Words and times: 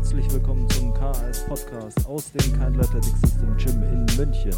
Herzlich 0.00 0.32
willkommen 0.32 0.68
zum 0.70 0.94
KS 0.94 1.44
Podcast 1.44 2.06
aus 2.06 2.32
dem 2.32 2.40
Kindle 2.58 2.82
Athletic 2.82 3.14
System 3.22 3.54
Gym 3.58 3.82
in 3.82 4.06
München. 4.16 4.54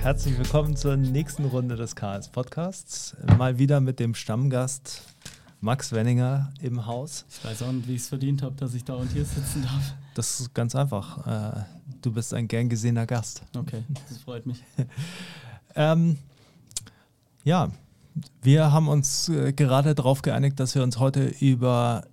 Herzlich 0.00 0.38
willkommen 0.38 0.76
zur 0.76 0.96
nächsten 0.96 1.44
Runde 1.44 1.74
des 1.74 1.96
KS 1.96 2.28
Podcasts. 2.28 3.16
Mal 3.36 3.58
wieder 3.58 3.80
mit 3.80 3.98
dem 3.98 4.14
Stammgast 4.14 5.02
Max 5.60 5.90
Wenninger 5.90 6.52
im 6.60 6.86
Haus. 6.86 7.26
Ich 7.30 7.44
weiß 7.44 7.62
auch 7.62 7.72
nicht, 7.72 7.88
wie 7.88 7.96
ich 7.96 8.02
es 8.02 8.08
verdient 8.08 8.42
habe, 8.42 8.54
dass 8.54 8.74
ich 8.74 8.84
da 8.84 8.94
und 8.94 9.10
hier 9.10 9.24
sitzen 9.24 9.62
darf. 9.62 9.94
Das 10.14 10.38
ist 10.38 10.54
ganz 10.54 10.76
einfach. 10.76 11.26
Äh, 11.26 11.64
du 12.00 12.12
bist 12.12 12.32
ein 12.32 12.46
gern 12.46 12.68
gesehener 12.68 13.06
Gast. 13.06 13.42
Okay, 13.56 13.82
das 14.08 14.18
freut 14.18 14.46
mich. 14.46 14.62
ähm, 15.74 16.18
ja, 17.44 17.70
wir 18.42 18.72
haben 18.72 18.88
uns 18.88 19.28
äh, 19.28 19.52
gerade 19.52 19.94
darauf 19.94 20.22
geeinigt, 20.22 20.60
dass 20.60 20.74
wir 20.74 20.82
uns 20.82 20.98
heute 20.98 21.26
über 21.40 22.04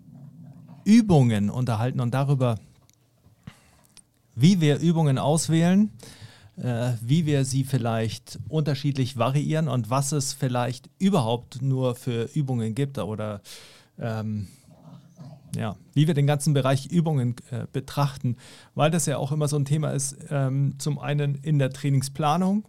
Übungen 0.86 1.50
unterhalten 1.50 2.00
und 2.00 2.14
darüber, 2.14 2.58
wie 4.36 4.62
wir 4.62 4.80
Übungen 4.80 5.18
auswählen, 5.18 5.92
äh, 6.58 6.94
wie 7.02 7.26
wir 7.26 7.46
sie 7.46 7.64
vielleicht 7.64 8.40
unterschiedlich 8.48 9.18
variieren 9.18 9.68
und 9.68 9.90
was 9.90 10.12
es 10.12 10.34
vielleicht 10.34 10.90
überhaupt 10.98 11.62
nur 11.62 11.96
für 11.96 12.30
Übungen 12.34 12.76
gibt 12.76 12.98
oder 12.98 13.42
ähm, 14.00 14.48
ja, 15.56 15.76
wie 15.94 16.08
wir 16.08 16.14
den 16.14 16.28
ganzen 16.28 16.54
Bereich 16.54 16.88
Übungen 16.88 17.36
äh, 17.52 17.66
betrachten, 17.72 18.38
weil 18.76 18.92
das 18.92 19.06
ja 19.06 19.18
auch 19.18 19.32
immer 19.32 19.48
so 19.48 19.58
ein 19.58 19.66
Thema 19.66 19.92
ist, 19.92 20.18
ähm, 20.30 20.76
zum 20.78 21.00
einen 21.00 21.36
in 21.36 21.60
der 21.60 21.72
Trainingsplanung, 21.72 22.66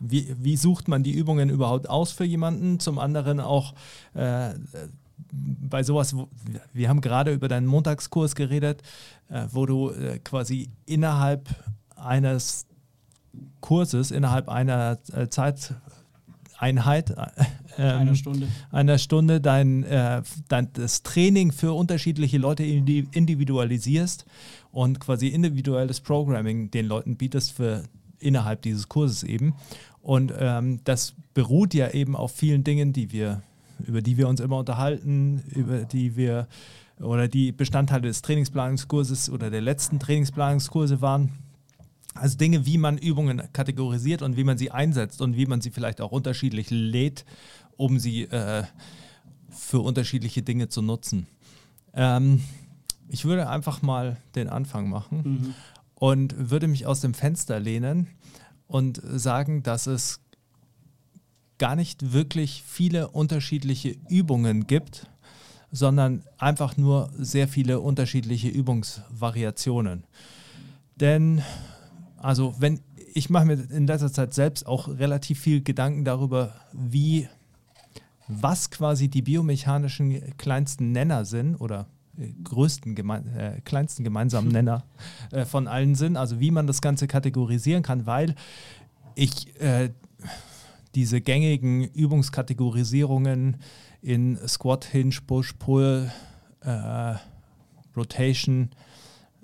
wie, 0.00 0.34
wie, 0.38 0.56
sucht 0.56 0.88
man 0.88 1.02
die 1.02 1.12
Übungen 1.12 1.50
überhaupt 1.50 1.88
aus 1.88 2.12
für 2.12 2.24
jemanden, 2.24 2.80
zum 2.80 2.98
anderen 2.98 3.40
auch 3.40 3.74
äh, 4.14 4.54
bei 5.32 5.82
sowas, 5.82 6.14
wir 6.72 6.88
haben 6.88 7.00
gerade 7.00 7.32
über 7.32 7.48
deinen 7.48 7.66
Montagskurs 7.66 8.34
geredet, 8.34 8.82
äh, 9.28 9.46
wo 9.50 9.66
du 9.66 9.90
äh, 9.90 10.18
quasi 10.18 10.70
innerhalb 10.84 11.48
eines 11.96 12.66
Kurses, 13.60 14.10
innerhalb 14.10 14.48
einer 14.48 14.98
äh, 15.12 15.28
Zeit 15.28 15.74
Einheit, 16.58 17.14
ähm, 17.78 17.98
einer 17.98 18.14
Stunde, 18.14 18.48
einer 18.70 18.98
Stunde 18.98 19.40
dein, 19.40 19.84
äh, 19.84 20.22
dein, 20.48 20.72
das 20.72 21.02
Training 21.02 21.52
für 21.52 21.72
unterschiedliche 21.74 22.38
Leute 22.38 22.64
individualisierst 22.64 24.24
und 24.72 25.00
quasi 25.00 25.28
individuelles 25.28 26.00
Programming 26.00 26.70
den 26.70 26.86
Leuten 26.86 27.16
bietest 27.16 27.52
für 27.52 27.82
innerhalb 28.18 28.62
dieses 28.62 28.88
Kurses 28.88 29.22
eben. 29.22 29.54
Und 30.02 30.32
ähm, 30.38 30.80
das 30.84 31.14
beruht 31.34 31.74
ja 31.74 31.90
eben 31.90 32.14
auf 32.16 32.32
vielen 32.32 32.64
Dingen, 32.64 32.92
die 32.92 33.12
wir, 33.12 33.42
über 33.86 34.02
die 34.02 34.16
wir 34.16 34.28
uns 34.28 34.40
immer 34.40 34.58
unterhalten, 34.58 35.42
über 35.54 35.80
die 35.80 36.16
wir 36.16 36.46
oder 37.00 37.28
die 37.28 37.52
Bestandteile 37.52 38.08
des 38.08 38.22
Trainingsplanungskurses 38.22 39.28
oder 39.28 39.50
der 39.50 39.60
letzten 39.60 39.98
Trainingsplanungskurse 39.98 41.02
waren 41.02 41.30
also 42.14 42.38
Dinge, 42.38 42.64
wie 42.64 42.78
man 42.78 42.98
Übungen 42.98 43.42
kategorisiert 43.52 44.22
und 44.22 44.36
wie 44.36 44.44
man 44.44 44.56
sie 44.56 44.70
einsetzt 44.70 45.20
und 45.20 45.36
wie 45.36 45.46
man 45.46 45.60
sie 45.60 45.70
vielleicht 45.70 46.00
auch 46.00 46.12
unterschiedlich 46.12 46.70
lädt, 46.70 47.24
um 47.76 47.98
sie 47.98 48.22
äh, 48.22 48.64
für 49.50 49.80
unterschiedliche 49.80 50.42
Dinge 50.42 50.68
zu 50.68 50.82
nutzen. 50.82 51.26
Ähm, 51.94 52.40
ich 53.08 53.24
würde 53.24 53.48
einfach 53.48 53.82
mal 53.82 54.16
den 54.34 54.48
Anfang 54.48 54.88
machen 54.88 55.22
mhm. 55.24 55.54
Und 55.98 56.50
würde 56.50 56.68
mich 56.68 56.86
aus 56.86 57.00
dem 57.00 57.14
Fenster 57.14 57.58
lehnen 57.58 58.08
und 58.68 59.00
sagen, 59.02 59.62
dass 59.62 59.86
es 59.86 60.20
gar 61.58 61.74
nicht 61.74 62.12
wirklich 62.12 62.62
viele 62.66 63.08
unterschiedliche 63.08 63.96
Übungen 64.08 64.66
gibt, 64.66 65.10
sondern 65.72 66.24
einfach 66.38 66.76
nur 66.76 67.10
sehr 67.18 67.48
viele 67.48 67.80
unterschiedliche 67.80 68.48
Übungsvariationen. 68.48 70.04
Denn 70.96 71.42
also 72.16 72.54
wenn 72.58 72.80
ich 73.14 73.30
mache 73.30 73.46
mir 73.46 73.70
in 73.70 73.86
letzter 73.86 74.12
Zeit 74.12 74.34
selbst 74.34 74.66
auch 74.66 74.88
relativ 74.88 75.40
viel 75.40 75.62
Gedanken 75.62 76.04
darüber, 76.04 76.54
wie 76.72 77.28
was 78.28 78.70
quasi 78.70 79.08
die 79.08 79.22
biomechanischen 79.22 80.36
kleinsten 80.36 80.92
Nenner 80.92 81.24
sind 81.24 81.56
oder 81.56 81.86
größten 82.44 82.94
geme 82.94 83.24
äh, 83.36 83.60
kleinsten 83.62 84.04
gemeinsamen 84.04 84.48
Nenner 84.48 84.84
äh, 85.32 85.44
von 85.44 85.68
allen 85.68 85.94
sind, 85.94 86.16
also 86.16 86.40
wie 86.40 86.50
man 86.50 86.66
das 86.66 86.80
Ganze 86.80 87.06
kategorisieren 87.06 87.82
kann, 87.82 88.06
weil 88.06 88.34
ich 89.14 89.58
äh, 89.60 89.90
diese 90.94 91.20
gängigen 91.20 91.84
Übungskategorisierungen 91.84 93.58
in 94.00 94.38
Squat, 94.48 94.84
Hinge, 94.84 95.16
Push, 95.26 95.54
Pull, 95.58 96.10
äh, 96.60 97.14
Rotation, 97.96 98.70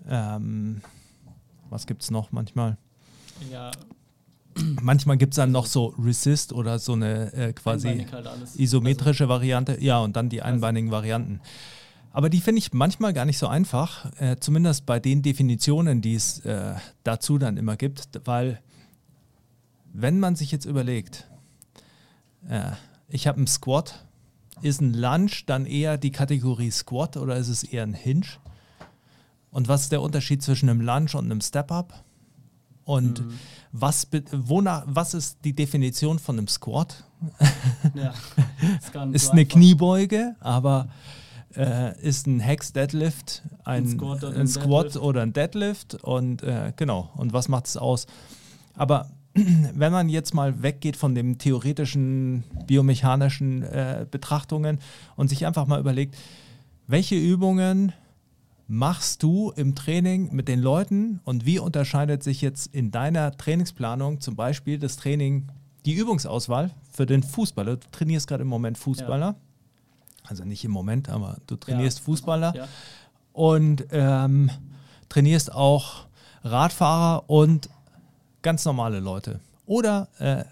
ähm, 0.08 0.80
was 1.68 1.86
gibt 1.86 2.02
es 2.02 2.10
noch 2.10 2.32
manchmal? 2.32 2.76
Ja. 3.50 3.70
Manchmal 4.82 5.16
gibt 5.16 5.32
es 5.32 5.36
dann 5.36 5.50
noch 5.50 5.66
so 5.66 5.94
Resist 5.98 6.52
oder 6.52 6.78
so 6.78 6.92
eine 6.92 7.32
äh, 7.32 7.52
quasi 7.54 8.06
halt 8.12 8.28
isometrische 8.56 9.24
also, 9.24 9.28
Variante. 9.32 9.78
Ja, 9.80 10.00
und 10.00 10.14
dann 10.14 10.28
die 10.28 10.42
also 10.42 10.54
einbeinigen. 10.54 10.90
Varianten. 10.90 11.40
Aber 12.12 12.28
die 12.28 12.40
finde 12.40 12.58
ich 12.58 12.72
manchmal 12.72 13.12
gar 13.12 13.24
nicht 13.24 13.38
so 13.38 13.46
einfach, 13.46 14.12
äh, 14.20 14.36
zumindest 14.38 14.84
bei 14.84 15.00
den 15.00 15.22
Definitionen, 15.22 16.02
die 16.02 16.14
es 16.14 16.40
äh, 16.40 16.74
dazu 17.04 17.38
dann 17.38 17.56
immer 17.56 17.76
gibt, 17.76 18.08
weil 18.24 18.60
wenn 19.94 20.20
man 20.20 20.36
sich 20.36 20.52
jetzt 20.52 20.64
überlegt, 20.64 21.26
äh, 22.48 22.72
ich 23.08 23.26
habe 23.26 23.38
einen 23.38 23.46
Squat, 23.46 24.06
ist 24.62 24.80
ein 24.80 24.94
Lunge 24.94 25.30
dann 25.46 25.66
eher 25.66 25.98
die 25.98 26.12
Kategorie 26.12 26.70
Squat 26.70 27.16
oder 27.16 27.36
ist 27.36 27.48
es 27.48 27.64
eher 27.64 27.82
ein 27.82 27.94
Hinge? 27.94 28.26
Und 29.50 29.68
was 29.68 29.82
ist 29.82 29.92
der 29.92 30.02
Unterschied 30.02 30.42
zwischen 30.42 30.68
einem 30.68 30.80
Lunge 30.80 31.10
und 31.14 31.26
einem 31.26 31.40
Step-Up? 31.40 32.04
Und 32.84 33.20
mhm. 33.20 33.38
was, 33.70 34.08
wonach, 34.32 34.84
was 34.86 35.14
ist 35.14 35.38
die 35.44 35.54
Definition 35.54 36.18
von 36.18 36.38
einem 36.38 36.48
Squat? 36.48 37.04
Ja, 37.94 38.14
ist, 39.12 39.30
eine 39.30 39.42
einfach. 39.42 39.54
Kniebeuge, 39.54 40.36
aber 40.40 40.88
äh, 41.56 42.00
ist 42.00 42.26
ein 42.26 42.40
Hex 42.40 42.72
Deadlift 42.72 43.42
ein, 43.64 43.84
ein 43.84 43.88
Squat, 43.88 44.24
oder 44.24 44.36
ein, 44.36 44.46
Squat 44.46 44.84
Deadlift. 44.86 45.04
oder 45.04 45.22
ein 45.22 45.32
Deadlift 45.32 45.94
und 46.02 46.42
äh, 46.42 46.72
genau 46.76 47.10
und 47.16 47.32
was 47.32 47.48
macht 47.48 47.66
es 47.66 47.76
aus? 47.76 48.06
Aber 48.74 49.10
wenn 49.34 49.92
man 49.92 50.08
jetzt 50.08 50.34
mal 50.34 50.62
weggeht 50.62 50.96
von 50.96 51.14
den 51.14 51.38
theoretischen 51.38 52.44
biomechanischen 52.66 53.62
äh, 53.62 54.06
Betrachtungen 54.10 54.78
und 55.16 55.28
sich 55.28 55.46
einfach 55.46 55.66
mal 55.66 55.80
überlegt, 55.80 56.16
welche 56.86 57.16
Übungen 57.16 57.92
machst 58.68 59.22
du 59.22 59.52
im 59.56 59.74
Training 59.74 60.34
mit 60.34 60.48
den 60.48 60.60
Leuten 60.60 61.20
und 61.24 61.44
wie 61.46 61.58
unterscheidet 61.58 62.22
sich 62.22 62.40
jetzt 62.40 62.74
in 62.74 62.90
deiner 62.90 63.36
Trainingsplanung 63.36 64.20
zum 64.20 64.36
Beispiel 64.36 64.78
das 64.78 64.96
Training, 64.96 65.48
die 65.84 65.94
Übungsauswahl 65.94 66.70
für 66.90 67.06
den 67.06 67.22
Fußballer? 67.22 67.76
Du 67.76 67.86
trainierst 67.90 68.28
gerade 68.28 68.42
im 68.42 68.48
Moment 68.48 68.78
Fußballer. 68.78 69.26
Ja. 69.26 69.36
Also 70.24 70.44
nicht 70.44 70.64
im 70.64 70.70
Moment, 70.70 71.08
aber 71.08 71.38
du 71.46 71.56
trainierst 71.56 71.98
ja. 71.98 72.04
Fußballer 72.04 72.54
ja. 72.54 72.68
und 73.32 73.86
ähm, 73.90 74.50
trainierst 75.08 75.52
auch 75.52 76.06
Radfahrer 76.44 77.28
und 77.28 77.68
ganz 78.42 78.64
normale 78.64 79.00
Leute. 79.00 79.40
Oder 79.66 80.08
äh, 80.18 80.44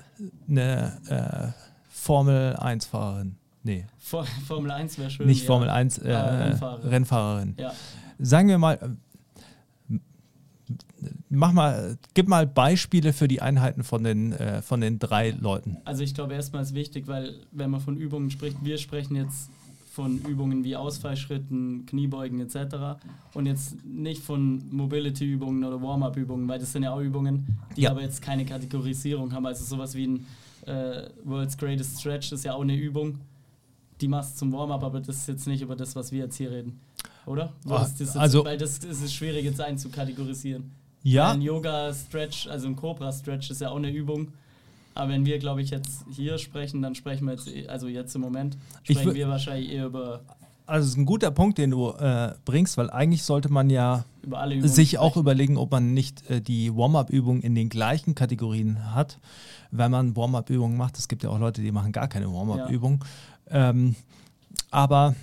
eine 0.48 1.54
äh, 1.54 1.62
Formel 1.88 2.56
1-Fahrerin. 2.56 3.36
Nee. 3.62 3.86
Formel 3.98 4.70
1 4.70 4.98
wäre 4.98 5.10
schön. 5.10 5.26
Nicht 5.26 5.44
Formel 5.44 5.68
1, 5.68 5.98
äh, 5.98 6.12
Rennfahrerin. 6.12 6.88
Rennfahrerin. 6.88 7.54
Ja 7.58 7.72
sagen 8.20 8.48
wir 8.48 8.58
mal, 8.58 8.96
mach 11.28 11.52
mal, 11.52 11.98
gib 12.14 12.28
mal 12.28 12.46
Beispiele 12.46 13.12
für 13.12 13.28
die 13.28 13.42
Einheiten 13.42 13.82
von 13.82 14.04
den, 14.04 14.32
äh, 14.32 14.62
von 14.62 14.80
den 14.80 14.98
drei 14.98 15.30
Leuten. 15.30 15.78
Also 15.84 16.02
ich 16.02 16.14
glaube 16.14 16.34
erstmal 16.34 16.62
ist 16.62 16.74
wichtig, 16.74 17.08
weil 17.08 17.34
wenn 17.52 17.70
man 17.70 17.80
von 17.80 17.96
Übungen 17.96 18.30
spricht, 18.30 18.62
wir 18.62 18.78
sprechen 18.78 19.16
jetzt 19.16 19.50
von 20.02 20.18
Übungen 20.28 20.64
wie 20.64 20.76
Ausfallschritten, 20.76 21.86
Kniebeugen 21.86 22.40
etc. 22.40 23.00
Und 23.34 23.46
jetzt 23.46 23.84
nicht 23.84 24.22
von 24.22 24.62
Mobility-Übungen 24.70 25.64
oder 25.64 25.80
Warm-up-Übungen, 25.82 26.48
weil 26.48 26.58
das 26.58 26.72
sind 26.72 26.82
ja 26.82 26.92
auch 26.92 27.00
Übungen, 27.00 27.46
die 27.76 27.82
ja. 27.82 27.90
aber 27.90 28.02
jetzt 28.02 28.22
keine 28.22 28.44
Kategorisierung 28.44 29.32
haben. 29.32 29.46
Also 29.46 29.64
sowas 29.64 29.94
wie 29.94 30.06
ein 30.06 30.26
äh, 30.66 31.08
World's 31.24 31.56
Greatest 31.56 32.00
Stretch 32.00 32.32
ist 32.32 32.44
ja 32.44 32.54
auch 32.54 32.62
eine 32.62 32.76
Übung, 32.76 33.18
die 34.00 34.08
machst 34.08 34.38
zum 34.38 34.52
Warm-up, 34.52 34.82
aber 34.82 35.00
das 35.00 35.16
ist 35.16 35.28
jetzt 35.28 35.46
nicht 35.46 35.62
über 35.62 35.76
das, 35.76 35.94
was 35.94 36.12
wir 36.12 36.20
jetzt 36.20 36.36
hier 36.36 36.50
reden 36.50 36.80
oder? 37.26 37.52
Ah, 37.66 37.80
das 37.80 37.98
jetzt, 37.98 38.16
also, 38.16 38.44
weil 38.44 38.58
das, 38.58 38.78
das 38.80 39.00
ist 39.00 39.14
schwierig 39.14 39.44
jetzt 39.44 39.60
einzukategorisieren. 39.60 40.70
Ja. 41.02 41.30
Ein 41.30 41.40
Yoga-Stretch, 41.40 42.48
also 42.48 42.68
ein 42.68 42.76
Cobra-Stretch 42.76 43.50
ist 43.50 43.60
ja 43.60 43.70
auch 43.70 43.76
eine 43.76 43.90
Übung. 43.90 44.32
Aber 44.94 45.10
wenn 45.10 45.24
wir, 45.24 45.38
glaube 45.38 45.62
ich, 45.62 45.70
jetzt 45.70 46.04
hier 46.10 46.38
sprechen, 46.38 46.82
dann 46.82 46.94
sprechen 46.94 47.26
wir 47.26 47.34
jetzt, 47.34 47.48
also 47.68 47.86
jetzt 47.88 48.14
im 48.14 48.20
Moment, 48.22 48.56
sprechen 48.82 49.14
wir 49.14 49.28
wahrscheinlich 49.28 49.70
eher 49.70 49.86
über 49.86 50.20
Also 50.66 50.84
es 50.86 50.92
ist 50.92 50.98
ein 50.98 51.06
guter 51.06 51.30
Punkt, 51.30 51.58
den 51.58 51.70
du 51.70 51.90
äh, 51.90 52.34
bringst, 52.44 52.76
weil 52.76 52.90
eigentlich 52.90 53.22
sollte 53.22 53.48
man 53.52 53.70
ja 53.70 54.04
sich 54.60 54.98
auch 54.98 55.10
sprechen. 55.12 55.20
überlegen, 55.20 55.56
ob 55.56 55.70
man 55.70 55.94
nicht 55.94 56.28
äh, 56.28 56.40
die 56.40 56.74
Warm-up-Übungen 56.74 57.42
in 57.42 57.54
den 57.54 57.68
gleichen 57.68 58.14
Kategorien 58.14 58.94
hat, 58.94 59.18
wenn 59.70 59.90
man 59.90 60.16
Warm-up-Übungen 60.16 60.76
macht. 60.76 60.98
Es 60.98 61.08
gibt 61.08 61.22
ja 61.22 61.30
auch 61.30 61.38
Leute, 61.38 61.62
die 61.62 61.72
machen 61.72 61.92
gar 61.92 62.08
keine 62.08 62.32
Warm-up-Übungen. 62.32 63.00
Ähm, 63.48 63.94
aber 64.70 65.14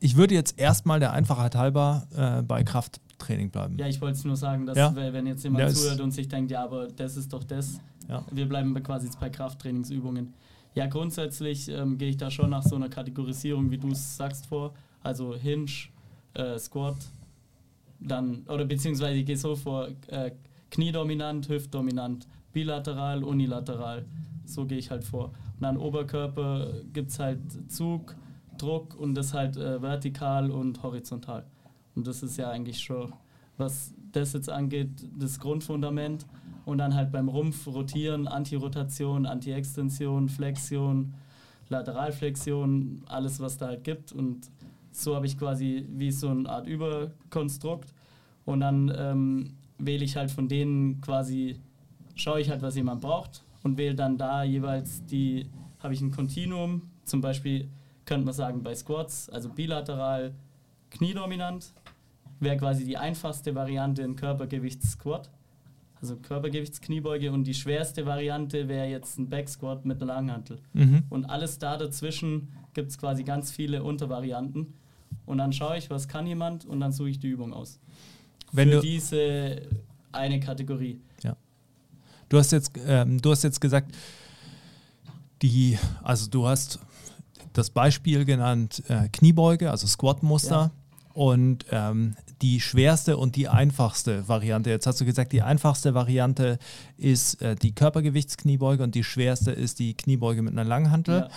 ich 0.00 0.16
würde 0.16 0.34
jetzt 0.34 0.58
erstmal 0.58 0.98
der 1.00 1.12
Einfachheit 1.12 1.54
halber 1.54 2.06
äh, 2.16 2.42
bei 2.42 2.64
Krafttraining 2.64 3.50
bleiben. 3.50 3.78
Ja, 3.78 3.86
ich 3.86 4.00
wollte 4.00 4.18
es 4.18 4.24
nur 4.24 4.36
sagen, 4.36 4.66
dass 4.66 4.76
Ja. 4.76 4.94
wenn 4.94 5.26
jetzt 5.26 5.44
jemand 5.44 5.62
Ja, 5.64 5.68
zuhört 5.72 6.00
und 6.00 6.10
sich 6.10 6.28
denkt, 6.28 6.50
ja, 6.50 6.64
aber 6.64 6.88
das 6.88 7.16
ist 7.16 7.32
doch 7.32 7.44
das. 7.44 7.78
Ja. 8.08 8.24
Wir 8.30 8.48
bleiben 8.48 8.80
quasi 8.82 9.06
jetzt 9.06 9.20
bei 9.20 9.30
Krafttrainingsübungen. 9.30 10.34
Ja, 10.74 10.86
grundsätzlich 10.86 11.68
ähm, 11.68 11.98
gehe 11.98 12.08
ich 12.08 12.16
da 12.16 12.30
schon 12.30 12.50
nach 12.50 12.62
so 12.62 12.76
einer 12.76 12.88
Kategorisierung, 12.88 13.70
wie 13.70 13.78
du 13.78 13.88
es 13.88 14.16
sagst, 14.16 14.46
vor. 14.46 14.72
Also 15.02 15.34
Hinge, 15.34 15.70
äh, 16.34 16.58
Squat, 16.58 16.96
dann, 18.00 18.44
oder 18.48 18.64
beziehungsweise 18.64 19.14
ich 19.14 19.26
gehe 19.26 19.36
so 19.36 19.54
vor, 19.56 19.88
äh, 20.08 20.32
Kniedominant, 20.70 21.48
Hüftdominant, 21.48 22.26
bilateral, 22.52 23.22
unilateral. 23.22 24.06
So 24.44 24.64
gehe 24.64 24.78
ich 24.78 24.90
halt 24.90 25.04
vor. 25.04 25.26
Und 25.26 25.62
dann 25.62 25.76
Oberkörper 25.76 26.72
gibt 26.92 27.10
es 27.10 27.18
halt 27.18 27.40
Zug, 27.70 28.16
Druck 28.58 28.94
und 28.98 29.14
das 29.14 29.34
halt 29.34 29.56
äh, 29.56 29.80
vertikal 29.82 30.50
und 30.50 30.82
horizontal. 30.82 31.44
Und 31.94 32.06
das 32.06 32.22
ist 32.22 32.38
ja 32.38 32.50
eigentlich 32.50 32.80
schon, 32.80 33.12
was 33.58 33.92
das 34.12 34.32
jetzt 34.32 34.48
angeht, 34.48 34.90
das 35.18 35.38
Grundfundament. 35.38 36.26
Und 36.64 36.78
dann 36.78 36.94
halt 36.94 37.10
beim 37.10 37.28
Rumpf 37.28 37.66
rotieren, 37.66 38.28
Antirotation, 38.28 39.26
Anti-Extension, 39.26 40.28
Flexion, 40.28 41.14
Lateralflexion, 41.68 43.02
alles 43.08 43.40
was 43.40 43.58
da 43.58 43.66
halt 43.66 43.84
gibt. 43.84 44.12
Und 44.12 44.50
so 44.92 45.16
habe 45.16 45.26
ich 45.26 45.38
quasi 45.38 45.86
wie 45.90 46.12
so 46.12 46.28
eine 46.28 46.48
Art 46.48 46.66
Überkonstrukt. 46.66 47.92
Und 48.44 48.60
dann 48.60 48.92
ähm, 48.96 49.54
wähle 49.78 50.04
ich 50.04 50.16
halt 50.16 50.30
von 50.30 50.48
denen 50.48 51.00
quasi, 51.00 51.58
schaue 52.14 52.40
ich 52.40 52.50
halt, 52.50 52.62
was 52.62 52.76
jemand 52.76 53.00
braucht 53.00 53.42
und 53.62 53.78
wähle 53.78 53.94
dann 53.94 54.18
da 54.18 54.42
jeweils 54.44 55.04
die, 55.06 55.46
habe 55.80 55.94
ich 55.94 56.00
ein 56.00 56.10
Kontinuum, 56.10 56.82
zum 57.04 57.20
Beispiel 57.20 57.68
könnte 58.04 58.24
man 58.24 58.34
sagen 58.34 58.62
bei 58.62 58.74
Squats, 58.74 59.28
also 59.28 59.48
bilateral 59.48 60.34
kniedominant, 60.90 61.72
wäre 62.40 62.56
quasi 62.56 62.84
die 62.84 62.96
einfachste 62.96 63.54
Variante 63.54 64.02
ein 64.02 64.16
Körpergewichts-Squat, 64.16 65.30
also 66.02 66.16
Körpergewichtskniebeuge 66.16 67.30
und 67.32 67.44
die 67.44 67.54
schwerste 67.54 68.04
Variante 68.04 68.68
wäre 68.68 68.88
jetzt 68.88 69.18
ein 69.18 69.28
Back-Squat 69.28 69.84
mit 69.84 70.02
einer 70.02 70.12
Langhantel. 70.14 70.58
Mhm. 70.72 71.04
Und 71.08 71.24
alles 71.26 71.58
da 71.58 71.76
dazwischen 71.76 72.48
gibt 72.74 72.90
es 72.90 72.98
quasi 72.98 73.22
ganz 73.22 73.50
viele 73.52 73.82
Untervarianten. 73.84 74.74
Und 75.26 75.38
dann 75.38 75.52
schaue 75.52 75.78
ich, 75.78 75.88
was 75.90 76.08
kann 76.08 76.26
jemand 76.26 76.64
und 76.64 76.80
dann 76.80 76.90
suche 76.92 77.10
ich 77.10 77.18
die 77.20 77.28
Übung 77.28 77.52
aus. 77.54 77.78
Wenn 78.50 78.68
Für 78.70 78.74
du- 78.76 78.80
diese 78.82 79.62
eine 80.10 80.40
Kategorie. 80.40 81.00
Du 82.28 82.38
hast 82.38 82.50
jetzt, 82.50 82.72
ähm, 82.86 83.20
du 83.20 83.30
hast 83.30 83.42
jetzt 83.44 83.60
gesagt, 83.60 83.94
die, 85.42 85.78
also 86.02 86.30
du 86.30 86.46
hast 86.46 86.78
das 87.52 87.68
Beispiel 87.68 88.24
genannt 88.24 88.82
äh, 88.88 89.08
Kniebeuge, 89.10 89.70
also 89.70 89.86
Squat-Muster. 89.86 90.50
Ja. 90.50 91.12
Und 91.12 91.66
ähm, 91.70 92.16
die 92.42 92.60
schwerste 92.60 93.16
und 93.16 93.36
die 93.36 93.48
einfachste 93.48 94.28
Variante. 94.28 94.70
Jetzt 94.70 94.86
hast 94.86 95.00
du 95.00 95.04
gesagt, 95.04 95.32
die 95.32 95.42
einfachste 95.42 95.94
Variante 95.94 96.58
ist 96.96 97.40
äh, 97.40 97.54
die 97.54 97.72
Körpergewichtskniebeuge 97.72 98.82
und 98.82 98.94
die 98.94 99.04
schwerste 99.04 99.52
ist 99.52 99.78
die 99.78 99.94
Kniebeuge 99.94 100.42
mit 100.42 100.52
einer 100.52 100.64
Langhantel. 100.64 101.20
Ja. 101.20 101.28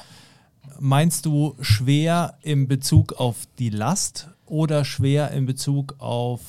Meinst 0.80 1.26
du 1.26 1.56
schwer 1.62 2.38
in 2.42 2.68
Bezug 2.68 3.14
auf 3.14 3.48
die 3.60 3.70
Last 3.70 4.30
oder 4.46 4.84
schwer 4.84 5.32
in 5.32 5.46
Bezug 5.46 5.96
auf 6.00 6.42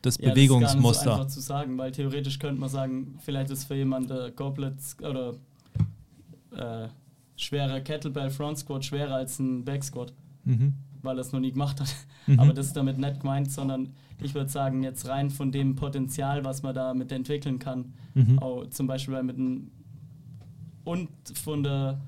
das 0.00 0.16
Ja, 0.16 0.22
Das 0.22 0.28
ist 0.28 0.34
Bewegungsmuster? 0.34 0.80
nicht 0.80 1.02
so 1.04 1.10
einfach 1.10 1.26
zu 1.26 1.40
sagen, 1.40 1.78
weil 1.78 1.92
theoretisch 1.92 2.38
könnte 2.38 2.60
man 2.60 2.68
sagen, 2.68 3.18
vielleicht 3.24 3.50
ist 3.50 3.64
für 3.64 3.74
jemanden 3.74 4.08
der 4.08 4.30
Goblet 4.30 4.74
oder 5.00 5.34
äh, 6.56 6.88
schwerer 7.36 7.80
Kettlebell 7.80 8.30
Front 8.30 8.58
Squat 8.58 8.84
schwerer 8.84 9.14
als 9.14 9.38
ein 9.38 9.64
Back 9.64 9.82
Squat, 9.84 10.12
mhm. 10.44 10.74
Weil 11.02 11.16
er 11.18 11.20
es 11.20 11.32
noch 11.32 11.40
nie 11.40 11.52
gemacht 11.52 11.80
hat. 11.80 11.94
Mhm. 12.28 12.38
Aber 12.38 12.52
das 12.52 12.66
ist 12.66 12.76
damit 12.76 12.98
nicht 12.98 13.18
gemeint, 13.18 13.50
sondern 13.50 13.94
ich 14.22 14.32
würde 14.32 14.48
sagen, 14.48 14.84
jetzt 14.84 15.08
rein 15.08 15.28
von 15.28 15.50
dem 15.50 15.74
Potenzial, 15.74 16.44
was 16.44 16.62
man 16.62 16.72
damit 16.72 17.10
entwickeln 17.10 17.58
kann, 17.58 17.94
Mhm. 18.14 18.38
auch 18.38 18.64
zum 18.70 18.86
Beispiel 18.86 19.20
mit 19.24 19.36
einem 19.36 19.72
und 20.84 21.08
von 21.34 21.64
der 21.64 22.00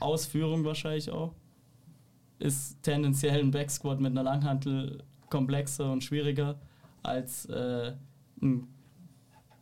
Ausführung 0.00 0.64
wahrscheinlich 0.64 1.10
auch, 1.12 1.34
ist 2.40 2.82
tendenziell 2.82 3.38
ein 3.38 3.52
Backsquat 3.52 4.00
mit 4.00 4.10
einer 4.10 4.24
Langhantel 4.24 5.04
komplexer 5.30 5.92
und 5.92 6.02
schwieriger 6.02 6.58
als 7.04 7.46
äh, 7.46 7.92
ein 8.42 8.66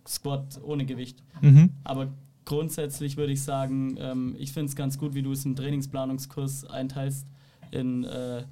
Squat 0.07 0.61
ohne 0.63 0.87
Gewicht. 0.87 1.23
Mhm. 1.43 1.71
Aber 1.85 2.09
grundsätzlich 2.45 3.17
würde 3.17 3.33
ich 3.33 3.43
sagen, 3.43 3.97
ähm, 3.99 4.37
ich 4.39 4.53
finde 4.53 4.71
es 4.71 4.77
ganz 4.77 4.99
gut, 4.99 5.15
wie 5.15 5.23
du 5.23 5.33
es 5.33 5.45
im 5.45 5.57
Trainingsplanungskurs 5.57 6.65
einteilst 6.65 7.27
in 7.71 8.05
äh, 8.05 8.43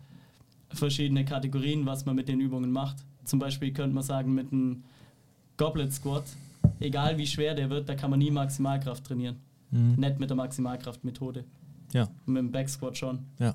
verschiedene 0.71 1.25
Kategorien, 1.25 1.87
was 1.87 2.05
man 2.05 2.17
mit 2.17 2.29
den 2.29 2.41
Übungen 2.41 2.71
macht. 2.71 2.97
Zum 3.25 3.39
Beispiel 3.39 3.73
könnte 3.73 3.95
man 3.95 4.03
sagen, 4.03 4.35
mit 4.35 4.53
einem 4.53 4.83
Goblet 5.57 5.93
Squat, 5.93 6.25
egal 6.81 7.17
wie 7.19 7.27
schwer 7.27 7.55
der 7.55 7.71
wird, 7.71 7.89
da 7.89 7.95
kann 7.95 8.11
man 8.11 8.19
nie 8.19 8.31
Maximalkraft 8.31 9.05
trainieren. 9.05 9.37
Mhm. 9.71 9.95
Nicht 9.97 10.21
mit 10.21 10.31
der 10.31 10.37
Maximalkraftmethode. 10.37 11.45
Ja, 11.93 12.09
Und 12.27 12.35
mit 12.35 12.43
dem 12.43 12.53
Back 12.53 12.69
Squat 12.69 12.97
schon. 12.99 13.21
ja. 13.39 13.55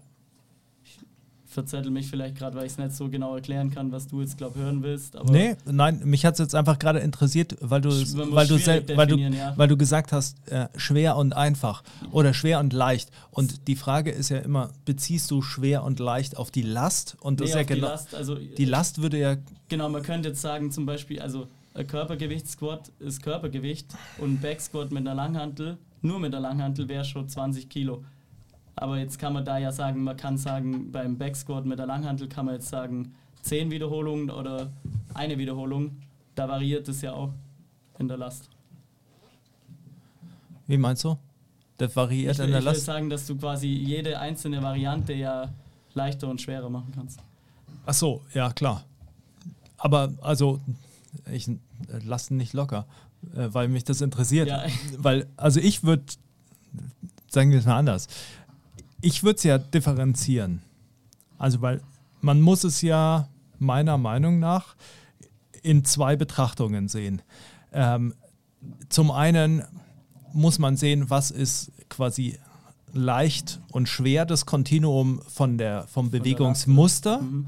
Verzettel 1.52 1.90
mich 1.90 2.08
vielleicht 2.08 2.38
gerade, 2.38 2.56
weil 2.56 2.68
ich 2.68 2.74
es 2.74 2.78
nicht 2.78 2.94
so 2.94 3.10
genau 3.10 3.36
erklären 3.36 3.72
kann, 3.72 3.92
was 3.92 4.08
du 4.08 4.22
jetzt, 4.22 4.38
glaube 4.38 4.60
hören 4.60 4.84
willst. 4.84 5.16
Aber 5.16 5.32
Nee, 5.32 5.56
nein, 5.66 6.00
mich 6.06 6.24
hat 6.24 6.36
es 6.36 6.40
jetzt 6.40 6.54
einfach 6.54 6.78
gerade 6.78 7.00
interessiert, 7.00 7.58
weil 7.60 7.82
du, 7.82 7.90
weil 7.90 8.48
du, 8.48 8.56
weil 8.96 9.08
du, 9.08 9.18
ja. 9.18 9.54
weil 9.58 9.68
du 9.68 9.76
gesagt 9.76 10.12
hast, 10.12 10.38
äh, 10.52 10.68
schwer 10.76 11.18
und 11.18 11.34
einfach 11.34 11.84
oder 12.12 12.36
schwer 12.36 12.60
und 12.60 12.72
leicht. 12.72 13.10
Und 13.32 13.68
die 13.68 13.76
Frage 13.76 14.12
ist 14.12 14.30
ja 14.30 14.38
immer, 14.38 14.70
beziehst 14.86 15.32
du 15.32 15.42
schwer 15.42 15.84
und 15.84 16.00
leicht 16.00 16.38
auf 16.38 16.52
die 16.52 16.62
Last? 16.62 17.18
Und 17.20 17.40
das 17.40 17.46
nee, 17.46 17.50
ist 17.50 17.56
ja 17.56 17.62
auf 17.62 17.68
die 17.68 17.74
genau, 17.74 17.88
Last, 17.88 18.14
also 18.14 18.36
die 18.36 18.66
Last 18.66 19.02
würde 19.02 19.18
ja, 19.18 19.38
Genau, 19.70 19.90
man 19.90 20.04
könnte 20.04 20.30
jetzt 20.30 20.42
sagen, 20.42 20.72
zum 20.72 20.86
Beispiel, 20.86 21.20
also 21.20 21.48
ein 21.74 21.88
Körpergewicht-Squat 21.88 22.92
ist 23.00 23.24
Körpergewicht 23.24 23.88
und 24.18 24.34
ein 24.34 24.40
Back-Squat 24.40 24.92
mit 24.92 25.08
einer 25.08 25.16
Langhantel, 25.16 25.78
nur 26.02 26.20
mit 26.20 26.34
der 26.34 26.40
Langhantel 26.40 26.90
wäre 26.90 27.06
schon 27.06 27.28
20 27.28 27.70
Kilo. 27.70 28.04
Aber 28.82 28.98
jetzt 28.98 29.20
kann 29.20 29.34
man 29.34 29.44
da 29.44 29.58
ja 29.58 29.74
sagen, 29.74 30.04
man 30.06 30.16
kann 30.16 30.38
sagen, 30.38 30.90
beim 30.90 31.18
Back-Squat 31.18 31.66
mit 31.66 31.80
der 31.80 31.86
Langhantel 31.86 32.30
kann 32.30 32.46
man 32.46 32.56
jetzt 32.56 32.70
sagen 32.70 33.14
10 33.42 33.72
Wiederholungen 33.72 34.30
oder 34.30 34.72
eine 35.14 35.38
Wiederholung. 35.38 35.98
Da 36.36 36.48
variiert 36.48 36.88
es 36.88 37.02
ja 37.02 37.12
auch 37.12 37.34
in 37.98 38.08
der 38.08 38.16
Last. 38.18 38.50
wie 40.68 40.78
meinst 40.78 41.04
du? 41.04 41.18
Das 41.78 41.94
variiert 41.96 42.34
Ich 42.36 42.40
in 42.40 42.46
will, 42.46 42.52
der 42.52 42.60
ich 42.60 42.66
will 42.66 42.72
Last? 42.74 42.86
sagen, 42.86 43.10
dass 43.10 43.28
du 43.28 43.36
quasi 43.38 43.68
jede 43.68 44.18
einzelne 44.20 44.62
Variante 44.64 45.12
ja 45.14 45.50
leichter 45.94 46.30
und 46.30 46.40
schwerer 46.42 46.70
machen 46.70 46.94
kannst. 46.96 47.20
Ach 47.86 47.94
so, 47.94 48.22
ja 48.34 48.52
klar. 48.54 48.86
Aber 49.78 50.14
also, 50.22 50.60
ich 51.32 51.48
äh, 51.50 51.56
lasse 52.06 52.34
nicht 52.34 52.54
locker, 52.54 52.86
äh, 53.36 53.50
weil 53.52 53.68
mich 53.68 53.84
das 53.84 54.00
interessiert. 54.02 54.48
Ja. 54.48 54.64
Weil, 54.98 55.28
also 55.36 55.60
ich 55.60 55.84
würde, 55.84 56.04
sagen 57.30 57.52
wir 57.52 57.60
es 57.60 57.66
mal 57.66 57.78
anders, 57.78 58.08
ich 59.02 59.24
würde 59.24 59.38
es 59.38 59.44
ja 59.44 59.58
differenzieren. 59.58 60.62
Also, 61.38 61.62
weil 61.62 61.82
man 62.22 62.42
muss 62.42 62.64
es 62.64 62.82
ja 62.82 63.30
meiner 63.58 63.98
Meinung 63.98 64.40
nach 64.40 64.76
in 65.62 65.86
zwei 65.86 66.16
Betrachtungen 66.16 66.88
sehen. 66.88 67.22
Ähm, 67.72 68.14
zum 68.90 69.12
einen 69.12 69.64
muss 70.34 70.60
man 70.60 70.78
sehen, 70.78 71.10
was 71.10 71.32
ist 71.32 71.72
quasi 71.90 72.38
leicht 72.94 73.60
und 73.72 73.88
schwer 73.88 74.26
das 74.26 74.46
Kontinuum 74.46 75.22
von 75.28 75.58
der, 75.58 75.86
vom 75.88 76.10
Bewegungsmuster. 76.10 77.22
Mhm. 77.22 77.48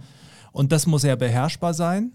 Und 0.52 0.72
das 0.72 0.86
muss 0.86 1.04
ja 1.04 1.16
beherrschbar 1.16 1.74
sein. 1.74 2.14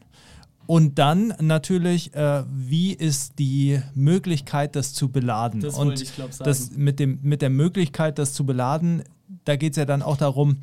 Und 0.67 0.99
dann 0.99 1.33
natürlich, 1.41 2.13
äh, 2.15 2.43
wie 2.49 2.93
ist 2.93 3.39
die 3.39 3.81
Möglichkeit, 3.95 4.75
das 4.75 4.93
zu 4.93 5.11
beladen? 5.11 5.61
Das 5.61 5.77
und 5.77 6.01
ich, 6.01 6.15
glaub, 6.15 6.37
das 6.39 6.73
mit, 6.73 6.99
dem, 6.99 7.21
mit 7.23 7.41
der 7.41 7.51
Möglichkeit, 7.51 8.19
das 8.19 8.33
zu 8.33 8.45
beladen, 8.45 9.05
da 9.45 9.57
geht 9.57 9.73
es 9.73 9.77
ja 9.77 9.85
dann 9.85 10.03
auch 10.03 10.17
darum, 10.17 10.59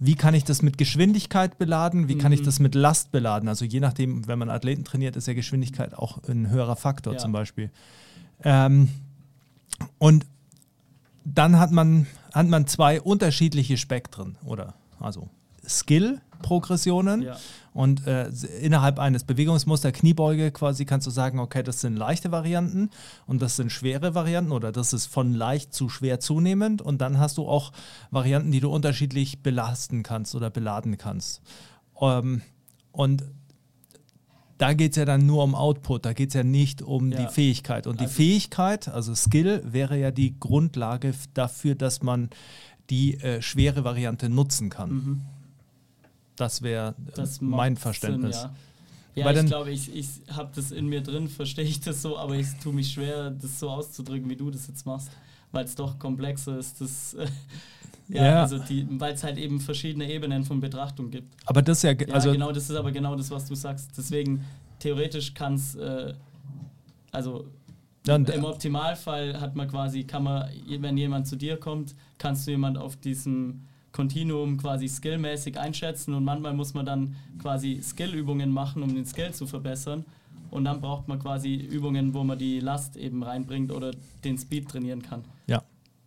wie 0.00 0.14
kann 0.16 0.34
ich 0.34 0.44
das 0.44 0.60
mit 0.62 0.76
Geschwindigkeit 0.76 1.56
beladen, 1.56 2.08
wie 2.08 2.18
kann 2.18 2.32
ich 2.32 2.40
Mhm. 2.40 2.44
das 2.44 2.58
mit 2.60 2.74
Last 2.74 3.12
beladen? 3.12 3.48
Also 3.48 3.64
je 3.64 3.80
nachdem, 3.80 4.26
wenn 4.26 4.38
man 4.38 4.50
Athleten 4.50 4.84
trainiert, 4.84 5.16
ist 5.16 5.28
ja 5.28 5.34
Geschwindigkeit 5.34 5.94
auch 5.94 6.18
ein 6.28 6.50
höherer 6.50 6.76
Faktor 6.76 7.14
Ja. 7.14 7.18
zum 7.18 7.32
Beispiel. 7.32 7.70
Ähm, 8.42 8.88
und 9.98 10.26
dann 11.24 11.58
hat 11.58 11.70
man, 11.70 12.06
hat 12.32 12.46
man 12.48 12.66
zwei 12.66 13.00
unterschiedliche 13.00 13.76
Spektren, 13.78 14.36
oder? 14.44 14.74
Also 15.00 15.28
Skill-Progressionen. 16.44 17.22
Ja. 17.22 17.36
Und 17.72 18.06
äh, 18.06 18.28
innerhalb 18.60 18.98
eines 19.00 19.24
Bewegungsmuster 19.24 19.90
Kniebeuge 19.90 20.52
quasi 20.52 20.84
kannst 20.84 21.06
du 21.06 21.10
sagen, 21.10 21.40
okay, 21.40 21.62
das 21.62 21.80
sind 21.80 21.96
leichte 21.96 22.30
Varianten 22.30 22.90
und 23.26 23.42
das 23.42 23.56
sind 23.56 23.72
schwere 23.72 24.14
Varianten 24.14 24.52
oder 24.52 24.70
das 24.70 24.92
ist 24.92 25.06
von 25.06 25.32
leicht 25.34 25.74
zu 25.74 25.88
schwer 25.88 26.20
zunehmend. 26.20 26.82
Und 26.82 27.00
dann 27.00 27.18
hast 27.18 27.38
du 27.38 27.48
auch 27.48 27.72
Varianten, 28.10 28.52
die 28.52 28.60
du 28.60 28.70
unterschiedlich 28.70 29.42
belasten 29.42 30.02
kannst 30.04 30.34
oder 30.36 30.50
beladen 30.50 30.98
kannst. 30.98 31.42
Ähm, 32.00 32.42
und 32.92 33.24
da 34.58 34.72
geht 34.72 34.92
es 34.92 34.96
ja 34.96 35.04
dann 35.04 35.26
nur 35.26 35.42
um 35.42 35.56
Output, 35.56 36.06
da 36.06 36.12
geht 36.12 36.28
es 36.28 36.34
ja 36.34 36.44
nicht 36.44 36.80
um 36.80 37.10
Ja. 37.10 37.24
die 37.26 37.32
Fähigkeit. 37.32 37.88
Und 37.88 37.98
die 37.98 38.04
Also- 38.04 38.14
Fähigkeit, 38.16 38.86
also 38.86 39.12
Skill, 39.16 39.62
wäre 39.64 39.98
ja 39.98 40.12
die 40.12 40.38
Grundlage 40.38 41.12
dafür, 41.34 41.74
dass 41.74 42.02
man 42.04 42.30
die 42.88 43.14
äh, 43.20 43.42
schwere 43.42 43.82
Variante 43.82 44.28
nutzen 44.28 44.70
kann. 44.70 44.90
Mhm. 44.92 45.20
Das 46.36 46.62
wäre 46.62 46.94
äh, 47.16 47.22
mein 47.40 47.76
Verständnis. 47.76 48.40
Sinn, 48.40 48.50
ja. 48.50 49.24
Ja, 49.26 49.32
dann- 49.32 49.44
ich 49.44 49.50
glaube, 49.50 49.70
ich, 49.70 49.94
ich 49.94 50.08
habe 50.32 50.50
das 50.54 50.72
in 50.72 50.86
mir 50.88 51.00
drin, 51.00 51.28
verstehe 51.28 51.64
ich 51.64 51.80
das 51.80 52.02
so, 52.02 52.18
aber 52.18 52.34
ich 52.34 52.48
tue 52.62 52.72
mich 52.72 52.92
schwer, 52.92 53.30
das 53.30 53.60
so 53.60 53.70
auszudrücken, 53.70 54.28
wie 54.28 54.34
du 54.36 54.50
das 54.50 54.66
jetzt 54.66 54.84
machst, 54.86 55.10
weil 55.52 55.64
es 55.64 55.74
doch 55.76 55.98
komplexer 56.00 56.58
ist. 56.58 56.80
Das, 56.80 57.14
äh, 57.14 57.26
ja, 58.08 58.24
Ja. 58.24 58.42
also 58.42 58.58
die, 58.58 58.84
weil 58.98 59.14
es 59.14 59.22
halt 59.22 59.38
eben 59.38 59.60
verschiedene 59.60 60.10
Ebenen 60.10 60.42
von 60.44 60.58
Betrachtung 60.60 61.10
gibt. 61.12 61.32
Aber 61.46 61.62
das 61.62 61.78
ist 61.78 61.82
ja, 61.84 61.92
Ja, 61.92 62.12
also 62.14 62.32
genau, 62.32 62.50
das 62.50 62.68
ist 62.68 62.74
aber 62.76 62.90
genau 62.90 63.14
das, 63.14 63.30
was 63.30 63.46
du 63.46 63.54
sagst. 63.54 63.90
Deswegen, 63.96 64.44
theoretisch 64.80 65.32
kann 65.32 65.54
es, 65.54 65.76
äh, 65.76 66.12
also 67.12 67.46
und- 68.08 68.28
im 68.30 68.44
Optimalfall 68.44 69.40
hat 69.40 69.54
man 69.54 69.68
quasi, 69.68 70.02
kann 70.04 70.24
man, 70.24 70.48
wenn 70.80 70.96
jemand 70.96 71.28
zu 71.28 71.36
dir 71.36 71.56
kommt, 71.56 71.94
kannst 72.18 72.46
du 72.48 72.50
jemand 72.50 72.76
auf 72.78 72.96
diesem 72.96 73.62
Kontinuum 73.94 74.58
quasi 74.58 74.88
skillmäßig 74.88 75.58
einschätzen 75.58 76.14
und 76.14 76.24
manchmal 76.24 76.52
muss 76.52 76.74
man 76.74 76.84
dann 76.84 77.14
quasi 77.40 77.80
Skillübungen 77.80 78.50
machen, 78.50 78.82
um 78.82 78.92
den 78.92 79.06
Skill 79.06 79.32
zu 79.32 79.46
verbessern. 79.46 80.04
Und 80.50 80.64
dann 80.64 80.80
braucht 80.80 81.08
man 81.08 81.18
quasi 81.18 81.54
Übungen, 81.54 82.12
wo 82.12 82.24
man 82.24 82.36
die 82.38 82.60
Last 82.60 82.96
eben 82.96 83.22
reinbringt 83.22 83.72
oder 83.72 83.92
den 84.24 84.36
Speed 84.36 84.68
trainieren 84.68 85.00
kann. 85.00 85.24
ja. 85.46 85.62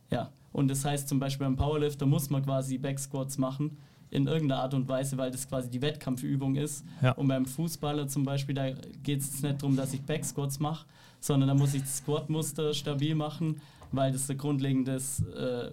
Ja, 0.10 0.32
und 0.54 0.70
das 0.70 0.86
heißt 0.86 1.10
zum 1.10 1.20
Beispiel 1.20 1.46
beim 1.46 1.58
Powerlifter 1.58 2.06
muss 2.06 2.30
man 2.30 2.42
quasi 2.42 2.78
Backsquats 2.78 3.38
machen 3.38 3.78
in 4.10 4.26
irgendeiner 4.26 4.62
Art 4.62 4.74
und 4.74 4.88
Weise, 4.88 5.18
weil 5.18 5.32
das 5.32 5.50
quasi 5.50 5.70
die 5.70 5.82
Wettkampfübung 5.82 6.56
ist. 6.56 6.86
Ja. 7.02 7.12
Und 7.12 7.28
beim 7.28 7.46
Fußballer 7.46 8.08
zum 8.08 8.24
Beispiel, 8.24 8.56
da 8.56 8.72
geht 9.04 9.20
es 9.20 9.44
nicht 9.44 9.62
darum, 9.62 9.76
dass 9.76 9.94
ich 9.94 10.02
Backsquats 10.02 10.60
mache, 10.60 10.86
sondern 11.20 11.50
da 11.50 11.56
muss 11.56 11.74
ich 11.74 11.82
das 11.82 11.98
Squat-Muster 11.98 12.74
stabil 12.74 13.16
machen, 13.16 13.60
weil 13.92 14.14
das 14.14 14.30
ein 14.30 14.38
grundlegendes 14.38 15.24
äh, 15.26 15.72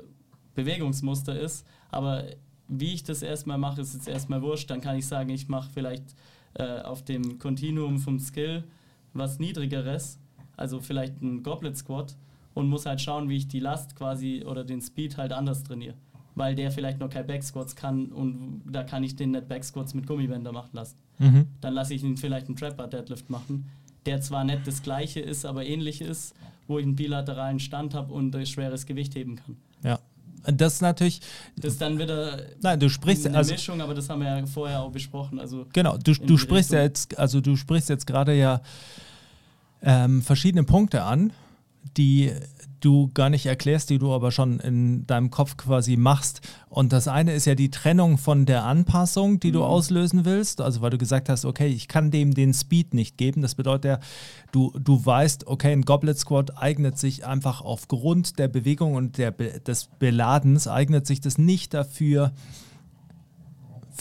Bewegungsmuster 0.54 1.38
ist. 1.38 1.64
Aber 1.94 2.24
wie 2.66 2.92
ich 2.92 3.04
das 3.04 3.22
erstmal 3.22 3.58
mache, 3.58 3.80
ist 3.80 3.94
jetzt 3.94 4.08
erstmal 4.08 4.42
wurscht. 4.42 4.68
Dann 4.68 4.80
kann 4.80 4.96
ich 4.96 5.06
sagen, 5.06 5.30
ich 5.30 5.48
mache 5.48 5.70
vielleicht 5.72 6.14
äh, 6.54 6.80
auf 6.80 7.04
dem 7.04 7.38
Kontinuum 7.38 7.98
vom 7.98 8.18
Skill 8.18 8.64
was 9.12 9.38
Niedrigeres, 9.38 10.18
also 10.56 10.80
vielleicht 10.80 11.22
ein 11.22 11.44
Goblet 11.44 11.76
Squat 11.76 12.16
und 12.52 12.68
muss 12.68 12.84
halt 12.84 13.00
schauen, 13.00 13.28
wie 13.28 13.36
ich 13.36 13.46
die 13.46 13.60
Last 13.60 13.94
quasi 13.94 14.44
oder 14.44 14.64
den 14.64 14.80
Speed 14.80 15.16
halt 15.16 15.32
anders 15.32 15.62
trainiere. 15.62 15.94
Weil 16.34 16.56
der 16.56 16.72
vielleicht 16.72 16.98
noch 16.98 17.10
kein 17.10 17.28
Backsquats 17.28 17.76
kann 17.76 18.06
und 18.06 18.62
da 18.66 18.82
kann 18.82 19.04
ich 19.04 19.14
den 19.14 19.30
nicht 19.30 19.46
Backsquats 19.46 19.94
mit 19.94 20.08
Gummibänder 20.08 20.50
machen 20.50 20.70
lassen. 20.72 20.96
Mhm. 21.20 21.46
Dann 21.60 21.74
lasse 21.74 21.94
ich 21.94 22.02
ihn 22.02 22.16
vielleicht 22.16 22.48
einen 22.48 22.56
Trapper 22.56 22.88
Deadlift 22.88 23.30
machen, 23.30 23.70
der 24.04 24.20
zwar 24.20 24.42
nicht 24.42 24.66
das 24.66 24.82
gleiche 24.82 25.20
ist, 25.20 25.46
aber 25.46 25.64
ähnlich 25.64 26.00
ist, 26.00 26.34
wo 26.66 26.80
ich 26.80 26.84
einen 26.84 26.96
bilateralen 26.96 27.60
Stand 27.60 27.94
habe 27.94 28.12
und 28.12 28.34
schweres 28.48 28.84
Gewicht 28.84 29.14
heben 29.14 29.36
kann. 29.36 29.56
Das 30.46 30.74
ist 30.74 30.82
natürlich, 30.82 31.20
Das 31.56 31.72
ist 31.72 31.80
dann 31.80 31.98
wieder 31.98 32.38
nein, 32.60 32.78
du 32.78 32.88
sprichst, 32.88 33.26
eine 33.26 33.38
also 33.38 33.52
Mischung, 33.52 33.80
aber 33.80 33.94
das 33.94 34.08
haben 34.08 34.20
wir 34.20 34.38
ja 34.38 34.46
vorher 34.46 34.80
auch 34.82 34.90
besprochen. 34.90 35.38
Also 35.38 35.66
Genau, 35.72 35.96
du, 35.96 36.12
du 36.14 36.36
sprichst 36.36 36.72
ja 36.72 36.82
jetzt, 36.82 37.18
also 37.18 37.40
du 37.40 37.56
sprichst 37.56 37.88
jetzt 37.88 38.06
gerade 38.06 38.34
ja 38.34 38.60
ähm, 39.82 40.22
verschiedene 40.22 40.64
Punkte 40.64 41.02
an, 41.02 41.32
die 41.96 42.32
du 42.84 43.10
gar 43.14 43.30
nicht 43.30 43.46
erklärst, 43.46 43.90
die 43.90 43.98
du 43.98 44.12
aber 44.12 44.30
schon 44.30 44.60
in 44.60 45.06
deinem 45.06 45.30
Kopf 45.30 45.56
quasi 45.56 45.96
machst. 45.96 46.40
Und 46.68 46.92
das 46.92 47.08
eine 47.08 47.32
ist 47.32 47.44
ja 47.44 47.54
die 47.54 47.70
Trennung 47.70 48.18
von 48.18 48.46
der 48.46 48.64
Anpassung, 48.64 49.40
die 49.40 49.52
du 49.52 49.60
Mhm. 49.60 49.64
auslösen 49.64 50.24
willst. 50.24 50.60
Also 50.60 50.80
weil 50.82 50.90
du 50.90 50.98
gesagt 50.98 51.28
hast, 51.28 51.44
okay, 51.44 51.68
ich 51.68 51.88
kann 51.88 52.10
dem 52.10 52.34
den 52.34 52.52
Speed 52.52 52.92
nicht 52.94 53.16
geben. 53.16 53.42
Das 53.42 53.54
bedeutet 53.54 53.84
ja, 53.84 53.98
du, 54.52 54.72
du 54.78 55.04
weißt, 55.04 55.46
okay, 55.46 55.72
ein 55.72 55.82
Goblet 55.82 56.18
Squat 56.18 56.58
eignet 56.58 56.98
sich 56.98 57.24
einfach 57.24 57.60
aufgrund 57.60 58.38
der 58.38 58.48
Bewegung 58.48 58.94
und 58.94 59.18
der, 59.18 59.30
des 59.30 59.88
Beladens, 59.98 60.68
eignet 60.68 61.06
sich 61.06 61.20
das 61.20 61.38
nicht 61.38 61.74
dafür, 61.74 62.32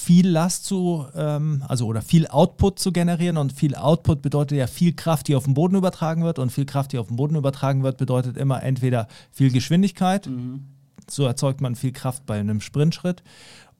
viel 0.04 0.28
Last 0.28 0.66
zu, 0.66 1.06
ähm, 1.16 1.64
also 1.68 1.88
oder 1.88 2.02
viel 2.02 2.28
Output 2.28 2.80
zu 2.80 2.92
generieren 2.92 3.38
und 3.38 3.54
viel 3.54 3.76
Output 3.76 4.22
bedeutet 4.22 4.58
ja 4.58 4.68
viel 4.68 4.94
Kraft, 4.94 5.28
die 5.28 5.36
auf 5.36 5.46
den 5.46 5.54
Boden 5.54 5.76
übertragen 5.76 6.24
wird 6.24 6.40
und 6.40 6.52
viel 6.52 6.66
Kraft, 6.66 6.92
die 6.92 6.98
auf 6.98 7.08
den 7.08 7.16
Boden 7.16 7.36
übertragen 7.36 7.84
wird, 7.84 7.98
bedeutet 7.98 8.38
immer 8.38 8.62
entweder 8.64 9.08
viel 9.32 9.52
Geschwindigkeit, 9.52 10.28
mhm. 10.28 10.66
so 11.10 11.26
erzeugt 11.26 11.62
man 11.62 11.76
viel 11.76 11.94
Kraft 11.94 12.26
bei 12.26 12.40
einem 12.40 12.60
Sprintschritt 12.62 13.24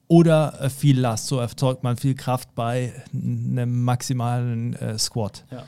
oder 0.08 0.60
äh, 0.60 0.70
viel 0.70 0.98
Last, 0.98 1.26
so 1.26 1.38
erzeugt 1.38 1.82
man 1.82 1.96
viel 1.96 2.14
Kraft 2.14 2.54
bei 2.54 2.92
einem 3.12 3.84
maximalen 3.84 4.74
äh, 4.74 4.98
Squat. 4.98 5.44
ja. 5.50 5.64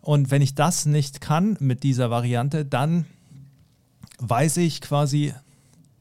Und 0.00 0.30
wenn 0.30 0.42
ich 0.42 0.54
das 0.54 0.84
nicht 0.84 1.22
kann 1.22 1.56
mit 1.60 1.82
dieser 1.82 2.10
Variante, 2.10 2.66
dann 2.66 3.06
weiß 4.18 4.58
ich 4.58 4.82
quasi, 4.82 5.32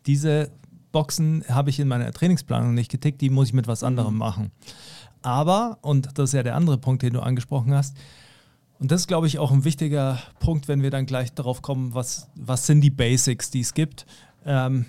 diese 0.05 0.51
Boxen 0.93 1.43
habe 1.50 1.69
ich 1.69 1.79
in 1.81 1.89
meiner 1.89 2.13
Trainingsplanung 2.13 2.73
nicht 2.73 2.89
getickt, 2.89 3.19
die 3.19 3.29
muss 3.29 3.47
ich 3.47 3.53
mit 3.53 3.67
was 3.67 3.83
anderem 3.83 4.17
machen. 4.17 4.51
Aber, 5.21 5.79
und 5.81 6.17
das 6.17 6.29
ist 6.29 6.33
ja 6.33 6.43
der 6.43 6.55
andere 6.55 6.77
Punkt, 6.77 7.03
den 7.03 7.13
du 7.13 7.19
angesprochen 7.19 7.73
hast, 7.73 7.97
und 8.79 8.91
das 8.91 9.01
ist, 9.01 9.07
glaube 9.07 9.27
ich, 9.27 9.39
auch 9.39 9.51
ein 9.51 9.63
wichtiger 9.63 10.19
Punkt, 10.39 10.67
wenn 10.67 10.81
wir 10.81 10.91
dann 10.91 11.05
gleich 11.05 11.33
darauf 11.33 11.62
kommen, 11.62 11.93
was, 11.93 12.27
was 12.35 12.65
sind 12.65 12.81
die 12.81 12.89
Basics, 12.89 13.50
die 13.50 13.62
es 13.62 13.73
gibt. 13.73 14.05
Ähm, 14.45 14.85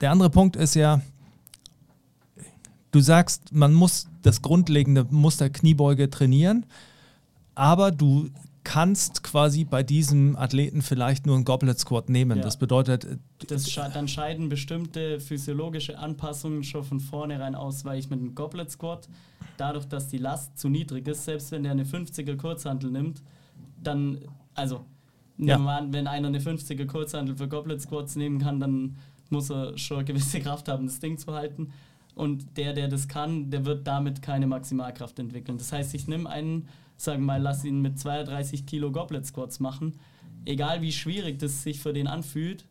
der 0.00 0.12
andere 0.12 0.30
Punkt 0.30 0.56
ist 0.56 0.74
ja, 0.74 1.02
du 2.90 3.00
sagst, 3.00 3.52
man 3.52 3.74
muss 3.74 4.08
das 4.22 4.40
grundlegende 4.40 5.04
Muster 5.10 5.50
Kniebeuge 5.50 6.08
trainieren, 6.08 6.64
aber 7.54 7.90
du 7.90 8.30
kannst 8.68 9.22
quasi 9.22 9.64
bei 9.64 9.82
diesem 9.82 10.36
Athleten 10.36 10.82
vielleicht 10.82 11.24
nur 11.24 11.36
einen 11.36 11.46
Goblet 11.46 11.78
Squat 11.78 12.10
nehmen. 12.10 12.36
Ja. 12.36 12.44
Das 12.44 12.58
bedeutet, 12.58 13.04
äh, 13.06 13.16
Das 13.46 13.70
sche 13.70 13.90
dann 13.94 14.08
scheiden 14.08 14.50
bestimmte 14.50 15.20
physiologische 15.20 15.98
Anpassungen 15.98 16.62
schon 16.62 16.84
von 16.84 17.00
vornherein 17.00 17.54
aus, 17.54 17.86
weil 17.86 17.98
ich 17.98 18.10
mit 18.10 18.20
einem 18.20 18.34
Goblet 18.34 18.70
Squat, 18.70 19.08
dadurch, 19.56 19.86
dass 19.86 20.08
die 20.08 20.18
Last 20.18 20.58
zu 20.58 20.68
niedrig 20.68 21.08
ist, 21.08 21.24
selbst 21.24 21.50
wenn 21.50 21.62
der 21.62 21.72
eine 21.72 21.84
50er 21.84 22.36
Kurzhantel 22.36 22.90
nimmt, 22.90 23.22
dann, 23.82 24.18
also, 24.54 24.84
Ja. 25.38 25.56
an, 25.56 25.90
wenn 25.94 26.06
einer 26.06 26.28
eine 26.28 26.40
50er 26.40 26.84
Kurzhantel 26.86 27.36
für 27.36 27.48
Goblet 27.48 27.80
Squats 27.80 28.16
nehmen 28.16 28.38
kann, 28.38 28.60
dann 28.60 28.96
muss 29.30 29.50
er 29.50 29.78
schon 29.78 29.96
eine 29.98 30.04
gewisse 30.04 30.40
Kraft 30.46 30.68
haben, 30.68 30.84
das 30.84 31.00
Ding 31.00 31.16
zu 31.16 31.32
halten. 31.32 31.72
Und 32.14 32.58
der, 32.58 32.74
der 32.74 32.88
das 32.88 33.08
kann, 33.08 33.48
der 33.50 33.64
wird 33.64 33.86
damit 33.86 34.20
keine 34.20 34.46
Maximalkraft 34.46 35.18
entwickeln. 35.20 35.56
Das 35.56 35.72
heißt, 35.72 35.94
ich 35.94 36.06
nehme 36.06 36.28
einen, 36.28 36.68
sagen 36.98 37.22
wir 37.22 37.26
mal, 37.26 37.40
lass 37.40 37.64
ihn 37.64 37.80
mit 37.80 37.98
32 37.98 38.66
Kilo 38.66 38.92
Goblet 38.92 39.24
Squats 39.24 39.60
machen. 39.60 39.94
Egal 40.44 40.82
wie 40.82 40.92
schwierig 40.92 41.38
das 41.38 41.62
sich 41.62 41.80
für 41.80 41.94
den 41.94 42.06
anfühlt, 42.06 42.66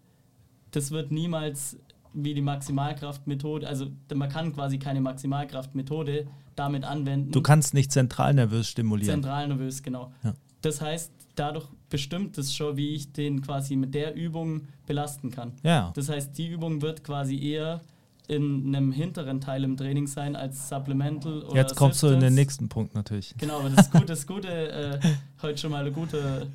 das 0.71 0.91
wird 0.91 1.11
niemals 1.11 1.77
wie 2.13 2.33
die 2.33 2.41
Maximalkraftmethode, 2.41 3.67
also 3.67 3.87
man 4.13 4.29
kann 4.29 4.53
quasi 4.53 4.79
keine 4.79 5.01
Maximalkraftmethode 5.01 6.27
damit 6.55 6.83
anwenden. 6.83 7.31
du 7.31 7.41
kannst 7.41 7.73
nicht 7.73 7.91
zentral 7.91 8.33
nervös 8.33 8.67
stimulieren. 8.69 9.21
Zentral 9.21 9.47
nervös, 9.47 9.83
genau. 9.83 10.11
Ja. 10.23 10.33
Das 10.61 10.81
heißt, 10.81 11.11
dadurch 11.35 11.67
bestimmt 11.89 12.37
es 12.37 12.53
schon, 12.53 12.75
wie 12.77 12.95
ich 12.95 13.13
den 13.13 13.41
quasi 13.41 13.75
mit 13.75 13.93
der 13.93 14.15
Übung 14.15 14.63
belasten 14.87 15.29
kann. 15.29 15.53
Ja. 15.63 15.91
Das 15.95 16.09
heißt, 16.09 16.37
die 16.37 16.47
Übung 16.47 16.81
wird 16.81 17.03
quasi 17.03 17.37
eher 17.39 17.81
in 18.27 18.75
einem 18.75 18.91
hinteren 18.91 19.39
Teil 19.41 19.63
im 19.63 19.77
Training 19.77 20.07
sein 20.07 20.35
als 20.35 20.67
Supplemental 20.69 21.43
oder 21.43 21.55
Jetzt 21.55 21.75
kommst 21.75 22.03
du 22.03 22.07
in 22.07 22.13
den 22.13 22.17
Assistance. 22.17 22.35
nächsten 22.41 22.69
Punkt 22.69 22.93
natürlich. 22.95 23.33
Genau, 23.37 23.59
aber 23.59 23.69
das 23.69 23.89
Gute, 23.89 24.05
das 24.05 24.27
Gute 24.27 24.47
äh, 24.49 24.99
heute 25.41 25.57
schon 25.57 25.71
mal 25.71 25.79
eine 25.81 25.91
gute, 25.93 26.47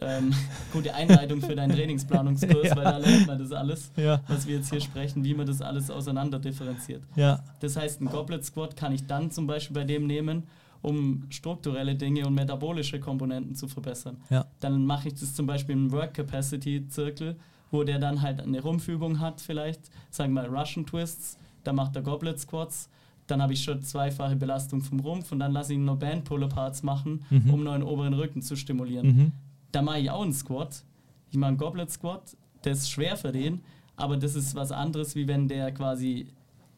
ähm, 0.00 0.32
gute 0.72 0.92
Einleitung 0.94 1.40
für 1.40 1.54
deinen 1.54 1.72
Trainingsplanungskurs, 1.72 2.64
Ja. 2.68 2.76
weil 2.76 2.84
da 2.84 2.96
lernt 2.98 3.26
man 3.28 3.38
das 3.38 3.52
alles, 3.52 3.92
Ja. 3.96 4.20
was 4.26 4.46
wir 4.48 4.56
jetzt 4.56 4.70
hier 4.70 4.80
sprechen, 4.80 5.22
wie 5.24 5.34
man 5.34 5.46
das 5.46 5.62
alles 5.62 5.88
auseinander 5.90 6.38
differenziert. 6.40 7.02
Ja. 7.14 7.44
Das 7.60 7.76
heißt, 7.76 8.00
ein 8.00 8.06
Goblet 8.06 8.44
Squat 8.44 8.76
kann 8.76 8.92
ich 8.92 9.06
dann 9.06 9.30
zum 9.30 9.46
Beispiel 9.46 9.74
bei 9.74 9.84
dem 9.84 10.06
nehmen, 10.08 10.44
um 10.82 11.26
strukturelle 11.28 11.94
Dinge 11.94 12.26
und 12.26 12.34
metabolische 12.34 12.98
Komponenten 12.98 13.54
zu 13.54 13.68
verbessern. 13.68 14.16
Ja. 14.30 14.46
Dann 14.60 14.84
mache 14.86 15.08
ich 15.08 15.14
das 15.14 15.34
zum 15.34 15.46
Beispiel 15.46 15.74
im 15.74 15.92
Work 15.92 16.14
Capacity 16.14 16.88
Zirkel, 16.88 17.36
wo 17.70 17.84
der 17.84 17.98
dann 17.98 18.22
halt 18.22 18.40
eine 18.40 18.60
Rumpfübung 18.60 19.20
hat, 19.20 19.40
vielleicht, 19.40 19.80
sagen 20.10 20.32
wir 20.34 20.42
mal 20.48 20.58
Russian 20.58 20.86
Twists, 20.86 21.38
da 21.64 21.72
macht 21.72 21.94
er 21.96 22.02
Goblet 22.02 22.38
Squats, 22.40 22.88
dann 23.26 23.40
habe 23.42 23.52
ich 23.52 23.62
schon 23.62 23.82
zweifache 23.82 24.34
Belastung 24.36 24.82
vom 24.82 25.00
Rumpf 25.00 25.30
und 25.30 25.38
dann 25.38 25.52
lasse 25.52 25.72
ich 25.72 25.78
ihn 25.78 25.84
noch 25.84 25.96
Band 25.96 26.24
Pull 26.24 26.42
Aparts 26.42 26.82
machen, 26.82 27.24
Mhm. 27.30 27.50
um 27.54 27.62
noch 27.64 27.74
den 27.74 27.82
oberen 27.84 28.14
Rücken 28.14 28.42
zu 28.42 28.56
stimulieren. 28.56 29.06
Mhm. 29.06 29.32
Da 29.72 29.82
mache 29.82 30.00
ich 30.00 30.10
auch 30.10 30.22
einen 30.22 30.32
Squat. 30.32 30.82
Ich 31.30 31.36
mache 31.38 31.48
einen 31.48 31.58
Goblet 31.58 31.90
Squat, 31.90 32.36
der 32.64 32.72
ist 32.72 32.90
schwer 32.90 33.16
für 33.16 33.30
den, 33.30 33.60
aber 33.94 34.16
das 34.16 34.34
ist 34.34 34.54
was 34.56 34.72
anderes, 34.72 35.14
wie 35.14 35.28
wenn 35.28 35.46
der 35.46 35.70
quasi 35.72 36.26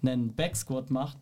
einen 0.03 0.35
Back 0.35 0.57
Squat 0.57 0.91
macht. 0.91 1.17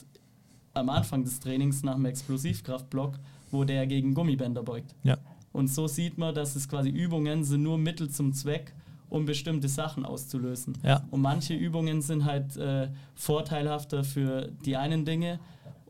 am 0.73 0.89
Anfang 0.89 1.25
des 1.25 1.41
Trainings 1.41 1.83
nach 1.83 1.95
dem 1.97 2.05
Explosivkraftblock, 2.05 3.19
wo 3.51 3.65
der 3.65 3.89
gegen 3.89 4.15
Gummibänder 4.15 4.63
beugt. 4.63 4.95
Ja. 5.03 5.19
Und 5.53 5.67
so 5.67 5.89
sieht 5.89 6.17
man, 6.17 6.33
dass 6.33 6.55
es 6.55 6.69
quasi 6.69 6.89
Übungen 6.91 7.43
sind 7.43 7.65
nur 7.65 7.77
Mittel 7.77 8.09
zum 8.09 8.33
Zweck, 8.33 8.73
um 9.11 9.27
bestimmte 9.27 9.69
Sachen 9.69 10.05
auszulösen. 10.07 10.79
Ja. 10.83 11.03
Und 11.11 11.21
manche 11.21 11.55
Übungen 11.55 12.01
sind 12.01 12.25
halt 12.25 12.57
äh, 12.57 12.89
vorteilhafter 13.15 14.05
für 14.05 14.51
die 14.65 14.77
einen 14.77 15.05
Dinge 15.05 15.39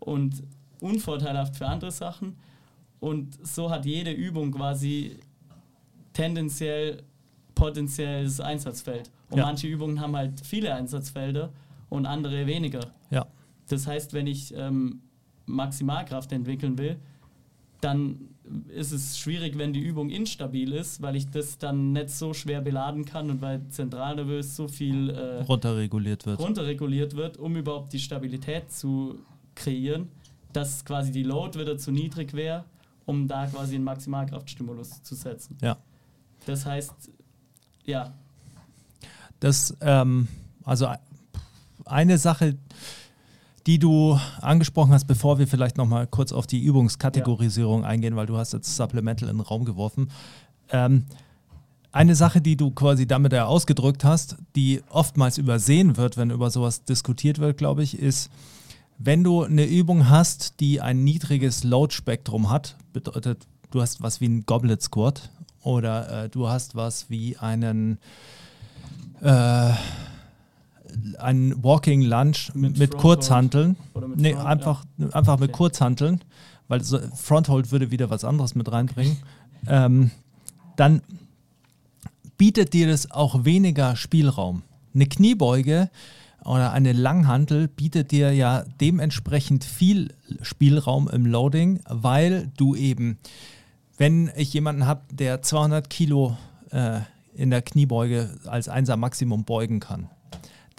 und 0.01 0.43
unvorteilhaft 0.81 1.57
für 1.57 1.67
andere 1.69 1.91
Sachen. 1.93 2.37
Und 2.99 3.39
so 3.47 3.71
hat 3.71 3.85
jede 3.87 4.11
Übung 4.11 4.51
quasi 4.53 5.19
tendenziell 6.13 7.03
potenzielles 7.55 8.41
Einsatzfeld. 8.41 9.11
Und 9.31 9.39
Ja. 9.39 9.45
manche 9.47 9.67
Übungen 9.69 10.01
haben 10.01 10.17
halt 10.17 10.41
viele 10.45 10.75
Einsatzfelder 10.75 11.51
und 11.89 12.07
andere 12.07 12.47
weniger. 12.47 12.91
Ja. 13.11 13.27
Das 13.69 13.87
heißt, 13.87 14.13
wenn 14.15 14.27
ich 14.27 14.55
ähm, 14.57 15.03
Maximalkraft 15.47 16.33
entwickeln 16.33 16.79
will, 16.79 16.99
dann 17.81 18.30
ist 18.69 18.93
es 18.93 19.19
schwierig, 19.19 19.57
wenn 19.59 19.73
die 19.73 19.81
Übung 19.81 20.11
instabil 20.11 20.73
ist, 20.73 21.03
weil 21.03 21.17
ich 21.17 21.29
das 21.31 21.59
dann 21.59 21.93
nicht 21.93 22.11
so 22.11 22.35
schwer 22.35 22.61
beladen 22.61 23.05
kann 23.05 23.31
und 23.31 23.41
weil 23.41 23.61
zentralnervös 23.69 24.57
so 24.57 24.69
viel 24.69 25.11
äh, 25.11 25.43
runterreguliert 25.43 26.27
wird. 26.27 26.41
runterreguliert 26.41 27.15
wird, 27.17 27.37
um 27.37 27.57
überhaupt 27.57 27.93
die 27.93 27.99
Stabilität 27.99 28.73
zu 28.73 29.19
kreieren, 29.55 30.09
dass 30.53 30.85
quasi 30.85 31.13
die 31.13 31.23
Load 31.23 31.59
wieder 31.59 31.79
zu 31.79 31.93
niedrig 31.93 32.35
wäre, 32.35 32.65
um 33.07 33.29
da 33.29 33.47
quasi 33.47 33.77
einen 33.77 33.85
Maximalkraftstimulus 33.85 35.03
zu 35.03 35.15
setzen. 35.15 35.57
Ja. 35.63 35.77
Das 36.47 36.67
heißt, 36.67 37.11
ja, 37.85 38.13
Das, 39.41 39.77
ähm, 39.81 40.29
also 40.65 40.89
eine 41.87 42.19
Sache, 42.19 42.57
die 43.67 43.79
du 43.79 44.19
angesprochen 44.41 44.93
hast, 44.93 45.07
bevor 45.07 45.39
wir 45.39 45.47
vielleicht 45.47 45.77
nochmal 45.77 46.07
kurz 46.07 46.33
auf 46.33 46.47
die 46.47 46.63
Übungskategorisierung 46.63 47.85
eingehen, 47.85 48.17
weil 48.17 48.27
du 48.27 48.37
hast 48.37 48.53
jetzt 48.53 48.75
Supplemental 48.75 49.29
in 49.29 49.37
den 49.37 49.43
Raum 49.43 49.65
geworfen. 49.65 50.11
Ähm, 50.71 51.05
eine 51.93 52.15
Sache, 52.15 52.41
die 52.41 52.57
du 52.57 52.71
quasi 52.71 53.07
damit 53.07 53.33
ja 53.33 53.47
ausgedrückt 53.47 54.05
hast, 54.05 54.37
die 54.55 54.83
oftmals 54.91 55.39
übersehen 55.39 55.97
wird, 55.97 56.17
wenn 56.17 56.31
über 56.31 56.51
sowas 56.51 56.85
diskutiert 56.85 57.39
wird, 57.39 57.59
glaube 57.59 57.83
ich, 57.83 57.99
ist, 57.99 58.31
wenn 58.99 59.25
du 59.25 59.43
eine 59.43 59.65
Übung 59.65 60.09
hast, 60.09 60.61
die 60.61 60.81
ein 60.81 61.05
niedriges 61.05 61.65
Load-Spektrum 61.65 62.51
hat, 62.51 62.77
bedeutet, 62.93 63.47
du 63.71 63.81
hast 63.81 64.03
was 64.03 64.21
wie 64.21 64.29
ein 64.29 64.47
Goblet 64.47 64.83
Squat 64.83 65.31
oder 65.63 66.25
äh, 66.25 66.29
du 66.29 66.49
hast 66.49 66.75
was 66.75 67.11
wie 67.11 67.37
einen 67.39 67.99
äh, 69.21 69.73
einen 71.19 71.63
Walking 71.63 72.03
Lunge 72.03 72.37
mit, 72.55 72.79
Mit 72.79 72.97
Kurzhanteln. 72.97 73.77
mit 73.95 74.17
Nee, 74.19 74.33
Front, 74.35 74.47
einfach, 74.47 74.85
einfach 75.13 75.39
mit 75.39 75.51
Okay. 75.51 75.57
Kurzhanteln, 75.59 76.21
weil 76.69 76.83
so 76.83 76.99
Fronthold 77.15 77.73
würde 77.73 77.91
wieder 77.91 78.11
was 78.11 78.25
anderes 78.25 78.55
mit 78.55 78.71
reinbringen. 78.71 79.17
Ähm, 79.67 80.11
dann 80.77 81.03
bietet 82.39 82.73
dir 82.73 82.89
das 82.89 83.11
auch 83.11 83.45
weniger 83.45 83.97
Spielraum. 83.97 84.63
Eine 84.95 85.07
Kniebeuge 85.07 85.91
oder 86.45 86.73
eine 86.73 86.93
Langhantel 86.93 87.69
bietet 87.69 88.13
dir 88.13 88.33
ja 88.33 88.65
dementsprechend 88.81 89.65
viel 89.65 90.15
Spielraum 90.43 91.09
im 91.09 91.27
Loading, 91.27 91.81
weil 91.87 92.51
du 92.57 92.75
eben, 92.75 93.19
wenn 93.99 94.31
ich 94.37 94.53
jemanden 94.55 94.87
habe, 94.87 95.03
der 95.13 95.43
200 95.43 95.91
Kilo 95.91 96.37
äh, 96.71 97.01
in 97.35 97.51
der 97.51 97.61
Kniebeuge 97.63 98.31
als 98.47 98.69
Einser 98.69 98.97
Maximum 98.97 99.45
beugen 99.45 99.81
kann, 99.81 100.09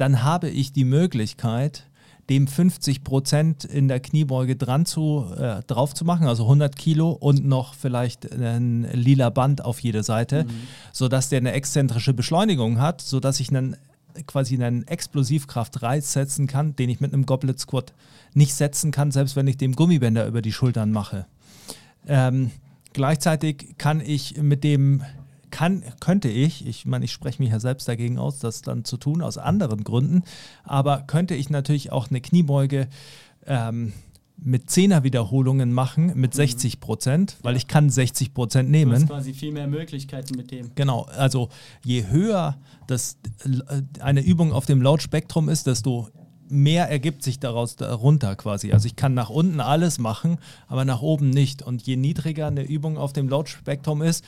dann 0.02 0.24
habe 0.24 0.50
ich 0.50 0.74
die 0.74 0.84
Möglichkeit, 0.84 1.86
dem 2.28 2.48
50 2.48 3.04
Prozent 3.04 3.66
in 3.66 3.88
der 3.88 4.00
Kniebeuge 4.00 4.56
dran 4.56 4.88
zu, 4.88 5.28
äh, 5.38 5.62
drauf 5.64 5.94
zu 5.94 6.06
machen, 6.06 6.28
also 6.28 6.44
100 6.44 6.76
Kilo 6.76 7.12
und 7.12 7.46
noch 7.46 7.76
vielleicht 7.76 8.32
ein 8.32 8.88
lila 8.94 9.30
Band 9.30 9.64
auf 9.64 9.80
jede 9.80 10.02
Seite, 10.02 10.48
sodass 10.92 11.30
der 11.30 11.38
eine 11.38 11.52
exzentrische 11.52 12.16
Beschleunigung 12.16 12.80
hat, 12.80 13.02
sodass 13.02 13.40
ich 13.40 13.50
einen 13.50 13.78
quasi 14.26 14.56
einen 14.56 14.88
Explosivkraftreiz 14.88 16.14
setzen 16.14 16.48
kann, 16.48 16.76
den 16.76 16.90
ich 16.90 17.00
mit 17.00 17.14
einem 17.14 17.28
Goblet 17.28 17.60
Squat 17.60 17.94
nicht 18.34 18.56
setzen 18.56 18.92
kann, 18.92 19.12
selbst 19.12 19.36
wenn 19.36 19.46
ich 19.48 19.58
dem 19.58 19.74
Gummibänder 19.76 20.26
über 20.26 20.42
die 20.42 20.52
Schultern 20.52 20.92
mache. 20.92 21.28
Ähm, 22.08 22.50
gleichzeitig 22.94 23.76
kann 23.78 24.02
ich 24.02 24.42
mit 24.42 24.64
dem, 24.64 25.04
kann, 25.52 25.84
könnte 26.00 26.30
ich, 26.30 26.66
ich 26.66 26.86
meine, 26.86 27.06
ich 27.06 27.12
spreche 27.12 27.42
mich 27.42 27.52
ja 27.52 27.60
selbst 27.60 27.88
dagegen 27.88 28.18
aus, 28.18 28.40
das 28.40 28.62
dann 28.62 28.86
zu 28.86 28.98
tun, 28.98 29.22
aus 29.22 29.38
anderen 29.38 29.84
Gründen, 29.84 30.24
aber 30.64 31.02
könnte 31.02 31.36
ich 31.36 31.50
natürlich 31.50 31.92
auch 31.92 32.10
eine 32.10 32.22
Kniebeuge 32.22 32.88
ähm, 33.46 33.94
mit 34.44 34.70
10er 34.70 35.04
Wiederholungen 35.04 35.72
machen, 35.72 36.14
mit 36.16 36.34
60 36.34 36.80
Prozent, 36.80 37.38
weil 37.44 37.56
ich 37.56 37.68
kann 37.68 37.90
60 37.90 38.34
Prozent 38.34 38.70
du 38.70 38.72
nehmen. 38.72 38.94
hast 38.94 39.08
quasi 39.08 39.34
viel 39.34 39.52
mehr 39.52 39.68
Möglichkeiten 39.68 40.36
mit 40.36 40.52
dem. 40.52 40.72
Genau, 40.74 41.04
also 41.16 41.50
je 41.86 42.08
höher 42.08 42.58
das, 42.88 43.18
äh, 43.46 43.82
eine 44.02 44.22
Übung 44.22 44.52
auf 44.52 44.66
dem 44.66 44.82
Lautspektrum 44.82 45.48
ist, 45.48 45.68
desto 45.68 46.10
mehr 46.50 46.90
ergibt 46.90 47.24
sich 47.24 47.40
daraus 47.40 47.76
darunter 47.76 48.36
quasi. 48.36 48.74
Also 48.74 48.86
ich 48.88 48.96
kann 48.96 49.14
nach 49.14 49.30
unten 49.30 49.60
alles 49.60 50.00
machen, 50.00 50.38
aber 50.68 50.86
nach 50.86 51.02
oben 51.02 51.30
nicht. 51.30 51.62
Und 51.62 51.84
je 51.84 51.96
niedriger 51.96 52.48
eine 52.48 52.64
Übung 52.64 52.98
auf 52.98 53.14
dem 53.14 53.30
Lautspektrum 53.30 54.02
ist, 54.02 54.26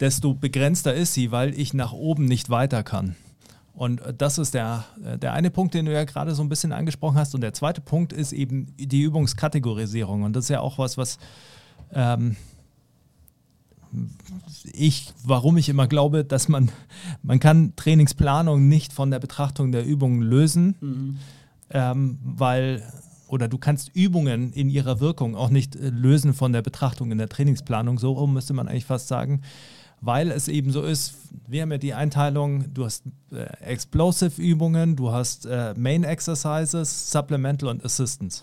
desto 0.00 0.34
begrenzter 0.34 0.94
ist 0.94 1.14
sie, 1.14 1.30
weil 1.32 1.58
ich 1.58 1.74
nach 1.74 1.92
oben 1.92 2.24
nicht 2.24 2.50
weiter 2.50 2.82
kann. 2.82 3.16
Und 3.74 4.00
äh, 4.00 4.12
das 4.12 4.38
ist 4.38 4.54
der, 4.54 4.84
äh, 5.04 5.18
der 5.18 5.32
eine 5.32 5.50
Punkt, 5.50 5.74
den 5.74 5.86
du 5.86 5.92
ja 5.92 6.04
gerade 6.04 6.34
so 6.34 6.42
ein 6.42 6.48
bisschen 6.48 6.72
angesprochen 6.72 7.16
hast. 7.16 7.34
Und 7.34 7.42
der 7.42 7.54
zweite 7.54 7.80
Punkt 7.80 8.12
ist 8.12 8.32
eben 8.32 8.74
die 8.76 9.02
Übungskategorisierung. 9.02 10.22
Und 10.22 10.34
das 10.34 10.46
ist 10.46 10.50
ja 10.50 10.60
auch 10.60 10.78
was, 10.78 10.98
was 10.98 11.18
ähm, 11.92 12.36
ich, 14.72 15.12
warum 15.24 15.56
ich 15.56 15.68
immer 15.68 15.86
glaube, 15.86 16.24
dass 16.24 16.48
man, 16.48 16.70
man 17.22 17.40
kann 17.40 17.72
Trainingsplanung 17.76 18.68
nicht 18.68 18.92
von 18.92 19.10
der 19.10 19.18
Betrachtung 19.18 19.72
der 19.72 19.86
Übungen 19.86 20.22
lösen, 20.22 20.74
Mhm. 20.80 21.16
ähm, 21.70 22.18
weil, 22.22 22.82
oder 23.28 23.48
du 23.48 23.58
kannst 23.58 23.94
Übungen 23.94 24.52
in 24.52 24.70
ihrer 24.70 25.00
Wirkung 25.00 25.36
auch 25.36 25.50
nicht 25.50 25.76
äh, 25.76 25.88
lösen 25.88 26.34
von 26.34 26.52
der 26.52 26.62
Betrachtung 26.62 27.12
in 27.12 27.18
der 27.18 27.28
Trainingsplanung, 27.28 27.98
so 27.98 28.12
rum 28.12 28.34
müsste 28.34 28.52
man 28.54 28.68
eigentlich 28.68 28.84
fast 28.84 29.08
sagen, 29.08 29.42
weil 30.00 30.30
es 30.30 30.48
eben 30.48 30.70
so 30.70 30.82
ist, 30.82 31.14
wir 31.46 31.62
haben 31.62 31.72
ja 31.72 31.78
die 31.78 31.94
Einteilung, 31.94 32.72
du 32.72 32.84
hast 32.84 33.04
äh, 33.32 33.44
Explosive-Übungen, 33.64 34.96
du 34.96 35.12
hast 35.12 35.46
äh, 35.46 35.74
Main 35.76 36.04
Exercises, 36.04 37.10
Supplemental 37.10 37.68
und 37.68 37.84
Assistance. 37.84 38.42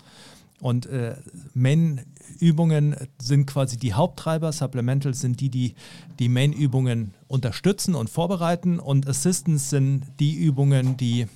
Und 0.61 0.85
äh, 0.85 1.15
Main-Übungen 1.53 2.95
sind 3.19 3.45
quasi 3.45 3.77
die 3.77 3.93
Haupttreiber, 3.93 4.51
Supplemental 4.51 5.13
sind 5.13 5.41
die, 5.41 5.49
die 5.49 5.75
die 6.19 6.29
Main-Übungen 6.29 7.13
unterstützen 7.27 7.93
und 7.93 8.09
vorbereiten 8.09 8.79
und 8.79 9.07
Assistance 9.07 9.69
sind 9.69 10.05
die 10.19 10.35
Übungen, 10.35 10.97
die 10.97 11.27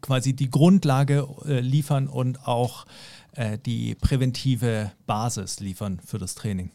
quasi 0.00 0.34
die 0.34 0.50
Grundlage 0.50 1.26
äh, 1.46 1.60
liefern 1.60 2.08
und 2.08 2.46
auch 2.46 2.84
äh, 3.34 3.58
die 3.58 3.94
präventive 3.94 4.92
Basis 5.06 5.60
liefern 5.60 6.00
für 6.04 6.18
das 6.18 6.34
Training. 6.34 6.70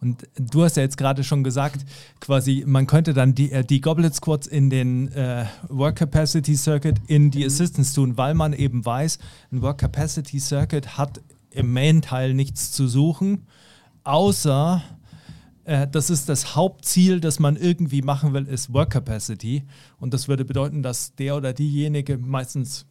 Und 0.00 0.28
du 0.36 0.64
hast 0.64 0.76
ja 0.76 0.82
jetzt 0.82 0.96
gerade 0.96 1.22
schon 1.24 1.44
gesagt, 1.44 1.84
quasi, 2.20 2.64
man 2.66 2.86
könnte 2.86 3.14
dann 3.14 3.34
die, 3.34 3.52
äh, 3.52 3.64
die 3.64 3.80
Goblet 3.80 4.14
Squats 4.14 4.46
in 4.46 4.70
den 4.70 5.12
äh, 5.12 5.46
Work 5.68 5.96
Capacity 5.96 6.56
Circuit 6.56 6.96
in 7.06 7.30
die 7.30 7.44
Assistance 7.44 7.94
tun, 7.94 8.16
weil 8.16 8.34
man 8.34 8.52
eben 8.52 8.84
weiß, 8.84 9.18
ein 9.52 9.62
Work 9.62 9.78
Capacity 9.78 10.40
Circuit 10.40 10.98
hat 10.98 11.20
im 11.50 11.72
Main-Teil 11.72 12.34
nichts 12.34 12.72
zu 12.72 12.88
suchen, 12.88 13.46
außer 14.04 14.82
äh, 15.64 15.86
das 15.86 16.10
ist 16.10 16.28
das 16.28 16.56
Hauptziel, 16.56 17.20
das 17.20 17.38
man 17.38 17.56
irgendwie 17.56 18.02
machen 18.02 18.32
will, 18.32 18.46
ist 18.46 18.72
Work 18.72 18.90
Capacity. 18.90 19.64
Und 19.98 20.14
das 20.14 20.28
würde 20.28 20.44
bedeuten, 20.44 20.82
dass 20.82 21.14
der 21.14 21.36
oder 21.36 21.52
diejenige 21.52 22.18
meistens 22.18 22.86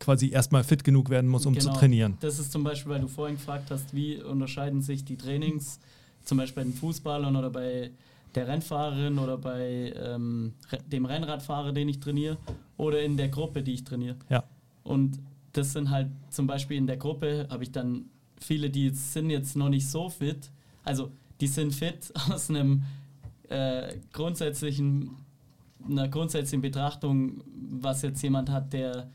quasi 0.00 0.30
erstmal 0.30 0.64
fit 0.64 0.84
genug 0.84 1.10
werden 1.10 1.28
muss, 1.28 1.46
um 1.46 1.54
Genau. 1.54 1.72
zu 1.72 1.78
trainieren. 1.78 2.16
Das 2.20 2.38
ist 2.38 2.52
zum 2.52 2.64
Beispiel, 2.64 2.92
weil 2.92 3.00
du 3.00 3.08
vorhin 3.08 3.36
gefragt 3.36 3.70
hast, 3.70 3.94
wie 3.94 4.22
unterscheiden 4.22 4.82
sich 4.82 5.04
die 5.04 5.16
Trainings, 5.16 5.78
zum 6.24 6.38
Beispiel 6.38 6.64
bei 6.64 6.70
den 6.70 6.74
Fußballern 6.76 7.34
oder 7.36 7.50
bei 7.50 7.90
der 8.34 8.48
Rennfahrerin 8.48 9.18
oder 9.18 9.38
bei 9.38 9.92
ähm, 9.96 10.52
dem 10.90 11.06
Rennradfahrer, 11.06 11.72
den 11.72 11.88
ich 11.88 12.00
trainiere, 12.00 12.36
oder 12.76 13.02
in 13.02 13.16
der 13.16 13.28
Gruppe, 13.28 13.62
die 13.62 13.72
ich 13.72 13.84
trainiere. 13.84 14.16
Ja. 14.28 14.44
Und 14.84 15.18
das 15.52 15.72
sind 15.72 15.90
halt 15.90 16.08
zum 16.30 16.46
Beispiel 16.46 16.76
in 16.76 16.86
der 16.86 16.98
Gruppe, 16.98 17.46
habe 17.50 17.62
ich 17.64 17.72
dann 17.72 18.06
viele, 18.38 18.68
die 18.68 18.86
jetzt 18.86 19.12
sind 19.14 19.30
jetzt 19.30 19.56
noch 19.56 19.68
nicht 19.70 19.88
so 19.88 20.10
fit. 20.10 20.50
Also 20.84 21.10
die 21.40 21.46
sind 21.46 21.74
fit 21.74 22.12
aus 22.30 22.50
einem 22.50 22.82
äh, 23.48 23.96
grundsätzlichen, 24.12 25.10
einer 25.88 26.08
grundsätzlichen 26.08 26.60
Betrachtung, 26.60 27.42
was 27.80 28.02
jetzt 28.02 28.22
jemand 28.22 28.50
hat, 28.50 28.72
der 28.72 29.08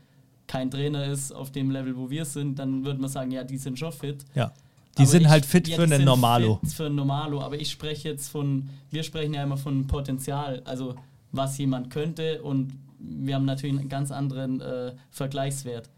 kein 0.52 0.70
Trainer 0.70 1.06
ist 1.06 1.32
auf 1.32 1.50
dem 1.50 1.70
Level, 1.70 1.96
wo 1.96 2.10
wir 2.10 2.24
sind, 2.26 2.58
dann 2.58 2.84
würde 2.84 3.00
man 3.00 3.08
sagen, 3.10 3.30
ja, 3.30 3.42
die 3.42 3.56
sind 3.56 3.78
schon 3.78 3.90
fit. 3.92 4.18
Ja. 4.34 4.52
Die 4.98 5.02
Aber 5.02 5.06
sind 5.10 5.22
ich- 5.22 5.28
halt 5.28 5.46
fit 5.46 5.66
ja, 5.68 5.76
für 5.76 5.84
einen 5.84 6.04
Normalo. 6.04 6.58
Fit 6.62 6.72
für 6.74 6.86
ein 6.86 6.94
Normalo, 6.94 7.40
aber 7.40 7.56
ich 7.58 7.70
spreche 7.70 8.10
jetzt 8.10 8.28
von, 8.28 8.68
wir 8.90 9.02
sprechen 9.02 9.32
ja 9.32 9.42
immer 9.42 9.56
von 9.56 9.86
Potenzial, 9.86 10.60
also 10.66 10.94
was 11.32 11.56
jemand 11.56 11.88
könnte 11.88 12.42
und 12.42 12.74
wir 12.98 13.34
haben 13.34 13.46
natürlich 13.46 13.78
einen 13.80 13.88
ganz 13.88 14.10
anderen 14.10 14.60
äh, 14.60 14.92
Vergleichswert. 15.10 15.88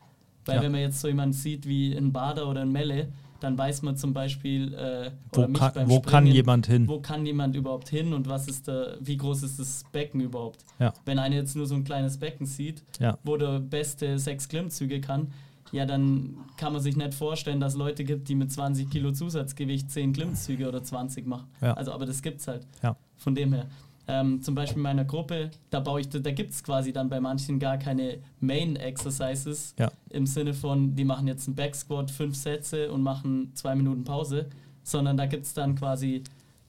Weil 0.44 0.56
Ja. 0.56 0.62
wenn 0.62 0.70
man 0.72 0.82
jetzt 0.82 1.00
so 1.00 1.08
jemanden 1.08 1.32
sieht 1.32 1.66
wie 1.66 1.92
ein 1.96 2.12
Bader 2.12 2.48
oder 2.48 2.60
ein 2.62 2.70
Melle, 2.70 3.08
dann 3.44 3.56
weiß 3.56 3.82
man 3.82 3.96
zum 3.96 4.12
Beispiel, 4.12 4.74
äh, 4.74 5.10
Wo, 5.32 5.40
oder 5.42 5.48
mich 5.48 5.60
kann, 5.60 5.88
wo 5.88 6.00
kann 6.00 6.22
Springen, 6.24 6.34
jemand 6.34 6.66
hin? 6.66 6.88
wo 6.88 6.98
kann 7.00 7.24
jemand 7.26 7.54
überhaupt 7.54 7.88
hin 7.88 8.12
und 8.12 8.28
was 8.28 8.48
ist 8.48 8.66
da, 8.66 8.94
wie 9.00 9.16
groß 9.16 9.42
ist 9.44 9.58
das 9.60 9.84
Becken 9.92 10.20
überhaupt? 10.20 10.64
Ja. 10.78 10.92
Wenn 11.04 11.18
einer 11.18 11.36
jetzt 11.36 11.54
nur 11.54 11.66
so 11.66 11.74
ein 11.74 11.84
kleines 11.84 12.18
Becken 12.18 12.46
sieht, 12.46 12.82
Ja. 12.98 13.18
wo 13.22 13.36
der 13.36 13.60
beste 13.60 14.18
sechs 14.18 14.48
Klimmzüge 14.48 15.00
kann, 15.00 15.28
ja, 15.72 15.86
dann 15.86 16.36
kann 16.56 16.72
man 16.72 16.80
sich 16.82 16.96
nicht 16.96 17.14
vorstellen, 17.14 17.58
dass 17.60 17.72
es 17.72 17.78
Leute 17.78 18.04
gibt, 18.04 18.28
die 18.28 18.34
mit 18.34 18.52
20 18.52 18.88
Kilo 18.90 19.12
Zusatzgewicht 19.12 19.90
10 19.90 20.12
Klimmzüge 20.12 20.68
oder 20.68 20.82
20 20.82 21.26
machen. 21.26 21.46
Ja. 21.60 21.74
Also, 21.74 21.92
aber 21.92 22.06
das 22.06 22.22
gibt's 22.22 22.46
halt. 22.48 22.66
Ja. 22.82 22.96
Von 23.16 23.34
dem 23.34 23.52
her. 23.52 23.66
Ähm, 24.06 24.42
zum 24.42 24.54
Beispiel 24.54 24.76
in 24.76 24.82
meiner 24.82 25.04
Gruppe, 25.04 25.50
da 25.70 25.80
baue 25.80 26.00
ich, 26.00 26.08
da, 26.10 26.18
da 26.18 26.30
gibt 26.30 26.50
es 26.50 26.62
quasi 26.62 26.92
dann 26.92 27.08
bei 27.08 27.20
manchen 27.20 27.58
gar 27.58 27.78
keine 27.78 28.18
Main 28.40 28.76
Exercises 28.76 29.74
Ja. 29.78 29.90
im 30.10 30.26
Sinne 30.26 30.52
von, 30.52 30.94
die 30.94 31.04
machen 31.04 31.26
jetzt 31.26 31.46
einen 31.48 31.54
Back 31.56 31.74
Squat, 31.74 32.10
fünf 32.10 32.36
Sätze 32.36 32.92
und 32.92 33.02
machen 33.02 33.52
zwei 33.54 33.74
Minuten 33.74 34.04
Pause, 34.04 34.46
sondern 34.82 35.16
da 35.16 35.24
gibt 35.24 35.46
es 35.46 35.54
dann 35.54 35.74
quasi 35.74 36.22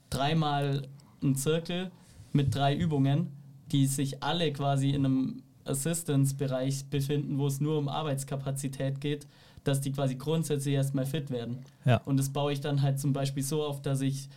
dreimal 0.10 0.88
einen 1.22 1.36
Zirkel 1.36 1.92
mit 2.32 2.56
drei 2.56 2.76
Übungen, 2.76 3.28
die 3.72 3.86
sich 3.88 4.24
alle 4.24 4.54
quasi 4.54 4.92
in 4.92 5.06
einem 5.06 5.44
Assistance-Bereich 5.66 6.86
befinden, 6.90 7.38
wo 7.38 7.48
es 7.48 7.60
nur 7.60 7.78
um 7.78 7.90
Arbeitskapazität 7.90 9.02
geht, 9.02 9.28
dass 9.64 9.82
die 9.82 9.92
quasi 9.92 10.16
grundsätzlich 10.16 10.76
erstmal 10.76 11.06
fit 11.06 11.32
werden. 11.32 11.60
Ja. 11.86 11.98
Und 12.06 12.18
das 12.18 12.30
baue 12.30 12.54
ich 12.54 12.62
dann 12.62 12.82
halt 12.82 13.00
zum 13.00 13.14
Beispiel 13.14 13.44
so 13.44 13.64
auf, 13.64 13.82
dass 13.82 14.02
ich 14.02 14.30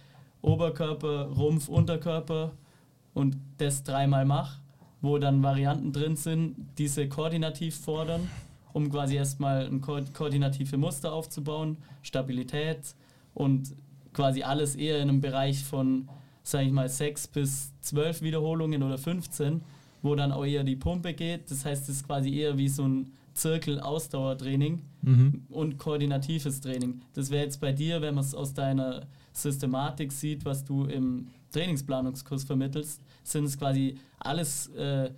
Oberkörper, 0.43 1.27
Rumpf, 1.37 1.69
Unterkörper 1.69 2.53
und 3.19 3.37
das 3.59 3.83
dreimal 3.83 4.25
mache, 4.25 4.59
wo 5.03 5.19
dann 5.19 5.43
Varianten 5.43 5.93
drin 5.93 6.17
sind, 6.17 6.55
diese 6.79 7.09
koordinativ 7.09 7.77
fordern, 7.77 8.29
um 8.73 8.91
quasi 8.91 9.17
erstmal 9.17 9.67
ein 9.67 9.81
ko 9.81 9.99
koordinative 10.13 10.77
Muster 10.77 11.13
aufzubauen, 11.13 11.77
Stabilität 12.03 12.79
und 13.35 13.75
quasi 14.13 14.43
alles 14.43 14.75
eher 14.77 14.97
in 15.03 15.09
einem 15.09 15.21
Bereich 15.21 15.63
von, 15.65 16.09
sage 16.43 16.67
ich 16.67 16.73
mal, 16.73 16.89
6 16.89 17.29
bis 17.29 17.73
12 17.81 18.23
Wiederholungen 18.23 18.83
oder 18.83 18.99
15, 18.99 19.63
wo 20.03 20.15
dann 20.15 20.33
auch 20.33 20.45
eher 20.45 20.65
die 20.65 20.77
Pumpe 20.77 21.13
geht. 21.15 21.51
Das 21.51 21.65
heißt, 21.65 21.85
es 21.89 21.97
ist 21.97 22.07
quasi 22.07 22.33
eher 22.35 22.57
wie 22.59 22.69
so 22.69 22.85
ein 22.85 23.11
Zirkel-Ausdauertraining 23.35 24.83
Mhm. 25.03 25.43
und 25.51 25.79
koordinatives 25.79 26.61
Training. 26.61 27.03
Das 27.15 27.31
wäre 27.31 27.45
jetzt 27.45 27.61
bei 27.61 27.73
dir, 27.73 28.01
wenn 28.03 28.15
man 28.17 28.25
es 28.25 28.35
aus 28.35 28.53
deiner 28.53 29.03
Systematik 29.33 30.11
sieht, 30.13 30.45
was 30.45 30.65
du 30.65 30.85
im 30.87 31.29
Trainingsplanungskurs 31.53 32.45
vermittelst, 32.45 33.01
sind 33.25 33.45
es 33.45 33.59
quasi 33.59 33.97
alles 34.19 34.69
äh, 34.69 35.11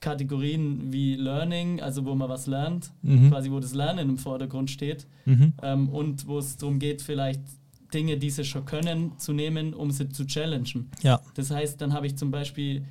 Kategorien 0.00 0.92
wie 0.92 1.16
Learning, 1.16 1.80
also 1.80 2.04
wo 2.06 2.14
man 2.14 2.28
was 2.28 2.46
lernt, 2.46 2.90
Mhm. 3.02 3.30
quasi 3.30 3.50
wo 3.50 3.58
das 3.60 3.74
Lernen 3.74 4.08
im 4.10 4.18
Vordergrund 4.18 4.70
steht 4.70 5.06
Mhm. 5.26 5.52
ähm, 5.62 5.88
und 5.88 6.26
wo 6.26 6.38
es 6.38 6.56
darum 6.56 6.78
geht, 6.78 7.02
vielleicht 7.02 7.40
Dinge, 7.92 8.16
die 8.18 8.30
sie 8.30 8.44
schon 8.44 8.64
können, 8.64 9.12
zu 9.18 9.32
nehmen, 9.32 9.74
um 9.74 9.90
sie 9.90 10.08
zu 10.08 10.24
challengen. 10.26 10.90
Ja. 11.02 11.20
Das 11.34 11.50
heißt, 11.50 11.80
dann 11.80 11.92
habe 11.92 12.06
ich 12.06 12.16
zum 12.16 12.30
Beispiel, 12.30 12.84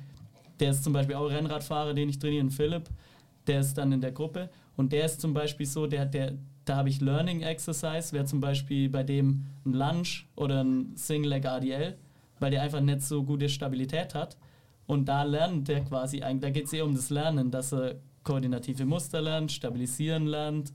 der 0.60 0.72
ist 0.72 0.84
zum 0.84 0.92
Beispiel 0.92 1.14
auch 1.14 1.28
Rennradfahrer, 1.30 1.94
den 1.94 2.08
ich 2.08 2.18
trainiere, 2.18 2.50
Philipp, 2.50 2.88
der 3.46 3.60
ist 3.60 3.74
dann 3.78 3.92
in 3.92 4.00
der 4.00 4.12
Gruppe 4.12 4.50
und 4.76 4.92
der 4.92 5.06
ist 5.06 5.20
zum 5.20 5.32
Beispiel 5.32 5.66
so, 5.66 5.86
der, 5.86 6.04
der, 6.04 6.34
da 6.66 6.76
habe 6.76 6.88
ich 6.90 7.00
Learning 7.00 7.40
Exercise, 7.40 8.12
wäre 8.12 8.26
zum 8.26 8.40
Beispiel 8.40 8.90
bei 8.90 9.02
dem 9.02 9.44
ein 9.64 9.72
Lunge 9.72 10.08
oder 10.36 10.62
ein 10.62 10.92
Single 10.96 11.30
Leg 11.30 11.46
ADL, 11.46 11.96
weil 12.40 12.50
der 12.50 12.62
einfach 12.62 12.80
nicht 12.80 13.02
so 13.02 13.22
gute 13.22 13.48
Stabilität 13.48 14.14
hat. 14.14 14.36
Und 14.86 15.06
da 15.06 15.22
lernt 15.22 15.68
der 15.68 15.84
quasi, 15.84 16.22
eigentlich- 16.22 16.40
da 16.42 16.50
geht 16.50 16.64
es 16.66 16.72
eher 16.72 16.84
um 16.84 16.94
das 16.94 17.10
Lernen, 17.10 17.50
dass 17.50 17.72
er 17.72 17.96
koordinative 18.24 18.84
Muster 18.84 19.20
lernt, 19.20 19.52
stabilisieren 19.52 20.26
lernt. 20.26 20.72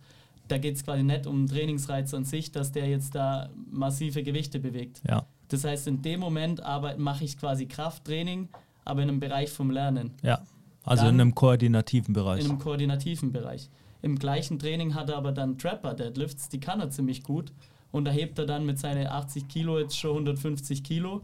Da 0.47 0.57
geht 0.57 0.75
es 0.75 0.83
quasi 0.83 1.03
nicht 1.03 1.25
um 1.25 1.47
Trainingsreiz 1.47 2.13
an 2.13 2.25
sich, 2.25 2.51
dass 2.51 2.71
der 2.71 2.87
jetzt 2.87 3.15
da 3.15 3.49
massive 3.71 4.23
Gewichte 4.23 4.59
bewegt. 4.59 5.01
Ja. 5.07 5.25
Das 5.47 5.63
heißt, 5.63 5.87
in 5.87 6.01
dem 6.01 6.19
Moment 6.19 6.61
mache 6.97 7.23
ich 7.23 7.37
quasi 7.37 7.65
Krafttraining, 7.65 8.49
aber 8.85 9.01
in 9.03 9.09
einem 9.09 9.19
Bereich 9.19 9.49
vom 9.51 9.71
Lernen, 9.71 10.11
Ja. 10.21 10.41
Also 10.85 11.05
Dann- 11.05 11.15
in 11.15 11.21
einem 11.21 11.33
koordinativen 11.35 12.13
Bereich. 12.13 12.43
in 12.43 12.49
einem 12.49 12.59
koordinativen 12.59 13.31
Bereich. 13.31 13.69
Im 14.01 14.19
gleichen 14.19 14.59
Training 14.59 14.95
hat 14.95 15.09
er 15.09 15.15
aber 15.15 15.31
dann 15.31 15.57
Trapper 15.57 15.93
Deadlifts, 15.93 16.49
die 16.49 16.59
kann 16.59 16.81
er 16.81 16.89
ziemlich 16.89 17.23
gut. 17.23 17.53
Und 17.93 18.03
da 18.03 18.11
hebt 18.11 18.37
er 18.37 18.45
dann 18.45 18.65
mit 18.65 18.79
seinen 18.79 19.07
80 19.07 19.47
Kilo 19.47 19.79
jetzt 19.79 19.97
schon 19.97 20.11
150 20.17 20.83
Kilo. 20.83 21.21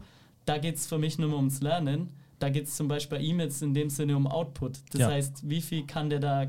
Da 0.50 0.58
geht 0.58 0.74
es 0.74 0.86
für 0.88 0.98
mich 0.98 1.16
nur 1.16 1.32
ums 1.36 1.60
Lernen. 1.60 2.08
Da 2.40 2.48
geht 2.48 2.64
es 2.64 2.74
zum 2.74 2.88
Beispiel 2.88 3.18
bei 3.18 3.24
ihm 3.24 3.38
jetzt 3.38 3.62
in 3.62 3.72
dem 3.72 3.88
Sinne 3.88 4.16
um 4.16 4.26
Output. 4.26 4.80
Das 4.90 5.02
Ja. 5.02 5.08
heißt, 5.10 5.48
wie 5.48 5.60
viel 5.60 5.86
kann 5.86 6.10
der 6.10 6.18
da 6.18 6.46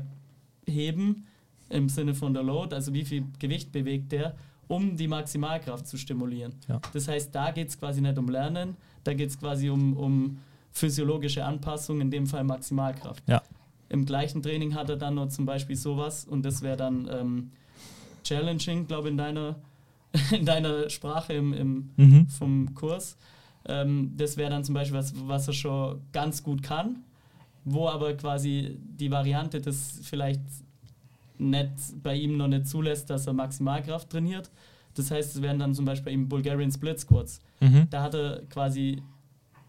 heben 0.66 1.26
im 1.68 1.88
Sinne 1.88 2.12
von 2.12 2.34
der 2.34 2.42
Load, 2.42 2.74
also 2.74 2.92
wie 2.94 3.04
viel 3.04 3.24
Gewicht 3.38 3.70
bewegt 3.70 4.10
der, 4.10 4.34
um 4.66 4.96
die 4.96 5.06
Maximalkraft 5.06 5.86
zu 5.86 5.96
stimulieren. 5.98 6.52
Ja. 6.66 6.80
Das 6.92 7.06
heißt, 7.06 7.32
da 7.32 7.52
geht 7.52 7.68
es 7.68 7.78
quasi 7.78 8.00
nicht 8.00 8.18
um 8.18 8.28
Lernen, 8.28 8.76
da 9.04 9.14
geht 9.14 9.28
es 9.30 9.38
quasi 9.38 9.70
um, 9.70 9.96
um 9.96 10.38
physiologische 10.72 11.44
Anpassung, 11.44 12.00
in 12.00 12.10
dem 12.10 12.26
Fall 12.26 12.42
Maximalkraft. 12.42 13.22
Ja. 13.28 13.40
Im 13.88 14.04
gleichen 14.04 14.42
Training 14.42 14.74
hat 14.74 14.90
er 14.90 14.96
dann 14.96 15.14
noch 15.14 15.28
zum 15.28 15.46
Beispiel 15.46 15.76
sowas 15.76 16.24
und 16.24 16.42
das 16.44 16.62
wäre 16.62 16.76
dann 16.76 17.08
ähm, 17.08 17.50
challenging, 18.24 18.86
glaube 18.88 19.10
in 19.10 19.16
deiner, 19.16 19.56
in 20.32 20.44
deiner 20.44 20.90
Sprache 20.90 21.34
im, 21.34 21.52
im, 21.52 21.90
Mhm. 21.96 22.26
vom 22.28 22.74
Kurs. 22.74 23.16
Ähm, 23.66 24.12
das 24.16 24.36
wäre 24.36 24.50
dann 24.50 24.64
zum 24.64 24.74
Beispiel 24.74 24.98
was, 24.98 25.14
was 25.26 25.46
er 25.46 25.54
schon 25.54 26.00
ganz 26.12 26.42
gut 26.42 26.62
kann, 26.62 27.04
wo 27.64 27.88
aber 27.88 28.14
quasi 28.14 28.78
die 28.80 29.10
Variante 29.10 29.60
das 29.60 30.00
vielleicht 30.02 30.40
nicht 31.38 31.70
bei 32.02 32.14
ihm 32.14 32.36
noch 32.36 32.48
nicht 32.48 32.66
zulässt, 32.66 33.10
dass 33.10 33.26
er 33.26 33.32
Maximalkraft 33.32 34.10
trainiert. 34.10 34.50
Das 34.94 35.10
heißt, 35.10 35.36
es 35.36 35.42
wären 35.42 35.58
dann 35.58 35.74
zum 35.74 35.84
Beispiel 35.84 36.06
bei 36.06 36.10
ihm 36.12 36.28
Bulgarian 36.28 36.70
Split 36.70 37.00
Squats. 37.00 37.40
Mhm. 37.60 37.86
Da 37.90 38.02
hat 38.02 38.14
er 38.14 38.42
quasi 38.48 39.02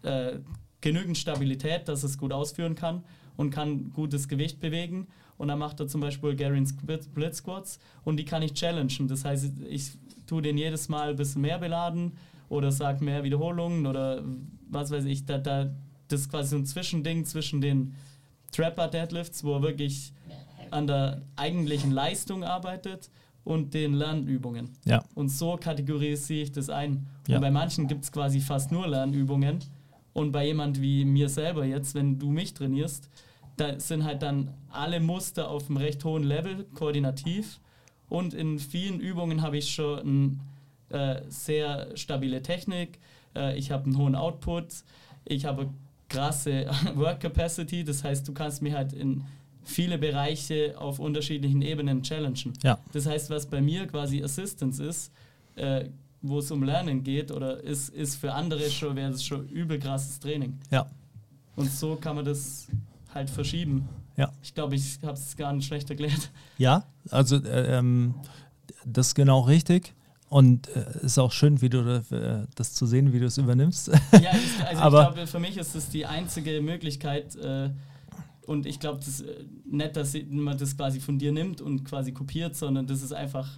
äh, 0.02 0.38
genügend 0.80 1.16
Stabilität, 1.16 1.88
dass 1.88 2.02
er 2.02 2.10
es 2.10 2.18
gut 2.18 2.32
ausführen 2.32 2.74
kann 2.74 3.02
und 3.36 3.50
kann 3.50 3.92
gutes 3.92 4.28
Gewicht 4.28 4.60
bewegen. 4.60 5.06
Und 5.38 5.48
dann 5.48 5.58
macht 5.58 5.80
er 5.80 5.88
zum 5.88 6.00
Beispiel 6.00 6.30
Bulgarian 6.30 6.66
Split, 6.66 7.04
Split 7.04 7.34
Squats 7.34 7.80
und 8.04 8.18
die 8.18 8.24
kann 8.24 8.42
ich 8.42 8.54
challengen. 8.54 9.08
Das 9.08 9.24
heißt, 9.24 9.50
ich 9.68 9.92
tue 10.26 10.42
den 10.42 10.58
jedes 10.58 10.88
Mal 10.88 11.10
ein 11.10 11.16
bisschen 11.16 11.42
mehr 11.42 11.58
beladen 11.58 12.12
oder 12.48 12.72
sage 12.72 13.04
mehr 13.04 13.24
Wiederholungen 13.24 13.86
oder 13.86 14.22
was 14.68 14.90
weiß 14.90 15.04
ich. 15.04 15.24
Da, 15.24 15.38
da, 15.38 15.70
das 16.08 16.22
ist 16.22 16.30
quasi 16.30 16.50
so 16.50 16.56
ein 16.56 16.66
Zwischending 16.66 17.24
zwischen 17.24 17.60
den 17.60 17.94
Trapper 18.52 18.88
Deadlifts, 18.88 19.44
wo 19.44 19.54
er 19.54 19.62
wirklich 19.62 20.12
an 20.70 20.86
der 20.86 21.22
eigentlichen 21.36 21.90
Leistung 21.90 22.44
arbeitet 22.44 23.10
und 23.44 23.74
den 23.74 23.94
Lernübungen. 23.94 24.70
Ja. 24.84 25.04
Und 25.14 25.28
so 25.28 25.56
kategorisiere 25.56 26.42
ich 26.42 26.52
das 26.52 26.70
ein. 26.70 27.06
Ja. 27.28 27.36
Und 27.36 27.42
bei 27.42 27.50
manchen 27.50 27.86
gibt 27.86 28.04
es 28.04 28.12
quasi 28.12 28.40
fast 28.40 28.72
nur 28.72 28.86
Lernübungen. 28.86 29.58
Und 30.12 30.32
bei 30.32 30.46
jemand 30.46 30.80
wie 30.80 31.04
mir 31.04 31.28
selber 31.28 31.64
jetzt, 31.64 31.94
wenn 31.94 32.18
du 32.18 32.30
mich 32.30 32.54
trainierst, 32.54 33.10
da 33.56 33.78
sind 33.78 34.04
halt 34.04 34.22
dann 34.22 34.54
alle 34.70 35.00
Muster 35.00 35.48
auf 35.48 35.68
einem 35.68 35.76
recht 35.76 36.04
hohen 36.04 36.24
Level, 36.24 36.64
koordinativ. 36.74 37.60
Und 38.08 38.34
in 38.34 38.58
vielen 38.58 39.00
Übungen 39.00 39.42
habe 39.42 39.58
ich 39.58 39.70
schon 39.70 39.98
eine 39.98 40.38
äh, 40.94 41.22
sehr 41.28 41.88
stabile 41.96 42.42
Technik. 42.42 42.98
Äh, 43.34 43.58
ich 43.58 43.70
habe 43.70 43.84
einen 43.84 43.98
hohen 43.98 44.14
Output. 44.14 44.66
Ich 45.24 45.44
habe 45.44 45.68
krasse 46.08 46.66
Work 46.94 47.20
Capacity. 47.20 47.84
Das 47.84 48.04
heißt, 48.04 48.26
du 48.26 48.32
kannst 48.32 48.62
mich 48.62 48.74
halt 48.74 48.92
in 48.92 49.24
viele 49.64 49.98
Bereiche 49.98 50.74
auf 50.78 50.98
unterschiedlichen 50.98 51.62
Ebenen 51.62 52.02
challengen. 52.02 52.52
Ja. 52.62 52.78
Das 52.92 53.06
heißt, 53.06 53.30
was 53.30 53.46
bei 53.46 53.60
mir 53.60 53.86
quasi 53.86 54.22
Assistance 54.22 54.82
ist, 54.82 55.12
äh, 55.56 55.86
wo 56.22 56.38
es 56.38 56.50
um 56.50 56.62
Lernen 56.62 57.02
geht, 57.02 57.30
oder 57.30 57.62
ist, 57.62 57.88
ist 57.90 58.16
für 58.16 58.32
andere 58.32 58.70
schon, 58.70 58.96
wäre 58.96 59.10
das 59.10 59.24
schon 59.24 59.48
übel 59.48 59.78
krasses 59.78 60.20
Training. 60.20 60.58
Ja. 60.70 60.86
Und 61.56 61.70
so 61.70 61.96
kann 61.96 62.16
man 62.16 62.24
das 62.24 62.68
halt 63.12 63.30
verschieben. 63.30 63.88
Ja. 64.16 64.32
Ich 64.42 64.54
glaube, 64.54 64.74
ich 64.76 64.98
habe 65.02 65.14
es 65.14 65.36
gar 65.36 65.52
nicht 65.52 65.66
schlecht 65.66 65.90
erklärt. 65.90 66.30
Ja, 66.56 66.84
also 67.10 67.36
äh, 67.36 67.78
ähm, 67.78 68.14
das 68.84 69.08
ist 69.08 69.14
genau 69.14 69.40
richtig. 69.40 69.94
Und 70.34 70.66
äh, 70.74 70.84
ist 71.04 71.16
auch 71.16 71.30
schön, 71.30 71.62
wie 71.62 71.68
du 71.68 71.78
äh, 72.10 72.44
das 72.56 72.74
zu 72.74 72.86
sehen, 72.86 73.12
wie 73.12 73.20
du 73.20 73.26
es 73.26 73.38
übernimmst. 73.38 73.86
Ja, 73.86 74.32
ich, 74.34 74.66
also 74.66 74.82
Aber- 74.82 75.02
ich 75.02 75.14
glaube, 75.14 75.26
für 75.28 75.38
mich 75.38 75.56
ist 75.56 75.76
es 75.76 75.90
die 75.90 76.06
einzige 76.06 76.60
Möglichkeit, 76.60 77.36
äh, 77.36 77.70
und 78.44 78.66
ich 78.66 78.80
glaube, 78.80 78.98
das 78.98 79.20
äh, 79.20 79.44
nicht, 79.64 79.94
dass 79.94 80.16
man 80.28 80.58
das 80.58 80.76
quasi 80.76 80.98
von 80.98 81.20
dir 81.20 81.30
nimmt 81.30 81.60
und 81.60 81.84
quasi 81.84 82.10
kopiert, 82.10 82.56
sondern 82.56 82.88
das 82.88 83.00
ist 83.02 83.12
einfach, 83.12 83.48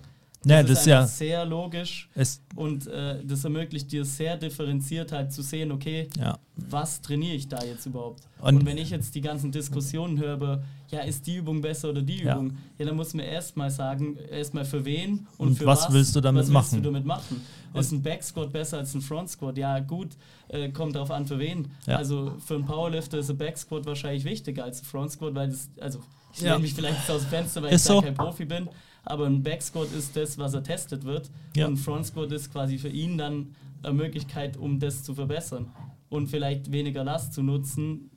Ja, 0.49 0.63
das 0.63 0.81
ist 0.81 0.87
ja- 0.87 1.07
sehr 1.07 1.45
logisch 1.45 2.09
und 2.55 2.87
äh, 2.87 3.25
das 3.25 3.43
ermöglicht 3.45 3.91
dir 3.91 4.05
sehr 4.05 4.37
differenziert 4.37 5.11
halt 5.13 5.33
zu 5.33 5.43
sehen, 5.43 5.73
okay, 5.73 6.09
ja. 6.19 6.39
was 6.57 7.01
trainiere 7.01 7.35
ich 7.35 7.49
da 7.49 7.63
jetzt 7.65 7.87
überhaupt? 7.87 8.23
Und- 8.41 8.59
Und, 8.59 8.67
wenn 8.67 8.79
ich 8.79 8.91
jetzt 8.91 9.15
die 9.15 9.21
ganzen 9.21 9.51
Diskussionen 9.51 10.19
höre, 10.21 10.35
über, 10.35 10.63
ja, 10.91 11.01
ist 11.01 11.27
die 11.27 11.37
Übung 11.37 11.61
besser 11.61 11.91
oder 11.91 12.03
die 12.03 12.23
Ja. 12.23 12.35
Übung, 12.35 12.57
ja, 12.79 12.87
dann 12.87 12.95
muss 12.97 13.13
man 13.15 13.25
erstmal 13.27 13.71
sagen, 13.71 14.17
erstmal 14.31 14.65
für 14.65 14.85
wen 14.85 15.27
und, 15.39 15.49
Und 15.49 15.55
für 15.59 15.67
was 15.67 15.83
was, 15.87 15.93
willst 15.93 16.15
du 16.15 16.21
damit 16.21 16.45
was 16.45 16.51
machen? 16.51 16.73
Willst 16.73 16.85
du 16.87 16.91
damit 16.91 17.05
machen? 17.07 17.41
ist 17.75 17.93
ein 17.93 18.03
Backsquat 18.03 18.53
besser 18.53 18.79
als 18.79 18.95
ein 18.95 19.03
Front 19.03 19.29
Squat? 19.31 19.59
Ja, 19.59 19.81
gut, 19.81 20.11
äh, 20.49 20.71
kommt 20.71 20.95
darauf 20.95 21.11
an, 21.11 21.27
für 21.27 21.39
wen. 21.39 21.71
Ja. 21.87 21.97
Also 21.97 22.33
für 22.47 22.55
einen 22.55 22.65
Powerlifter 22.65 23.19
ist 23.19 23.29
ein 23.31 23.37
Backsquat 23.37 23.85
wahrscheinlich 23.85 24.25
wichtiger 24.25 24.65
als 24.65 24.81
ein 24.81 24.85
Front 24.87 25.11
Squat, 25.13 25.35
weil 25.35 25.49
das, 25.51 25.69
also 25.81 25.99
ich 26.33 26.41
Ja. 26.41 26.53
lehne 26.53 26.63
mich 26.63 26.73
vielleicht 26.75 27.11
aus 27.11 27.23
dem 27.23 27.29
Fenster, 27.31 27.63
weil 27.63 27.73
Ist 27.75 27.83
ich 27.83 27.89
so. 27.89 28.01
kein 28.01 28.15
Profi 28.15 28.45
bin. 28.47 28.69
Aber 29.07 29.27
ein 29.27 29.43
Backsquat 29.43 29.93
ist 29.93 30.17
das, 30.17 30.37
was 30.37 30.53
er 30.53 30.63
testet 30.63 31.05
wird. 31.05 31.31
Ja. 31.57 31.67
Und 31.67 31.75
ein 31.75 31.77
Front 31.77 32.07
Squat 32.07 32.33
ist 32.33 32.53
quasi 32.53 32.77
für 32.77 32.89
ihn 32.89 33.17
dann 33.17 33.55
eine 33.83 33.95
Möglichkeit, 33.95 34.57
um 34.57 34.79
das 34.79 35.05
zu 35.05 35.15
verbessern. 35.15 35.71
Und 36.09 36.29
vielleicht 36.29 36.73
weniger 36.73 37.05
Last 37.05 37.33
zu 37.33 37.43
nutzen, 37.43 38.11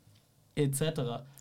etc. 0.55 0.81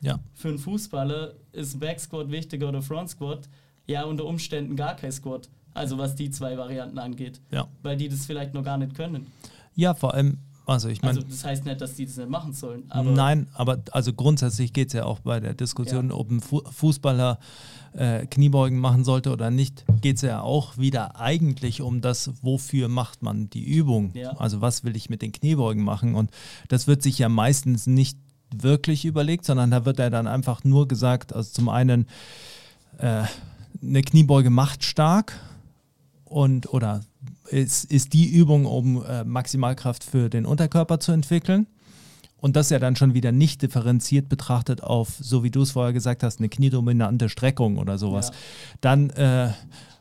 Ja. 0.02 0.20
Für 0.34 0.48
einen 0.48 0.58
Fußballer 0.58 1.34
ist 1.52 1.80
Back 1.80 1.98
Squat 1.98 2.30
wichtiger 2.30 2.68
oder 2.68 2.82
Front 2.82 3.10
Squat? 3.10 3.48
Ja, 3.86 4.04
unter 4.04 4.26
Umständen 4.26 4.76
gar 4.76 4.94
kein 4.94 5.12
Squat. 5.12 5.48
Also 5.72 5.96
was 5.96 6.14
die 6.14 6.30
zwei 6.30 6.58
Varianten 6.58 6.98
angeht. 6.98 7.40
Ja. 7.50 7.68
Weil 7.82 7.96
die 7.96 8.08
das 8.08 8.26
vielleicht 8.26 8.52
noch 8.52 8.64
gar 8.64 8.76
nicht 8.76 8.94
können. 8.94 9.26
Ja, 9.74 9.94
vor 9.94 10.12
allem, 10.12 10.38
also 10.68 10.88
ich 10.88 11.02
meine, 11.02 11.18
Also 11.18 11.28
das 11.28 11.44
heißt 11.44 11.64
nicht, 11.64 11.80
dass 11.80 11.94
die 11.94 12.06
das 12.06 12.16
nicht 12.16 12.28
machen 12.28 12.52
sollen. 12.52 12.84
Aber 12.90 13.10
Nein, 13.10 13.48
aber 13.54 13.78
also 13.92 14.12
grundsätzlich 14.12 14.72
geht 14.72 14.88
es 14.88 14.94
ja 14.94 15.04
auch 15.04 15.20
bei 15.20 15.40
der 15.40 15.54
Diskussion, 15.54 16.10
Ja. 16.10 16.14
ob 16.14 16.30
ein 16.30 16.40
Fu 16.40 16.60
Fußballer 16.70 17.38
äh, 17.94 18.26
Kniebeugen 18.26 18.78
machen 18.78 19.02
sollte 19.04 19.32
oder 19.32 19.50
nicht, 19.50 19.84
geht 20.02 20.16
es 20.16 20.22
ja 20.22 20.42
auch 20.42 20.76
wieder 20.76 21.18
eigentlich 21.18 21.80
um 21.80 22.00
das, 22.00 22.30
wofür 22.42 22.88
macht 22.88 23.22
man 23.22 23.48
die 23.50 23.64
Übung. 23.64 24.12
Ja. 24.14 24.32
Also 24.32 24.60
was 24.60 24.84
will 24.84 24.94
ich 24.94 25.08
mit 25.08 25.22
den 25.22 25.32
Kniebeugen 25.32 25.82
machen? 25.82 26.14
Und 26.14 26.30
das 26.68 26.86
wird 26.86 27.02
sich 27.02 27.18
ja 27.18 27.28
meistens 27.28 27.86
nicht 27.86 28.18
wirklich 28.54 29.04
überlegt, 29.04 29.44
sondern 29.46 29.70
da 29.70 29.84
wird 29.84 29.98
ja 29.98 30.10
dann 30.10 30.26
einfach 30.26 30.64
nur 30.64 30.86
gesagt, 30.86 31.34
also 31.34 31.50
zum 31.50 31.68
einen 31.68 32.06
äh, 32.98 33.24
eine 33.82 34.02
Kniebeuge 34.02 34.50
macht 34.50 34.84
stark 34.84 35.38
und 36.24 36.72
oder 36.72 37.00
ist, 37.50 37.84
ist 37.90 38.12
die 38.12 38.30
Übung, 38.30 38.66
um 38.66 39.04
äh, 39.04 39.24
Maximalkraft 39.24 40.04
für 40.04 40.28
den 40.28 40.46
Unterkörper 40.46 41.00
zu 41.00 41.12
entwickeln. 41.12 41.66
Und 42.40 42.54
das 42.54 42.70
ja 42.70 42.78
dann 42.78 42.94
schon 42.94 43.14
wieder 43.14 43.32
nicht 43.32 43.62
differenziert 43.62 44.28
betrachtet 44.28 44.82
auf, 44.84 45.16
so 45.20 45.42
wie 45.42 45.50
du 45.50 45.62
es 45.62 45.72
vorher 45.72 45.92
gesagt 45.92 46.22
hast, 46.22 46.38
eine 46.38 46.48
kniedominante 46.48 47.28
Streckung 47.28 47.78
oder 47.78 47.98
sowas. 47.98 48.28
Ja. 48.28 48.34
Dann 48.80 49.10
äh, 49.10 49.50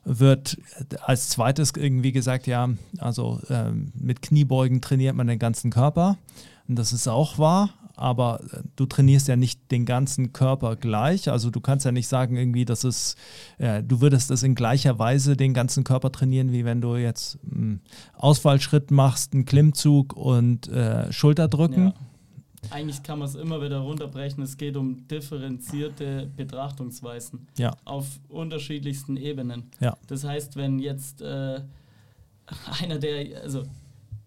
wird 0.05 0.57
als 1.01 1.29
zweites 1.29 1.73
irgendwie 1.75 2.11
gesagt, 2.11 2.45
ja, 2.47 2.69
also 2.99 3.41
ähm, 3.49 3.91
mit 3.95 4.21
Kniebeugen 4.21 4.81
trainiert 4.81 5.15
man 5.15 5.27
den 5.27 5.39
ganzen 5.39 5.71
Körper. 5.71 6.17
Und 6.67 6.77
das 6.77 6.93
ist 6.93 7.07
auch 7.07 7.39
wahr, 7.39 7.71
aber 7.97 8.39
äh, 8.51 8.61
du 8.75 8.85
trainierst 8.85 9.27
ja 9.27 9.35
nicht 9.35 9.71
den 9.71 9.85
ganzen 9.85 10.31
Körper 10.33 10.75
gleich. 10.75 11.29
Also 11.29 11.49
du 11.49 11.59
kannst 11.59 11.85
ja 11.85 11.91
nicht 11.91 12.07
sagen, 12.07 12.37
irgendwie, 12.37 12.65
dass 12.65 12.83
es, 12.83 13.15
äh, 13.57 13.83
du 13.83 14.01
würdest 14.01 14.29
das 14.29 14.43
in 14.43 14.55
gleicher 14.55 14.99
Weise 14.99 15.35
den 15.35 15.53
ganzen 15.53 15.83
Körper 15.83 16.11
trainieren, 16.11 16.51
wie 16.51 16.63
wenn 16.65 16.81
du 16.81 16.95
jetzt 16.95 17.39
einen 17.51 17.81
Ausfallschritt 18.13 18.91
machst, 18.91 19.33
einen 19.33 19.45
Klimmzug 19.45 20.13
und 20.13 20.67
äh, 20.69 21.11
Schulterdrücken. 21.11 21.87
Ja. 21.87 21.93
Eigentlich 22.71 23.01
kann 23.03 23.19
man 23.19 23.27
es 23.27 23.35
immer 23.35 23.61
wieder 23.61 23.79
runterbrechen. 23.79 24.43
Es 24.43 24.57
geht 24.57 24.75
um 24.75 25.07
differenzierte 25.07 26.29
Betrachtungsweisen 26.35 27.47
Ja, 27.57 27.75
auf 27.85 28.05
unterschiedlichsten 28.29 29.15
Ebenen. 29.15 29.63
ja, 29.79 29.95
Das 30.07 30.23
heißt, 30.23 30.55
wenn 30.55 30.79
jetzt 30.79 31.21
äh, 31.21 31.61
einer 32.81 32.99
der, 32.99 33.41
also 33.41 33.63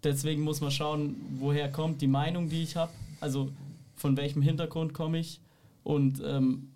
deswegen 0.02 0.42
muss 0.42 0.60
man 0.60 0.70
schauen, 0.70 1.16
woher 1.38 1.70
kommt 1.70 2.00
die 2.00 2.06
Meinung, 2.06 2.48
die 2.48 2.62
ich 2.62 2.76
habe, 2.76 2.92
also 3.20 3.50
von 3.94 4.16
welchem 4.16 4.42
Hintergrund 4.42 4.94
komme 4.94 5.18
ich 5.18 5.40
und 5.82 6.22
ähm, 6.24 6.70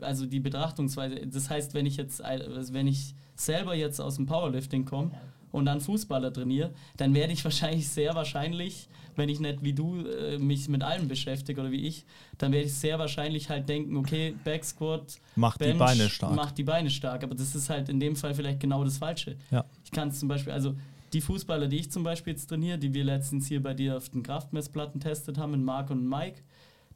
also 0.00 0.26
die 0.26 0.40
Betrachtungsweise. 0.40 1.26
Das 1.26 1.50
heißt, 1.50 1.74
wenn 1.74 1.86
ich 1.86 1.96
jetzt, 1.96 2.22
also 2.22 2.72
wenn 2.72 2.86
ich 2.86 3.14
selber 3.34 3.74
jetzt 3.74 4.00
aus 4.00 4.16
dem 4.16 4.26
Powerlifting 4.26 4.84
komme 4.84 5.10
und 5.50 5.64
dann 5.66 5.80
Fußballer 5.80 6.32
trainiere, 6.32 6.72
dann 6.96 7.14
werde 7.14 7.32
ich 7.32 7.44
wahrscheinlich 7.44 7.88
sehr 7.88 8.14
wahrscheinlich, 8.14 8.88
wenn 9.16 9.28
ich 9.28 9.40
nicht 9.40 9.62
wie 9.62 9.72
du 9.72 10.04
äh, 10.06 10.38
mich 10.38 10.68
mit 10.68 10.82
allem 10.82 11.08
beschäftige 11.08 11.60
oder 11.60 11.72
wie 11.72 11.86
ich, 11.86 12.04
dann 12.36 12.52
werde 12.52 12.66
ich 12.66 12.74
sehr 12.74 12.98
wahrscheinlich 12.98 13.48
halt 13.48 13.68
denken, 13.68 13.96
okay, 13.96 14.34
Backsquat 14.44 15.18
macht 15.34 15.60
die 15.64 15.72
Beine 15.72 16.08
stark. 16.08 16.34
Macht 16.34 16.58
die 16.58 16.64
Beine 16.64 16.90
stark, 16.90 17.24
aber 17.24 17.34
das 17.34 17.54
ist 17.54 17.70
halt 17.70 17.88
in 17.88 17.98
dem 17.98 18.16
Fall 18.16 18.34
vielleicht 18.34 18.60
genau 18.60 18.84
das 18.84 18.98
Falsche. 18.98 19.36
Ja. 19.50 19.64
Ich 19.84 19.90
kann 19.90 20.08
es 20.08 20.20
zum 20.20 20.28
Beispiel, 20.28 20.52
also 20.52 20.74
die 21.12 21.20
Fußballer, 21.20 21.68
die 21.68 21.78
ich 21.78 21.90
zum 21.90 22.02
Beispiel 22.02 22.32
jetzt 22.32 22.48
trainiere, 22.48 22.78
die 22.78 22.92
wir 22.92 23.04
letztens 23.04 23.46
hier 23.46 23.62
bei 23.62 23.74
dir 23.74 23.96
auf 23.96 24.08
den 24.08 24.22
Kraftmessplatten 24.22 25.00
testet 25.00 25.38
haben, 25.38 25.54
in 25.54 25.64
Marc 25.64 25.90
und 25.90 26.08
Mike, 26.08 26.42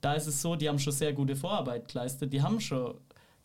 da 0.01 0.14
ist 0.14 0.27
es 0.27 0.42
so, 0.42 0.57
die 0.57 0.68
haben 0.68 0.79
schon 0.79 0.92
sehr 0.92 1.12
gute 1.12 1.37
Vorarbeit 1.37 1.88
geleistet, 1.88 2.33
die 2.33 2.42
haben 2.42 2.61
schon 2.61 2.94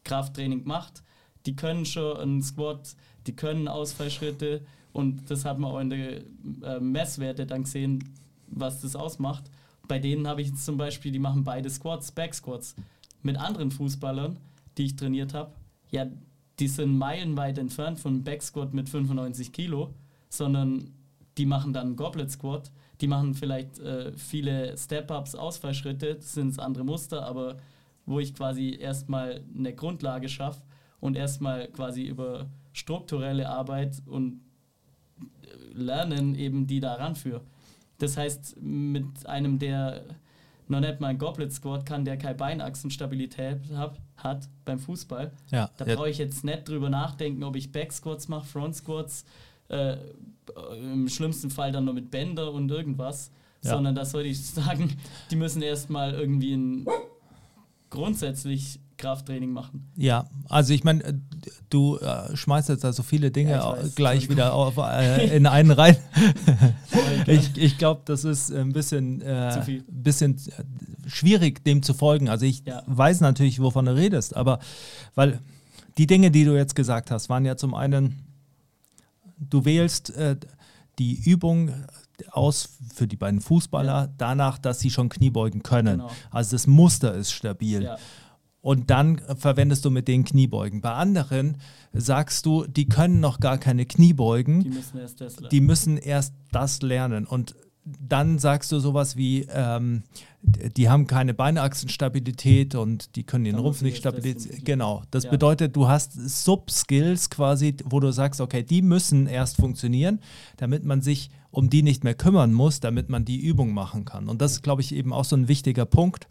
Krafttraining 0.04 0.64
gemacht, 0.64 1.04
die 1.46 1.56
können 1.56 1.86
schon 1.86 2.18
einen 2.18 2.42
Squat, 2.42 2.96
die 3.28 3.36
können 3.36 3.68
Ausfallschritte 3.68 4.66
und 4.94 5.30
das 5.30 5.46
hat 5.46 5.60
man 5.60 5.72
auch 5.72 5.80
in 5.80 5.90
der 5.90 6.24
äh, 6.64 6.80
Messwerte 6.80 7.46
dann 7.46 7.64
gesehen, 7.64 8.04
was 8.48 8.82
das 8.82 8.96
ausmacht. 8.96 9.44
Bei 9.88 10.00
denen 10.00 10.28
habe 10.28 10.42
ich 10.42 10.48
jetzt 10.50 10.66
zum 10.66 10.78
Beispiel, 10.78 11.12
die 11.12 11.20
machen 11.20 11.44
beide 11.44 11.70
Squats, 11.70 12.12
Back 12.12 12.34
Squats. 12.34 12.76
Mit 13.22 13.38
anderen 13.38 13.72
Fußballern, 13.72 14.38
die 14.78 14.86
ich 14.86 14.96
trainiert 14.96 15.34
habe, 15.34 15.52
ja, 15.92 16.08
die 16.60 16.68
sind 16.68 16.98
meilenweit 16.98 17.58
entfernt 17.58 18.00
von 18.00 18.16
einem 18.16 18.24
Back 18.24 18.42
Squat 18.42 18.74
mit 18.74 18.90
95 18.90 19.52
Kilo, 19.52 19.94
sondern 20.30 20.92
die 21.38 21.46
machen 21.46 21.74
dann 21.74 21.96
Goblet 21.96 22.32
Squat, 22.32 22.72
die 23.02 23.08
machen 23.08 23.34
vielleicht 23.34 23.80
äh, 23.80 24.12
viele 24.14 24.78
Step-Ups, 24.78 25.36
Ausfallschritte, 25.36 26.16
das 26.16 26.34
sind 26.34 26.60
andere 26.60 26.84
Muster, 26.84 27.26
aber 27.26 27.58
wo 28.06 28.20
ich 28.20 28.34
quasi 28.34 28.76
erstmal 28.80 29.44
eine 29.56 29.74
Grundlage 29.74 30.30
schaffe 30.30 30.62
und 31.00 31.16
erstmal 31.16 31.68
quasi 31.68 32.04
über 32.04 32.48
strukturelle 32.74 33.50
Arbeit 33.50 34.02
und 34.06 34.42
äh, 35.20 35.74
Lernen 35.74 36.36
eben 36.36 36.68
die 36.68 36.80
da 36.80 36.96
ranführe. 36.96 37.42
Das 38.00 38.18
heißt, 38.18 38.62
mit 38.62 39.26
einem, 39.26 39.60
der 39.60 40.04
noch 40.68 40.80
nicht 40.80 41.00
mal 41.00 41.08
ein 41.08 41.18
Goblet 41.18 41.52
Squat 41.54 41.86
kann, 41.86 42.06
der 42.06 42.18
keine 42.18 42.36
Beinachsenstabilität 42.36 43.60
hab, 43.74 43.98
hat 44.18 44.50
beim 44.66 44.80
Fußball, 44.80 45.32
Ja, 45.52 45.70
da 45.78 45.86
brauche 45.86 46.10
ich 46.10 46.18
jetzt 46.18 46.44
nicht 46.44 46.68
drüber 46.68 46.90
nachdenken, 46.90 47.44
ob 47.44 47.56
ich 47.56 47.72
Back 47.72 47.94
Squats 47.94 48.28
mache, 48.28 48.46
Front 48.46 48.76
Squats, 48.76 49.26
äh, 49.70 49.98
im 50.82 51.08
schlimmsten 51.10 51.50
Fall 51.50 51.72
dann 51.72 51.86
nur 51.86 51.94
mit 51.94 52.10
Bänder 52.12 52.52
und 52.54 52.70
irgendwas, 52.72 53.32
Ja. 53.64 53.72
sondern 53.72 53.96
da 53.96 54.06
sollte 54.06 54.30
ich 54.30 54.44
sagen, 54.46 54.96
die 55.32 55.36
müssen 55.36 55.62
erstmal 55.62 56.14
irgendwie 56.14 56.54
ein 56.56 56.86
grundsätzlich 57.90 58.80
Krafttraining 58.98 59.52
machen. 59.52 59.92
ja, 59.96 60.26
also 60.50 60.74
ich 60.74 60.84
meine, 60.84 61.04
äh, 61.04 61.14
du 61.70 61.98
äh, 61.98 62.36
schmeißt 62.36 62.70
jetzt 62.70 62.84
da 62.84 62.92
so 62.92 63.04
viele 63.04 63.30
Dinge 63.30 63.52
Ja, 63.52 63.74
weiß. 63.78 63.94
gleich 63.94 64.28
wieder 64.28 64.54
auf, 64.54 64.78
äh, 64.78 65.36
in 65.36 65.46
einen 65.46 65.72
rein. 65.72 65.96
Ich 67.28 67.56
ich 67.58 67.78
glaube, 67.78 68.02
das 68.06 68.24
ist 68.24 68.52
ein 68.52 68.72
bisschen, 68.74 69.22
äh, 69.22 69.82
bisschen 69.88 70.36
äh, 70.38 71.10
schwierig, 71.10 71.64
dem 71.66 71.84
zu 71.84 71.94
folgen. 71.94 72.28
Also 72.30 72.46
ich 72.46 72.64
Ja. 72.66 72.82
weiß 72.88 73.20
natürlich, 73.22 73.62
wovon 73.62 73.86
du 73.86 73.96
redest, 73.96 74.36
aber 74.36 74.60
weil 75.14 75.40
die 75.98 76.08
Dinge, 76.08 76.32
die 76.32 76.46
du 76.46 76.56
jetzt 76.56 76.76
gesagt 76.76 77.12
hast, 77.12 77.30
waren 77.30 77.46
ja 77.46 77.56
zum 77.58 77.74
einen, 77.76 78.16
du 79.40 79.66
wählst 79.66 80.10
äh, 80.12 80.36
die 81.00 81.30
Übung 81.30 81.72
aus 82.32 82.70
für 82.94 83.08
die 83.08 83.16
beiden 83.16 83.42
Fußballer 83.42 84.14
danach, 84.18 84.58
dass 84.58 84.80
sie 84.80 84.90
schon 84.90 85.10
Kniebeugen 85.10 85.64
können. 85.64 86.00
Genau. 86.00 86.12
Also 86.32 86.56
das 86.56 86.66
Muster 86.68 87.14
ist 87.14 87.32
stabil. 87.32 87.84
Ja, 87.84 87.98
Und 88.62 88.90
dann 88.90 89.20
äh, 89.20 89.36
verwendest 89.36 89.86
du 89.86 89.92
mit 89.92 90.08
den 90.08 90.24
Kniebeugen. 90.24 90.82
Bei 90.82 90.94
anderen 90.94 91.58
sagst 91.94 92.46
du, 92.46 92.66
die 92.66 92.90
können 92.90 93.20
noch 93.20 93.40
gar 93.40 93.58
keine 93.58 93.86
Kniebeugen 93.86 94.64
die 94.64 94.70
müssen 94.70 94.98
erst 94.98 95.22
das 95.22 95.36
lernen. 95.36 95.50
die 95.52 95.62
müssen 95.62 95.98
erst 95.98 96.34
das 96.52 96.82
lernen. 96.82 97.26
Und 97.28 97.56
dann 98.08 98.40
sagst 98.40 98.72
du 98.72 98.80
sowas 98.80 99.16
wie, 99.16 99.48
ähm, 99.52 100.04
die 100.42 100.90
haben 100.90 101.08
keine 101.08 101.34
Beinachsenstabilität 101.34 102.76
und 102.76 103.16
die 103.16 103.24
können 103.24 103.46
den 103.46 103.56
Dann 103.56 103.64
Rumpf 103.64 103.82
nicht 103.82 103.98
stabilisieren. 103.98 104.64
Genau. 104.64 105.04
Das 105.12 105.26
Ja. 105.26 105.32
bedeutet, 105.32 105.76
du 105.76 105.88
hast 105.88 106.14
Sub-Skills 106.14 107.30
quasi, 107.30 107.76
wo 107.86 108.00
du 108.00 108.12
sagst, 108.12 108.42
okay, 108.42 108.64
die 108.64 108.82
müssen 108.82 109.28
erst 109.28 109.58
funktionieren, 109.58 110.20
damit 110.58 110.84
man 110.84 111.02
sich 111.02 111.30
um 111.52 111.70
die 111.70 111.82
nicht 111.84 112.04
mehr 112.04 112.14
kümmern 112.16 112.54
muss, 112.54 112.80
damit 112.80 113.10
man 113.10 113.26
die 113.26 113.40
Übung 113.40 113.74
machen 113.74 114.06
kann. 114.06 114.30
Und 114.30 114.42
das 114.42 114.54
ist, 114.54 114.64
glaube 114.64 114.82
ich, 114.82 114.94
eben 114.94 115.14
auch 115.14 115.26
so 115.26 115.36
ein 115.36 115.48
wichtiger 115.48 115.86
Punkt, 115.86 116.28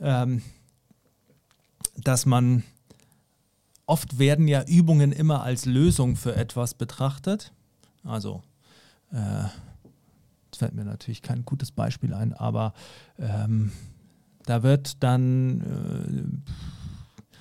ähm, 0.00 0.42
dass 1.98 2.26
man 2.26 2.62
oft 3.86 4.18
werden 4.18 4.48
ja 4.48 4.62
Übungen 4.64 5.12
immer 5.12 5.42
als 5.42 5.66
Lösung 5.66 6.16
für 6.16 6.34
etwas 6.36 6.74
betrachtet. 6.74 7.52
Also, 8.04 8.42
äh, 9.12 9.44
jetzt 10.52 10.58
fällt 10.58 10.74
mir 10.74 10.84
natürlich 10.84 11.22
kein 11.22 11.44
gutes 11.44 11.72
Beispiel 11.72 12.12
ein, 12.14 12.34
aber 12.34 12.74
ähm, 13.18 13.72
da 14.44 14.62
wird 14.62 15.02
dann 15.02 15.60
äh, 15.60 17.32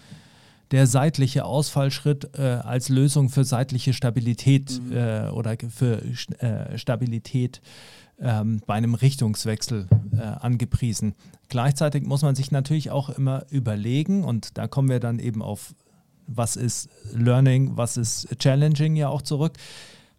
der 0.72 0.88
seitliche 0.88 1.44
Ausfallschritt 1.44 2.38
äh, 2.38 2.42
als 2.42 2.88
Lösung 2.88 3.30
für 3.30 3.44
seitliche 3.44 3.92
Stabilität 3.94 4.82
Mhm. 4.82 4.96
äh, 4.96 5.30
oder 5.30 5.58
für 5.70 6.02
äh, 6.40 6.78
Stabilität 6.78 7.62
ähm, 8.20 8.62
bei 8.66 8.76
einem 8.76 8.94
Richtungswechsel 8.94 9.88
äh, 10.14 10.22
angepriesen. 10.22 11.16
Gleichzeitig 11.50 12.06
muss 12.06 12.22
man 12.22 12.36
sich 12.36 12.52
natürlich 12.52 12.92
auch 12.92 13.10
immer 13.10 13.46
überlegen, 13.50 14.24
und 14.24 14.58
da 14.58 14.68
kommen 14.68 14.88
wir 14.88 15.02
dann 15.02 15.20
eben 15.20 15.42
auf, 15.42 15.74
was 16.28 16.56
ist 16.56 16.88
Learning, 17.14 17.76
was 17.76 17.98
ist 17.98 18.30
Challenging 18.40 18.96
ja 18.96 19.10
auch 19.10 19.24
zurück. 19.24 19.54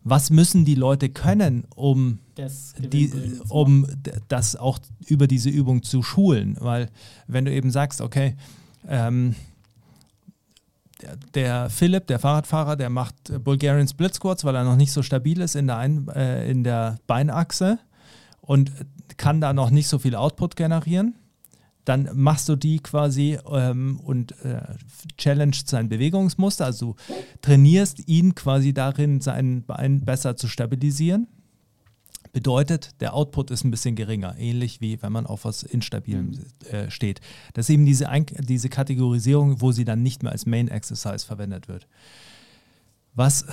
Was 0.04 0.30
müssen 0.30 0.64
die 0.64 0.74
Leute 0.74 1.08
können, 1.08 1.64
um 1.74 2.18
das 2.34 2.74
die, 2.78 3.12
um 3.48 3.86
das 4.28 4.56
auch 4.56 4.78
über 5.06 5.26
diese 5.26 5.50
Übung 5.50 5.82
zu 5.82 6.02
schulen. 6.02 6.56
Weil 6.60 6.88
wenn 7.26 7.44
du 7.44 7.52
eben 7.52 7.70
sagst, 7.70 8.00
okay, 8.00 8.36
ähm, 8.88 9.34
der, 11.02 11.16
der 11.34 11.70
Philipp, 11.70 12.06
der 12.06 12.18
Fahrradfahrer, 12.18 12.76
der 12.76 12.90
macht 12.90 13.44
Bulgarian 13.44 13.88
Split 13.88 14.14
Squats, 14.14 14.44
weil 14.44 14.54
er 14.54 14.64
noch 14.64 14.76
nicht 14.76 14.92
so 14.92 15.02
stabil 15.02 15.40
ist 15.40 15.56
in 15.56 15.66
der, 15.66 15.76
Ein 15.76 16.08
äh, 16.08 16.50
in 16.50 16.64
der 16.64 16.98
Beinachse 17.06 17.78
und 18.40 18.72
kann 19.16 19.40
da 19.40 19.52
noch 19.52 19.70
nicht 19.70 19.88
so 19.88 19.98
viel 19.98 20.14
Output 20.14 20.56
generieren. 20.56 21.14
Dann 21.84 22.08
machst 22.14 22.48
du 22.48 22.56
die 22.56 22.78
quasi 22.78 23.38
ähm, 23.50 23.98
und 24.00 24.32
äh, 24.44 24.62
challenged 25.16 25.68
sein 25.68 25.88
Bewegungsmuster. 25.88 26.64
Also 26.64 26.96
trainierst 27.40 28.08
ihn 28.08 28.34
quasi 28.34 28.72
darin, 28.72 29.20
sein 29.20 29.64
Bein 29.64 30.04
besser 30.04 30.36
zu 30.36 30.48
stabilisieren. 30.48 31.26
Bedeutet, 32.32 33.00
der 33.00 33.12
Output 33.14 33.50
ist 33.50 33.62
ein 33.64 33.70
bisschen 33.70 33.94
geringer, 33.94 34.36
ähnlich 34.38 34.80
wie 34.80 35.02
wenn 35.02 35.12
man 35.12 35.26
auf 35.26 35.44
was 35.44 35.62
Instabilem 35.64 36.38
äh, 36.70 36.90
steht. 36.90 37.20
Das 37.52 37.66
ist 37.66 37.70
eben 37.74 37.84
diese, 37.84 38.08
Ein 38.08 38.24
diese 38.26 38.70
Kategorisierung, 38.70 39.60
wo 39.60 39.70
sie 39.72 39.84
dann 39.84 40.02
nicht 40.02 40.22
mehr 40.22 40.32
als 40.32 40.46
Main 40.46 40.68
Exercise 40.68 41.26
verwendet 41.26 41.68
wird. 41.68 41.86
Was 43.14 43.44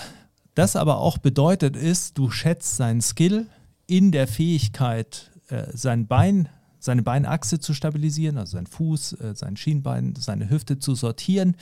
das 0.55 0.75
aber 0.75 0.99
auch 0.99 1.17
bedeutet, 1.17 1.75
ist, 1.75 2.17
du 2.17 2.29
schätzt 2.31 2.77
seinen 2.77 3.01
Skill 3.01 3.47
in 3.87 4.11
der 4.11 4.27
Fähigkeit, 4.27 5.31
äh, 5.49 5.65
sein 5.73 6.07
Bein, 6.07 6.47
seine 6.79 7.03
Beinachse 7.03 7.59
zu 7.59 7.73
stabilisieren, 7.73 8.37
also 8.37 8.57
sein 8.57 8.67
Fuß, 8.67 9.13
äh, 9.13 9.35
sein 9.35 9.57
Schienbein, 9.57 10.13
seine 10.17 10.49
Hüfte 10.49 10.79
zu 10.79 10.95
sortieren, 10.95 11.55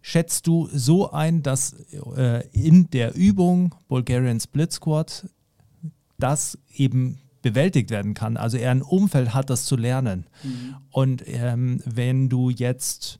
schätzt 0.00 0.46
du 0.46 0.68
so 0.72 1.12
ein, 1.12 1.42
dass 1.42 1.74
äh, 2.16 2.46
in 2.52 2.90
der 2.90 3.14
Übung 3.14 3.74
Bulgarian 3.88 4.40
Split 4.40 4.72
Squat 4.72 5.26
das 6.18 6.58
eben 6.74 7.20
bewältigt 7.42 7.90
werden 7.90 8.14
kann. 8.14 8.36
Also 8.36 8.56
er 8.56 8.70
ein 8.70 8.82
Umfeld 8.82 9.34
hat, 9.34 9.50
das 9.50 9.66
zu 9.66 9.76
lernen. 9.76 10.26
Mhm. 10.42 10.74
Und 10.90 11.24
ähm, 11.26 11.82
wenn 11.84 12.28
du 12.28 12.50
jetzt 12.50 13.18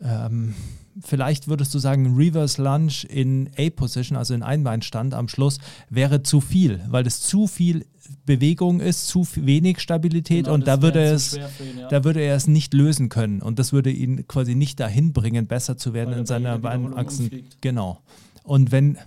ähm, 0.00 0.54
vielleicht 1.00 1.48
würdest 1.48 1.74
du 1.74 1.78
sagen, 1.78 2.16
Reverse 2.16 2.62
Lunge 2.62 3.04
in 3.08 3.50
A-Position, 3.56 4.16
also 4.16 4.34
in 4.34 4.42
Einbeinstand 4.42 5.14
am 5.14 5.28
Schluss, 5.28 5.58
wäre 5.90 6.22
zu 6.22 6.40
viel, 6.40 6.80
weil 6.88 7.06
es 7.06 7.20
zu 7.20 7.46
viel 7.46 7.86
Bewegung 8.24 8.80
ist, 8.80 9.08
zu 9.08 9.26
wenig 9.34 9.80
Stabilität 9.80 10.44
genau, 10.44 10.54
und 10.54 10.66
da 10.66 10.82
würde, 10.82 11.02
es, 11.02 11.34
ihn, 11.34 11.42
ja. 11.80 11.88
da 11.88 12.04
würde 12.04 12.20
er 12.20 12.36
es 12.36 12.46
nicht 12.46 12.72
lösen 12.72 13.08
können 13.08 13.42
und 13.42 13.58
das 13.58 13.72
würde 13.72 13.90
ihn 13.90 14.26
quasi 14.28 14.54
nicht 14.54 14.80
dahin 14.80 15.12
bringen, 15.12 15.46
besser 15.46 15.76
zu 15.76 15.92
werden 15.92 16.12
weil 16.12 16.20
in 16.20 16.26
seiner 16.26 16.58
Beinachsen. 16.58 17.44
Genau. 17.60 18.00
Und 18.42 18.70
wenn, 18.70 18.98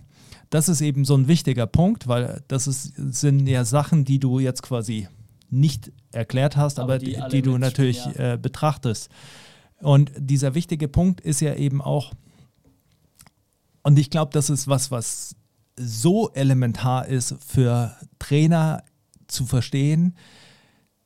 das 0.49 0.69
ist 0.69 0.81
eben 0.81 1.05
so 1.05 1.15
ein 1.15 1.27
wichtiger 1.27 1.67
Punkt, 1.67 2.07
weil 2.07 2.43
das 2.47 2.67
ist, 2.67 2.93
sind 2.95 3.47
ja 3.47 3.63
Sachen, 3.63 4.03
die 4.05 4.19
du 4.19 4.39
jetzt 4.39 4.63
quasi 4.63 5.07
nicht 5.49 5.91
erklärt 6.11 6.57
hast, 6.57 6.79
aber, 6.79 6.95
aber 6.95 7.05
die, 7.05 7.17
die, 7.31 7.41
du 7.41 7.57
natürlich 7.57 8.03
ja. 8.05 8.33
äh, 8.33 8.37
betrachtest. 8.37 9.09
Und 9.81 10.11
dieser 10.17 10.55
wichtige 10.55 10.87
Punkt 10.87 11.21
ist 11.21 11.39
ja 11.39 11.55
eben 11.55 11.81
auch, 11.81 12.13
und 13.83 13.97
ich 13.97 14.09
glaube, 14.09 14.31
das 14.33 14.49
ist 14.49 14.67
was, 14.67 14.91
was 14.91 15.35
so 15.77 16.31
elementar 16.33 17.07
ist 17.07 17.35
für 17.45 17.95
Trainer 18.19 18.83
zu 19.27 19.45
verstehen, 19.45 20.15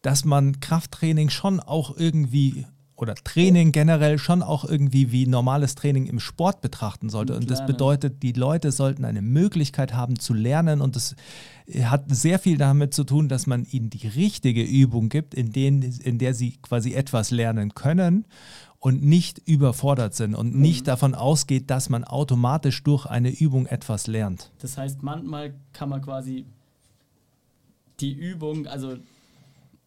dass 0.02 0.26
man 0.26 0.60
Krafttraining 0.60 1.30
schon 1.30 1.60
auch 1.60 1.96
irgendwie 1.96 2.66
oder 2.96 3.16
Training 3.16 3.72
generell 3.72 4.18
schon 4.18 4.44
auch 4.44 4.66
irgendwie 4.66 5.12
wie 5.12 5.26
normales 5.26 5.76
Training 5.76 6.06
im 6.06 6.20
Sport 6.20 6.62
betrachten 6.62 7.10
sollte. 7.10 7.36
Und 7.36 7.50
das 7.50 7.66
bedeutet, 7.66 8.22
die 8.24 8.34
Leute 8.34 8.72
sollten 8.72 9.04
eine 9.04 9.22
Möglichkeit 9.22 9.94
haben 9.94 10.20
zu 10.20 10.34
lernen. 10.34 10.80
Und 10.80 10.96
das 10.96 11.16
hat 11.84 12.06
sehr 12.08 12.40
viel 12.40 12.58
damit 12.58 12.94
zu 12.94 13.04
tun, 13.04 13.30
dass 13.30 13.48
man 13.48 13.66
ihnen 13.66 13.90
die 13.90 14.08
richtige 14.08 14.64
Übung 14.64 15.10
gibt, 15.10 15.34
in, 15.34 15.52
denen, 15.52 15.82
in 15.82 16.18
der 16.20 16.34
sie 16.34 16.58
quasi 16.62 16.94
etwas 16.94 17.32
lernen 17.32 17.74
können 17.74 18.26
und 18.84 19.02
nicht 19.02 19.40
überfordert 19.48 20.14
sind 20.14 20.36
und 20.36 20.56
nicht 20.56 20.82
mhm. 20.82 20.88
davon 20.88 21.16
ausgeht, 21.16 21.70
dass 21.70 21.88
man 21.88 22.04
automatisch 22.04 22.84
durch 22.84 23.06
eine 23.06 23.30
Übung 23.30 23.66
etwas 23.66 24.08
lernt. 24.08 24.52
Das 24.60 24.78
heißt, 24.78 25.02
manchmal 25.02 25.54
kann 25.72 25.88
man 25.88 26.02
quasi 26.02 26.46
die 28.02 28.12
Übung, 28.12 28.68
also 28.68 28.98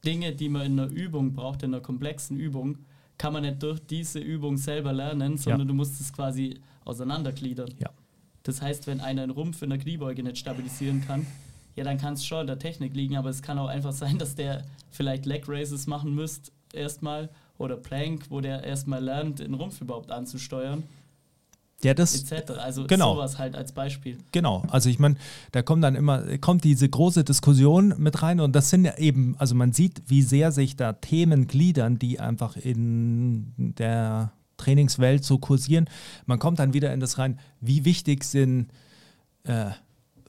Dinge, 0.03 0.35
die 0.35 0.49
man 0.49 0.63
in 0.65 0.81
einer 0.81 0.91
Übung 0.91 1.35
braucht, 1.35 1.63
in 1.63 1.75
einer 1.75 1.83
komplexen 1.83 2.39
Übung, 2.39 2.79
kann 3.19 3.35
man 3.35 3.43
nicht 3.43 3.63
durch 3.63 3.81
diese 3.81 4.19
Übung 4.19 4.57
selber 4.57 4.95
lernen, 4.95 5.37
sondern 5.37 5.61
ja. 5.61 5.67
du 5.67 5.75
musst 5.75 6.01
es 6.01 6.11
quasi 6.11 6.59
auseinandergliedern. 6.87 7.75
Ja. 7.79 7.91
Das 8.45 8.63
heißt, 8.63 8.87
wenn 8.87 9.01
einer 9.01 9.25
einen 9.25 9.31
Rumpf 9.31 9.61
in 9.61 9.69
der 9.69 9.79
Kniebeuge 9.79 10.23
nicht 10.23 10.39
stabilisieren 10.39 11.05
kann, 11.07 11.27
ja, 11.75 11.85
dann 11.85 11.99
kann 11.99 12.15
es 12.15 12.25
schon 12.25 12.41
in 12.41 12.47
der 12.47 12.59
Technik 12.59 12.97
liegen, 12.97 13.19
aber 13.19 13.29
es 13.29 13.43
kann 13.43 13.59
auch 13.59 13.69
einfach 13.69 13.93
sein, 13.93 14.17
dass 14.17 14.37
der 14.37 14.65
vielleicht 14.91 15.27
Leg 15.27 15.45
Races 15.47 15.87
machen 15.87 16.15
müsste 16.15 16.51
erstmal 16.73 17.29
oder 17.59 17.77
Plank, 17.77 18.27
wo 18.31 18.41
der 18.41 18.65
erstmal 18.65 19.03
lernt, 19.03 19.41
den 19.41 19.55
Rumpf 19.55 19.81
überhaupt 19.81 20.11
anzusteuern. 20.11 20.83
Ja, 21.83 21.93
das 21.93 22.23
etc. 22.23 22.53
Also 22.53 22.87
genau. 22.87 23.15
sowas 23.15 23.39
halt 23.39 23.55
als 23.55 23.73
Beispiel. 23.73 24.17
Genau, 24.33 24.63
also 24.69 24.89
ich 24.89 24.99
meine, 24.99 25.17
da 25.53 25.63
kommt 25.63 25.85
dann 25.85 25.95
immer, 25.95 26.39
kommt 26.39 26.65
diese 26.65 26.89
große 26.89 27.23
Diskussion 27.23 27.95
mit 27.99 28.23
rein 28.23 28.41
und 28.41 28.57
das 28.57 28.71
sind 28.71 28.87
ja 28.87 28.97
eben, 28.97 29.37
also 29.39 29.55
man 29.55 29.73
sieht, 29.73 30.03
wie 30.07 30.23
sehr 30.23 30.53
sich 30.53 30.77
da 30.77 30.95
Themen 30.95 31.47
gliedern, 31.47 31.99
die 31.99 32.19
einfach 32.19 32.57
in 32.57 33.53
der 33.57 34.33
Trainingswelt 34.57 35.23
so 35.23 35.39
kursieren. 35.39 35.89
Man 36.25 36.39
kommt 36.39 36.59
dann 36.61 36.73
wieder 36.73 36.95
in 36.95 37.01
das 37.01 37.19
rein, 37.19 37.39
wie 37.61 37.85
wichtig 37.85 38.25
sind 38.25 38.69
äh, 39.45 39.71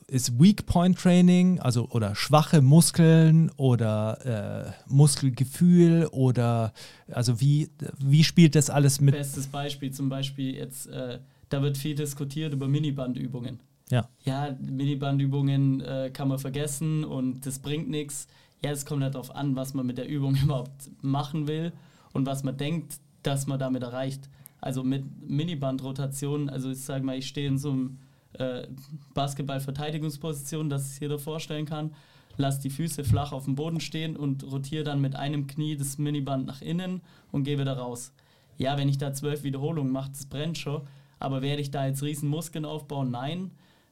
ist 0.10 0.39
Weak 0.39 0.65
Point 0.65 0.98
Training, 0.98 1.60
also 1.60 1.89
oder 1.89 2.15
schwache 2.15 2.62
Muskeln 2.62 3.52
oder 3.58 4.74
äh, 4.88 4.91
Muskelgefühl 4.91 6.08
oder 6.12 6.74
also 7.12 7.41
wie, 7.41 7.70
wie 8.00 8.24
spielt 8.24 8.56
das 8.56 8.70
alles 8.70 9.02
mit? 9.02 9.15
Bestes 9.15 9.48
Beispiel 9.48 9.91
zum 9.91 10.08
Beispiel 10.08 10.56
jetzt 10.56 10.88
äh, 10.88 11.20
da 11.50 11.62
wird 11.62 11.78
viel 11.78 11.96
diskutiert 11.96 12.54
über 12.54 12.67
Minibandübungen. 12.67 13.60
Ja. 13.89 14.10
Ja, 14.26 14.56
Minibandübungen 14.60 15.82
äh, 15.82 16.10
kann 16.12 16.28
man 16.28 16.39
vergessen 16.39 17.04
und 17.04 17.46
das 17.46 17.60
bringt 17.60 17.89
nichts. 17.89 18.28
Ja, 18.63 18.72
es 18.72 18.86
kommt 18.86 19.04
halt 19.04 19.15
darauf 19.15 19.34
an, 19.36 19.56
was 19.56 19.74
man 19.74 19.86
mit 19.86 19.98
der 19.98 20.08
Übung 20.08 20.36
überhaupt 20.43 20.89
machen 21.02 21.48
will 21.48 21.72
und 22.13 22.26
was 22.26 22.43
man 22.43 22.58
denkt, 22.58 23.00
dass 23.24 23.48
man 23.48 23.60
damit 23.60 23.84
erreicht. 23.84 24.30
Also 24.60 24.84
mit 24.84 25.04
Minibandrotation, 25.30 26.50
also 26.50 26.72
ich 26.72 26.82
sage 26.82 27.06
mal, 27.06 27.17
ich 27.17 27.28
stehe 27.28 27.48
in 27.48 27.58
so 27.58 27.72
einem 27.72 28.00
äh, 28.38 28.67
Basketball-Verteidigungsposition, 29.13 30.69
dass 30.69 30.93
ich 30.93 31.00
jeder 31.00 31.19
vorstellen 31.19 31.65
kann, 31.65 31.93
lasse 32.38 32.62
die 32.62 32.69
Füße 32.69 33.04
flach 33.04 33.32
auf 33.32 33.45
dem 33.45 33.56
Boden 33.56 33.80
stehen 33.80 34.15
und 34.15 34.43
rotiere 34.43 34.84
dann 34.84 35.02
mit 35.02 35.15
einem 35.15 35.47
Knie 35.47 35.76
das 35.76 35.97
Miniband 35.97 36.45
nach 36.45 36.62
innen 36.62 37.02
und 37.32 37.43
gehe 37.43 37.60
wieder 37.60 37.78
raus. 37.78 38.13
Ja, 38.58 38.78
wenn 38.78 38.89
ich 38.89 38.97
da 38.97 39.13
zwölf 39.13 39.43
Wiederholungen 39.43 39.91
mache, 39.91 40.12
das 40.12 40.26
brennt 40.26 40.58
schon, 40.58 40.82
aber 41.19 41.41
werde 41.41 41.62
ich 41.62 41.71
da 41.71 41.86
jetzt 41.86 42.04
riesen 42.04 42.30
Muskeln 42.30 42.65
aufbauen? 42.65 43.12
Nein. 43.12 43.52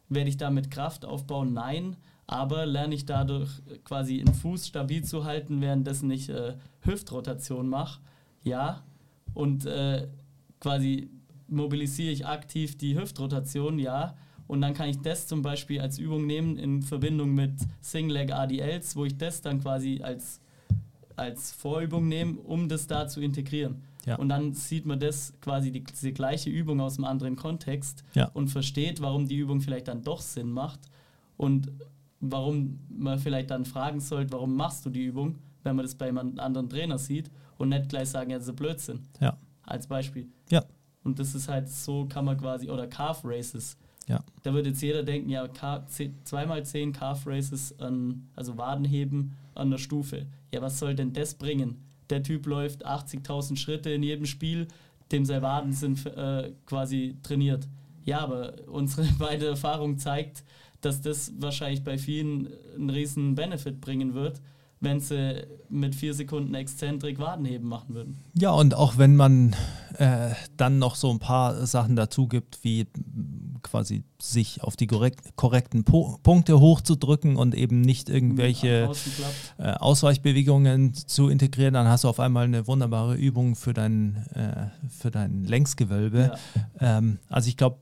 Werde 0.09 0.29
ich 0.29 0.37
da 0.37 0.51
mit 0.51 0.69
Kraft 0.69 1.05
aufbauen? 1.05 1.53
Nein. 1.53 1.97
Aber 2.27 2.65
lerne 2.65 2.95
ich 2.95 3.05
dadurch 3.05 3.49
quasi 3.83 4.17
den 4.17 4.33
Fuß 4.33 4.67
stabil 4.67 5.03
zu 5.03 5.25
halten, 5.25 5.61
währenddessen 5.61 6.09
ich 6.11 6.29
äh, 6.29 6.55
Hüftrotation 6.81 7.67
mache? 7.67 8.01
Ja. 8.43 8.83
Und 9.33 9.65
äh, 9.65 10.07
quasi 10.59 11.09
mobilisiere 11.47 12.11
ich 12.11 12.25
aktiv 12.25 12.77
die 12.77 12.97
Hüftrotation? 12.97 13.79
Ja. 13.79 14.15
Und 14.47 14.61
dann 14.61 14.73
kann 14.73 14.89
ich 14.89 15.01
das 15.01 15.27
zum 15.27 15.41
Beispiel 15.41 15.81
als 15.81 15.97
Übung 15.97 16.25
nehmen 16.25 16.57
in 16.57 16.81
Verbindung 16.81 17.33
mit 17.33 17.53
Single-Leg 17.81 18.31
ADLs, 18.31 18.95
wo 18.95 19.05
ich 19.05 19.17
das 19.17 19.41
dann 19.41 19.61
quasi 19.61 20.01
als, 20.03 20.39
als 21.15 21.51
Vorübung 21.51 22.07
nehme, 22.07 22.39
um 22.39 22.69
das 22.69 22.87
da 22.87 23.07
zu 23.07 23.21
integrieren. 23.21 23.81
Ja. 24.05 24.17
Und 24.17 24.29
dann 24.29 24.53
sieht 24.53 24.85
man 24.85 24.99
das 24.99 25.33
quasi 25.41 25.71
die, 25.71 25.83
diese 25.83 26.13
gleiche 26.13 26.49
Übung 26.49 26.79
aus 26.79 26.97
einem 26.97 27.05
anderen 27.05 27.35
Kontext 27.35 28.03
ja. 28.13 28.29
und 28.33 28.49
versteht, 28.49 29.01
warum 29.01 29.27
die 29.27 29.37
Übung 29.37 29.61
vielleicht 29.61 29.87
dann 29.87 30.03
doch 30.03 30.21
Sinn 30.21 30.51
macht 30.51 30.79
und 31.37 31.71
warum 32.19 32.79
man 32.89 33.17
vielleicht 33.19 33.49
dann 33.49 33.65
fragen 33.65 33.99
sollte, 33.99 34.33
warum 34.33 34.55
machst 34.55 34.85
du 34.85 34.89
die 34.89 35.05
Übung, 35.05 35.39
wenn 35.63 35.75
man 35.75 35.85
das 35.85 35.95
bei 35.95 36.07
einem 36.07 36.39
anderen 36.39 36.69
Trainer 36.69 36.99
sieht 36.99 37.31
und 37.57 37.69
nicht 37.69 37.89
gleich 37.89 38.09
sagen, 38.09 38.29
ja, 38.29 38.37
das 38.37 38.47
ist 38.47 38.55
Blödsinn. 38.55 39.07
Ja. 39.19 39.37
Als 39.63 39.87
Beispiel. 39.87 40.27
Ja. 40.51 40.63
Und 41.03 41.19
das 41.19 41.33
ist 41.33 41.47
halt 41.47 41.69
so, 41.69 42.05
kann 42.05 42.25
man 42.25 42.37
quasi, 42.37 42.69
oder 42.69 42.87
Calf 42.87 43.21
Races. 43.23 43.77
Ja. 44.07 44.23
Da 44.43 44.53
würde 44.53 44.69
jetzt 44.69 44.81
jeder 44.81 45.03
denken, 45.03 45.29
ja, 45.29 45.47
zweimal 46.23 46.63
zehn 46.65 46.93
Calf 46.93 47.25
Races, 47.25 47.79
an, 47.79 48.27
also 48.35 48.57
Wadenheben 48.57 49.33
an 49.55 49.71
der 49.71 49.79
Stufe. 49.79 50.27
Ja, 50.53 50.61
was 50.61 50.77
soll 50.79 50.95
denn 50.95 51.13
das 51.13 51.33
bringen? 51.33 51.85
der 52.09 52.23
Typ 52.23 52.45
läuft 52.45 52.85
80.000 52.85 53.57
Schritte 53.57 53.89
in 53.91 54.03
jedem 54.03 54.25
Spiel, 54.25 54.67
dem 55.11 55.25
seine 55.25 55.41
Waden 55.41 55.73
sind 55.73 56.05
äh, 56.05 56.51
quasi 56.65 57.17
trainiert. 57.23 57.67
Ja, 58.03 58.19
aber 58.19 58.53
unsere 58.67 59.07
beide 59.19 59.47
Erfahrung 59.47 59.97
zeigt, 59.97 60.43
dass 60.81 61.01
das 61.01 61.33
wahrscheinlich 61.39 61.83
bei 61.83 61.97
vielen 61.97 62.49
einen 62.75 62.89
riesen 62.89 63.35
Benefit 63.35 63.81
bringen 63.81 64.13
wird, 64.13 64.41
wenn 64.81 64.99
sie 64.99 65.43
mit 65.69 65.95
vier 65.95 66.13
Sekunden 66.13 66.53
Exzentrik 66.53 67.17
Wadenheben 67.17 67.67
machen 67.67 67.95
würden. 67.95 68.17
Ja, 68.37 68.51
und 68.51 68.75
auch 68.75 68.97
wenn 68.97 69.15
man 69.15 69.55
äh, 69.97 70.31
dann 70.57 70.77
noch 70.77 70.95
so 70.95 71.09
ein 71.09 71.19
paar 71.19 71.65
Sachen 71.65 71.95
dazu 71.95 72.27
gibt, 72.27 72.63
wie 72.63 72.85
quasi 73.65 74.03
sich 74.21 74.63
auf 74.63 74.75
die 74.75 74.87
korrekt, 74.87 75.35
korrekten 75.35 75.83
po 75.83 76.17
Punkte 76.23 76.59
hochzudrücken 76.59 77.35
und 77.35 77.55
eben 77.55 77.81
nicht 77.81 78.09
irgendwelche 78.09 78.91
äh, 79.57 79.71
Ausweichbewegungen 79.71 80.93
zu 80.93 81.29
integrieren, 81.29 81.73
dann 81.73 81.87
hast 81.87 82.03
du 82.03 82.09
auf 82.09 82.19
einmal 82.19 82.45
eine 82.45 82.67
wunderbare 82.67 83.15
Übung 83.15 83.55
für 83.55 83.73
dein, 83.73 84.25
äh, 84.33 84.67
für 84.89 85.11
dein 85.11 85.43
Längsgewölbe. 85.43 86.37
Ja. 86.79 86.97
Ähm, 86.97 87.19
also 87.27 87.49
ich 87.49 87.57
glaube, 87.57 87.77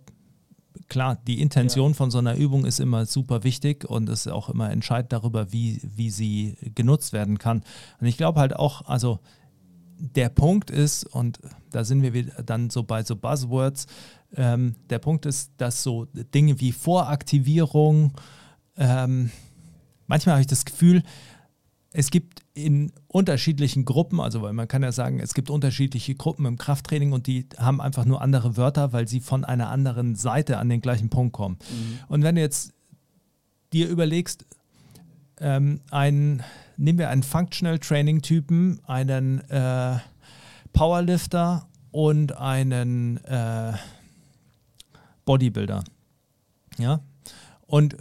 klar, 0.88 1.18
die 1.28 1.42
Intention 1.42 1.92
ja. 1.92 1.96
von 1.96 2.12
so 2.12 2.18
einer 2.18 2.36
Übung 2.36 2.66
ist 2.66 2.80
immer 2.80 3.06
super 3.06 3.44
wichtig 3.44 3.86
und 3.90 4.10
ist 4.10 4.28
auch 4.28 4.50
immer 4.50 4.72
entscheidend 4.72 5.12
darüber, 5.12 5.52
wie, 5.52 5.82
wie 5.96 6.10
sie 6.10 6.56
genutzt 6.76 7.14
werden 7.14 7.38
kann. 7.38 7.64
Und 8.00 8.08
ich 8.08 8.18
glaube 8.18 8.40
halt 8.40 8.56
auch, 8.56 8.86
also 8.86 9.20
der 10.04 10.30
Punkt 10.30 10.70
ist, 10.70 11.06
und 11.06 11.40
da 11.72 11.84
sind 11.86 12.02
wir 12.02 12.24
dann 12.46 12.70
so 12.70 12.84
bei 12.84 13.04
so 13.04 13.16
Buzzwords, 13.16 13.88
ähm, 14.36 14.76
der 14.90 15.00
Punkt 15.00 15.26
ist, 15.26 15.52
dass 15.58 15.82
so 15.82 16.06
Dinge 16.34 16.60
wie 16.60 16.72
Voraktivierung, 16.74 18.12
ähm, 18.76 19.32
manchmal 20.08 20.34
habe 20.34 20.42
ich 20.42 20.48
das 20.48 20.66
Gefühl, 20.66 21.04
es 21.92 22.10
gibt 22.10 22.42
in 22.54 22.92
unterschiedlichen 23.08 23.86
Gruppen, 23.86 24.20
also 24.20 24.42
weil 24.42 24.54
man 24.54 24.68
kann 24.68 24.84
ja 24.84 24.92
sagen, 24.92 25.20
es 25.20 25.34
gibt 25.34 25.50
unterschiedliche 25.50 26.16
Gruppen 26.16 26.46
im 26.46 26.58
Krafttraining 26.58 27.14
und 27.14 27.28
die 27.28 27.48
haben 27.58 27.80
einfach 27.80 28.04
nur 28.06 28.22
andere 28.22 28.58
Wörter, 28.58 28.94
weil 28.94 29.08
sie 29.08 29.20
von 29.20 29.46
einer 29.46 29.70
anderen 29.70 30.16
Seite 30.16 30.58
an 30.58 30.70
den 30.70 30.82
gleichen 30.82 31.10
Punkt 31.10 31.34
kommen. 31.34 31.58
Mhm. 31.72 32.00
Und 32.10 32.24
wenn 32.24 32.36
du 32.36 32.42
jetzt 32.42 32.74
dir 33.72 33.88
überlegst, 33.88 34.46
ähm, 35.40 35.82
ein, 35.92 36.44
nehmen 36.78 37.00
wir 37.00 37.10
einen 37.10 37.24
Functional 37.24 37.80
Training 37.80 38.22
Typen, 38.22 38.80
einen 38.86 39.40
äh, 39.50 39.98
Powerlifter 40.74 41.68
und 41.92 42.38
einen 42.38 43.18
äh, 43.26 43.74
Bodybuilder. 45.26 45.84
Ja. 46.78 47.00
Und 47.68 47.96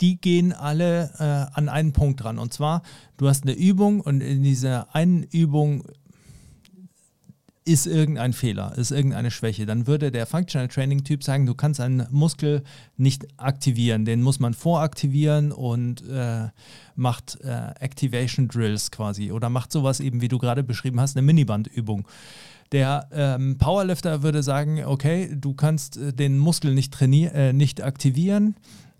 die 0.00 0.20
gehen 0.20 0.52
alle 0.52 1.10
äh, 1.18 1.56
an 1.56 1.68
einen 1.68 1.92
Punkt 1.92 2.24
ran. 2.24 2.38
Und 2.38 2.52
zwar, 2.52 2.82
du 3.16 3.28
hast 3.28 3.44
eine 3.44 3.52
Übung 3.52 4.00
und 4.00 4.20
in 4.20 4.42
dieser 4.42 4.94
einen 4.94 5.22
Übung 5.22 5.84
ist 7.66 7.86
irgendein 7.86 8.32
Fehler, 8.32 8.78
ist 8.78 8.92
irgendeine 8.92 9.32
Schwäche, 9.32 9.66
dann 9.66 9.88
würde 9.88 10.12
der 10.12 10.26
Functional 10.26 10.68
Training 10.68 11.02
Typ 11.02 11.24
sagen, 11.24 11.46
du 11.46 11.54
kannst 11.54 11.80
einen 11.80 12.06
Muskel 12.10 12.62
nicht 12.96 13.26
aktivieren, 13.38 14.04
den 14.04 14.22
muss 14.22 14.38
man 14.38 14.54
voraktivieren 14.54 15.50
und 15.50 16.08
äh, 16.08 16.46
macht 16.94 17.40
äh, 17.42 17.72
Activation 17.80 18.46
Drills 18.46 18.92
quasi 18.92 19.32
oder 19.32 19.50
macht 19.50 19.72
sowas 19.72 19.98
eben, 19.98 20.20
wie 20.20 20.28
du 20.28 20.38
gerade 20.38 20.62
beschrieben 20.62 21.00
hast, 21.00 21.16
eine 21.16 21.26
Minibandübung. 21.26 22.06
Der 22.70 23.08
ähm, 23.12 23.58
Powerlifter 23.58 24.22
würde 24.22 24.44
sagen, 24.44 24.84
okay, 24.84 25.28
du 25.34 25.54
kannst 25.54 25.96
äh, 25.96 26.12
den 26.12 26.38
Muskel 26.38 26.72
nicht 26.72 26.94
trainieren, 26.94 27.34
äh, 27.34 27.52
nicht 27.52 27.82
aktivieren, 27.82 28.54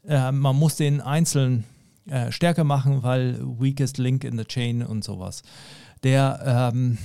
äh, 0.09 0.33
man 0.33 0.57
muss 0.57 0.75
den 0.75 1.01
einzeln 1.01 1.63
äh, 2.07 2.33
stärker 2.33 2.65
machen, 2.65 3.05
weil 3.05 3.39
weakest 3.41 3.99
link 3.99 4.25
in 4.25 4.37
the 4.37 4.45
chain 4.45 4.83
und 4.83 5.05
sowas. 5.05 5.45
Der 6.03 6.73
ähm, 6.75 6.99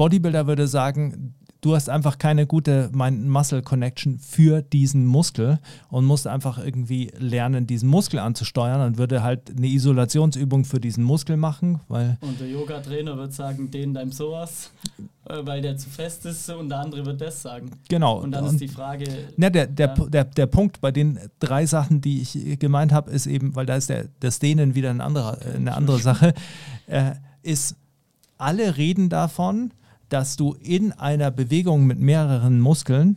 Bodybuilder 0.00 0.46
würde 0.46 0.66
sagen, 0.66 1.34
du 1.60 1.74
hast 1.74 1.90
einfach 1.90 2.16
keine 2.16 2.46
gute 2.46 2.88
Mind-Muscle-Connection 2.94 4.18
für 4.18 4.62
diesen 4.62 5.04
Muskel 5.04 5.58
und 5.90 6.06
musst 6.06 6.26
einfach 6.26 6.56
irgendwie 6.56 7.12
lernen, 7.18 7.66
diesen 7.66 7.90
Muskel 7.90 8.18
anzusteuern 8.18 8.80
und 8.80 8.96
würde 8.96 9.22
halt 9.22 9.54
eine 9.54 9.66
Isolationsübung 9.66 10.64
für 10.64 10.80
diesen 10.80 11.04
Muskel 11.04 11.36
machen. 11.36 11.80
Weil 11.88 12.16
und 12.22 12.40
der 12.40 12.48
Yoga-Trainer 12.48 13.14
wird 13.18 13.34
sagen, 13.34 13.70
den 13.70 13.92
deinem 13.92 14.10
sowas, 14.10 14.70
äh, 15.26 15.36
weil 15.42 15.60
der 15.60 15.76
zu 15.76 15.90
fest 15.90 16.24
ist 16.24 16.48
und 16.48 16.70
der 16.70 16.78
andere 16.78 17.04
wird 17.04 17.20
das 17.20 17.42
sagen. 17.42 17.70
Genau. 17.90 18.22
Und 18.22 18.32
dann 18.32 18.44
und, 18.44 18.54
ist 18.54 18.60
die 18.62 18.68
Frage... 18.68 19.04
Ne, 19.36 19.50
der, 19.50 19.66
der, 19.66 19.94
ja. 19.98 20.04
der, 20.06 20.24
der 20.24 20.46
Punkt 20.46 20.80
bei 20.80 20.92
den 20.92 21.18
drei 21.40 21.66
Sachen, 21.66 22.00
die 22.00 22.22
ich 22.22 22.58
gemeint 22.58 22.92
habe, 22.92 23.10
ist 23.10 23.26
eben, 23.26 23.54
weil 23.54 23.66
da 23.66 23.76
ist 23.76 23.90
der, 23.90 24.06
das 24.20 24.38
Dehnen 24.38 24.74
wieder 24.74 24.88
eine 24.88 25.04
andere, 25.04 25.38
eine 25.54 25.74
andere 25.74 25.98
Sache, 25.98 26.32
äh, 26.86 27.16
ist, 27.42 27.76
alle 28.38 28.78
reden 28.78 29.10
davon, 29.10 29.72
dass 30.10 30.36
du 30.36 30.54
in 30.60 30.92
einer 30.92 31.30
Bewegung 31.30 31.86
mit 31.86 31.98
mehreren 31.98 32.60
Muskeln, 32.60 33.16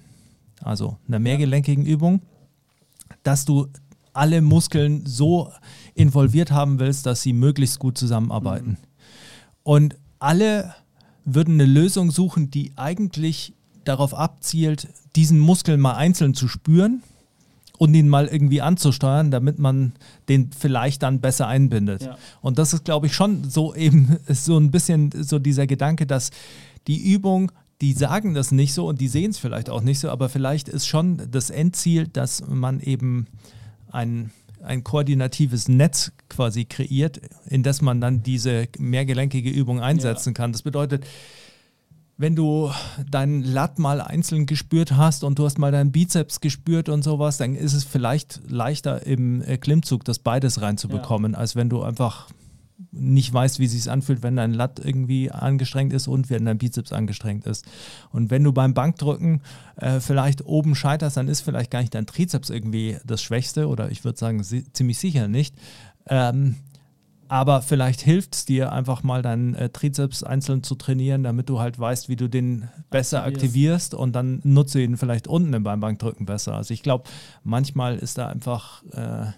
also 0.62 0.98
einer 1.08 1.20
mehrgelenkigen 1.20 1.86
Übung, 1.86 2.22
dass 3.24 3.46
du 3.46 3.68
alle 4.14 4.42
Muskeln 4.42 5.06
so 5.06 5.52
involviert 5.96 6.52
haben 6.52 6.80
willst, 6.80 7.06
dass 7.06 7.22
sie 7.22 7.34
möglichst 7.34 7.80
gut 7.80 7.98
zusammenarbeiten. 7.98 8.70
Mhm. 8.70 8.78
Und 9.64 9.96
alle 10.20 10.74
würden 11.26 11.56
eine 11.56 11.66
Lösung 11.66 12.12
suchen, 12.12 12.52
die 12.52 12.74
eigentlich 12.76 13.54
darauf 13.86 14.14
abzielt, 14.14 14.88
diesen 15.16 15.40
Muskel 15.40 15.78
mal 15.78 15.96
einzeln 15.96 16.34
zu 16.34 16.48
spüren 16.48 17.04
und 17.78 17.94
ihn 17.94 18.08
mal 18.08 18.28
irgendwie 18.28 18.62
anzusteuern, 18.62 19.32
damit 19.32 19.60
man 19.60 19.94
den 20.30 20.52
vielleicht 20.58 21.04
dann 21.04 21.20
besser 21.20 21.48
einbindet. 21.48 22.04
Ja. 22.04 22.18
Und 22.42 22.60
das 22.60 22.74
ist, 22.74 22.86
glaube 22.86 23.08
ich, 23.08 23.14
schon 23.14 23.50
so 23.50 23.74
eben 23.76 24.18
so 24.28 24.58
ein 24.58 24.72
bisschen 24.72 25.12
so 25.12 25.40
dieser 25.40 25.68
Gedanke, 25.68 26.06
dass 26.06 26.32
die 26.88 27.14
Übung, 27.14 27.52
die 27.82 27.94
sagen 27.94 28.34
das 28.34 28.52
nicht 28.52 28.74
so 28.74 28.88
und 28.88 29.02
die 29.02 29.08
sehen 29.08 29.32
es 29.32 29.38
vielleicht 29.38 29.70
auch 29.70 29.82
nicht 29.82 30.00
so, 30.00 30.10
aber 30.10 30.30
vielleicht 30.30 30.70
ist 30.70 30.88
schon 30.88 31.22
das 31.32 31.50
Endziel, 31.50 32.08
dass 32.08 32.46
man 32.48 32.80
eben 32.80 33.28
ein, 33.92 34.32
ein 34.62 34.84
koordinatives 34.84 35.68
Netz 35.68 36.12
quasi 36.30 36.66
kreiert, 36.66 37.20
in 37.48 37.64
das 37.64 37.82
man 37.82 38.00
dann 38.00 38.24
diese 38.24 38.68
mehrgelenkige 38.80 39.50
Übung 39.50 39.82
einsetzen 39.82 40.30
ja. 40.30 40.34
kann. 40.34 40.52
Das 40.52 40.62
bedeutet, 40.62 41.06
wenn 42.18 42.36
du 42.36 42.72
deinen 43.10 43.44
Lat 43.44 43.80
mal 43.80 44.00
einzeln 44.00 44.46
gespürt 44.46 44.94
hast 44.94 45.24
und 45.24 45.40
du 45.40 45.46
hast 45.46 45.58
mal 45.58 45.72
deinen 45.72 45.92
Bizeps 45.92 46.42
gespürt 46.42 46.88
und 46.88 47.04
sowas, 47.04 47.38
dann 47.38 47.56
ist 47.56 47.74
es 47.74 47.84
vielleicht 47.84 48.40
leichter 48.48 49.06
im 49.06 49.42
äh, 49.42 49.58
Klimmzug 49.58 50.06
das 50.06 50.20
beides 50.20 50.62
reinzubekommen, 50.62 51.34
ja. 51.34 51.40
als 51.40 51.56
wenn 51.56 51.70
du 51.70 51.82
einfach 51.82 52.30
nicht 52.94 53.34
weißt, 53.34 53.60
wie 53.60 53.66
es 53.66 53.72
sich 53.72 53.90
anfühlt, 53.90 54.22
wenn 54.22 54.36
dein 54.36 54.54
Lat 54.54 54.80
irgendwie 54.80 55.32
angestrengt 55.32 55.94
ist 55.94 56.08
und 56.08 56.30
wenn 56.30 56.46
dein 56.46 56.60
Bizeps 56.60 56.94
angestrengt 56.94 57.46
ist. 57.48 57.66
Und 58.12 58.30
wenn 58.30 58.44
du 58.44 58.54
beim 58.54 58.74
Bankdrücken 58.74 59.42
äh, 59.78 60.00
vielleicht 60.00 60.46
oben 60.46 60.76
scheiterst, 60.76 61.18
dann 61.18 61.28
ist 61.28 61.42
vielleicht 61.42 61.72
gar 61.72 61.82
nicht 61.82 61.96
dein 61.96 62.06
Trizeps 62.06 62.50
irgendwie 62.50 62.98
das 63.04 63.24
Schwächste 63.24 63.68
oder 63.68 63.92
ich 63.92 64.04
würde 64.06 64.20
sagen 64.20 64.44
si 64.44 64.72
ziemlich 64.74 65.00
sicher 65.00 65.28
nicht. 65.28 65.56
Ähm, 66.08 66.56
aber 67.30 67.64
vielleicht 67.64 68.02
hilft 68.02 68.36
es 68.36 68.46
dir 68.46 68.72
einfach 68.72 69.02
mal 69.02 69.24
deinen 69.24 69.56
äh, 69.56 69.70
Trizeps 69.70 70.22
einzeln 70.22 70.62
zu 70.62 70.76
trainieren, 70.76 71.24
damit 71.24 71.50
du 71.50 71.60
halt 71.60 71.80
weißt, 71.80 72.08
wie 72.10 72.16
du 72.16 72.28
den 72.28 72.70
besser 72.92 73.24
aktivierst, 73.24 73.44
aktivierst 73.44 73.94
und 73.96 74.16
dann 74.16 74.40
nutze 74.44 74.82
ihn 74.82 74.98
vielleicht 74.98 75.28
unten 75.28 75.64
beim 75.64 75.80
Bankdrücken 75.80 76.28
besser. 76.28 76.54
Also 76.54 76.76
ich 76.76 76.84
glaube, 76.84 77.06
manchmal 77.44 77.98
ist 77.98 78.20
da 78.20 78.28
einfach 78.28 78.84
äh, 78.92 79.32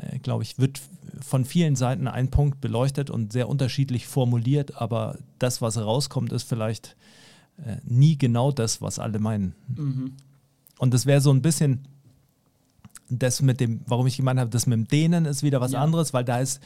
äh, 0.00 0.18
glaube 0.18 0.42
ich, 0.42 0.58
wird 0.58 0.80
von 1.20 1.44
vielen 1.44 1.76
Seiten 1.76 2.08
ein 2.08 2.30
Punkt 2.30 2.60
beleuchtet 2.60 3.10
und 3.10 3.32
sehr 3.32 3.48
unterschiedlich 3.48 4.06
formuliert, 4.06 4.76
aber 4.80 5.18
das, 5.38 5.62
was 5.62 5.78
rauskommt, 5.78 6.32
ist 6.32 6.44
vielleicht 6.44 6.96
äh, 7.58 7.76
nie 7.84 8.18
genau 8.18 8.52
das, 8.52 8.82
was 8.82 8.98
alle 8.98 9.18
meinen. 9.18 9.54
Mhm. 9.68 10.12
Und 10.78 10.92
das 10.92 11.06
wäre 11.06 11.20
so 11.20 11.30
ein 11.30 11.42
bisschen 11.42 11.86
das 13.08 13.40
mit 13.40 13.60
dem, 13.60 13.80
warum 13.86 14.06
ich 14.06 14.16
gemeint 14.16 14.40
habe, 14.40 14.50
das 14.50 14.66
mit 14.66 14.76
dem 14.76 14.88
Dehnen 14.88 15.26
ist 15.26 15.42
wieder 15.42 15.60
was 15.60 15.72
ja. 15.72 15.80
anderes, 15.80 16.12
weil 16.12 16.24
da 16.24 16.40
ist 16.40 16.60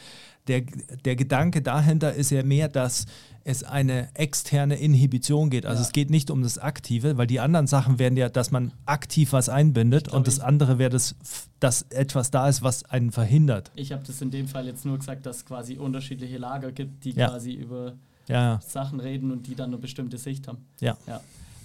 der, 0.48 0.62
der 1.04 1.16
Gedanke 1.16 1.62
dahinter 1.62 2.14
ist 2.14 2.30
ja 2.30 2.42
mehr, 2.42 2.68
dass 2.68 3.06
es 3.44 3.64
eine 3.64 4.08
externe 4.14 4.76
Inhibition 4.76 5.50
geht. 5.50 5.64
Also 5.64 5.80
ja. 5.80 5.86
es 5.86 5.92
geht 5.92 6.10
nicht 6.10 6.30
um 6.30 6.42
das 6.42 6.58
Aktive, 6.58 7.16
weil 7.16 7.26
die 7.26 7.40
anderen 7.40 7.66
Sachen 7.66 7.98
wären 7.98 8.16
ja, 8.16 8.28
dass 8.28 8.50
man 8.50 8.72
aktiv 8.84 9.32
was 9.32 9.48
einbindet 9.48 10.04
glaub, 10.04 10.18
und 10.18 10.26
das 10.26 10.40
andere 10.40 10.78
wäre, 10.78 10.90
das, 10.90 11.14
dass 11.58 11.82
etwas 11.90 12.30
da 12.30 12.48
ist, 12.48 12.62
was 12.62 12.84
einen 12.84 13.12
verhindert. 13.12 13.70
Ich 13.74 13.92
habe 13.92 14.02
das 14.06 14.20
in 14.20 14.30
dem 14.30 14.46
Fall 14.46 14.66
jetzt 14.66 14.84
nur 14.84 14.98
gesagt, 14.98 15.24
dass 15.26 15.38
es 15.38 15.46
quasi 15.46 15.78
unterschiedliche 15.78 16.38
Lager 16.38 16.72
gibt, 16.72 17.04
die 17.04 17.12
ja. 17.12 17.28
quasi 17.28 17.52
über 17.52 17.94
ja. 18.28 18.60
Sachen 18.62 19.00
reden 19.00 19.30
und 19.30 19.46
die 19.46 19.54
dann 19.54 19.70
eine 19.70 19.78
bestimmte 19.78 20.18
Sicht 20.18 20.46
haben. 20.46 20.58
Ja. 20.80 20.96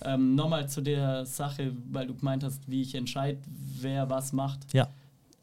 Ähm, 0.02 0.36
Nochmal 0.36 0.70
zu 0.70 0.82
der 0.82 1.26
Sache, 1.26 1.74
weil 1.92 2.08
du 2.08 2.16
gemeint 2.16 2.44
hast, 2.44 2.70
wie 2.70 2.82
ich 2.82 2.96
entscheide, 2.96 3.40
wer 3.82 4.10
was 4.10 4.34
macht. 4.34 4.74
Ja. 4.74 4.88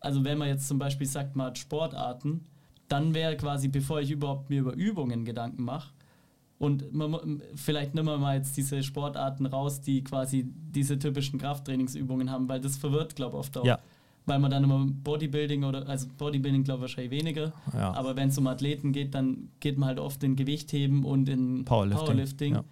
Also 0.00 0.24
wenn 0.24 0.38
man 0.38 0.48
jetzt 0.48 0.66
zum 0.66 0.78
Beispiel 0.78 1.06
sagt, 1.06 1.36
man 1.36 1.48
hat 1.48 1.58
Sportarten, 1.58 2.44
dann 2.92 3.14
wäre 3.14 3.36
quasi, 3.36 3.68
bevor 3.68 4.00
ich 4.00 4.10
überhaupt 4.10 4.50
mir 4.50 4.60
über 4.60 4.74
Übungen 4.74 5.24
Gedanken 5.24 5.64
mache, 5.64 5.90
und 6.58 6.92
man, 6.92 7.42
vielleicht 7.56 7.92
nehmen 7.92 8.06
wir 8.06 8.18
mal 8.18 8.36
jetzt 8.36 8.56
diese 8.56 8.84
Sportarten 8.84 9.46
raus, 9.46 9.80
die 9.80 10.04
quasi 10.04 10.46
diese 10.46 10.96
typischen 10.96 11.40
Krafttrainingsübungen 11.40 12.30
haben, 12.30 12.48
weil 12.48 12.60
das 12.60 12.76
verwirrt, 12.76 13.16
glaube 13.16 13.36
ich, 13.36 13.40
oft 13.40 13.58
auch. 13.58 13.64
Ja. 13.64 13.80
Weil 14.26 14.38
man 14.38 14.52
dann 14.52 14.62
immer 14.62 14.86
Bodybuilding 14.86 15.64
oder, 15.64 15.88
also 15.88 16.06
Bodybuilding, 16.16 16.62
glaube 16.62 16.78
ich, 16.78 16.82
wahrscheinlich 16.82 17.10
weniger. 17.10 17.52
Ja. 17.72 17.92
Aber 17.94 18.14
wenn 18.14 18.28
es 18.28 18.38
um 18.38 18.46
Athleten 18.46 18.92
geht, 18.92 19.12
dann 19.16 19.48
geht 19.58 19.76
man 19.76 19.88
halt 19.88 19.98
oft 19.98 20.22
in 20.22 20.36
Gewichtheben 20.36 21.04
und 21.04 21.28
in 21.28 21.64
Powerlifting. 21.64 22.06
Powerlifting 22.06 22.54
ja. 22.54 22.64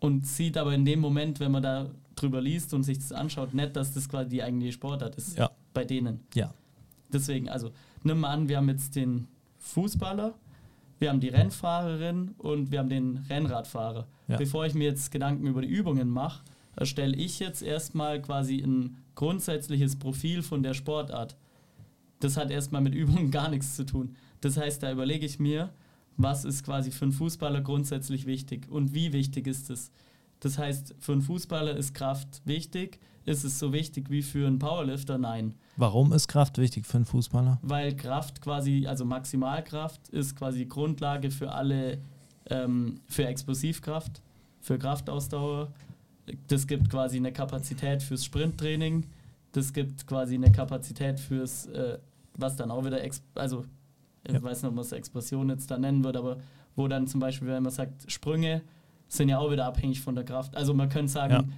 Und 0.00 0.26
sieht 0.26 0.58
aber 0.58 0.74
in 0.74 0.84
dem 0.84 0.98
Moment, 0.98 1.38
wenn 1.38 1.52
man 1.52 1.62
da 1.62 1.88
drüber 2.16 2.40
liest 2.40 2.74
und 2.74 2.82
sich 2.82 2.98
das 2.98 3.12
anschaut, 3.12 3.54
nicht, 3.54 3.76
dass 3.76 3.94
das 3.94 4.08
quasi 4.08 4.30
die 4.30 4.42
eigentliche 4.42 4.72
Sportart 4.72 5.14
ist. 5.14 5.40
Bei 5.72 5.84
denen. 5.84 6.22
Ja. 6.34 6.52
Deswegen, 7.12 7.48
also 7.48 7.70
nimm 8.06 8.20
mal 8.20 8.30
an, 8.30 8.48
wir 8.48 8.56
haben 8.56 8.68
jetzt 8.68 8.96
den 8.96 9.26
Fußballer, 9.58 10.34
wir 10.98 11.10
haben 11.10 11.20
die 11.20 11.28
Rennfahrerin 11.28 12.34
und 12.38 12.70
wir 12.70 12.78
haben 12.78 12.88
den 12.88 13.18
Rennradfahrer. 13.28 14.06
Ja. 14.28 14.36
Bevor 14.36 14.66
ich 14.66 14.74
mir 14.74 14.84
jetzt 14.84 15.10
Gedanken 15.10 15.46
über 15.46 15.62
die 15.62 15.68
Übungen 15.68 16.08
mache, 16.08 16.42
erstelle 16.74 17.16
ich 17.16 17.38
jetzt 17.38 17.62
erstmal 17.62 18.20
quasi 18.22 18.58
ein 18.58 18.96
grundsätzliches 19.14 19.96
Profil 19.96 20.42
von 20.42 20.62
der 20.62 20.74
Sportart, 20.74 21.36
das 22.20 22.36
hat 22.36 22.50
erstmal 22.50 22.80
mit 22.80 22.94
Übungen 22.94 23.30
gar 23.30 23.50
nichts 23.50 23.76
zu 23.76 23.84
tun. 23.84 24.16
Das 24.40 24.56
heißt, 24.56 24.82
da 24.82 24.92
überlege 24.92 25.26
ich 25.26 25.38
mir, 25.38 25.70
was 26.16 26.44
ist 26.44 26.64
quasi 26.64 26.90
für 26.90 27.04
einen 27.04 27.12
Fußballer 27.12 27.60
grundsätzlich 27.60 28.26
wichtig 28.26 28.70
und 28.70 28.94
wie 28.94 29.12
wichtig 29.12 29.46
ist 29.46 29.70
es. 29.70 29.90
Das 30.40 30.58
heißt, 30.58 30.94
für 31.00 31.12
einen 31.12 31.22
Fußballer 31.22 31.76
ist 31.76 31.94
Kraft 31.94 32.42
wichtig. 32.44 32.98
Ist 33.24 33.42
es 33.44 33.58
so 33.58 33.72
wichtig 33.72 34.08
wie 34.10 34.22
für 34.22 34.46
einen 34.46 34.58
Powerlifter? 34.58 35.18
Nein. 35.18 35.54
Warum 35.76 36.12
ist 36.12 36.28
Kraft 36.28 36.58
wichtig 36.58 36.86
für 36.86 36.98
einen 36.98 37.04
Fußballer? 37.06 37.58
Weil 37.62 37.96
Kraft 37.96 38.40
quasi, 38.40 38.86
also 38.86 39.04
Maximalkraft 39.04 40.08
ist 40.10 40.36
quasi 40.36 40.66
Grundlage 40.66 41.30
für 41.30 41.50
alle, 41.52 41.98
ähm, 42.48 43.00
für 43.08 43.26
Explosivkraft, 43.26 44.22
für 44.60 44.78
Kraftausdauer. 44.78 45.72
Das 46.48 46.66
gibt 46.66 46.88
quasi 46.90 47.16
eine 47.16 47.32
Kapazität 47.32 48.02
fürs 48.02 48.24
Sprinttraining. 48.24 49.04
Das 49.52 49.72
gibt 49.72 50.06
quasi 50.06 50.34
eine 50.34 50.52
Kapazität 50.52 51.18
fürs, 51.18 51.66
äh, 51.66 51.98
was 52.34 52.56
dann 52.56 52.70
auch 52.70 52.84
wieder, 52.84 53.02
Ex 53.02 53.22
also 53.34 53.64
ich 54.24 54.32
Ja. 54.34 54.42
weiß 54.42 54.62
nicht, 54.62 54.68
ob 54.68 54.74
man 54.74 54.84
es 54.84 54.92
Explosion 54.92 55.48
jetzt 55.50 55.70
da 55.70 55.78
nennen 55.78 56.04
wird, 56.04 56.16
aber 56.16 56.38
wo 56.74 56.88
dann 56.88 57.06
zum 57.06 57.20
Beispiel, 57.20 57.48
wenn 57.48 57.62
man 57.62 57.72
sagt, 57.72 58.10
Sprünge 58.10 58.62
sind 59.08 59.28
ja 59.28 59.38
auch 59.38 59.50
wieder 59.50 59.66
abhängig 59.66 60.00
von 60.00 60.14
der 60.14 60.24
Kraft. 60.24 60.56
Also 60.56 60.74
man 60.74 60.88
könnte 60.88 61.12
sagen, 61.12 61.52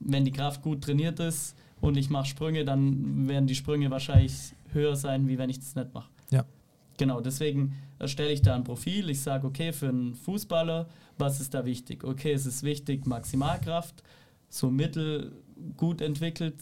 wenn 0.00 0.24
die 0.24 0.32
Kraft 0.32 0.62
gut 0.62 0.82
trainiert 0.82 1.20
ist 1.20 1.56
und 1.80 1.96
ich 1.96 2.10
mache 2.10 2.26
Sprünge, 2.26 2.64
dann 2.64 3.28
werden 3.28 3.46
die 3.46 3.54
Sprünge 3.54 3.90
wahrscheinlich 3.90 4.54
höher 4.72 4.96
sein, 4.96 5.28
wie 5.28 5.38
wenn 5.38 5.50
ich 5.50 5.58
das 5.58 5.74
nicht 5.74 5.92
mache. 5.94 6.10
Ja. 6.30 6.44
Genau, 6.98 7.20
deswegen 7.20 7.74
erstelle 7.98 8.32
ich 8.32 8.42
da 8.42 8.54
ein 8.54 8.64
Profil. 8.64 9.10
Ich 9.10 9.20
sage, 9.20 9.46
okay, 9.46 9.72
für 9.72 9.88
einen 9.88 10.14
Fußballer, 10.14 10.88
was 11.18 11.40
ist 11.40 11.54
da 11.54 11.64
wichtig? 11.64 12.04
Okay, 12.04 12.32
es 12.32 12.46
ist 12.46 12.62
wichtig, 12.62 13.06
Maximalkraft, 13.06 14.02
so 14.48 14.70
mittel 14.70 15.32
gut 15.76 16.00
entwickelt, 16.00 16.56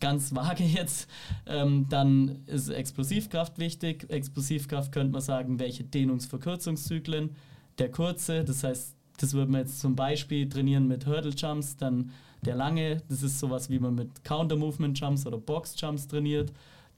ganz 0.00 0.34
vage 0.34 0.64
jetzt. 0.64 1.08
Ähm, 1.46 1.86
dann 1.88 2.44
ist 2.46 2.68
Explosivkraft 2.68 3.58
wichtig. 3.58 4.06
Explosivkraft 4.10 4.92
könnte 4.92 5.12
man 5.12 5.22
sagen, 5.22 5.58
welche 5.58 5.84
Dehnungsverkürzungszyklen. 5.84 7.30
Der 7.78 7.90
kurze, 7.90 8.44
das 8.44 8.64
heißt, 8.64 8.96
das 9.18 9.34
würde 9.34 9.50
man 9.50 9.62
jetzt 9.62 9.80
zum 9.80 9.94
Beispiel 9.94 10.48
trainieren 10.48 10.88
mit 10.88 11.06
Hurdle 11.06 11.32
Jumps, 11.36 11.76
dann 11.76 12.10
der 12.44 12.56
lange, 12.56 13.02
das 13.08 13.22
ist 13.22 13.38
sowas 13.38 13.70
wie 13.70 13.78
man 13.78 13.94
mit 13.94 14.24
Counter 14.24 14.56
Movement 14.56 14.98
Jumps 14.98 15.26
oder 15.26 15.38
Box 15.38 15.74
Jumps 15.80 16.08
trainiert. 16.08 16.52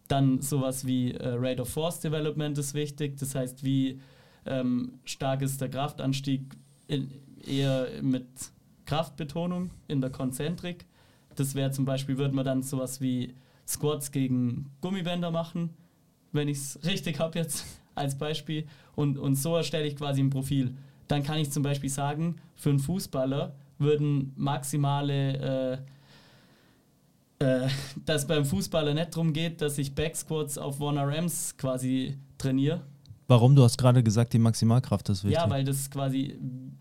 Dann 0.09 0.41
sowas 0.41 0.87
wie 0.87 1.13
äh, 1.13 1.35
Rate 1.37 1.63
of 1.63 1.69
Force 1.69 2.01
Development 2.01 2.57
ist 2.59 2.75
wichtig, 2.75 3.17
das 3.19 3.35
heißt, 3.35 3.65
wie 3.65 4.01
ähm, 4.47 4.95
stark 5.05 5.43
ist 5.43 5.61
der 5.61 5.71
Kraftanstieg 5.71 6.43
in, 6.89 7.11
eher 7.47 7.89
mit 8.03 8.27
Kraftbetonung 8.87 9.71
in 9.89 10.01
der 10.01 10.11
Konzentrik. 10.11 10.85
Das 11.37 11.55
wäre 11.55 11.71
zum 11.71 11.85
Beispiel, 11.85 12.19
würde 12.19 12.35
man 12.35 12.45
dann 12.45 12.63
sowas 12.63 13.01
wie 13.01 13.35
Squats 13.67 14.13
gegen 14.13 14.71
Gummibänder 14.81 15.31
machen, 15.31 15.71
wenn 16.33 16.49
ich 16.49 16.59
es 16.59 16.79
richtig 16.85 17.19
habe 17.19 17.39
jetzt 17.39 17.65
als 17.95 18.17
Beispiel. 18.17 18.67
Und, 18.95 19.19
und 19.19 19.37
so 19.37 19.57
erstelle 19.57 19.87
ich 19.87 19.97
quasi 19.97 20.23
ein 20.23 20.31
Profil. 20.31 20.75
Dann 21.09 21.23
kann 21.23 21.39
ich 21.39 21.51
zum 21.51 21.63
Beispiel 21.63 21.91
sagen, 21.91 22.37
für 22.57 22.71
einen 22.71 22.79
Fußballer 22.79 23.55
würden 23.79 24.33
maximale, 24.37 25.83
äh, 27.41 27.65
äh, 27.65 27.69
dass 28.05 28.27
beim 28.27 28.45
Fußballer 28.45 28.95
nicht 28.95 29.15
darum 29.15 29.33
geht, 29.33 29.61
dass 29.61 29.79
ich 29.79 29.95
Backsquats 29.95 30.59
auf 30.59 30.81
1RMs 30.81 31.57
quasi 31.57 32.17
trainiere, 32.39 32.83
Warum? 33.27 33.57
Du 33.57 33.63
hast 33.63 33.79
gerade 33.79 34.03
gesagt, 34.03 34.33
die 34.35 34.39
Maximalkraft 34.39 35.09
ist 35.09 35.25
wichtig. 35.25 35.41
ja, 35.41 35.49
weil 35.49 35.65
das 35.65 35.91
quasi, 35.91 36.39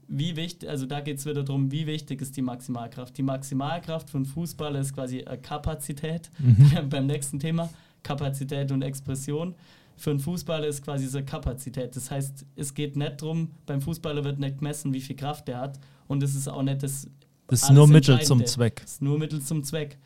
wie 0.08 0.36
wichtig, 0.36 0.68
also 0.68 0.86
da 0.86 1.00
geht 1.00 1.20
es 1.20 1.26
wieder 1.26 1.44
darum, 1.44 1.72
wie 1.72 1.88
wichtig 1.88 2.22
ist 2.22 2.36
die 2.36 2.42
Maximalkraft. 2.42 3.18
Die 3.18 3.24
Maximalkraft 3.24 4.10
von 4.10 4.26
Fußball 4.26 4.76
ist 4.76 4.94
quasi 4.94 5.24
Kapazität, 5.42 6.30
beim 6.90 7.06
nächsten 7.06 7.40
Thema, 7.40 7.70
Kapazität 8.04 8.72
und 8.72 8.82
Expression. 8.82 9.56
Für 9.96 10.10
einen 10.12 10.20
Fußballer 10.20 10.68
ist 10.68 10.84
quasi 10.84 11.08
so 11.08 11.18
eine 11.20 11.26
Kapazität. 11.26 11.96
Das 11.96 12.10
heißt, 12.12 12.46
es 12.56 12.74
geht 12.74 12.96
nicht 12.96 13.22
darum, 13.22 13.52
beim 13.66 13.82
Fußballer 13.82 14.24
wird 14.24 14.40
nicht 14.40 14.58
gemessen, 14.60 14.94
wie 14.94 15.02
viel 15.02 15.16
Kraft 15.16 15.48
er 15.50 15.60
hat. 15.60 15.80
Und 16.08 16.24
es 16.24 16.36
ist 16.36 16.48
auch 16.48 16.64
nicht 16.64 16.84
das. 16.84 17.08
das 17.48 17.64
ist 17.64 17.72
nur 17.72 17.88
Mittel 17.88 18.22
zum. 18.22 18.46
Zweck. 18.46 18.82
Es 18.84 18.94
ist 18.94 19.02
nur 19.02 19.18
Mittel 19.20 19.42
zum 19.42 19.64
Zweck. 19.64 19.98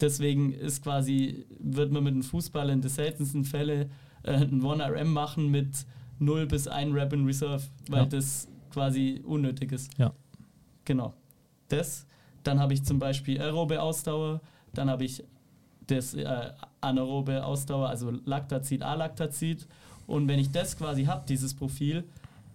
Deswegen 0.00 0.52
ist 0.52 0.82
quasi, 0.82 1.44
wird 1.58 1.90
man 1.90 2.04
mit 2.04 2.12
einem 2.14 2.22
Fußballer 2.22 2.72
in 2.72 2.80
den 2.80 2.90
seltensten 2.90 3.44
Fällen 3.44 3.90
äh, 4.22 4.32
ein 4.32 4.60
1RM 4.62 5.04
machen 5.04 5.50
mit 5.50 5.70
0 6.20 6.46
bis 6.46 6.68
1 6.68 6.94
Rep 6.94 7.12
in 7.12 7.24
Reserve, 7.24 7.62
weil 7.88 8.00
Ja. 8.00 8.06
das 8.06 8.48
quasi 8.70 9.22
unnötig 9.24 9.72
ist. 9.72 9.90
Ja. 9.98 10.12
Genau. 10.84 11.14
Das. 11.68 12.06
Dann 12.44 12.60
habe 12.60 12.74
ich 12.74 12.84
zum 12.84 12.98
Beispiel 12.98 13.40
aerobe 13.40 13.82
Ausdauer, 13.82 14.40
dann 14.72 14.88
habe 14.88 15.04
ich 15.04 15.24
das 15.86 16.14
äh, 16.14 16.52
anaerobe 16.80 17.44
Ausdauer, 17.44 17.88
also 17.88 18.12
Lactazid, 18.24 18.82
Alactazid. 18.82 19.66
Und 20.06 20.28
wenn 20.28 20.38
ich 20.38 20.50
das 20.50 20.76
quasi 20.76 21.04
habe, 21.04 21.24
dieses 21.28 21.54
Profil, 21.54 22.04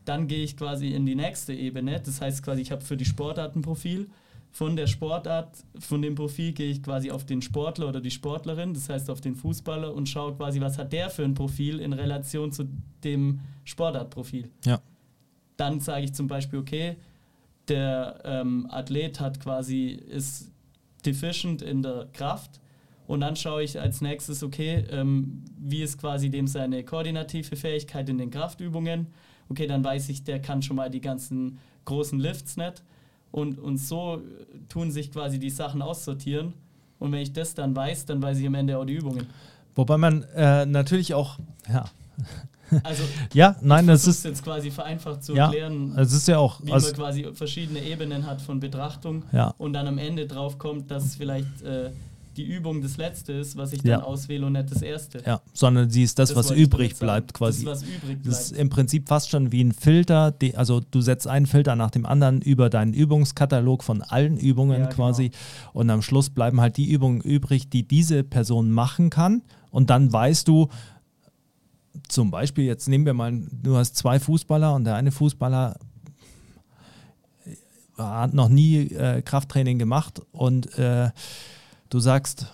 dann 0.06 0.28
gehe 0.28 0.44
ich 0.44 0.58
quasi 0.58 0.88
in 0.90 1.06
die 1.06 1.16
nächste 1.16 1.54
Ebene. 1.54 2.00
Das 2.00 2.22
heißt 2.22 2.44
quasi, 2.44 2.62
ich 2.62 2.72
habe 2.72 2.82
für 2.82 2.98
die 2.98 3.06
Sportart 3.06 3.56
ein 3.56 3.62
Profil. 3.62 4.10
Von 4.52 4.76
der 4.76 4.86
Sportart, 4.86 5.50
von 5.80 6.02
dem 6.02 6.14
Profil 6.14 6.54
gehe 6.54 6.70
ich 6.70 6.84
quasi 6.84 7.10
auf 7.10 7.26
den 7.26 7.42
Sportler 7.42 7.90
oder 7.90 8.02
die 8.02 8.12
Sportlerin, 8.12 8.76
das 8.76 8.88
heißt 8.88 9.10
auf 9.10 9.20
den 9.20 9.36
Fußballer 9.36 9.92
und 9.94 10.08
schaue 10.08 10.36
quasi, 10.36 10.62
was 10.62 10.78
hat 10.78 10.94
der 10.94 11.10
für 11.10 11.24
ein 11.24 11.34
Profil 11.34 11.80
in 11.80 11.92
Relation 11.92 12.52
zu 12.52 12.68
dem 13.04 13.40
Sportartprofil. 13.64 14.52
Ja. 14.64 14.80
Dann 15.58 15.80
sage 15.80 16.06
ich 16.06 16.14
zum 16.14 16.28
Beispiel, 16.28 16.60
okay, 16.60 16.98
der 17.68 18.20
ähm, 18.26 18.68
Athlet 18.70 19.20
hat 19.20 19.40
quasi, 19.40 19.88
ist 19.88 20.52
deficient 21.04 21.64
in 21.64 21.82
der 21.82 22.08
Kraft 22.14 22.62
und 23.08 23.20
dann 23.22 23.36
schaue 23.36 23.64
ich 23.64 23.80
als 23.80 24.02
nächstes, 24.02 24.44
okay, 24.44 24.86
ähm, 24.90 25.44
wie 25.58 25.84
ist 25.84 26.00
quasi 26.00 26.30
dem 26.30 26.48
seine 26.48 26.84
koordinative 26.84 27.56
Fähigkeit 27.56 28.08
in 28.10 28.18
den 28.18 28.32
Kraftübungen. 28.32 29.08
Okay, 29.50 29.68
dann 29.68 29.84
weiß 29.84 30.10
ich, 30.10 30.24
der 30.24 30.42
kann 30.42 30.62
schon 30.62 30.78
mal 30.78 30.90
die 30.90 31.02
ganzen 31.02 31.60
großen 31.86 32.20
Lifts 32.20 32.56
nicht. 32.56 32.82
Und, 33.32 33.60
und 33.60 33.78
so 33.78 34.18
äh, 34.18 34.20
tun 34.70 34.92
sich 34.92 35.12
quasi 35.12 35.40
die 35.40 35.50
Sachen 35.50 35.82
aussortieren. 35.82 36.54
Und 37.00 37.12
wenn 37.12 37.20
ich 37.20 37.34
das 37.34 37.54
dann 37.54 37.76
weiß, 37.76 38.06
dann 38.06 38.22
weiß 38.22 38.40
ich 38.40 38.48
am 38.48 38.56
Ende 38.56 38.78
auch 38.78 38.86
die 38.86 38.96
Übungen. 38.96 39.28
Wobei 39.76 39.98
man 39.98 40.24
äh, 40.36 40.66
natürlich 40.66 41.14
auch, 41.14 41.40
ja, 41.68 41.86
Also 42.84 43.04
ja, 43.34 43.56
nein, 43.62 43.88
das 43.88 44.08
ist, 44.08 44.24
jetzt 44.26 44.44
quasi 44.44 44.72
vereinfacht 44.72 45.24
zu 45.24 45.36
ja, 45.36 45.46
erklären, 45.46 45.94
es 45.98 46.14
ist 46.14 46.28
ja 46.28 46.38
auch, 46.38 46.62
wie 46.64 46.72
also, 46.72 46.88
man 46.88 46.96
quasi 46.96 47.28
verschiedene 47.34 47.84
Ebenen 47.84 48.26
hat 48.26 48.42
von 48.42 48.60
Betrachtung 48.60 49.24
ja, 49.32 49.54
und 49.58 49.74
dann 49.74 49.88
am 49.88 49.98
Ende 49.98 50.28
drauf 50.28 50.58
kommt, 50.58 50.90
dass 50.90 51.16
vielleicht 51.16 51.62
äh, 51.64 51.92
die 52.38 52.44
Übung 52.46 52.82
das 52.82 52.98
letzte 52.98 53.34
ist, 53.34 53.56
was 53.58 53.74
ich 53.74 53.82
dann 53.84 53.90
Ja. 53.92 54.04
auswähle 54.04 54.46
und 54.46 54.54
nicht 54.54 54.72
das 54.72 54.82
erste. 54.82 55.22
ja, 55.26 55.40
sondern 55.54 55.90
sie 55.90 56.04
ist 56.04 56.18
das, 56.20 56.36
was 56.36 56.48
wollte 56.50 56.60
ich 56.62 56.68
übrig 56.68 56.96
bleibt 56.98 57.34
quasi. 57.34 57.64
Das, 57.66 57.82
was 57.82 57.90
übrig 57.90 58.18
Das 58.24 58.42
ist 58.42 58.50
bleibt. 58.50 58.62
im 58.62 58.70
Prinzip 58.70 59.08
fast 59.08 59.30
schon 59.30 59.52
wie 59.52 59.64
ein 59.64 59.72
Filter, 59.72 60.32
die, 60.32 60.56
also 60.58 60.80
du 60.80 61.02
setzt 61.02 61.28
einen 61.28 61.46
Filter 61.46 61.76
nach 61.76 61.92
dem 61.92 62.06
anderen 62.06 62.42
über 62.42 62.70
deinen 62.70 62.94
Übungskatalog 62.94 63.84
von 63.84 64.02
allen 64.02 64.38
Übungen 64.38 64.80
Ja, 64.80 64.86
genau. 64.88 64.96
quasi 64.96 65.32
und 65.74 65.90
am 65.90 66.02
Schluss 66.02 66.30
bleiben 66.30 66.60
halt 66.62 66.78
die 66.78 66.92
Übungen 66.92 67.22
übrig, 67.22 67.70
die 67.70 67.88
diese 67.88 68.24
Person 68.24 68.72
machen 68.72 69.10
kann 69.10 69.42
und 69.72 69.90
dann 69.90 70.12
weißt 70.12 70.48
du, 70.48 70.70
zum 72.08 72.32
Beispiel, 72.32 72.66
jetzt 72.66 72.88
nehmen 72.88 73.06
wir 73.06 73.14
mal, 73.14 73.32
du 73.52 73.78
hast 73.78 73.96
zwei 73.96 74.20
Fußballer 74.20 74.74
und 74.74 74.84
der 74.86 74.96
eine 74.96 75.12
Fußballer 75.12 75.78
hat 77.98 78.34
noch 78.34 78.50
nie 78.50 78.88
äh, 78.88 79.22
Krafttraining 79.22 79.78
gemacht 79.78 80.22
und 80.32 80.78
äh, 80.80 81.12
du 81.94 82.00
sagst, 82.00 82.48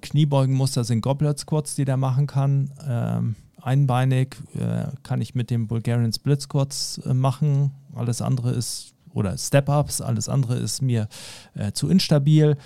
Kniebeugenmuster 0.00 0.84
sind 0.84 1.00
Goblet 1.00 1.40
Squats, 1.40 1.74
die 1.74 1.84
der 1.84 1.96
machen 1.96 2.28
kann. 2.28 2.70
Ähm, 2.86 3.34
einbeinig 3.60 4.36
äh, 4.54 4.86
kann 5.02 5.20
ich 5.20 5.34
mit 5.34 5.50
dem 5.50 5.66
Bulgarian 5.66 6.12
Split 6.12 6.40
Squats 6.40 6.98
äh, 6.98 7.12
machen. 7.12 7.72
Alles 7.94 8.22
andere 8.22 8.52
ist, 8.52 8.94
oder 9.12 9.36
Step-Ups, 9.36 10.00
alles 10.00 10.28
andere 10.28 10.56
ist 10.56 10.82
mir 10.82 11.08
äh, 11.54 11.72
zu 11.72 11.88
instabil. 11.88 12.56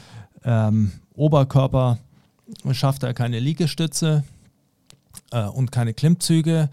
Ähm, 0.45 0.93
Oberkörper 1.15 1.99
schafft 2.73 3.03
er 3.03 3.15
keine 3.15 3.41
Liegestütze 3.41 4.25
äh, 5.31 5.45
und 5.45 5.73
keine 5.73 5.95
Klimmzüge. 5.95 6.69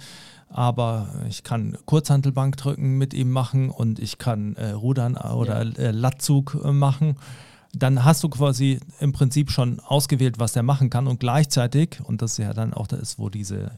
Aber 0.49 1.07
ich 1.29 1.43
kann 1.43 1.77
Kurzhantelbank 1.85 2.57
drücken 2.57 2.97
mit 2.97 3.13
ihm 3.13 3.31
machen 3.31 3.69
und 3.69 3.97
ich 3.99 4.17
kann 4.17 4.57
äh, 4.57 4.71
Rudern 4.71 5.15
oder 5.15 5.61
äh, 5.61 5.91
Latzug 5.91 6.57
äh, 6.61 6.73
machen 6.73 7.15
dann 7.73 8.03
hast 8.03 8.23
du 8.23 8.29
quasi 8.29 8.79
im 8.99 9.13
Prinzip 9.13 9.49
schon 9.49 9.79
ausgewählt, 9.79 10.39
was 10.39 10.53
der 10.53 10.63
machen 10.63 10.89
kann. 10.89 11.07
Und 11.07 11.19
gleichzeitig, 11.19 11.99
und 12.03 12.21
das 12.21 12.33
ist 12.33 12.37
ja 12.39 12.53
dann 12.53 12.73
auch 12.73 12.87
das, 12.87 13.17
wo 13.17 13.29
diese, 13.29 13.71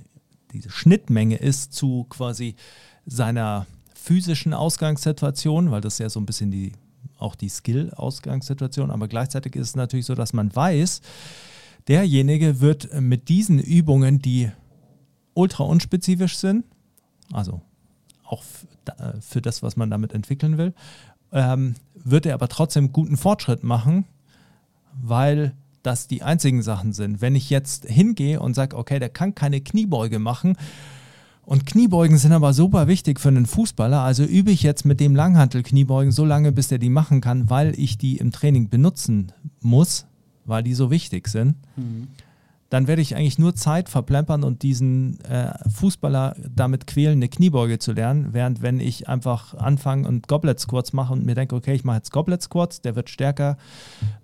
diese 0.52 0.70
Schnittmenge 0.70 1.36
ist 1.36 1.74
zu 1.74 2.06
quasi 2.10 2.56
seiner 3.06 3.68
physischen 3.94 4.54
Ausgangssituation, 4.54 5.72
weil 5.72 5.82
das 5.82 5.94
ist 5.94 6.00
ja 6.00 6.10
so 6.10 6.20
ein 6.20 6.26
bisschen 6.26 6.52
die, 6.52 6.74
auch 7.20 7.36
die 7.36 7.50
Skill-Ausgangssituation, 7.50 8.92
aber 8.92 9.08
gleichzeitig 9.08 9.56
ist 9.56 9.70
es 9.70 9.76
natürlich 9.76 10.06
so, 10.06 10.16
dass 10.16 10.34
man 10.34 10.54
weiß, 10.54 11.02
derjenige 11.88 12.62
wird 12.62 13.00
mit 13.00 13.30
diesen 13.30 13.60
Übungen, 13.60 14.20
die 14.20 14.52
ultra 15.34 15.64
unspezifisch 15.64 16.38
sind, 16.38 16.66
also 17.32 17.62
auch 18.26 18.44
da- 18.86 19.12
äh, 19.12 19.22
für 19.22 19.42
das, 19.42 19.64
was 19.64 19.76
man 19.76 19.90
damit 19.90 20.14
entwickeln 20.14 20.58
will, 20.58 20.74
ähm, 21.34 21.76
wird 21.96 22.26
er 22.26 22.36
aber 22.36 22.48
trotzdem 22.48 22.92
guten 22.92 23.18
Fortschritt 23.18 23.64
machen, 23.64 24.06
weil 25.02 25.54
das 25.82 26.08
die 26.08 26.24
einzigen 26.24 26.62
Sachen 26.62 26.94
sind. 26.94 27.22
Wenn 27.22 27.36
ich 27.36 27.50
jetzt 27.50 27.86
hingehe 27.86 28.40
und 28.40 28.54
sage, 28.54 28.78
okay, 28.78 29.00
der 29.00 29.10
kann 29.10 29.36
keine 29.36 29.60
Kniebeuge 29.60 30.20
machen 30.20 30.56
und 31.46 31.66
Kniebeugen 31.66 32.18
sind 32.18 32.32
aber 32.32 32.54
super 32.54 32.88
wichtig 32.88 33.20
für 33.20 33.28
einen 33.28 33.46
Fußballer, 33.46 34.00
also 34.00 34.24
übe 34.24 34.52
ich 34.52 34.64
jetzt 34.64 34.86
mit 34.86 35.00
dem 35.02 35.16
Langhantel 35.16 35.62
Kniebeugen 35.62 36.12
so 36.12 36.24
lange, 36.24 36.54
bis 36.54 36.70
der 36.70 36.78
die 36.78 36.90
machen 36.90 37.20
kann, 37.20 37.50
weil 37.50 37.78
ich 37.78 37.98
die 37.98 38.18
im 38.18 38.32
Training 38.32 38.70
benutzen 38.70 39.34
muss, 39.60 40.06
weil 40.46 40.64
die 40.64 40.74
so 40.74 40.90
wichtig 40.90 41.28
sind. 41.28 41.56
Mhm. 41.76 42.08
Dann 42.74 42.88
werde 42.88 43.04
ich 43.04 43.16
eigentlich 43.16 43.38
nur 43.38 43.54
Zeit 43.54 43.88
verplempern 43.88 44.44
und 44.44 44.64
diesen 44.64 45.20
äh, 45.26 45.54
Fußballer 45.70 46.36
damit 46.56 46.88
quälen, 46.88 47.20
eine 47.20 47.30
Kniebeuge 47.30 47.78
zu 47.78 47.92
lernen, 47.92 48.30
während 48.32 48.64
wenn 48.64 48.80
ich 48.80 49.08
einfach 49.08 49.54
anfange 49.54 50.08
und 50.08 50.28
Goblet 50.28 50.60
Squats 50.60 50.92
mache 50.92 51.14
und 51.14 51.24
mir 51.24 51.36
denke, 51.36 51.56
okay, 51.56 51.76
ich 51.76 51.84
mache 51.84 51.98
jetzt 51.98 52.12
Goblet 52.12 52.42
Squats, 52.42 52.82
der 52.82 52.96
wird 52.96 53.12
stärker 53.12 53.58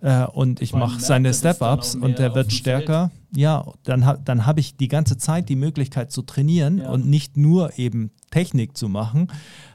äh, 0.02 0.26
und 0.26 0.64
ich 0.64 0.74
mache 0.74 1.00
seine 1.00 1.32
Step-Ups 1.32 1.94
und 1.94 2.18
der 2.18 2.34
wird 2.34 2.52
stärker. 2.52 3.12
Ja, 3.36 3.66
dann, 3.84 4.18
dann 4.26 4.48
habe 4.48 4.62
ich 4.62 4.76
die 4.78 4.88
ganze 4.88 5.20
Zeit 5.20 5.48
die 5.50 5.56
Möglichkeit 5.56 6.12
zu 6.12 6.24
trainieren 6.24 6.80
Ja. 6.80 6.90
und 6.90 7.06
nicht 7.08 7.38
nur 7.38 7.78
eben 7.78 8.10
Technik 8.32 8.76
zu 8.76 8.90
machen, 8.90 9.28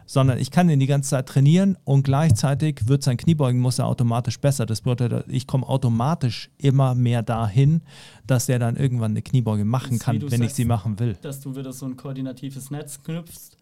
sondern 0.07 0.39
ich 0.39 0.51
kann 0.51 0.69
ihn 0.69 0.81
die 0.81 0.87
ganze 0.87 1.11
Zeit 1.11 1.27
trainieren 1.27 1.77
und 1.85 2.03
gleichzeitig 2.03 2.87
wird 2.89 3.03
sein 3.03 3.17
Kniebeugenmuster 3.17 3.87
automatisch 3.87 4.39
besser. 4.39 4.67
Das 4.67 4.83
bedeutet, 4.83 5.25
ich 5.29 5.47
komme 5.47 5.67
automatisch 5.69 6.51
immer 6.59 6.95
mehr 6.95 7.23
dahin, 7.23 7.83
dass 8.27 8.47
der 8.47 8.59
dann 8.59 8.77
irgendwann 8.77 9.13
eine 9.13 9.23
Kniebeuge 9.23 9.65
machen 9.65 9.99
kann, 9.99 10.21
wenn 10.21 10.33
ich 10.43 10.49
sagst, 10.49 10.57
sie 10.57 10.65
machen 10.65 10.99
will. 10.99 11.17
dass 11.23 11.41
du 11.41 11.57
wieder 11.57 11.73
so 11.73 11.87
ein 11.87 11.97
koordinatives 11.97 12.71
Netz 12.71 13.03
knüpfst, 13.03 13.57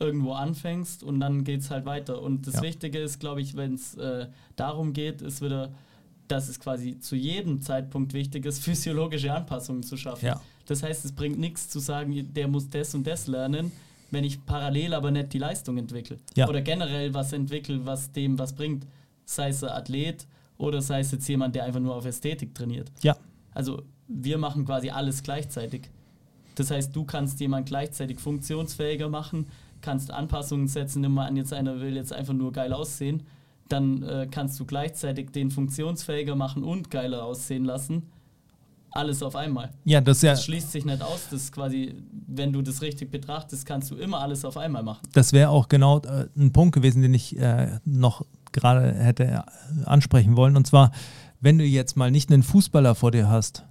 irgendwo 0.00 0.32
anfängst 0.32 1.02
und 1.02 1.18
dann 1.20 1.42
geht 1.44 1.60
es 1.60 1.70
halt 1.70 1.84
weiter. 1.84 2.22
Und 2.22 2.46
das 2.46 2.54
Ja. 2.54 2.62
Wichtige 2.62 2.98
ist, 3.00 3.18
glaube 3.18 3.40
ich, 3.40 3.56
wenn 3.56 3.74
es 3.74 3.94
äh, 3.94 4.26
darum 4.56 4.92
geht, 4.92 5.22
ist 5.22 5.42
wieder, 5.42 5.70
dass 6.28 6.48
es 6.48 6.60
quasi 6.60 7.00
zu 7.00 7.16
jedem 7.16 7.60
Zeitpunkt 7.62 8.12
wichtig 8.12 8.46
ist, 8.46 8.58
physiologische 8.62 9.32
Anpassungen 9.32 9.82
zu 9.82 9.96
schaffen. 9.96 10.26
Ja. 10.26 10.40
Das 10.66 10.82
heißt, 10.82 11.04
es 11.04 11.12
bringt 11.12 11.38
nichts 11.38 11.68
zu 11.68 11.80
sagen, 11.80 12.32
der 12.34 12.46
muss 12.46 12.68
das 12.68 12.94
und 12.94 13.06
das 13.06 13.26
lernen, 13.26 13.72
wenn 14.10 14.24
ich 14.24 14.44
parallel 14.44 14.94
aber 14.94 15.10
nicht 15.10 15.32
die 15.32 15.38
Leistung 15.38 15.78
entwickle. 15.78 16.18
Ja. 16.34 16.48
Oder 16.48 16.60
generell 16.60 17.14
was 17.14 17.32
entwickle, 17.32 17.84
was 17.86 18.12
dem 18.12 18.38
was 18.38 18.54
bringt. 18.54 18.86
Sei 19.24 19.48
es 19.50 19.62
ein 19.62 19.70
Athlet 19.70 20.26
oder 20.56 20.80
sei 20.80 21.00
es 21.00 21.12
jetzt 21.12 21.28
jemand, 21.28 21.54
der 21.54 21.64
einfach 21.64 21.80
nur 21.80 21.94
auf 21.94 22.06
Ästhetik 22.06 22.54
trainiert. 22.54 22.90
Ja, 23.02 23.16
Also 23.52 23.82
wir 24.08 24.38
machen 24.38 24.64
quasi 24.64 24.90
alles 24.90 25.22
gleichzeitig. 25.22 25.90
Das 26.54 26.70
heißt, 26.70 26.94
du 26.96 27.04
kannst 27.04 27.38
jemand 27.40 27.66
gleichzeitig 27.66 28.18
funktionsfähiger 28.18 29.08
machen, 29.08 29.46
kannst 29.80 30.10
Anpassungen 30.10 30.66
setzen. 30.66 31.02
Nimm 31.02 31.14
mal 31.14 31.26
an, 31.26 31.36
jetzt 31.36 31.52
einer 31.52 31.80
will 31.80 31.94
jetzt 31.94 32.12
einfach 32.12 32.34
nur 32.34 32.52
geil 32.52 32.72
aussehen. 32.72 33.22
Dann 33.68 34.02
äh, 34.02 34.26
kannst 34.30 34.58
du 34.58 34.64
gleichzeitig 34.64 35.30
den 35.30 35.50
funktionsfähiger 35.50 36.34
machen 36.34 36.64
und 36.64 36.90
geiler 36.90 37.24
aussehen 37.24 37.64
lassen. 37.64 38.10
Alles 38.90 39.22
auf 39.22 39.36
einmal. 39.36 39.70
ja, 39.84 40.00
das 40.00 40.18
ist 40.18 40.22
ja, 40.22 40.32
Das 40.32 40.44
schließt 40.44 40.72
sich 40.72 40.84
nicht 40.84 41.02
aus. 41.02 41.28
Das 41.30 41.52
quasi, 41.52 41.94
wenn 42.26 42.52
du 42.52 42.62
das 42.62 42.80
richtig 42.82 43.10
betrachtest, 43.10 43.66
kannst 43.66 43.90
du 43.90 43.96
immer 43.96 44.20
alles 44.20 44.44
auf 44.44 44.56
einmal 44.56 44.82
machen. 44.82 45.00
das 45.12 45.32
wäre 45.32 45.50
auch 45.50 45.68
genau 45.68 46.00
äh, 46.00 46.26
ein 46.36 46.52
Punkt 46.52 46.74
gewesen, 46.74 47.02
den 47.02 47.14
ich 47.14 47.38
äh, 47.38 47.78
noch 47.84 48.24
gerade 48.52 48.92
hätte 48.94 49.24
äh, 49.24 49.40
ansprechen 49.84 50.36
wollen. 50.36 50.56
Und 50.56 50.66
zwar, 50.66 50.90
wenn 51.40 51.58
du 51.58 51.64
jetzt 51.64 51.96
mal 51.96 52.10
nicht 52.10 52.32
einen 52.32 52.42
Fußballer 52.42 52.94
vor 52.94 53.10
dir 53.10 53.28
hast, 53.28 53.64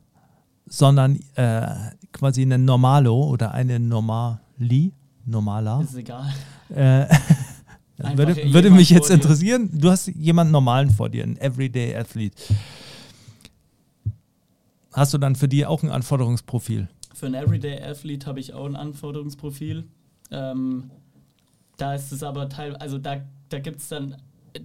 sondern 0.67 1.19
äh, 1.35 1.67
quasi 2.11 2.41
einen 2.43 2.63
Normalo 2.65 3.23
oder 3.25 3.53
eine 3.53 3.79
Normali, 3.79 4.93
Normala, 5.25 5.81
Ist 5.81 5.95
egal. 5.95 6.31
äh, 6.69 7.05
würde, 8.15 8.35
würde 8.53 8.69
mich 8.69 8.89
jetzt 8.91 9.09
interessieren. 9.09 9.69
Du 9.73 9.89
hast 9.89 10.07
jemanden 10.07 10.51
Normalen 10.51 10.89
vor 10.91 11.09
dir, 11.09 11.23
einen 11.23 11.37
Everyday 11.37 11.95
Athlete. 11.95 12.35
Hast 14.97 15.13
du 15.13 15.19
dann 15.19 15.35
für 15.35 15.47
die 15.47 15.63
auch 15.63 15.83
ein 15.83 15.91
Anforderungsprofil? 15.91 16.87
Für 17.13 17.27
einen 17.27 17.35
Everyday 17.35 17.79
Athlete 17.83 18.25
habe 18.25 18.39
ich 18.39 18.53
auch 18.53 18.65
ein 18.65 18.75
Anforderungsprofil. 18.75 19.85
Ähm, 20.31 20.89
da 21.77 21.93
ist 21.93 22.11
es 22.11 22.23
aber 22.23 22.49
teilweise, 22.49 22.81
also 22.81 22.97
da, 22.97 23.21
da 23.49 23.59
gibt 23.59 23.79
es 23.79 23.89
dann, 23.89 24.15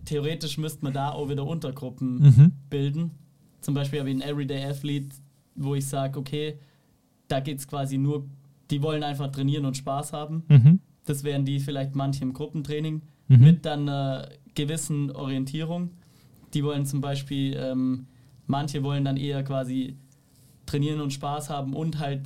theoretisch 0.07 0.57
müsste 0.57 0.85
man 0.85 0.95
da 0.95 1.11
auch 1.11 1.28
wieder 1.28 1.47
Untergruppen 1.47 2.20
Mhm. 2.22 2.53
bilden. 2.70 3.11
Zum 3.61 3.74
Beispiel 3.74 3.99
habe 4.01 4.09
ich 4.11 4.14
einen 4.22 4.22
Everyday 4.33 4.64
Athlete, 4.64 5.14
wo 5.55 5.74
ich 5.74 5.87
sage, 5.87 6.18
okay, 6.18 6.59
da 7.28 7.41
geht 7.41 7.59
es 7.59 7.68
quasi 7.68 7.99
nur, 7.99 8.24
die 8.70 8.83
wollen 8.83 9.03
einfach 9.03 9.30
trainieren 9.30 9.66
und 9.66 9.76
Spaß 9.76 10.14
haben. 10.14 10.45
Mhm. 10.49 10.80
Das 11.05 11.24
wären 11.24 11.45
die 11.45 11.61
vielleicht 11.61 11.95
manche 11.95 12.22
im 12.22 12.33
Gruppentraining 12.33 13.03
Mhm. 13.28 13.39
mit 13.41 13.66
dann 13.66 13.87
einer 13.87 14.30
gewissen 14.55 15.11
Orientierung. 15.11 15.91
Die 16.55 16.64
wollen 16.64 16.87
zum 16.87 17.03
Beispiel, 17.03 17.55
ähm, 17.55 18.07
manche 18.47 18.83
wollen 18.83 19.05
dann 19.05 19.18
eher 19.18 19.43
quasi 19.45 19.97
trainieren 20.67 21.01
und 21.01 21.13
Spaß 21.13 21.51
haben 21.51 21.75
und 21.75 21.99
halt 21.99 22.21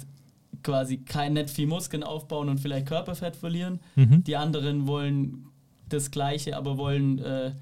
quasi 0.62 0.99
kein 0.99 1.34
nicht 1.34 1.51
viel 1.51 1.66
Muskeln 1.66 2.03
aufbauen 2.03 2.49
und 2.49 2.59
vielleicht 2.59 2.87
Körperfett 2.87 3.37
verlieren. 3.37 3.80
Mhm. 3.95 4.24
Die 4.24 4.37
anderen 4.37 4.87
wollen 4.87 5.47
das 5.89 6.11
Gleiche, 6.11 6.57
aber 6.57 6.76
wollen 6.76 7.18
äh, 7.20 7.53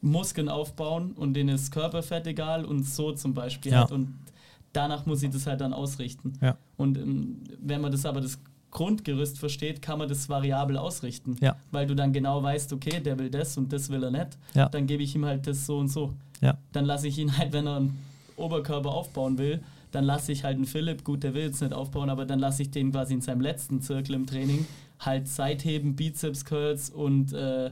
Muskeln 0.00 0.48
aufbauen 0.48 1.12
und 1.12 1.34
denen 1.34 1.54
ist 1.54 1.72
Körperfett 1.72 2.26
egal 2.26 2.64
und 2.64 2.84
so 2.84 3.12
zum 3.12 3.34
Beispiel. 3.34 3.72
Ja. 3.72 3.80
Halt. 3.80 3.92
Und 3.92 4.18
danach 4.72 5.06
muss 5.06 5.22
ich 5.22 5.30
das 5.30 5.46
halt 5.46 5.60
dann 5.60 5.72
ausrichten. 5.72 6.34
Ja. 6.40 6.56
Und 6.76 6.98
ähm, 6.98 7.42
wenn 7.60 7.80
man 7.80 7.92
das 7.92 8.04
aber 8.04 8.20
das 8.20 8.38
Grundgerüst 8.70 9.38
versteht, 9.38 9.82
kann 9.82 9.98
man 9.98 10.08
das 10.08 10.28
variabel 10.28 10.76
ausrichten. 10.76 11.36
Ja. 11.40 11.56
Weil 11.70 11.86
du 11.86 11.94
dann 11.94 12.12
genau 12.12 12.42
weißt, 12.42 12.72
okay, 12.72 13.00
der 13.00 13.18
will 13.18 13.30
das 13.30 13.56
und 13.56 13.72
das 13.72 13.90
will 13.90 14.02
er 14.02 14.10
nicht. 14.10 14.38
Ja. 14.54 14.68
Dann 14.68 14.86
gebe 14.86 15.02
ich 15.02 15.14
ihm 15.14 15.24
halt 15.24 15.46
das 15.46 15.66
so 15.66 15.78
und 15.78 15.88
so. 15.88 16.14
Dann 16.72 16.86
lasse 16.86 17.06
ich 17.06 17.18
ihn 17.18 17.36
halt, 17.38 17.52
wenn 17.52 17.66
er 17.66 17.76
einen 17.76 17.98
Oberkörper 18.36 18.90
aufbauen 18.90 19.38
will, 19.38 19.62
dann 19.92 20.04
lasse 20.04 20.32
ich 20.32 20.42
halt 20.42 20.56
einen 20.56 20.66
Philipp, 20.66 21.04
gut, 21.04 21.22
der 21.22 21.34
will 21.34 21.44
jetzt 21.44 21.60
nicht 21.60 21.72
aufbauen, 21.72 22.10
aber 22.10 22.24
dann 22.24 22.38
lasse 22.38 22.62
ich 22.62 22.70
den 22.70 22.90
quasi 22.90 23.14
in 23.14 23.20
seinem 23.20 23.40
letzten 23.40 23.80
Zirkel 23.80 24.14
im 24.14 24.26
Training 24.26 24.66
halt 24.98 25.28
Seitheben, 25.28 25.94
Bizeps 25.94 26.44
Curls 26.44 26.90
und 26.90 27.32
äh, 27.32 27.70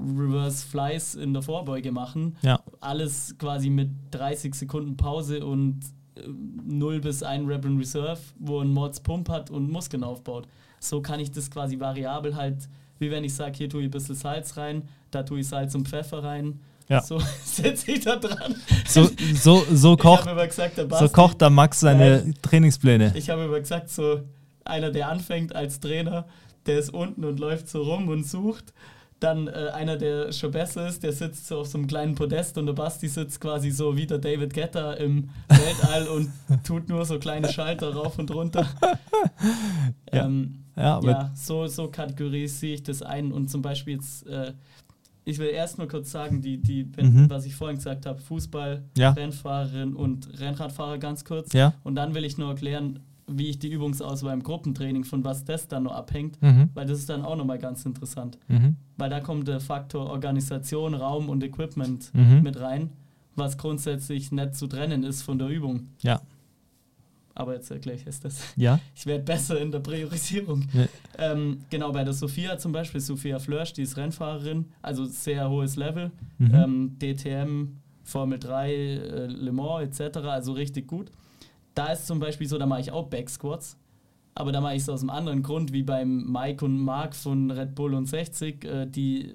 Reverse 0.00 0.66
Flies 0.66 1.14
in 1.14 1.32
der 1.32 1.42
Vorbeuge 1.42 1.92
machen. 1.92 2.36
Ja. 2.42 2.60
Alles 2.80 3.36
quasi 3.38 3.70
mit 3.70 3.90
30 4.10 4.54
Sekunden 4.54 4.96
Pause 4.96 5.44
und 5.44 5.80
äh, 6.16 6.22
0 6.26 7.00
bis 7.00 7.22
1 7.22 7.48
Rep 7.48 7.64
in 7.64 7.78
Reserve, 7.78 8.20
wo 8.38 8.60
ein 8.60 8.68
Mods 8.68 9.00
Pump 9.00 9.28
hat 9.28 9.50
und 9.50 9.70
Muskeln 9.70 10.04
aufbaut. 10.04 10.48
So 10.80 11.00
kann 11.00 11.20
ich 11.20 11.30
das 11.30 11.50
quasi 11.50 11.78
variabel 11.78 12.34
halt, 12.34 12.68
wie 12.98 13.10
wenn 13.10 13.24
ich 13.24 13.34
sage, 13.34 13.56
hier 13.56 13.68
tue 13.68 13.82
ich 13.82 13.88
ein 13.88 13.92
bisschen 13.92 14.14
Salz 14.14 14.56
rein, 14.56 14.82
da 15.10 15.22
tue 15.22 15.40
ich 15.40 15.48
Salz 15.48 15.74
und 15.74 15.88
Pfeffer 15.88 16.22
rein. 16.22 16.60
Ja. 16.88 17.00
So 17.02 17.18
setze 17.44 17.92
ich 17.92 18.04
da 18.04 18.16
dran. 18.16 18.54
So, 18.86 19.08
so, 19.34 19.64
so, 19.72 19.96
kocht, 19.96 20.24
gesagt, 20.24 20.76
der 20.76 20.84
so 20.84 20.88
Basti, 20.88 21.08
kocht 21.08 21.40
der 21.40 21.50
Max 21.50 21.80
seine 21.80 22.34
Trainingspläne. 22.42 23.12
ich 23.16 23.30
habe 23.30 23.44
immer 23.44 23.58
gesagt, 23.58 23.90
so 23.90 24.20
einer, 24.64 24.90
der 24.90 25.08
anfängt 25.08 25.54
als 25.54 25.80
Trainer, 25.80 26.26
der 26.66 26.78
ist 26.78 26.90
unten 26.90 27.24
und 27.24 27.38
läuft 27.40 27.68
so 27.68 27.82
rum 27.82 28.08
und 28.08 28.26
sucht. 28.26 28.72
Dann 29.20 29.48
äh, 29.48 29.70
einer, 29.72 29.96
der 29.96 30.32
schon 30.32 30.50
besser 30.50 30.88
ist, 30.88 31.02
der 31.02 31.12
sitzt 31.12 31.46
so 31.46 31.60
auf 31.60 31.68
so 31.68 31.78
einem 31.78 31.86
kleinen 31.86 32.14
Podest 32.14 32.58
und 32.58 32.66
der 32.66 32.74
Basti 32.74 33.08
sitzt 33.08 33.40
quasi 33.40 33.70
so 33.70 33.96
wie 33.96 34.06
der 34.06 34.18
David 34.18 34.52
Getter 34.52 34.98
im 34.98 35.30
Weltall 35.48 36.08
und 36.08 36.30
tut 36.64 36.88
nur 36.88 37.04
so 37.06 37.18
kleine 37.18 37.50
Schalter 37.50 37.94
rauf 37.94 38.18
und 38.18 38.30
runter. 38.30 38.66
Ja. 40.12 40.26
ähm, 40.26 40.64
Ja, 40.76 41.00
ja, 41.02 41.30
so, 41.34 41.66
so 41.66 41.88
kategorisiere 41.88 42.74
ich 42.74 42.82
das 42.82 43.02
ein. 43.02 43.32
Und 43.32 43.48
zum 43.48 43.62
Beispiel 43.62 43.94
jetzt, 43.94 44.26
äh, 44.26 44.52
ich 45.24 45.38
will 45.38 45.48
erst 45.48 45.78
nur 45.78 45.88
kurz 45.88 46.10
sagen, 46.10 46.40
die, 46.42 46.58
die, 46.58 46.86
wenn, 46.96 47.12
Mhm. 47.24 47.30
was 47.30 47.46
ich 47.46 47.54
vorhin 47.54 47.76
gesagt 47.76 48.06
habe, 48.06 48.18
Fußball, 48.20 48.82
Ja. 48.96 49.10
Rennfahrerin 49.10 49.94
und 49.94 50.38
Rennradfahrer 50.40 50.98
ganz 50.98 51.24
kurz. 51.24 51.52
ja. 51.52 51.74
Und 51.82 51.94
dann 51.94 52.14
will 52.14 52.24
ich 52.24 52.36
nur 52.38 52.48
erklären, 52.50 53.00
wie 53.26 53.48
ich 53.48 53.58
die 53.58 53.68
Übungsauswahl 53.72 54.34
im 54.34 54.42
Gruppentraining, 54.42 55.04
von 55.04 55.24
was 55.24 55.44
das 55.44 55.66
dann 55.66 55.84
noch 55.84 55.92
abhängt, 55.94 56.40
Mhm. 56.42 56.68
weil 56.74 56.84
das 56.86 56.98
ist 56.98 57.08
dann 57.08 57.22
auch 57.22 57.36
nochmal 57.36 57.58
ganz 57.58 57.86
interessant. 57.86 58.36
Mhm. 58.48 58.76
Weil 58.98 59.08
da 59.08 59.20
kommt 59.20 59.48
der 59.48 59.60
Faktor 59.60 60.10
Organisation, 60.10 60.92
Raum 60.94 61.30
und 61.30 61.42
Equipment 61.42 62.10
Mhm. 62.14 62.42
mit 62.42 62.60
rein, 62.60 62.90
was 63.34 63.56
grundsätzlich 63.56 64.30
nicht 64.30 64.54
zu 64.54 64.66
trennen 64.66 65.02
ist 65.04 65.22
von 65.22 65.38
der 65.38 65.48
Übung. 65.48 65.88
Ja. 66.02 66.20
Aber 67.36 67.54
jetzt 67.54 67.70
erkläre 67.70 67.96
ich 67.98 68.06
es 68.06 68.20
das. 68.20 68.40
Ja. 68.56 68.78
Ich 68.94 69.06
werde 69.06 69.24
besser 69.24 69.60
in 69.60 69.72
der 69.72 69.80
Priorisierung. 69.80 70.66
Ja. 70.72 70.86
Ähm, 71.18 71.58
genau, 71.68 71.90
bei 71.92 72.04
der 72.04 72.12
Sophia 72.12 72.56
zum 72.58 72.70
Beispiel, 72.72 73.00
Sophia 73.00 73.38
Flörsch, 73.40 73.72
die 73.72 73.82
ist 73.82 73.96
Rennfahrerin, 73.96 74.66
also 74.82 75.04
sehr 75.04 75.48
hohes 75.50 75.76
Level, 75.76 76.10
Mhm. 76.38 76.54
ähm, 76.54 76.96
DTM, 77.00 77.76
Formel 78.04 78.38
3, 78.38 78.72
äh, 78.72 79.26
Le 79.26 79.50
Mans 79.52 79.98
etc., 80.00 80.18
also 80.18 80.52
richtig 80.52 80.86
gut. 80.86 81.10
Da 81.74 81.88
ist 81.92 82.06
zum 82.06 82.20
Beispiel 82.20 82.46
so, 82.46 82.56
da 82.58 82.66
mache 82.66 82.80
ich 82.82 82.92
auch 82.92 83.08
Backsquats, 83.08 83.76
aber 84.36 84.52
da 84.52 84.60
mache 84.60 84.74
ich 84.76 84.82
es 84.82 84.88
aus 84.88 85.00
einem 85.00 85.10
anderen 85.10 85.42
Grund, 85.42 85.72
wie 85.72 85.82
beim 85.82 86.30
Mike 86.30 86.64
und 86.64 86.78
Mark 86.78 87.16
von 87.16 87.50
Red 87.50 87.74
Bull 87.74 87.94
und 87.94 88.06
60, 88.06 88.64
äh, 88.64 88.86
die 88.86 89.34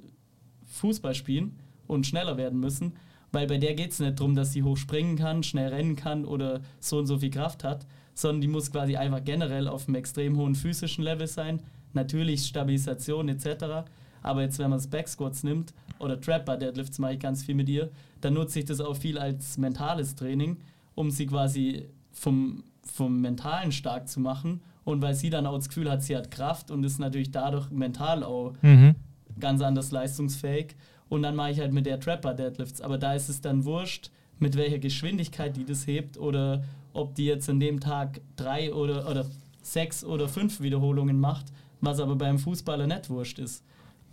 Fußball 0.67 1.15
spielen 1.15 1.57
und 1.87 2.05
schneller 2.07 2.37
werden 2.37 2.59
müssen, 2.59 2.93
weil 3.31 3.47
bei 3.47 3.57
der 3.57 3.75
geht 3.75 3.91
es 3.91 3.99
nicht 3.99 4.19
darum, 4.19 4.35
dass 4.35 4.53
sie 4.53 4.63
hoch 4.63 4.77
springen 4.77 5.15
kann, 5.17 5.43
schnell 5.43 5.69
rennen 5.73 5.95
kann 5.95 6.25
oder 6.25 6.61
so 6.79 6.97
und 6.97 7.07
so 7.07 7.17
viel 7.19 7.29
Kraft 7.29 7.63
hat, 7.63 7.85
sondern 8.13 8.41
die 8.41 8.47
muss 8.47 8.71
quasi 8.71 8.95
einfach 8.97 9.23
generell 9.23 9.67
auf 9.67 9.87
einem 9.87 9.95
extrem 9.95 10.37
hohen 10.37 10.55
physischen 10.55 11.03
Level 11.03 11.27
sein. 11.27 11.61
Natürlich 11.93 12.45
Stabilisation 12.45 13.29
etc. 13.29 13.87
Aber 14.21 14.41
jetzt, 14.41 14.59
wenn 14.59 14.69
man 14.69 14.79
das 14.79 14.87
Backsquats 14.87 15.43
nimmt, 15.43 15.73
oder 15.99 16.19
Trapper 16.19 16.55
Deadlifts 16.57 16.97
mache 16.99 17.13
ich 17.13 17.19
ganz 17.19 17.43
viel 17.43 17.55
mit 17.55 17.67
ihr, 17.69 17.89
dann 18.21 18.33
nutze 18.33 18.59
ich 18.59 18.65
das 18.65 18.79
auch 18.79 18.95
viel 18.95 19.17
als 19.17 19.57
mentales 19.57 20.15
Training, 20.15 20.57
um 20.95 21.11
sie 21.11 21.25
quasi 21.27 21.85
vom, 22.11 22.63
vom 22.83 23.19
Mentalen 23.21 23.71
stark 23.71 24.07
zu 24.07 24.19
machen. 24.19 24.61
Und 24.85 25.01
weil 25.01 25.13
sie 25.13 25.29
dann 25.29 25.45
auch 25.45 25.55
das 25.55 25.67
Gefühl 25.67 25.89
hat, 25.91 26.01
sie 26.03 26.15
hat 26.17 26.31
Kraft 26.31 26.71
und 26.71 26.83
ist 26.83 26.99
natürlich 26.99 27.31
dadurch 27.31 27.69
mental 27.69 28.23
auch 28.23 28.53
Mhm. 28.61 28.95
ganz 29.39 29.61
anders 29.61 29.91
leistungsfähig. 29.91 30.75
Und 31.09 31.23
dann 31.23 31.35
mache 31.35 31.51
ich 31.51 31.59
halt 31.59 31.73
mit 31.73 31.85
der 31.85 31.99
Trapper 31.99 32.33
Deadlifts. 32.33 32.81
Aber 32.81 32.97
da 32.97 33.13
ist 33.13 33.29
es 33.29 33.41
dann 33.41 33.65
wurscht, 33.65 34.11
mit 34.37 34.55
welcher 34.55 34.79
Geschwindigkeit 34.79 35.57
die 35.57 35.65
das 35.65 35.85
hebt 35.87 36.17
oder 36.17 36.63
ob 36.93 37.15
die 37.15 37.25
jetzt 37.25 37.49
an 37.49 37.59
dem 37.59 37.79
Tag 37.79 38.21
drei 38.35 38.73
oder, 38.73 39.09
oder 39.09 39.25
sechs 39.61 40.03
oder 40.03 40.27
fünf 40.29 40.61
Wiederholungen 40.61 41.19
macht, 41.19 41.47
was 41.81 41.99
aber 41.99 42.15
beim 42.15 42.39
Fußballer 42.39 42.87
nicht 42.87 43.09
wurscht 43.09 43.39
ist. 43.39 43.63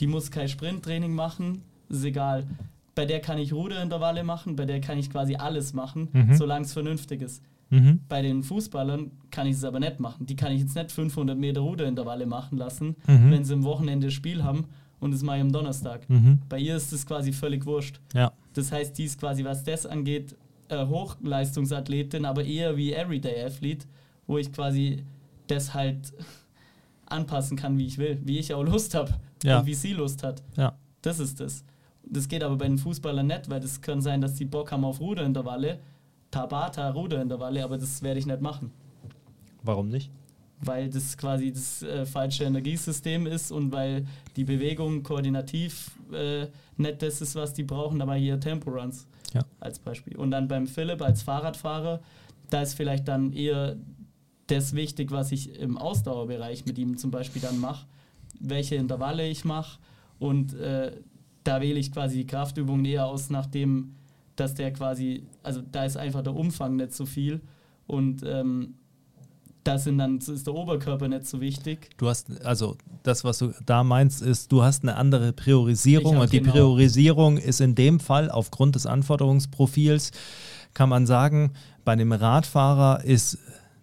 Die 0.01 0.07
muss 0.07 0.31
kein 0.31 0.49
Sprinttraining 0.49 1.15
machen, 1.15 1.63
ist 1.89 2.05
egal. 2.05 2.47
Bei 2.95 3.05
der 3.07 3.21
kann 3.21 3.39
ich 3.39 3.53
Ruderintervalle 3.53 4.25
machen, 4.25 4.57
bei 4.57 4.65
der 4.65 4.81
kann 4.81 4.99
ich 4.99 5.11
quasi 5.11 5.37
alles 5.37 5.73
machen, 5.75 6.09
Mhm. 6.13 6.35
solange 6.35 6.65
es 6.65 6.73
vernünftig 6.73 7.23
ist. 7.23 7.43
Mhm. 7.71 8.01
Bei 8.09 8.23
den 8.23 8.43
Fußballern 8.43 9.11
kann 9.31 9.47
ich 9.47 9.57
es 9.57 9.65
aber 9.65 9.81
nicht 9.81 10.01
machen. 10.01 10.27
Die 10.27 10.37
kann 10.37 10.53
ich 10.53 10.61
jetzt 10.61 10.75
nicht 10.77 10.93
500 10.93 11.37
Meter 11.39 11.61
Ruderintervalle 11.61 12.27
machen 12.27 12.59
lassen, 12.59 12.97
Mhm. 13.07 13.31
wenn 13.31 13.45
sie 13.45 13.55
am 13.55 13.65
Wochenende 13.65 14.11
Spiel 14.11 14.43
haben 14.45 14.67
und 15.01 15.13
das 15.13 15.23
mache 15.23 15.37
ich 15.37 15.43
am 15.43 15.53
Donnerstag. 15.53 16.09
Mhm. 16.09 16.41
Bei 16.49 16.59
ihr 16.59 16.77
ist 16.77 16.93
es 16.93 17.07
quasi 17.07 17.33
völlig 17.33 17.67
wurscht. 17.67 18.01
Ja. 18.15 18.33
Das 18.55 18.73
heißt, 18.73 18.97
die 18.97 19.05
ist 19.05 19.19
quasi, 19.21 19.45
was 19.45 19.63
das 19.65 19.85
angeht, 19.87 20.35
äh, 20.69 20.87
Hochleistungsathletin, 20.87 22.25
aber 22.25 22.45
eher 22.45 22.77
wie 22.77 22.93
Everyday 22.93 23.43
Athlete, 23.45 23.87
wo 24.27 24.39
ich 24.39 24.53
quasi 24.53 25.05
das 25.47 25.75
halt 25.75 26.13
anpassen 27.07 27.57
kann, 27.57 27.79
wie 27.79 27.87
ich 27.87 27.99
will, 27.99 28.21
wie 28.25 28.39
ich 28.39 28.53
auch 28.55 28.65
Lust 28.65 28.95
habe 28.95 29.15
Ja. 29.45 29.61
und 29.61 29.67
wie 29.67 29.75
sie 29.75 29.93
Lust 29.93 30.23
hat. 30.23 30.43
Ja. 30.57 30.77
Das 31.03 31.19
ist 31.21 31.41
das. 31.41 31.65
Das 32.09 32.29
geht 32.29 32.43
aber 32.43 32.57
bei 32.57 32.67
den 32.69 32.79
Fußballern 32.79 33.27
nicht, 33.27 33.51
weil 33.51 33.61
das 33.61 33.81
kann 33.81 34.01
sein, 34.01 34.21
dass 34.21 34.35
die 34.35 34.45
Bock 34.45 34.73
haben 34.73 34.85
auf 34.85 35.01
Ruderintervalle, 35.01 35.81
Tabata 36.31 36.91
Ruderintervalle, 36.91 37.63
aber 37.63 37.79
das 37.79 38.03
werde 38.03 38.19
ich 38.19 38.27
nicht 38.27 38.41
machen 38.41 38.73
Warum 39.63 39.89
nicht? 39.89 40.11
Weil 40.61 40.89
das 40.89 41.17
quasi 41.19 41.53
das 41.53 41.83
äh, 41.83 42.07
falsche 42.07 42.45
Energiesystem 42.45 43.27
ist 43.27 43.51
und 43.53 43.73
weil 43.73 44.07
die 44.37 44.45
Bewegung 44.45 45.03
koordinativ 45.03 45.91
äh, 46.13 46.47
nicht 46.77 47.03
das 47.03 47.21
ist, 47.21 47.35
was 47.35 47.53
die 47.53 47.63
brauchen, 47.65 48.01
aber 48.01 48.15
hier 48.15 48.41
Tempo-Runs 48.41 49.07
Ja. 49.35 49.43
als 49.61 49.79
Beispiel. 49.79 50.17
Und 50.17 50.31
dann 50.31 50.49
beim 50.49 50.67
Philipp 50.67 51.03
als 51.03 51.23
Fahrradfahrer, 51.23 52.01
da 52.51 52.63
ist 52.63 52.75
vielleicht 52.75 53.07
dann 53.09 53.33
eher 53.33 53.77
das 54.47 54.75
wichtig, 54.75 55.11
was 55.11 55.33
ich 55.33 55.59
im 55.59 55.77
Ausdauerbereich 55.77 56.65
mit 56.67 56.79
ihm 56.79 56.97
zum 56.97 57.11
Beispiel 57.11 57.43
dann 57.43 57.59
mache, 57.61 57.87
welche 58.41 58.77
Intervalle 58.77 59.29
ich 59.29 59.45
mache 59.45 59.79
und 60.19 60.55
äh, 60.55 60.93
da 61.45 61.61
wähle 61.61 61.79
ich 61.79 61.93
quasi 61.93 62.19
die 62.19 62.27
Kraftübungen 62.27 62.85
eher 62.85 63.07
aus, 63.07 63.29
nachdem, 63.31 63.95
dass 64.37 64.55
der 64.55 64.73
quasi, 64.73 65.25
also 65.43 65.61
da 65.73 65.85
ist 65.85 65.97
einfach 65.97 66.23
der 66.23 66.35
Umfang 66.35 66.77
nicht 66.77 66.93
so 66.93 67.07
viel 67.07 67.41
und 67.87 68.23
ähm, 68.25 68.75
da 69.67 69.79
sind 69.79 69.99
dann, 69.99 70.19
ist 70.19 70.47
der 70.47 70.55
Oberkörper 70.55 71.09
nicht 71.09 71.27
so 71.27 71.41
wichtig. 71.41 71.91
Du 71.97 72.09
hast, 72.09 72.45
also 72.45 72.77
das, 73.03 73.25
was 73.25 73.39
du 73.39 73.53
da 73.65 73.83
meinst, 73.85 74.23
ist, 74.23 74.53
du 74.53 74.63
hast 74.63 74.83
eine 74.83 74.97
andere 74.97 75.33
Priorisierung 75.33 76.19
und 76.19 76.33
die 76.33 76.41
genau- 76.41 76.53
Priorisierung 76.53 77.37
ist 77.39 77.61
in 77.61 77.75
dem 77.75 78.01
Fall 78.01 78.31
aufgrund 78.31 78.75
des 78.77 78.87
Anforderungsprofils, 78.87 80.13
kann 80.75 80.89
man 80.89 81.07
sagen, 81.07 81.53
bei 81.85 81.97
dem 81.97 82.13
Radfahrer 82.13 83.05
ist 83.05 83.39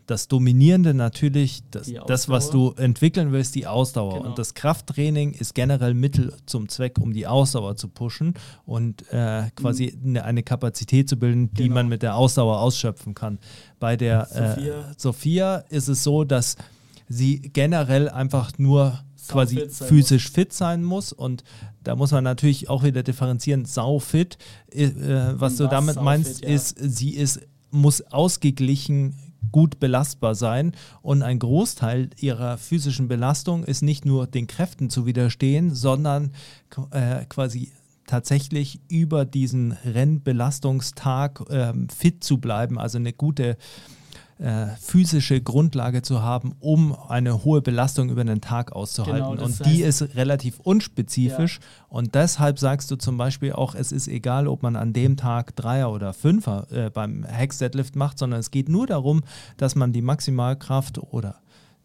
das 0.05 0.27
Dominierende 0.27 0.93
natürlich 0.93 1.63
das, 1.71 1.91
das 2.07 2.27
was 2.29 2.49
du 2.49 2.71
entwickeln 2.73 3.31
willst, 3.31 3.55
die 3.55 3.67
Ausdauer. 3.67 4.17
Genau. 4.17 4.29
Und 4.29 4.37
das 4.39 4.53
Krafttraining 4.53 5.31
ist 5.33 5.55
generell 5.55 5.93
Mittel 5.93 6.33
zum 6.45 6.67
Zweck, 6.69 6.97
um 6.99 7.13
die 7.13 7.25
Ausdauer 7.25 7.75
zu 7.75 7.87
pushen 7.87 8.33
und 8.65 9.09
äh, 9.11 9.49
quasi 9.55 9.97
eine, 10.03 10.23
eine 10.25 10.43
Kapazität 10.43 11.07
zu 11.07 11.17
bilden, 11.17 11.53
die 11.53 11.63
Genau. 11.63 11.75
man 11.75 11.87
mit 11.87 12.03
der 12.03 12.15
Ausdauer 12.15 12.59
ausschöpfen 12.59 13.13
kann. 13.13 13.39
Bei 13.79 13.95
der 13.95 14.25
Sophia. 14.27 14.89
Äh, 14.91 14.93
Sophia 14.97 15.55
ist 15.69 15.87
es 15.87 16.03
so, 16.03 16.23
dass 16.25 16.57
sie 17.07 17.39
generell 17.39 18.09
einfach 18.09 18.57
nur 18.57 18.99
quasi 19.29 19.55
fit 19.55 19.71
physisch 19.73 20.29
fit 20.29 20.51
sein 20.51 20.83
muss 20.83 21.13
und 21.13 21.43
da 21.81 21.95
muss 21.95 22.11
man 22.11 22.23
natürlich 22.23 22.69
auch 22.69 22.83
wieder 22.83 23.03
differenzieren, 23.03 23.65
sau 23.65 23.99
fit. 23.99 24.37
Äh, 24.71 24.85
äh, 24.85 25.33
was 25.39 25.53
Und 25.53 25.59
du 25.59 25.63
was 25.65 25.71
damit 25.71 26.01
meinst, 26.01 26.39
fit, 26.39 26.49
ja. 26.49 26.55
ist, 26.55 26.75
sie 26.77 27.11
ist, 27.11 27.39
muss 27.71 28.01
ausgeglichen 28.01 29.15
gut 29.51 29.79
belastbar 29.79 30.35
sein. 30.35 30.73
Und 31.01 31.21
ein 31.21 31.39
Großteil 31.39 32.09
ihrer 32.19 32.57
physischen 32.57 33.07
Belastung 33.07 33.63
ist 33.63 33.81
nicht 33.81 34.05
nur 34.05 34.27
den 34.27 34.47
Kräften 34.47 34.89
zu 34.89 35.05
widerstehen, 35.05 35.73
sondern 35.73 36.31
äh, 36.91 37.25
quasi 37.25 37.71
tatsächlich 38.05 38.79
über 38.89 39.25
diesen 39.25 39.71
Rennbelastungstag 39.71 41.43
ähm, 41.49 41.89
fit 41.89 42.23
zu 42.23 42.37
bleiben, 42.37 42.77
also 42.77 42.97
eine 42.97 43.13
gute 43.13 43.51
äh, 43.51 43.55
physische 44.79 45.41
Grundlage 45.41 46.01
zu 46.01 46.21
haben, 46.21 46.55
um 46.59 46.95
eine 47.07 47.43
hohe 47.43 47.61
Belastung 47.61 48.09
über 48.09 48.23
den 48.23 48.41
Tag 48.41 48.71
auszuhalten. 48.71 49.31
Genau, 49.31 49.43
und 49.45 49.65
die 49.65 49.83
heißt- 49.83 49.87
ist 49.87 50.15
relativ 50.15 50.59
unspezifisch. 50.59 51.59
Und 51.87 52.15
deshalb 52.15 52.59
sagst 52.59 52.89
du 52.91 52.95
zum 52.95 53.17
Beispiel 53.17 53.53
auch, 53.53 53.75
es 53.75 53.91
ist 53.91 54.07
egal, 54.07 54.47
ob 54.47 54.63
man 54.63 54.75
an 54.75 54.91
dem 54.93 55.17
Tag 55.17 55.55
Dreier 55.55 55.91
oder 55.91 56.13
Fünfer 56.13 56.67
äh, 56.71 56.89
beim 56.89 57.23
Hex-Deadlift 57.23 57.95
macht, 57.95 58.17
sondern 58.17 58.39
es 58.39 58.51
geht 58.51 58.69
nur 58.69 58.87
darum, 58.87 59.21
dass 59.57 59.75
man 59.75 59.93
die 59.93 60.01
Maximalkraft 60.01 60.97
oder 60.97 61.35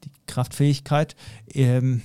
die 0.04 0.10
Kraftfähigkeit 0.26 1.16
ähm, 1.52 2.02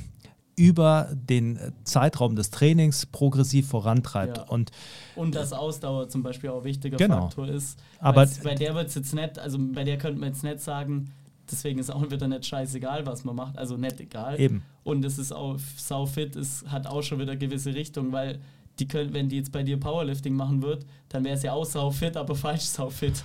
über 0.56 1.10
den 1.14 1.60
Zeitraum 1.84 2.36
des 2.36 2.50
Trainings 2.52 3.06
progressiv 3.08 3.68
vorantreibt. 3.70 4.38
Ja. 4.38 4.44
Und 4.44 4.72
Und 5.16 5.36
dass 5.36 5.52
Ausdauer 5.54 6.10
zum 6.10 6.22
Beispiel 6.24 6.50
auch 6.52 6.60
ein 6.60 6.64
wichtiger 6.64 6.98
Genau. 6.98 7.22
Faktor 7.28 7.48
ist. 7.48 7.80
Aber- 8.00 8.28
bei 8.44 8.56
der 8.56 8.76
wird 8.76 8.94
jetzt 8.94 9.14
nicht, 9.16 9.40
also 9.40 9.58
bei 9.60 9.84
der 9.84 9.98
könnte 9.98 10.20
man 10.20 10.30
jetzt 10.30 10.44
nicht 10.44 10.60
sagen, 10.60 11.12
deswegen 11.52 11.80
ist 11.80 11.90
auch 11.92 12.10
wieder 12.12 12.28
nicht 12.28 12.46
scheißegal, 12.46 13.06
was 13.06 13.24
man 13.24 13.36
macht, 13.36 13.58
also 13.58 13.78
nicht 13.78 14.00
egal. 14.00 14.40
Eben. 14.40 14.64
Und 14.84 15.04
es 15.06 15.18
ist 15.18 15.32
auch 15.32 15.58
saufit, 15.78 16.36
es 16.36 16.64
hat 16.68 16.88
auch 16.88 17.02
schon 17.02 17.20
wieder 17.20 17.36
gewisse 17.36 17.74
Richtung, 17.74 18.12
weil 18.12 18.40
die 18.80 18.88
können, 18.88 19.14
wenn 19.14 19.30
die 19.30 19.38
jetzt 19.38 19.52
bei 19.52 19.62
dir 19.64 19.80
Powerlifting 19.80 20.34
machen 20.36 20.62
wird, 20.62 20.86
dann 21.10 21.24
wäre 21.24 21.36
es 21.36 21.44
ja 21.44 21.54
auch 21.54 21.66
saufit, 21.66 22.18
aber 22.18 22.36
falsch 22.36 22.64
saufit. 22.64 23.24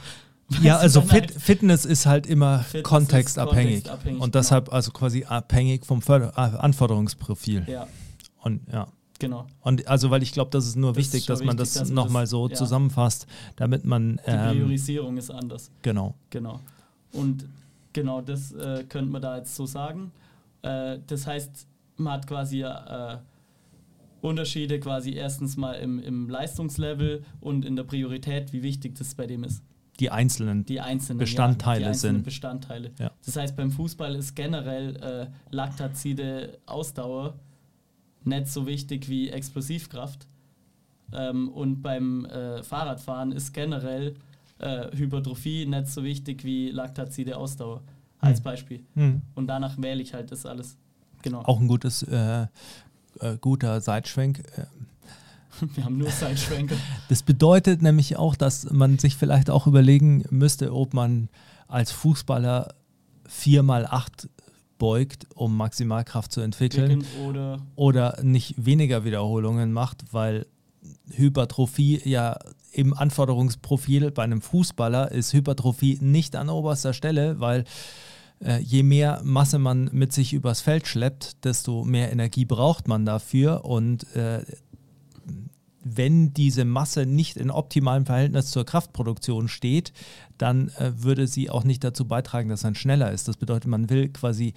Ja, 0.63 0.79
also 0.79 1.03
Fit, 1.03 1.31
Fitness 1.31 1.85
ist 1.85 2.07
halt 2.07 2.27
immer 2.27 2.61
Fitness 2.61 2.75
ist 2.81 2.85
kontextabhängig. 2.85 3.75
kontextabhängig, 3.85 4.21
und 4.23 4.33
genau. 4.33 4.41
deshalb 4.43 4.73
also 4.73 4.91
quasi 4.93 5.25
abhängig 5.25 5.85
vom 5.85 6.01
Förder 6.01 6.37
Anforderungsprofil. 6.39 7.65
Ja, 7.69 7.87
Und 8.43 8.63
ja. 8.73 8.89
genau. 9.19 9.47
Und 9.61 9.87
also, 9.89 10.11
weil 10.11 10.23
ich 10.23 10.33
glaube, 10.33 10.51
das 10.51 10.67
ist 10.67 10.77
nur 10.77 10.93
Das 10.95 11.05
ist 11.05 11.13
wichtig, 11.13 11.27
schon 11.27 11.35
dass 11.35 11.45
man 11.45 11.59
wichtig, 11.59 11.75
das 11.81 11.89
man 11.89 11.95
nochmal 11.97 12.23
das- 12.23 12.31
so 12.31 12.49
ja. 12.49 12.55
zusammenfasst, 12.55 13.27
damit 13.57 13.85
man 13.85 14.17
Die 14.27 14.31
ähm, 14.31 14.51
Priorisierung 14.57 15.17
ist 15.19 15.31
anders. 15.31 15.71
genau. 15.83 16.15
Genau. 16.31 16.61
Und 17.13 17.47
genau 17.93 18.21
das 18.23 18.53
äh, 18.53 18.85
könnte 18.89 19.11
man 19.11 19.21
da 19.21 19.37
jetzt 19.37 19.55
so 19.55 19.67
sagen. 19.67 20.13
Äh, 20.63 20.99
das 21.07 21.27
heißt, 21.27 21.67
man 21.97 22.15
hat 22.15 22.27
quasi 22.27 22.63
äh, 22.63 23.19
Unterschiede 24.21 24.81
quasi 24.81 25.13
erstens 25.13 25.57
mal 25.57 25.75
im, 25.75 25.99
im 26.01 26.29
Leistungslevel 26.29 27.23
und 27.41 27.65
in 27.65 27.77
der 27.77 27.85
Priorität, 27.85 28.53
wie 28.53 28.63
wichtig 28.63 28.95
das 28.97 29.15
bei 29.15 29.27
dem 29.27 29.45
ist. 29.45 29.63
Die 30.01 30.11
einzelnen. 30.11 30.65
Die 30.65 30.81
einzelnen 30.81 31.19
Bestandteile 31.19 31.81
ja, 31.81 31.87
die 31.87 31.91
einzelnen 31.91 32.17
sind. 32.17 32.25
Bestandteile. 32.25 32.91
Ja. 32.99 33.11
Das 33.25 33.37
heißt, 33.37 33.57
beim 33.57 33.71
Fußball 33.71 34.15
ist 34.15 34.35
generell 34.37 34.97
äh, 34.97 35.27
Laktazide 35.51 36.59
Ausdauer 36.67 37.35
nicht 38.25 38.47
so 38.49 38.67
wichtig 38.67 39.09
wie 39.09 39.31
Explosivkraft. 39.31 40.27
Ähm, 41.13 41.49
und 41.49 41.83
beim 41.83 42.27
äh, 42.27 42.63
Fahrradfahren 42.63 43.33
ist 43.33 43.53
generell 43.53 44.15
äh, 44.59 44.97
Hypertrophie 44.97 45.67
nicht 45.67 45.89
so 45.89 46.05
wichtig 46.05 46.45
wie 46.45 46.71
Laktazide 46.71 47.37
Ausdauer. 47.37 47.83
Als 48.21 48.39
Hm. 48.39 48.45
Beispiel. 48.45 48.85
Hm. 48.95 49.23
Und 49.37 49.47
danach 49.47 49.81
wähle 49.81 50.03
ich 50.03 50.13
halt 50.13 50.33
das 50.33 50.45
alles. 50.45 50.77
Genau. 51.23 51.43
Auch 51.43 51.61
ein 51.61 51.69
gutes, 51.69 52.03
äh, 52.03 52.43
äh, 53.21 53.37
guter 53.41 53.81
Seitschwenk. 53.81 54.43
Wir 55.75 55.85
haben 55.85 55.99
nur 55.99 56.11
Seitschwenker. 56.11 56.77
Das 57.09 57.23
bedeutet 57.23 57.83
nämlich 57.83 58.17
auch, 58.17 58.37
dass 58.37 58.71
man 58.71 58.99
sich 58.99 59.17
vielleicht 59.17 59.51
auch 59.51 59.67
überlegen 59.67 60.25
müsste, 60.31 60.73
ob 60.73 60.95
man 60.95 61.29
als 61.67 61.91
Fußballer 61.93 62.75
4x8 63.29 64.29
beugt, 64.79 65.27
um 65.35 65.57
Maximalkraft 65.57 66.33
zu 66.33 66.41
entwickeln. 66.41 67.05
Oder 67.27 67.59
oder 67.75 68.19
nicht 68.23 68.55
weniger 68.65 69.05
Wiederholungen 69.05 69.73
macht, 69.73 70.05
weil 70.13 70.47
Hypertrophie 71.11 72.01
ja 72.05 72.39
im 72.73 72.95
Anforderungsprofil 72.95 74.11
bei 74.11 74.23
einem 74.23 74.41
Fußballer 74.41 75.11
ist 75.11 75.33
Hypertrophie 75.33 75.99
nicht 76.01 76.37
an 76.37 76.49
oberster 76.49 76.93
Stelle, 76.93 77.41
weil 77.41 77.65
äh, 78.45 78.61
je 78.61 78.83
mehr 78.83 79.21
Masse 79.25 79.59
man 79.59 79.91
mit 79.93 80.13
sich 80.13 80.33
übers 80.33 80.61
Feld 80.61 80.87
schleppt, 80.87 81.45
desto 81.45 81.85
mehr 81.85 82.13
Energie 82.13 82.45
braucht 82.45 82.87
man 82.87 83.05
dafür 83.05 83.65
und 83.65 84.05
äh, 84.15 84.43
wenn 85.97 86.33
diese 86.35 86.65
Masse 86.65 87.07
nicht 87.07 87.37
in 87.37 87.51
optimalem 87.51 88.07
Verhältnis 88.07 88.51
zur 88.51 88.65
Kraftproduktion 88.65 89.49
steht, 89.49 89.93
dann 90.37 90.69
äh, 90.79 90.93
würde 90.97 91.27
sie 91.27 91.51
auch 91.51 91.65
nicht 91.65 91.85
dazu 91.85 92.07
beitragen, 92.07 92.49
dass 92.49 92.63
man 92.63 92.75
schneller 92.75 93.13
ist. 93.13 93.29
Das 93.29 93.37
bedeutet, 93.37 93.69
man 93.69 93.91
will 93.91 94.09
quasi 94.09 94.55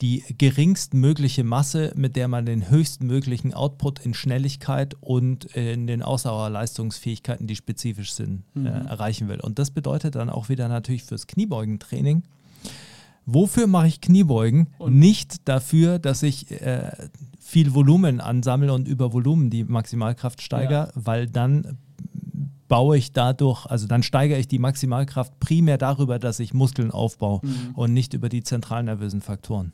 die 0.00 0.24
geringstmögliche 0.38 1.44
Masse, 1.44 1.92
mit 1.94 2.16
der 2.16 2.26
man 2.26 2.46
den 2.46 2.70
höchstmöglichen 2.70 3.52
Output 3.52 3.98
in 4.00 4.14
Schnelligkeit 4.14 4.96
und 5.00 5.44
in 5.44 5.86
den 5.86 6.02
Ausdauerleistungsfähigkeiten, 6.02 7.46
die 7.46 7.56
spezifisch 7.56 8.12
sind, 8.12 8.44
äh, 8.56 8.68
erreichen 8.68 9.28
will. 9.28 9.40
Und 9.40 9.58
das 9.58 9.70
bedeutet 9.70 10.14
dann 10.14 10.30
auch 10.30 10.48
wieder 10.48 10.68
natürlich 10.68 11.04
fürs 11.04 11.26
Kniebeugentraining. 11.26 12.22
Wofür 13.26 13.66
mache 13.66 13.86
ich 13.88 14.00
Kniebeugen? 14.00 14.68
Und- 14.78 14.98
Nicht 14.98 15.48
dafür, 15.48 15.98
dass 15.98 16.22
ich 16.22 16.50
äh, 16.50 16.90
viel 17.40 17.74
Volumen 17.74 18.20
ansammle 18.20 18.72
und 18.72 18.88
über 18.88 19.12
Volumen 19.12 19.50
die 19.50 19.64
Maximalkraft 19.64 20.40
steigere, 20.42 20.90
weil 20.94 21.26
dann 21.26 21.78
baue 22.68 22.96
ich 22.96 23.12
dadurch, 23.12 23.66
also 23.66 23.86
dann 23.88 24.02
steigere 24.04 24.38
ich 24.38 24.46
die 24.46 24.60
Maximalkraft 24.60 25.38
primär 25.40 25.76
darüber, 25.76 26.18
dass 26.20 26.38
ich 26.38 26.54
Muskeln 26.54 26.90
aufbaue 26.92 27.40
Mhm. 27.42 27.50
und 27.74 27.92
nicht 27.92 28.14
über 28.14 28.28
die 28.28 28.42
zentralnervösen 28.44 29.20
Faktoren. 29.20 29.72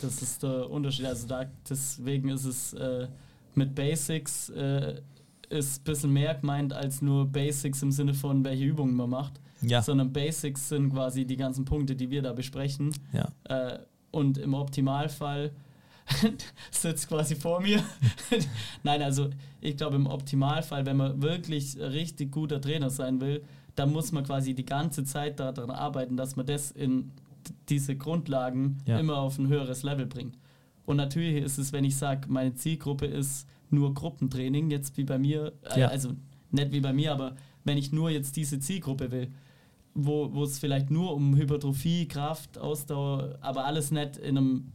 Das 0.00 0.20
ist 0.20 0.42
der 0.42 0.68
Unterschied. 0.68 1.06
Also 1.06 1.28
da, 1.28 1.44
deswegen 1.68 2.28
ist 2.30 2.44
es 2.44 2.72
äh, 2.72 3.06
mit 3.54 3.74
Basics 3.76 4.48
äh, 4.50 5.00
ist 5.48 5.82
ein 5.82 5.84
bisschen 5.84 6.12
mehr 6.12 6.34
gemeint 6.34 6.72
als 6.72 7.02
nur 7.02 7.26
Basics 7.26 7.82
im 7.82 7.92
Sinne 7.92 8.14
von, 8.14 8.42
welche 8.44 8.64
Übungen 8.64 8.94
man 8.96 9.10
macht. 9.10 9.40
Ja. 9.62 9.82
Sondern 9.82 10.12
Basics 10.12 10.68
sind 10.68 10.90
quasi 10.92 11.24
die 11.24 11.36
ganzen 11.36 11.64
Punkte, 11.64 11.94
die 11.96 12.10
wir 12.10 12.22
da 12.22 12.32
besprechen. 12.32 12.92
Ja. 13.12 13.32
Äh, 13.44 13.78
und 14.10 14.38
im 14.38 14.54
Optimalfall 14.54 15.52
sitzt 16.70 17.08
quasi 17.08 17.36
vor 17.36 17.60
mir. 17.60 17.82
Nein, 18.82 19.02
also 19.02 19.30
ich 19.60 19.76
glaube 19.76 19.96
im 19.96 20.06
Optimalfall, 20.06 20.84
wenn 20.86 20.96
man 20.96 21.22
wirklich 21.22 21.76
richtig 21.78 22.32
guter 22.32 22.60
Trainer 22.60 22.90
sein 22.90 23.20
will, 23.20 23.42
dann 23.74 23.92
muss 23.92 24.12
man 24.12 24.24
quasi 24.24 24.54
die 24.54 24.66
ganze 24.66 25.04
Zeit 25.04 25.40
daran 25.40 25.70
arbeiten, 25.70 26.16
dass 26.16 26.36
man 26.36 26.44
das 26.46 26.70
in 26.70 27.10
diese 27.68 27.96
Grundlagen 27.96 28.78
Ja. 28.86 28.98
immer 28.98 29.16
auf 29.18 29.38
ein 29.38 29.48
höheres 29.48 29.82
Level 29.82 30.06
bringt. 30.06 30.36
Und 30.84 30.96
natürlich 30.96 31.42
ist 31.42 31.58
es, 31.58 31.72
wenn 31.72 31.84
ich 31.84 31.96
sage, 31.96 32.28
meine 32.28 32.54
Zielgruppe 32.54 33.06
ist 33.06 33.46
nur 33.70 33.94
Gruppentraining, 33.94 34.70
jetzt 34.70 34.96
wie 34.96 35.04
bei 35.04 35.18
mir, 35.18 35.52
äh, 35.74 35.80
Ja. 35.80 35.88
also 35.88 36.10
nicht 36.50 36.72
wie 36.72 36.80
bei 36.80 36.92
mir, 36.92 37.12
aber 37.12 37.36
wenn 37.64 37.78
ich 37.78 37.92
nur 37.92 38.10
jetzt 38.10 38.36
diese 38.36 38.58
Zielgruppe 38.60 39.10
will, 39.10 39.28
wo, 39.94 40.32
wo 40.32 40.44
es 40.44 40.58
vielleicht 40.58 40.90
nur 40.90 41.14
um 41.14 41.36
Hypertrophie, 41.36 42.06
Kraft, 42.08 42.58
Ausdauer, 42.58 43.36
aber 43.40 43.64
alles 43.66 43.90
nicht 43.90 44.16
in 44.16 44.38
einem 44.38 44.72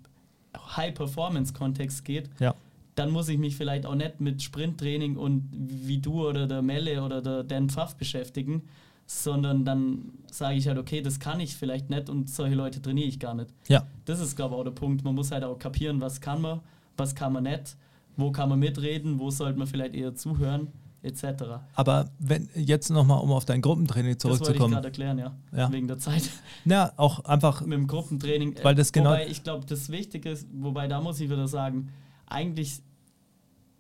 High-Performance-Kontext 0.55 2.03
geht, 2.05 2.29
Ja. 2.39 2.55
dann 2.95 3.11
muss 3.11 3.29
ich 3.29 3.37
mich 3.37 3.55
vielleicht 3.55 3.85
auch 3.85 3.95
nicht 3.95 4.19
mit 4.21 4.41
Sprinttraining 4.41 5.17
und 5.17 5.49
wie 5.53 5.99
du 5.99 6.27
oder 6.27 6.47
der 6.47 6.61
Melle 6.61 7.03
oder 7.03 7.21
der 7.21 7.43
Dan 7.43 7.69
Pfaff 7.69 7.95
beschäftigen, 7.95 8.63
sondern 9.05 9.63
dann 9.65 10.11
sage 10.29 10.57
ich 10.57 10.67
halt, 10.67 10.77
okay, 10.77 11.01
das 11.01 11.19
kann 11.19 11.39
ich 11.39 11.55
vielleicht 11.55 11.89
nicht 11.89 12.09
und 12.09 12.29
solche 12.29 12.55
Leute 12.55 12.81
trainiere 12.81 13.07
ich 13.07 13.19
gar 13.19 13.33
nicht. 13.35 13.49
Ja. 13.67 13.85
Das 14.05 14.19
ist, 14.19 14.35
glaube 14.35 14.55
ich, 14.55 14.59
auch 14.59 14.63
der 14.63 14.71
Punkt. 14.71 15.03
Man 15.03 15.15
muss 15.15 15.31
halt 15.31 15.43
auch 15.43 15.57
kapieren, 15.57 16.01
was 16.01 16.19
kann 16.19 16.41
man, 16.41 16.59
was 16.97 17.15
kann 17.15 17.33
man 17.33 17.43
nicht, 17.43 17.77
wo 18.17 18.31
kann 18.31 18.49
man 18.49 18.59
mitreden, 18.59 19.19
wo 19.19 19.29
sollte 19.29 19.57
man 19.59 19.67
vielleicht 19.67 19.95
eher 19.95 20.13
zuhören, 20.15 20.67
etc. 21.07 21.43
Aber 21.73 22.09
wenn 22.19 22.49
jetzt 22.55 22.89
nochmal, 22.89 23.19
um 23.21 23.31
auf 23.31 23.45
dein 23.45 23.61
Gruppentraining 23.61 24.13
Das 24.15 24.25
wollte 24.25 24.35
ich 24.35 24.39
zurückzukommen. 24.43 24.73
gerade 24.75 24.87
erklären, 24.87 25.17
ja, 25.17 25.35
Ja. 25.55 25.71
wegen 25.71 25.87
der 25.87 25.97
Zeit. 25.97 26.29
Ja, 26.65 26.91
auch 26.97 27.25
einfach, 27.25 27.61
mit 27.61 27.73
dem 27.73 27.87
Gruppentraining. 27.87 28.53
äh, 28.57 28.63
Weil 28.63 28.75
das 28.75 28.91
genau- 28.91 29.09
Wobei 29.11 29.27
ich 29.27 29.43
glaube, 29.43 29.65
das 29.65 29.89
Wichtige 29.89 30.29
ist, 30.29 30.47
wobei 30.53 30.87
da 30.87 31.01
muss 31.01 31.19
ich 31.19 31.29
wieder 31.29 31.47
sagen, 31.47 31.89
eigentlich 32.27 32.81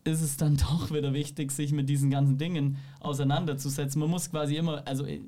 ist 0.03 0.21
es 0.21 0.37
dann 0.37 0.55
doch 0.69 0.91
wieder 0.91 1.13
wichtig, 1.13 1.51
sich 1.51 1.71
mit 1.73 1.89
diesen 1.89 2.09
ganzen 2.09 2.37
Dingen 2.37 2.77
auseinanderzusetzen. 3.01 3.99
Man 3.99 4.09
muss 4.09 4.29
quasi 4.31 4.55
immer, 4.55 4.87
also 4.87 5.05
äh, 5.05 5.19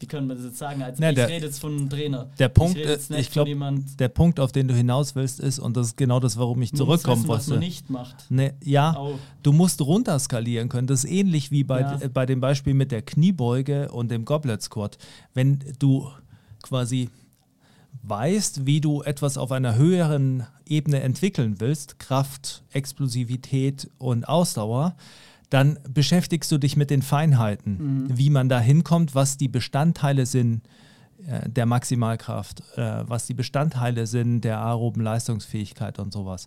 wie 0.00 0.06
können 0.06 0.28
wir 0.28 0.36
das 0.36 0.44
jetzt 0.44 0.58
sagen? 0.58 0.82
Als 0.82 0.98
Na, 1.00 1.10
ich 1.10 1.16
der- 1.16 1.28
rede 1.28 1.46
jetzt 1.46 1.58
von 1.60 1.72
einem 1.76 1.90
Trainer. 1.90 2.30
der 2.38 2.48
Punkt 2.48 2.76
ich 2.78 2.84
ist, 2.84 3.10
ich 3.10 3.30
glaube, 3.30 3.54
der 3.98 4.08
Punkt, 4.08 4.38
auf 4.40 4.52
den 4.52 4.68
du 4.68 4.74
hinaus 4.74 5.14
willst, 5.14 5.40
ist, 5.40 5.58
und 5.58 5.76
das 5.76 5.88
ist 5.88 5.96
genau 5.96 6.20
das, 6.20 6.36
warum 6.38 6.62
ich 6.62 6.72
man 6.72 6.76
zurückkommen 6.78 7.22
wissen, 7.22 7.28
was 7.28 7.46
man 7.48 7.56
wollte. 7.56 7.64
nicht 7.66 7.90
macht. 7.90 8.30
Ne, 8.30 8.54
ja, 8.62 8.94
Auch. 8.96 9.18
du 9.42 9.52
musst 9.52 9.80
runterskalieren 9.80 10.68
können. 10.68 10.86
Das 10.86 11.04
ist 11.04 11.10
ähnlich 11.10 11.50
wie 11.50 11.64
bei, 11.64 11.80
Ja. 11.80 11.98
bei 12.12 12.26
dem 12.26 12.40
Beispiel 12.40 12.74
mit 12.74 12.92
der 12.92 13.02
Kniebeuge 13.02 13.90
und 13.90 14.10
dem 14.10 14.24
Goblet 14.24 14.62
Squat. 14.62 14.98
Wenn 15.34 15.58
du 15.78 16.08
quasi 16.62 17.10
weißt, 18.02 18.66
wie 18.66 18.80
du 18.80 19.02
etwas 19.02 19.36
auf 19.36 19.50
einer 19.52 19.74
höheren 19.76 20.46
Ebene 20.66 21.00
entwickeln 21.00 21.56
willst, 21.58 21.98
Kraft, 21.98 22.62
Explosivität 22.72 23.90
und 23.98 24.28
Ausdauer, 24.28 24.94
dann 25.50 25.78
beschäftigst 25.88 26.52
du 26.52 26.58
dich 26.58 26.76
mit 26.76 26.90
den 26.90 27.02
Feinheiten, 27.02 28.06
wie 28.14 28.30
man 28.30 28.48
da 28.48 28.60
hinkommt, 28.60 29.14
was 29.14 29.36
die 29.36 29.48
Bestandteile 29.48 30.26
sind 30.26 30.62
äh, 31.26 31.48
der 31.48 31.66
Maximalkraft, 31.66 32.62
äh, 32.76 33.08
was 33.08 33.26
die 33.26 33.34
Bestandteile 33.34 34.06
sind 34.06 34.42
der 34.42 34.60
aeroben 34.60 35.02
Leistungsfähigkeit 35.02 35.98
und 35.98 36.12
sowas. 36.12 36.46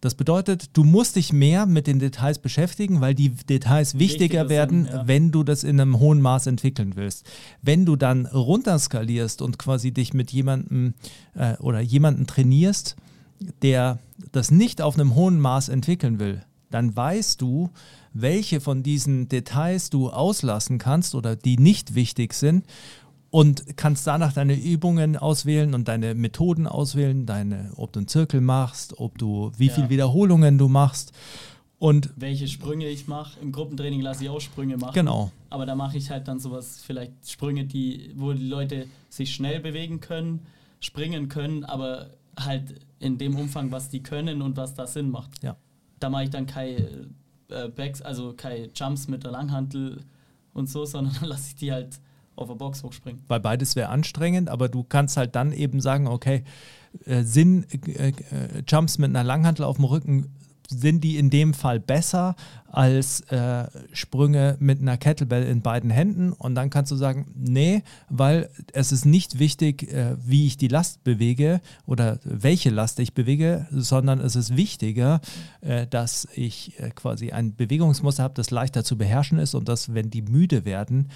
Das 0.00 0.14
bedeutet, 0.14 0.76
du 0.76 0.84
musst 0.84 1.16
dich 1.16 1.32
mehr 1.32 1.64
mit 1.64 1.86
den 1.86 1.98
Details 1.98 2.38
beschäftigen, 2.38 3.00
weil 3.00 3.14
die 3.14 3.30
Details 3.30 3.98
wichtiger, 3.98 4.42
Wichtiger 4.42 4.48
werden, 4.50 4.84
sind, 4.84 4.92
ja. 4.92 5.08
wenn 5.08 5.30
du 5.30 5.42
das 5.44 5.64
in 5.64 5.80
einem 5.80 5.98
hohen 5.98 6.20
Maß 6.20 6.46
entwickeln 6.46 6.96
willst. 6.96 7.24
Wenn 7.62 7.86
du 7.86 7.96
dann 7.96 8.26
runterskalierst 8.26 9.40
und 9.40 9.58
quasi 9.58 9.92
dich 9.92 10.12
mit 10.12 10.30
jemandem 10.30 10.92
äh, 11.34 11.56
oder 11.56 11.80
jemanden 11.80 12.26
trainierst, 12.26 12.96
der 13.62 13.98
das 14.30 14.50
nicht 14.50 14.82
auf 14.82 14.96
einem 14.96 15.14
hohen 15.14 15.40
Maß 15.40 15.70
entwickeln 15.70 16.18
will, 16.18 16.42
dann 16.70 16.94
weißt 16.94 17.40
du, 17.40 17.70
welche 18.14 18.60
von 18.60 18.82
diesen 18.82 19.28
Details 19.28 19.90
du 19.90 20.08
auslassen 20.10 20.78
kannst 20.78 21.14
oder 21.14 21.36
die 21.36 21.58
nicht 21.58 21.94
wichtig 21.94 22.32
sind 22.32 22.64
und 23.30 23.76
kannst 23.76 24.06
danach 24.06 24.32
deine 24.32 24.54
Übungen 24.54 25.16
auswählen 25.16 25.74
und 25.74 25.88
deine 25.88 26.14
Methoden 26.14 26.66
auswählen, 26.66 27.26
deine, 27.26 27.72
ob 27.76 27.92
du 27.92 27.98
einen 28.00 28.08
Zirkel 28.08 28.40
machst, 28.40 28.98
ob 28.98 29.18
du 29.18 29.50
wie 29.58 29.66
Ja. 29.66 29.72
viel 29.74 29.88
Wiederholungen 29.90 30.56
du 30.56 30.68
machst 30.68 31.12
und 31.80 32.10
Welche 32.16 32.46
Sprünge 32.48 32.88
ich 32.88 33.08
mache. 33.08 33.38
Im 33.40 33.50
Gruppentraining 33.50 34.00
lasse 34.00 34.22
ich 34.24 34.30
auch 34.30 34.40
Sprünge 34.40 34.76
machen. 34.76 34.94
genau, 34.94 35.32
Aber 35.50 35.66
da 35.66 35.74
mache 35.74 35.98
ich 35.98 36.08
halt 36.10 36.28
dann 36.28 36.38
sowas, 36.38 36.82
vielleicht 36.86 37.12
Sprünge, 37.28 37.64
die, 37.64 38.12
wo 38.14 38.32
die 38.32 38.46
Leute 38.46 38.86
sich 39.10 39.34
schnell 39.34 39.58
bewegen 39.60 40.00
können, 40.00 40.46
springen 40.80 41.28
können, 41.28 41.64
aber 41.64 42.10
halt 42.38 42.74
in 43.00 43.18
dem 43.18 43.36
Umfang, 43.36 43.70
was 43.72 43.88
die 43.90 44.02
können 44.02 44.40
und 44.42 44.56
was 44.56 44.74
da 44.74 44.86
Sinn 44.86 45.10
macht. 45.10 45.42
ja. 45.42 45.56
Da 46.00 46.10
mache 46.10 46.24
ich 46.24 46.30
dann 46.30 46.46
keine 46.46 47.08
äh, 47.48 47.68
Backs, 47.68 48.02
also 48.02 48.32
keine 48.34 48.68
Jumps 48.74 49.08
mit 49.08 49.24
der 49.24 49.30
Langhantel 49.30 50.00
und 50.52 50.68
so, 50.68 50.84
sondern 50.84 51.14
dann 51.20 51.28
lasse 51.28 51.48
ich 51.48 51.56
die 51.56 51.72
halt 51.72 52.00
auf 52.36 52.48
der 52.48 52.56
Box 52.56 52.82
hochspringen. 52.82 53.22
weil 53.28 53.40
beides 53.40 53.76
wäre 53.76 53.90
anstrengend, 53.90 54.48
aber 54.48 54.68
du 54.68 54.82
kannst 54.82 55.16
halt 55.16 55.36
dann 55.36 55.52
eben 55.52 55.80
sagen, 55.80 56.08
okay, 56.08 56.42
äh, 57.04 57.22
sind 57.22 57.72
äh, 57.86 58.08
äh, 58.08 58.12
Jumps 58.66 58.98
mit 58.98 59.10
einer 59.10 59.22
Langhantel 59.22 59.64
auf 59.64 59.76
dem 59.76 59.84
Rücken, 59.84 60.32
sind 60.68 61.04
die 61.04 61.16
in 61.18 61.30
dem 61.30 61.54
Fall 61.54 61.78
besser 61.78 62.34
als 62.74 63.20
äh, 63.30 63.66
Sprünge 63.92 64.56
mit 64.58 64.80
einer 64.80 64.96
Kettlebell 64.96 65.44
in 65.44 65.62
beiden 65.62 65.90
Händen? 65.90 66.32
Und 66.32 66.56
dann 66.56 66.70
kannst 66.70 66.90
du 66.90 66.96
sagen, 66.96 67.26
nee, 67.34 67.82
weil 68.08 68.50
es 68.72 68.90
ist 68.90 69.04
nicht 69.04 69.38
wichtig, 69.38 69.92
äh, 69.92 70.16
wie 70.24 70.46
ich 70.46 70.56
die 70.56 70.68
Last 70.68 71.04
bewege 71.04 71.60
oder 71.86 72.18
welche 72.24 72.70
Last 72.70 72.98
ich 72.98 73.14
bewege, 73.14 73.66
sondern 73.70 74.20
es 74.20 74.34
ist 74.34 74.56
wichtiger, 74.56 75.20
äh, 75.60 75.86
dass 75.86 76.26
ich 76.34 76.78
äh, 76.80 76.90
quasi 76.90 77.30
ein 77.30 77.54
Bewegungsmuster 77.54 78.24
habe, 78.24 78.34
das 78.34 78.50
leichter 78.50 78.82
zu 78.82 78.98
beherrschen 78.98 79.38
ist 79.38 79.54
und 79.54 79.68
das, 79.68 79.94
wenn 79.94 80.10
die 80.10 80.22
müde 80.22 80.64
werden, 80.64 81.10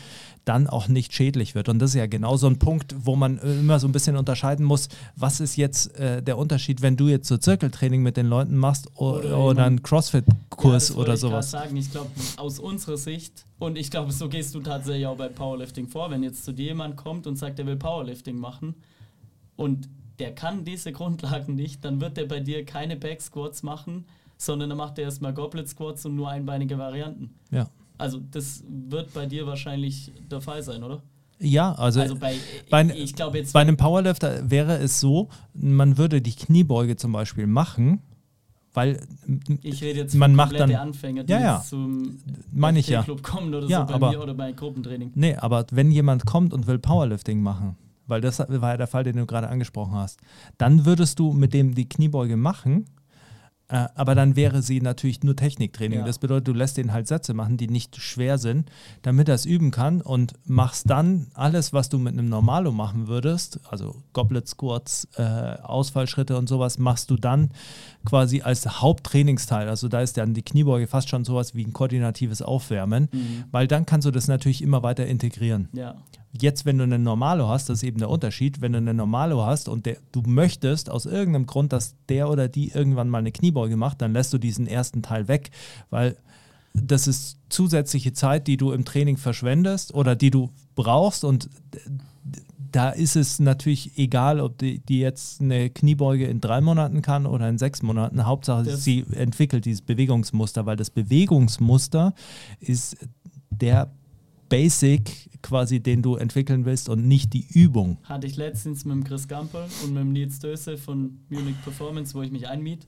dann 0.44 0.66
auch 0.66 0.88
nicht 0.88 1.12
schädlich 1.12 1.54
wird. 1.54 1.68
Und 1.68 1.78
das 1.80 1.90
ist 1.90 1.96
ja 1.96 2.06
genau 2.06 2.36
so 2.36 2.46
ein 2.46 2.58
Punkt, 2.58 2.94
wo 2.98 3.16
man 3.16 3.38
äh, 3.38 3.58
immer 3.58 3.78
so 3.80 3.88
ein 3.88 3.92
bisschen 3.92 4.16
unterscheiden 4.16 4.64
muss, 4.64 4.88
was 5.16 5.40
ist 5.40 5.56
jetzt 5.56 5.94
äh, 5.98 6.22
der 6.22 6.38
Unterschied, 6.38 6.82
wenn 6.82 6.96
du 6.96 7.08
jetzt 7.08 7.28
so 7.28 7.36
Zirkeltraining 7.36 8.02
mit 8.02 8.16
den 8.16 8.26
Leuten 8.26 8.56
machst 8.56 8.88
Oder 8.94 9.38
oder, 9.38 9.64
einen 9.64 9.82
Crossfit-Kurs 9.82 10.88
das 10.88 10.96
oder 10.96 11.16
sowas. 11.16 11.47
Grad 11.50 11.62
sagen, 11.62 11.76
ich 11.76 11.90
glaube, 11.90 12.10
aus 12.36 12.58
unserer 12.58 12.96
Sicht, 12.96 13.44
und 13.58 13.76
ich 13.76 13.90
glaube, 13.90 14.12
so 14.12 14.28
gehst 14.28 14.54
du 14.54 14.60
tatsächlich 14.60 15.06
auch 15.06 15.16
bei 15.16 15.28
Powerlifting 15.28 15.88
vor, 15.88 16.10
wenn 16.10 16.22
jetzt 16.22 16.44
zu 16.44 16.52
dir 16.52 16.66
jemand 16.66 16.96
kommt 16.96 17.26
und 17.26 17.36
sagt, 17.36 17.58
er 17.58 17.66
will 17.66 17.76
Powerlifting 17.76 18.36
machen 18.36 18.74
und 19.56 19.88
der 20.18 20.34
kann 20.34 20.64
diese 20.64 20.92
Grundlagen 20.92 21.54
nicht, 21.54 21.84
dann 21.84 22.00
wird 22.00 22.18
er 22.18 22.26
bei 22.26 22.40
dir 22.40 22.64
keine 22.64 22.96
Back 22.96 23.20
Squats 23.20 23.62
machen, 23.62 24.04
sondern 24.36 24.68
dann 24.68 24.78
macht 24.78 24.98
er 24.98 25.04
erstmal 25.04 25.32
Goblet 25.32 25.68
Squats 25.68 26.04
und 26.06 26.16
nur 26.16 26.28
einbeinige 26.28 26.78
Varianten. 26.78 27.34
Ja. 27.50 27.68
Also 27.98 28.20
das 28.30 28.62
wird 28.68 29.12
bei 29.12 29.26
dir 29.26 29.46
wahrscheinlich 29.46 30.12
der 30.30 30.40
Fall 30.40 30.62
sein, 30.62 30.82
oder? 30.82 31.02
Ja, 31.40 31.72
also, 31.72 32.00
Also 32.00 32.16
bei, 32.16 32.36
bei, 32.68 32.84
ich 32.96 33.14
glaube 33.14 33.38
jetzt 33.38 33.52
bei 33.52 33.60
einem 33.60 33.76
Powerlifter 33.76 34.50
wäre 34.50 34.78
es 34.78 34.98
so, 34.98 35.28
man 35.54 35.96
würde 35.96 36.20
die 36.20 36.34
Kniebeuge 36.34 36.96
zum 36.96 37.12
Beispiel 37.12 37.46
machen, 37.46 38.00
weil 38.78 39.00
ich 39.62 39.82
rede 39.82 39.98
jetzt 40.00 40.14
man 40.14 40.34
macht 40.34 40.58
dann- 40.58 40.72
Anfänger, 40.74 41.24
die 41.24 41.32
Ja, 41.32 41.40
ja. 41.40 41.62
zum 41.66 42.18
Meine 42.52 42.78
ich 42.78 42.88
ja. 42.88 43.02
Club 43.02 43.22
kommen 43.22 43.52
oder 43.54 43.66
Ja, 43.66 43.80
so 43.80 43.86
bei 43.88 43.94
aber- 43.94 44.10
mir 44.12 44.22
oder 44.22 44.34
bei 44.34 44.52
Gruppentraining. 44.52 45.10
Nee, 45.14 45.34
aber 45.36 45.66
wenn 45.72 45.90
jemand 45.90 46.24
kommt 46.26 46.52
und 46.54 46.66
will 46.68 46.78
Powerlifting 46.78 47.42
machen, 47.42 47.76
weil 48.06 48.20
das 48.20 48.38
war 48.38 48.70
ja 48.70 48.76
der 48.76 48.86
Fall, 48.86 49.04
den 49.04 49.16
du 49.16 49.26
gerade 49.26 49.48
angesprochen 49.48 49.94
hast, 49.94 50.20
dann 50.56 50.86
würdest 50.86 51.18
du 51.18 51.32
mit 51.32 51.52
dem 51.52 51.74
die 51.74 51.88
Kniebeuge 51.88 52.36
machen 52.36 52.84
aber 53.68 54.14
dann 54.14 54.34
wäre 54.34 54.62
sie 54.62 54.80
natürlich 54.80 55.22
nur 55.22 55.36
Techniktraining. 55.36 56.00
Ja. 56.00 56.06
Das 56.06 56.18
bedeutet, 56.18 56.48
du 56.48 56.52
lässt 56.52 56.78
den 56.78 56.92
halt 56.92 57.06
Sätze 57.06 57.34
machen, 57.34 57.58
die 57.58 57.68
nicht 57.68 57.96
schwer 57.96 58.38
sind, 58.38 58.70
damit 59.02 59.28
er 59.28 59.34
es 59.34 59.44
üben 59.44 59.70
kann 59.70 60.00
und 60.00 60.32
machst 60.46 60.88
dann 60.88 61.26
alles, 61.34 61.74
was 61.74 61.90
du 61.90 61.98
mit 61.98 62.14
einem 62.14 62.30
Normalo 62.30 62.72
machen 62.72 63.08
würdest, 63.08 63.60
also 63.68 63.96
Goblet 64.14 64.48
Squats, 64.48 65.06
äh, 65.16 65.22
Ausfallschritte 65.22 66.38
und 66.38 66.48
sowas, 66.48 66.78
machst 66.78 67.10
du 67.10 67.16
dann 67.16 67.50
quasi 68.06 68.40
als 68.40 68.80
Haupttrainingsteil. 68.80 69.68
Also 69.68 69.88
da 69.88 70.00
ist 70.00 70.16
dann 70.16 70.32
die 70.32 70.42
Kniebeuge 70.42 70.86
fast 70.86 71.10
schon 71.10 71.24
sowas 71.24 71.54
wie 71.54 71.64
ein 71.64 71.74
koordinatives 71.74 72.40
Aufwärmen, 72.40 73.08
weil 73.50 73.66
dann 73.68 73.84
kannst 73.84 74.06
du 74.06 74.10
das 74.10 74.28
natürlich 74.28 74.62
immer 74.62 74.82
weiter 74.82 75.06
integrieren. 75.06 75.68
Ja. 75.74 75.96
Jetzt, 76.32 76.66
wenn 76.66 76.76
du 76.78 76.84
einen 76.84 77.02
Normalo 77.02 77.48
hast, 77.48 77.68
das 77.68 77.78
ist 77.78 77.82
eben 77.84 77.98
der 77.98 78.10
Unterschied, 78.10 78.60
wenn 78.60 78.72
du 78.72 78.78
einen 78.78 78.96
Normalo 78.96 79.44
hast 79.46 79.68
und 79.68 79.86
der, 79.86 79.96
du 80.12 80.22
möchtest 80.26 80.90
aus 80.90 81.06
irgendeinem 81.06 81.46
Grund, 81.46 81.72
dass 81.72 81.94
der 82.08 82.28
oder 82.28 82.48
die 82.48 82.68
irgendwann 82.68 83.08
mal 83.08 83.18
eine 83.18 83.32
Kniebeuge 83.32 83.76
macht, 83.76 84.02
dann 84.02 84.12
lässt 84.12 84.32
du 84.34 84.38
diesen 84.38 84.66
ersten 84.66 85.02
Teil 85.02 85.26
weg, 85.28 85.50
weil 85.90 86.16
das 86.74 87.06
ist 87.08 87.38
zusätzliche 87.48 88.12
Zeit, 88.12 88.46
die 88.46 88.56
du 88.58 88.72
im 88.72 88.84
Training 88.84 89.16
verschwendest 89.16 89.94
oder 89.94 90.14
die 90.14 90.30
du 90.30 90.50
brauchst 90.74 91.24
und 91.24 91.48
da 92.70 92.90
ist 92.90 93.16
es 93.16 93.38
natürlich 93.40 93.96
egal, 93.98 94.40
ob 94.40 94.58
die, 94.58 94.80
die 94.80 94.98
jetzt 95.00 95.40
eine 95.40 95.70
Kniebeuge 95.70 96.26
in 96.26 96.42
drei 96.42 96.60
Monaten 96.60 97.00
kann 97.00 97.24
oder 97.24 97.48
in 97.48 97.56
sechs 97.56 97.82
Monaten. 97.82 98.26
Hauptsache, 98.26 98.64
Das- 98.64 98.84
sie 98.84 99.06
entwickelt 99.12 99.64
dieses 99.64 99.80
Bewegungsmuster, 99.80 100.66
weil 100.66 100.76
das 100.76 100.90
Bewegungsmuster 100.90 102.12
ist 102.60 102.98
der 103.50 103.90
Basic 104.50 105.27
quasi, 105.42 105.80
den 105.80 106.02
du 106.02 106.16
entwickeln 106.16 106.64
willst 106.64 106.88
und 106.88 107.06
nicht 107.06 107.32
die 107.32 107.46
Übung. 107.52 107.98
Hatte 108.04 108.26
ich 108.26 108.36
letztens 108.36 108.84
mit 108.84 108.94
dem 108.94 109.04
Chris 109.04 109.28
Gamper 109.28 109.66
und 109.84 109.94
mit 109.94 110.02
dem 110.02 110.12
Nils 110.12 110.38
Döse 110.38 110.76
von 110.76 111.20
Munich 111.28 111.56
Performance, 111.62 112.14
wo 112.14 112.22
ich 112.22 112.30
mich 112.30 112.48
einmiet. 112.48 112.86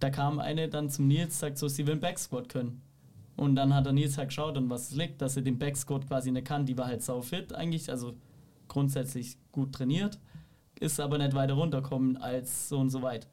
Da 0.00 0.10
kam 0.10 0.38
eine 0.38 0.68
dann 0.68 0.90
zum 0.90 1.06
Nils, 1.06 1.38
sagt 1.38 1.58
so, 1.58 1.68
sie 1.68 1.86
will 1.86 1.92
einen 1.92 2.00
Backsquat 2.00 2.48
können. 2.48 2.82
Und 3.36 3.56
dann 3.56 3.74
hat 3.74 3.86
der 3.86 3.92
Nils 3.92 4.16
halt 4.16 4.28
geschaut, 4.28 4.56
an 4.56 4.70
was 4.70 4.90
es 4.90 4.96
liegt, 4.96 5.20
dass 5.20 5.36
er 5.36 5.42
den 5.42 5.58
Backsquat 5.58 6.06
quasi 6.06 6.30
nicht 6.30 6.46
kann. 6.46 6.66
Die 6.66 6.76
war 6.78 6.86
halt 6.86 7.02
sau 7.02 7.20
fit 7.20 7.52
eigentlich, 7.52 7.90
also 7.90 8.14
grundsätzlich 8.68 9.36
gut 9.52 9.72
trainiert, 9.72 10.18
ist 10.78 11.00
aber 11.00 11.18
nicht 11.18 11.34
weiter 11.34 11.54
runterkommen 11.54 12.16
als 12.16 12.68
so 12.68 12.78
und 12.78 12.90
so 12.90 13.02
weit. 13.02 13.26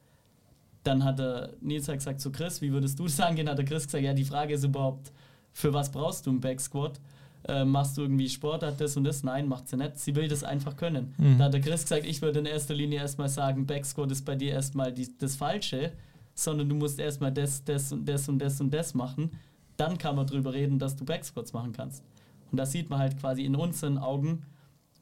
Dann 0.82 1.04
hat 1.04 1.18
der 1.18 1.52
Nils 1.60 1.86
halt 1.88 2.00
gesagt, 2.00 2.20
so 2.20 2.30
Chris, 2.30 2.60
wie 2.60 2.72
würdest 2.72 2.98
du 2.98 3.04
das 3.04 3.20
angehen? 3.20 3.48
Hat 3.48 3.58
der 3.58 3.64
Chris 3.64 3.86
gesagt, 3.86 4.04
ja, 4.04 4.14
die 4.14 4.24
Frage 4.24 4.54
ist 4.54 4.64
überhaupt, 4.64 5.12
für 5.52 5.72
was 5.72 5.90
brauchst 5.90 6.26
du 6.26 6.30
einen 6.30 6.40
Backsquat? 6.40 7.00
Äh, 7.48 7.64
machst 7.64 7.96
du 7.96 8.02
irgendwie 8.02 8.28
Sport, 8.28 8.62
hat 8.62 8.80
das 8.80 8.96
und 8.96 9.04
das? 9.04 9.24
Nein, 9.24 9.48
macht 9.48 9.68
sie 9.68 9.76
nicht. 9.76 9.98
Sie 9.98 10.14
will 10.14 10.28
das 10.28 10.44
einfach 10.44 10.76
können. 10.76 11.14
Mhm. 11.18 11.38
Da 11.38 11.44
hat 11.44 11.54
der 11.54 11.60
Chris 11.60 11.82
gesagt, 11.82 12.06
ich 12.06 12.22
würde 12.22 12.38
in 12.38 12.46
erster 12.46 12.74
Linie 12.74 13.00
erstmal 13.00 13.28
sagen, 13.28 13.66
Backsquat 13.66 14.10
ist 14.12 14.24
bei 14.24 14.36
dir 14.36 14.52
erstmal 14.52 14.92
die, 14.92 15.08
das 15.18 15.36
Falsche, 15.36 15.92
sondern 16.34 16.68
du 16.68 16.74
musst 16.74 16.98
erstmal 16.98 17.32
das, 17.32 17.64
das 17.64 17.92
und 17.92 18.06
das 18.06 18.28
und 18.28 18.38
das 18.38 18.60
und 18.60 18.72
das 18.72 18.94
machen. 18.94 19.30
Dann 19.76 19.98
kann 19.98 20.16
man 20.16 20.26
drüber 20.26 20.52
reden, 20.52 20.78
dass 20.78 20.94
du 20.94 21.04
Backsquats 21.04 21.52
machen 21.52 21.72
kannst. 21.72 22.04
Und 22.50 22.58
da 22.58 22.66
sieht 22.66 22.90
man 22.90 23.00
halt 23.00 23.18
quasi 23.18 23.44
in 23.44 23.56
unseren 23.56 23.98
Augen, 23.98 24.44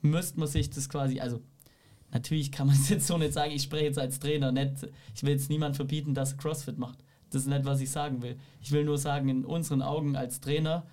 müsste 0.00 0.38
man 0.38 0.48
sich 0.48 0.70
das 0.70 0.88
quasi, 0.88 1.20
also 1.20 1.40
natürlich 2.12 2.52
kann 2.52 2.68
man 2.68 2.76
es 2.76 2.88
jetzt 2.88 3.06
so 3.06 3.18
nicht 3.18 3.34
sagen, 3.34 3.52
ich 3.52 3.62
spreche 3.62 3.86
jetzt 3.86 3.98
als 3.98 4.18
Trainer, 4.18 4.52
nicht, 4.52 4.88
ich 5.14 5.22
will 5.22 5.32
jetzt 5.32 5.50
niemand 5.50 5.76
verbieten, 5.76 6.14
dass 6.14 6.32
er 6.32 6.38
CrossFit 6.38 6.78
macht. 6.78 6.98
Das 7.30 7.42
ist 7.42 7.48
nicht, 7.48 7.64
was 7.64 7.80
ich 7.80 7.90
sagen 7.90 8.22
will. 8.22 8.36
Ich 8.60 8.72
will 8.72 8.84
nur 8.84 8.98
sagen, 8.98 9.28
in 9.28 9.44
unseren 9.44 9.82
Augen 9.82 10.16
als 10.16 10.40
Trainer, 10.40 10.86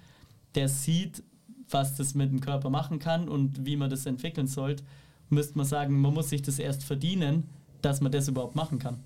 der 0.55 0.69
sieht, 0.69 1.23
was 1.69 1.95
das 1.95 2.15
mit 2.15 2.31
dem 2.31 2.39
Körper 2.41 2.69
machen 2.69 2.99
kann 2.99 3.27
und 3.27 3.65
wie 3.65 3.75
man 3.77 3.89
das 3.89 4.05
entwickeln 4.05 4.47
sollte, 4.47 4.83
müsste 5.29 5.57
man 5.57 5.65
sagen, 5.65 5.99
man 5.99 6.13
muss 6.13 6.29
sich 6.29 6.41
das 6.41 6.59
erst 6.59 6.83
verdienen, 6.83 7.49
dass 7.81 8.01
man 8.01 8.11
das 8.11 8.27
überhaupt 8.27 8.55
machen 8.55 8.79
kann. 8.79 8.99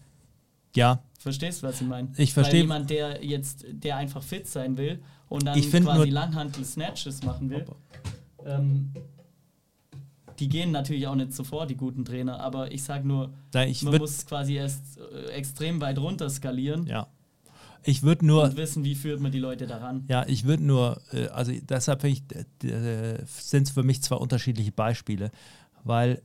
Ja, 0.76 1.02
Verstehst 1.20 1.62
du, 1.62 1.68
was 1.68 1.80
ich 1.82 1.88
meine? 1.88 2.10
Ich 2.18 2.34
verstehe. 2.34 2.62
Jemand, 2.62 2.90
der 2.90 3.24
jetzt, 3.24 3.66
der 3.70 3.98
einfach 3.98 4.24
fit 4.24 4.48
sein 4.48 4.76
will 4.78 5.00
und 5.30 5.46
dann 5.46 5.58
Ich 5.58 5.70
quasi 5.70 5.84
nur- 5.84 6.08
Langhantel-Snatches 6.08 7.22
machen 7.24 7.50
will, 7.52 7.66
ähm, 8.46 8.92
die 10.40 10.50
gehen 10.50 10.72
natürlich 10.72 11.06
auch 11.06 11.14
nicht 11.16 11.34
sofort, 11.34 11.70
die 11.70 11.76
guten 11.76 12.04
Trainer, 12.06 12.40
aber 12.40 12.72
ich 12.72 12.84
sage 12.84 13.08
nur, 13.08 13.32
ich 13.68 13.84
man 13.84 13.98
muss 13.98 14.26
quasi 14.26 14.56
erst 14.56 14.98
äh, 14.98 15.28
extrem 15.32 15.80
weit 15.82 16.00
runter 16.00 16.28
skalieren 16.30 16.88
ja. 16.88 17.08
Ich 17.84 18.04
würde 18.04 18.26
nur 18.26 18.44
und 18.44 18.58
wissen, 18.58 18.84
wie 18.84 18.96
führt 18.96 19.20
man 19.20 19.32
die 19.32 19.40
Leute 19.40 19.66
daran. 19.68 20.04
Ja, 20.08 20.26
ich 20.28 20.44
würde 20.44 20.64
nur, 20.64 21.02
äh, 21.12 21.28
also 21.28 21.52
deshalb 21.68 22.02
sind 22.04 23.68
es 23.68 23.72
für 23.72 23.84
mich 23.84 24.02
zwei 24.04 24.16
unterschiedliche 24.18 24.72
Beispiele, 24.72 25.32
weil 25.84 26.22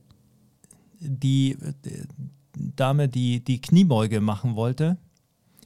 die 0.99 1.57
Dame, 2.53 3.07
die 3.07 3.43
die 3.43 3.61
Kniebeuge 3.61 4.21
machen 4.21 4.55
wollte, 4.55 4.97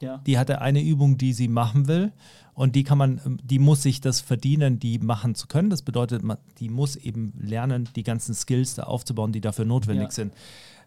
Ja, 0.00 0.18
die 0.26 0.38
hatte 0.38 0.60
eine 0.60 0.82
Übung, 0.82 1.16
die 1.18 1.32
sie 1.32 1.48
machen 1.48 1.88
will 1.88 2.12
und 2.54 2.74
die 2.76 2.84
kann 2.84 2.98
man, 2.98 3.20
ähm, 3.24 3.38
die 3.42 3.58
muss 3.58 3.82
sich 3.82 4.00
das 4.00 4.20
verdienen, 4.20 4.78
die 4.78 4.98
machen 4.98 5.34
zu 5.34 5.46
können. 5.46 5.70
Das 5.70 5.82
bedeutet, 5.82 6.22
man, 6.22 6.38
die 6.58 6.68
muss 6.68 6.96
eben 6.96 7.32
lernen, 7.40 7.88
die 7.96 8.02
ganzen 8.02 8.34
Skills 8.34 8.74
da 8.74 8.84
aufzubauen, 8.84 9.32
die 9.32 9.40
dafür 9.40 9.64
notwendig 9.64 10.08
Ja. 10.08 10.10
sind. 10.10 10.32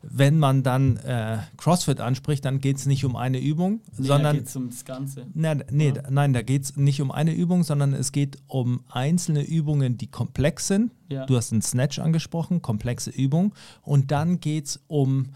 Wenn 0.08 0.38
man 0.38 0.62
dann 0.64 0.97
äh, 0.97 1.39
CrossFit 1.58 1.99
anspricht, 1.99 2.45
dann 2.45 2.60
geht 2.60 2.78
es 2.78 2.86
nicht 2.86 3.03
um 3.06 3.16
eine 3.16 3.39
Übung, 3.39 3.82
nee, 3.97 4.08
sondern 4.08 4.36
da 4.36 4.39
geht's 4.39 4.56
ums 4.56 4.86
Ganze. 4.86 5.26
na, 5.34 5.56
nee, 5.72 5.93
Ja. 5.95 6.03
nein, 6.10 6.34
da 6.34 6.41
geht 6.41 6.64
es 6.64 6.76
nicht 6.78 7.01
um 7.01 7.12
eine 7.12 7.34
Übung, 7.34 7.64
sondern 7.64 7.93
es 7.93 8.12
geht 8.12 8.38
um 8.47 8.82
einzelne 8.89 9.43
Übungen, 9.43 9.97
die 9.97 10.08
komplex 10.08 10.68
sind. 10.68 10.91
Ja. 11.10 11.26
Du 11.26 11.36
hast 11.36 11.51
einen 11.51 11.62
Snatch 11.62 11.99
angesprochen, 11.99 12.62
komplexe 12.62 13.10
Übung. 13.10 13.53
Und 13.82 14.12
dann 14.12 14.39
geht 14.39 14.66
es 14.68 14.80
um, 14.88 15.30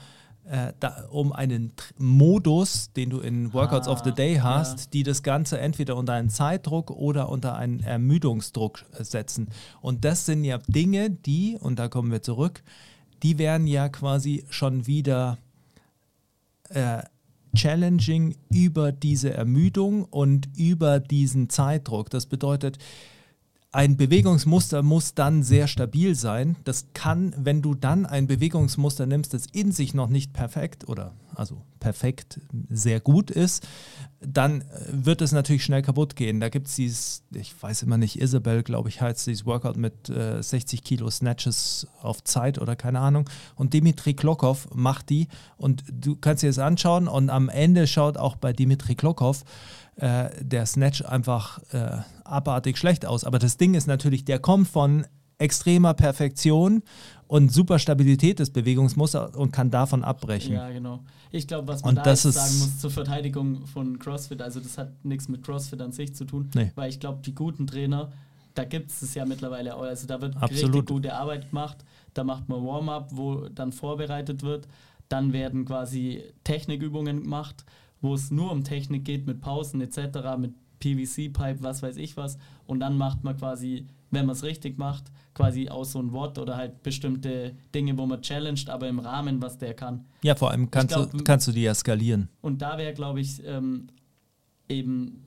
äh, 0.45 0.74
da, 0.80 1.05
um 1.09 1.32
einen 1.34 1.72
Tr- 1.76 1.93
Modus, 1.97 2.91
den 2.93 3.09
du 3.09 3.20
in 3.20 3.53
Workouts 3.53 3.88
Ah, 3.88 3.91
of 3.91 3.99
the 4.03 4.11
Day 4.11 4.36
hast, 4.38 4.80
ja. 4.80 4.86
die 4.93 5.03
das 5.03 5.24
Ganze 5.24 5.59
entweder 5.59 5.95
unter 5.95 6.13
einen 6.13 6.30
Zeitdruck 6.30 6.91
oder 6.91 7.30
unter 7.30 7.55
einen 7.55 7.80
Ermüdungsdruck 7.82 8.86
äh, 8.97 9.03
setzen. 9.03 9.47
Und 9.82 10.05
das 10.05 10.26
sind 10.26 10.43
ja 10.43 10.59
Dinge, 10.67 11.09
die, 11.09 11.57
und 11.59 11.80
da 11.80 11.88
kommen 11.88 12.11
wir 12.11 12.22
zurück, 12.22 12.61
die 13.24 13.38
werden 13.38 13.67
ja 13.67 13.89
quasi 13.89 14.45
schon 14.49 14.88
wieder 14.88 15.38
äh, 16.70 17.03
challenging 17.55 18.36
über 18.51 18.91
diese 18.91 19.34
Ermüdung 19.34 20.03
und 20.05 20.49
über 20.57 20.99
diesen 20.99 21.49
Zeitdruck. 21.49 22.09
Das 22.09 22.26
bedeutet, 22.26 22.78
ein 23.72 23.97
Bewegungsmuster 23.97 24.82
muss 24.82 25.13
dann 25.13 25.43
sehr 25.43 25.67
stabil 25.67 26.15
sein. 26.15 26.55
Das 26.63 26.88
kann, 26.93 27.34
wenn 27.38 27.61
du 27.61 27.76
dann 27.76 28.05
ein 28.05 28.26
Bewegungsmuster 28.26 29.05
nimmst, 29.05 29.34
das 29.34 29.45
in 29.45 29.72
sich 29.72 29.93
noch 29.93 30.09
nicht 30.09 30.34
perfekt 30.34 30.88
oder 30.89 31.13
also 31.39 31.61
perfekt 31.79 32.41
sehr 32.69 32.99
gut 32.99 33.31
ist, 33.31 33.65
dann 34.19 34.61
äh, 34.61 34.65
wird 34.91 35.21
es 35.21 35.31
natürlich 35.31 35.63
schnell 35.63 35.81
kaputt 35.81 36.15
gehen. 36.15 36.39
Da 36.39 36.49
gibt 36.49 36.67
es 36.67 36.75
dieses, 36.75 37.23
ich 37.33 37.55
weiß 37.61 37.83
immer 37.83 37.97
nicht, 37.97 38.19
Isabel, 38.21 38.63
glaube 38.63 38.89
ich, 38.89 39.01
heißt 39.01 39.25
dieses 39.25 39.45
Workout 39.45 39.77
mit 39.77 40.09
äh, 40.09 40.43
60 40.43 40.83
Kilo 40.83 41.09
Snatches 41.09 41.87
auf 42.01 42.23
Zeit 42.23 42.59
oder 42.59 42.75
keine 42.75 42.99
Ahnung. 42.99 43.29
Und 43.55 43.73
Dimitri 43.73 44.13
Klokov 44.13 44.67
macht 44.73 45.09
die 45.09 45.29
und 45.57 45.83
du 45.91 46.15
kannst 46.15 46.43
dir 46.43 46.49
das 46.49 46.59
anschauen 46.59 47.07
und 47.07 47.29
am 47.29 47.49
Ende 47.49 47.87
schaut 47.87 48.17
auch 48.17 48.35
bei 48.35 48.51
Dimitri 48.51 48.95
Klokov 48.95 49.45
äh, 49.95 50.29
der 50.41 50.65
Snatch 50.65 51.03
einfach 51.03 51.59
äh, 51.71 51.97
abartig 52.25 52.77
schlecht 52.77 53.05
aus. 53.05 53.23
Aber 53.23 53.39
das 53.39 53.57
Ding 53.57 53.73
ist 53.73 53.87
natürlich, 53.87 54.25
der 54.25 54.39
kommt 54.39 54.67
von 54.67 55.05
extremer 55.37 55.93
Perfektion 55.93 56.83
und 57.30 57.53
super 57.53 57.77
Stabilität 57.77 58.39
des 58.39 58.49
Bewegungsmusters 58.49 59.36
und 59.36 59.51
kann 59.51 59.69
davon 59.69 60.03
abbrechen. 60.03 60.55
Ja, 60.55 60.71
genau. 60.71 61.03
Ich 61.30 61.47
glaube, 61.47 61.67
was 61.67 61.84
man 61.84 61.95
Und 61.95 62.03
da 62.03 62.15
sagen 62.15 62.57
muss 62.57 62.80
zur 62.80 62.89
Verteidigung 62.89 63.67
von 63.67 63.99
CrossFit, 63.99 64.41
also 64.41 64.59
das 64.59 64.80
hat 64.80 65.05
nichts 65.05 65.30
mit 65.30 65.43
CrossFit 65.43 65.80
an 65.80 65.91
sich 65.91 66.15
zu 66.15 66.25
tun, 66.25 66.49
Nee. 66.55 66.71
weil 66.73 66.89
ich 66.89 66.99
glaube, 66.99 67.19
die 67.23 67.36
guten 67.36 67.67
Trainer, 67.67 68.11
da 68.55 68.63
gibt 68.63 68.89
es 68.89 69.03
es 69.03 69.13
ja 69.13 69.25
mittlerweile 69.25 69.75
auch. 69.75 69.84
Also 69.84 70.07
da 70.07 70.19
wird 70.19 70.38
Absolut. 70.38 70.73
richtig 70.75 70.88
gute 70.88 71.13
Arbeit 71.13 71.49
gemacht. 71.51 71.77
Da 72.15 72.23
macht 72.23 72.49
man 72.49 72.65
Warm-up, 72.65 73.09
wo 73.11 73.47
dann 73.49 73.73
vorbereitet 73.73 74.41
wird. 74.41 74.67
Dann 75.07 75.32
werden 75.32 75.65
quasi 75.65 76.23
Technikübungen 76.43 77.21
gemacht, 77.21 77.63
wo 78.01 78.15
es 78.15 78.32
nur 78.32 78.51
um 78.51 78.63
Technik 78.63 79.05
geht, 79.05 79.27
mit 79.27 79.39
Pausen 79.39 79.82
etc., 79.82 79.99
mit 80.39 80.53
PVC-Pipe, 80.80 81.61
was 81.61 81.84
weiß 81.84 81.97
ich 81.97 82.17
was. 82.17 82.39
Und 82.65 82.80
dann 82.80 82.97
macht 82.97 83.23
man 83.23 83.38
quasi, 83.38 83.86
wenn 84.09 84.25
man 84.25 84.36
es 84.36 84.41
richtig 84.41 84.80
macht, 84.80 85.11
quasi 85.39 85.69
aus 85.69 85.93
so 85.93 85.99
ein 85.99 86.11
Wort 86.11 86.37
oder 86.37 86.57
halt 86.57 86.83
bestimmte 86.83 87.55
Dinge, 87.73 87.97
wo 87.97 88.05
man 88.05 88.21
challenged, 88.21 88.69
aber 88.69 88.89
im 88.89 88.99
Rahmen, 88.99 89.41
was 89.41 89.57
der 89.57 89.73
kann. 89.73 90.03
Ja, 90.21 90.35
vor 90.35 90.51
allem 90.51 90.69
kannst, 90.69 90.93
glaub, 90.93 91.11
du, 91.11 91.23
kannst 91.23 91.47
du 91.47 91.53
die 91.53 91.61
ja 91.61 91.73
skalieren. 91.73 92.27
Und 92.41 92.61
da 92.61 92.77
wäre, 92.77 92.93
glaube 92.93 93.21
ich, 93.21 93.41
ähm, 93.45 93.87
eben, 94.67 95.23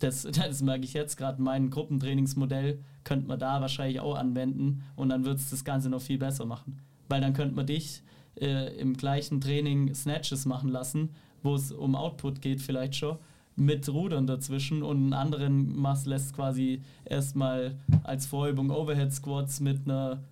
das, 0.00 0.22
das 0.30 0.60
merke 0.60 0.84
ich 0.84 0.92
jetzt 0.92 1.16
gerade, 1.16 1.40
mein 1.40 1.70
Gruppentrainingsmodell 1.70 2.78
könnte 3.04 3.26
man 3.26 3.38
da 3.38 3.62
wahrscheinlich 3.62 4.00
auch 4.00 4.16
anwenden 4.16 4.82
und 4.96 5.08
dann 5.08 5.24
wird 5.24 5.38
es 5.38 5.48
das 5.48 5.64
Ganze 5.64 5.88
noch 5.88 6.02
viel 6.02 6.18
besser 6.18 6.44
machen. 6.44 6.82
Weil 7.08 7.22
dann 7.22 7.32
könnte 7.32 7.54
man 7.54 7.66
dich 7.66 8.02
äh, 8.38 8.76
im 8.76 8.94
gleichen 8.94 9.40
Training 9.40 9.94
Snatches 9.94 10.44
machen 10.44 10.68
lassen, 10.68 11.14
wo 11.42 11.54
es 11.54 11.72
um 11.72 11.96
Output 11.96 12.42
geht 12.42 12.60
vielleicht 12.60 12.96
schon, 12.96 13.16
mit 13.56 13.88
Rudern 13.88 14.26
dazwischen 14.26 14.82
und 14.82 14.96
einen 14.96 15.12
anderen 15.12 15.76
machst, 15.76 16.06
lässt 16.06 16.34
quasi 16.34 16.82
erstmal 17.04 17.76
als 18.02 18.26
Vorübung 18.26 18.70
Overhead 18.70 19.12
Squats 19.12 19.60
mit 19.60 19.82
einer 19.84 20.22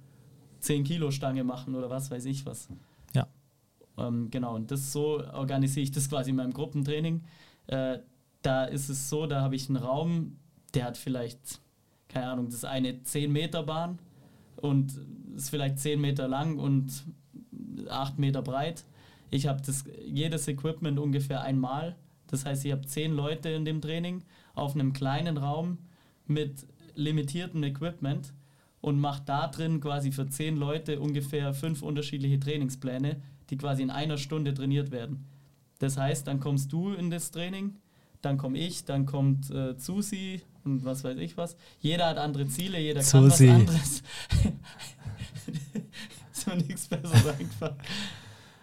10 0.60 0.84
Kilo 0.84 1.10
Stange 1.10 1.44
machen 1.44 1.74
oder 1.74 1.90
was 1.90 2.10
weiß 2.10 2.24
ich 2.24 2.46
was. 2.46 2.68
Ja. 3.14 3.26
Ähm, 3.98 4.30
genau, 4.30 4.56
und 4.56 4.70
das 4.70 4.92
so 4.92 5.24
organisiere 5.32 5.84
ich 5.84 5.92
das 5.92 6.08
quasi 6.08 6.30
in 6.30 6.36
meinem 6.36 6.52
Gruppentraining. 6.52 7.22
Äh, 7.66 7.98
da 8.42 8.64
ist 8.64 8.88
es 8.88 9.08
so, 9.08 9.26
da 9.26 9.40
habe 9.40 9.54
ich 9.54 9.68
einen 9.68 9.76
Raum, 9.76 10.36
der 10.74 10.84
hat 10.86 10.96
vielleicht, 10.96 11.60
keine 12.08 12.28
Ahnung, 12.28 12.46
das 12.46 12.56
ist 12.56 12.64
eine 12.64 13.02
10 13.02 13.30
Meter 13.30 13.62
Bahn 13.62 13.98
und 14.56 14.92
ist 15.36 15.50
vielleicht 15.50 15.78
10 15.78 16.00
Meter 16.00 16.28
lang 16.28 16.58
und 16.58 17.04
8 17.88 18.18
Meter 18.18 18.42
breit. 18.42 18.84
Ich 19.30 19.46
habe 19.46 19.62
jedes 20.04 20.48
Equipment 20.48 20.98
ungefähr 20.98 21.40
einmal. 21.42 21.96
Das 22.32 22.44
heißt, 22.46 22.64
ich 22.64 22.72
habe 22.72 22.86
10 22.86 23.12
Leute 23.12 23.50
in 23.50 23.66
dem 23.66 23.82
Training 23.82 24.22
auf 24.54 24.74
einem 24.74 24.94
kleinen 24.94 25.36
Raum 25.36 25.76
mit 26.26 26.66
limitiertem 26.94 27.62
Equipment 27.62 28.32
und 28.80 28.98
mache 28.98 29.22
da 29.26 29.48
drin 29.48 29.80
quasi 29.80 30.12
für 30.12 30.26
10 30.26 30.56
Leute 30.56 30.98
ungefähr 30.98 31.52
fünf 31.52 31.82
unterschiedliche 31.82 32.40
Trainingspläne, 32.40 33.20
die 33.50 33.58
quasi 33.58 33.82
in 33.82 33.90
einer 33.90 34.16
Stunde 34.16 34.54
trainiert 34.54 34.90
werden. 34.90 35.26
Das 35.78 35.98
heißt, 35.98 36.26
dann 36.26 36.40
kommst 36.40 36.72
du 36.72 36.94
in 36.94 37.10
das 37.10 37.32
Training, 37.32 37.76
dann 38.22 38.38
komme 38.38 38.58
ich, 38.58 38.86
dann 38.86 39.04
kommt 39.04 39.50
äh, 39.50 39.74
Susi 39.76 40.40
und 40.64 40.86
was 40.86 41.04
weiß 41.04 41.18
ich 41.18 41.36
was. 41.36 41.54
Jeder 41.80 42.06
hat 42.06 42.16
andere 42.16 42.46
Ziele, 42.46 42.80
jeder 42.80 43.02
kann 43.02 43.30
Susi. 43.30 43.48
was 43.48 43.54
anderes. 43.54 44.02
ist 46.32 46.46
mir 46.46 46.56
nichts 46.56 46.88
Besseres 46.88 47.26
eingefallen. 47.38 47.76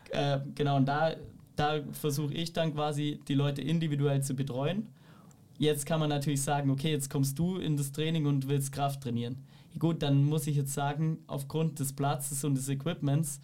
Äh, 0.10 0.40
genau, 0.56 0.78
und 0.78 0.88
da, 0.88 1.14
da 1.60 1.82
versuche 1.92 2.34
ich 2.34 2.54
dann 2.54 2.74
quasi 2.74 3.20
die 3.28 3.34
Leute 3.34 3.62
individuell 3.62 4.24
zu 4.24 4.34
betreuen. 4.34 4.88
Jetzt 5.58 5.86
kann 5.86 6.00
man 6.00 6.08
natürlich 6.08 6.42
sagen, 6.42 6.70
okay, 6.70 6.92
jetzt 6.92 7.10
kommst 7.10 7.38
du 7.38 7.58
in 7.58 7.76
das 7.76 7.92
Training 7.92 8.26
und 8.28 8.48
willst 8.48 8.72
Kraft 8.72 9.02
trainieren. 9.02 9.44
Gut, 9.78 10.02
dann 10.02 10.24
muss 10.24 10.48
ich 10.48 10.56
jetzt 10.56 10.74
sagen, 10.74 11.20
aufgrund 11.28 11.80
des 11.80 11.92
Platzes 11.92 12.46
und 12.46 12.56
des 12.56 12.70
Equipments 12.70 13.42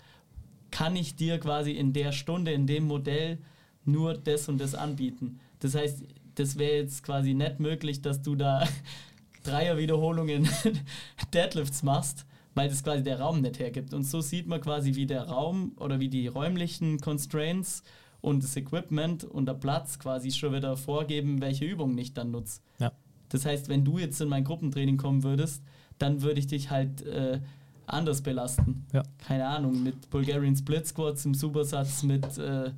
kann 0.72 0.96
ich 0.96 1.16
dir 1.16 1.40
quasi 1.40 1.72
in 1.72 1.92
der 1.92 2.14
Stunde, 2.14 2.54
in 2.54 2.68
dem 2.68 2.88
Modell 2.88 3.38
nur 3.84 4.14
das 4.14 4.48
und 4.48 4.60
das 4.60 4.76
anbieten. 4.76 5.40
Das 5.60 5.76
heißt, 5.76 6.04
das 6.36 6.58
wäre 6.58 6.78
jetzt 6.78 7.04
quasi 7.04 7.34
nicht 7.34 7.60
möglich, 7.60 8.02
dass 8.02 8.22
du 8.22 8.36
da 8.36 8.66
Dreier-Wiederholungen 9.44 10.48
Deadlifts 11.34 11.84
machst, 11.84 12.26
weil 12.56 12.70
das 12.70 12.82
quasi 12.82 13.04
der 13.04 13.20
Raum 13.20 13.42
nicht 13.42 13.60
hergibt. 13.60 13.94
Und 13.94 14.04
so 14.04 14.22
sieht 14.22 14.48
man 14.48 14.62
quasi, 14.62 14.96
wie 14.96 15.06
der 15.06 15.24
Raum 15.24 15.74
oder 15.78 16.00
wie 16.00 16.10
die 16.10 16.28
räumlichen 16.28 17.00
Constraints 17.00 17.84
und 18.26 18.44
das 18.44 18.56
Equipment 18.58 19.24
und 19.24 19.46
der 19.46 19.54
Platz 19.54 20.00
quasi 20.00 20.32
schon 20.32 20.52
wieder 20.52 20.76
vorgeben, 20.78 21.42
welche 21.42 21.64
Übungen 21.64 21.96
ich 22.00 22.16
dann 22.16 22.32
nutze. 22.32 22.60
Ja. 22.80 22.92
Das 23.30 23.46
heißt, 23.46 23.70
wenn 23.70 23.86
du 23.86 24.00
jetzt 24.00 24.20
in 24.20 24.30
mein 24.30 24.44
Gruppentraining 24.44 24.98
kommen 24.98 25.22
würdest, 25.22 25.62
dann 26.00 26.24
würde 26.24 26.40
ich 26.40 26.48
dich 26.48 26.72
halt 26.72 27.06
äh, 27.06 27.40
anders 27.86 28.22
belasten. 28.22 28.84
Ja. 28.94 29.04
Keine 29.28 29.46
Ahnung, 29.48 29.84
mit 29.84 30.10
Bulgarian 30.10 30.56
Split 30.56 30.88
Squats 30.88 31.24
im 31.26 31.36
Supersatz, 31.36 32.02
mit 32.02 32.40
äh, 32.40 32.72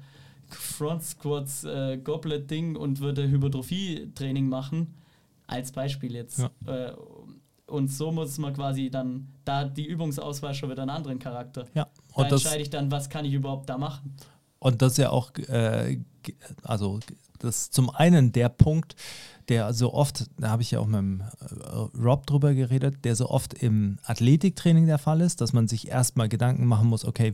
Front 0.49 1.03
Squats, 1.03 1.63
äh, 1.63 1.97
Goblet 1.97 2.51
Ding 2.51 2.75
und 2.75 2.99
würde 2.99 3.29
Hypertrophie-Training 3.29 4.49
machen. 4.49 4.95
Als 5.47 5.71
Beispiel 5.71 6.13
jetzt. 6.13 6.39
Ja. 6.39 6.49
Äh, 6.89 6.93
und 7.67 7.87
so 7.87 8.11
muss 8.11 8.37
man 8.37 8.53
quasi 8.53 8.89
dann, 8.89 9.29
da 9.45 9.63
die 9.63 9.85
Übungsauswahl 9.85 10.53
schon 10.53 10.69
wieder 10.71 10.81
einen 10.81 10.91
anderen 10.91 11.19
Charakter. 11.19 11.67
Ja, 11.73 11.85
Da 11.85 12.21
und 12.21 12.31
das, 12.31 12.43
entscheide 12.43 12.63
ich 12.63 12.69
dann, 12.69 12.91
was 12.91 13.09
kann 13.09 13.23
ich 13.23 13.33
überhaupt 13.33 13.69
da 13.69 13.77
machen. 13.77 14.13
Und 14.68 14.82
das 14.82 14.93
ist 14.93 14.97
ja 14.97 15.11
auch, 15.11 15.32
äh, 15.47 15.97
also 16.63 16.99
das 17.39 17.61
ist 17.61 17.74
zum 17.74 17.89
einen 17.89 18.34
der 18.34 18.49
Punkt, 18.49 18.95
der 19.47 19.74
so 19.74 19.93
oft, 19.93 20.30
da 20.38 20.49
habe 20.49 20.61
ich 20.61 20.72
ja 20.72 20.80
auch 20.80 20.88
mit 20.88 20.97
dem 20.97 21.22
äh, 21.22 21.97
Rob 21.97 22.28
drüber 22.28 22.53
geredet, 22.53 23.05
der 23.05 23.15
so 23.15 23.30
oft 23.30 23.53
im 23.53 23.97
Athletiktraining 24.03 24.86
der 24.86 24.97
Fall 24.97 25.22
ist, 25.22 25.39
dass 25.39 25.53
man 25.53 25.70
sich 25.70 25.88
erstmal 25.88 26.28
Gedanken 26.28 26.65
machen 26.65 26.89
muss, 26.89 27.05
okay, 27.05 27.34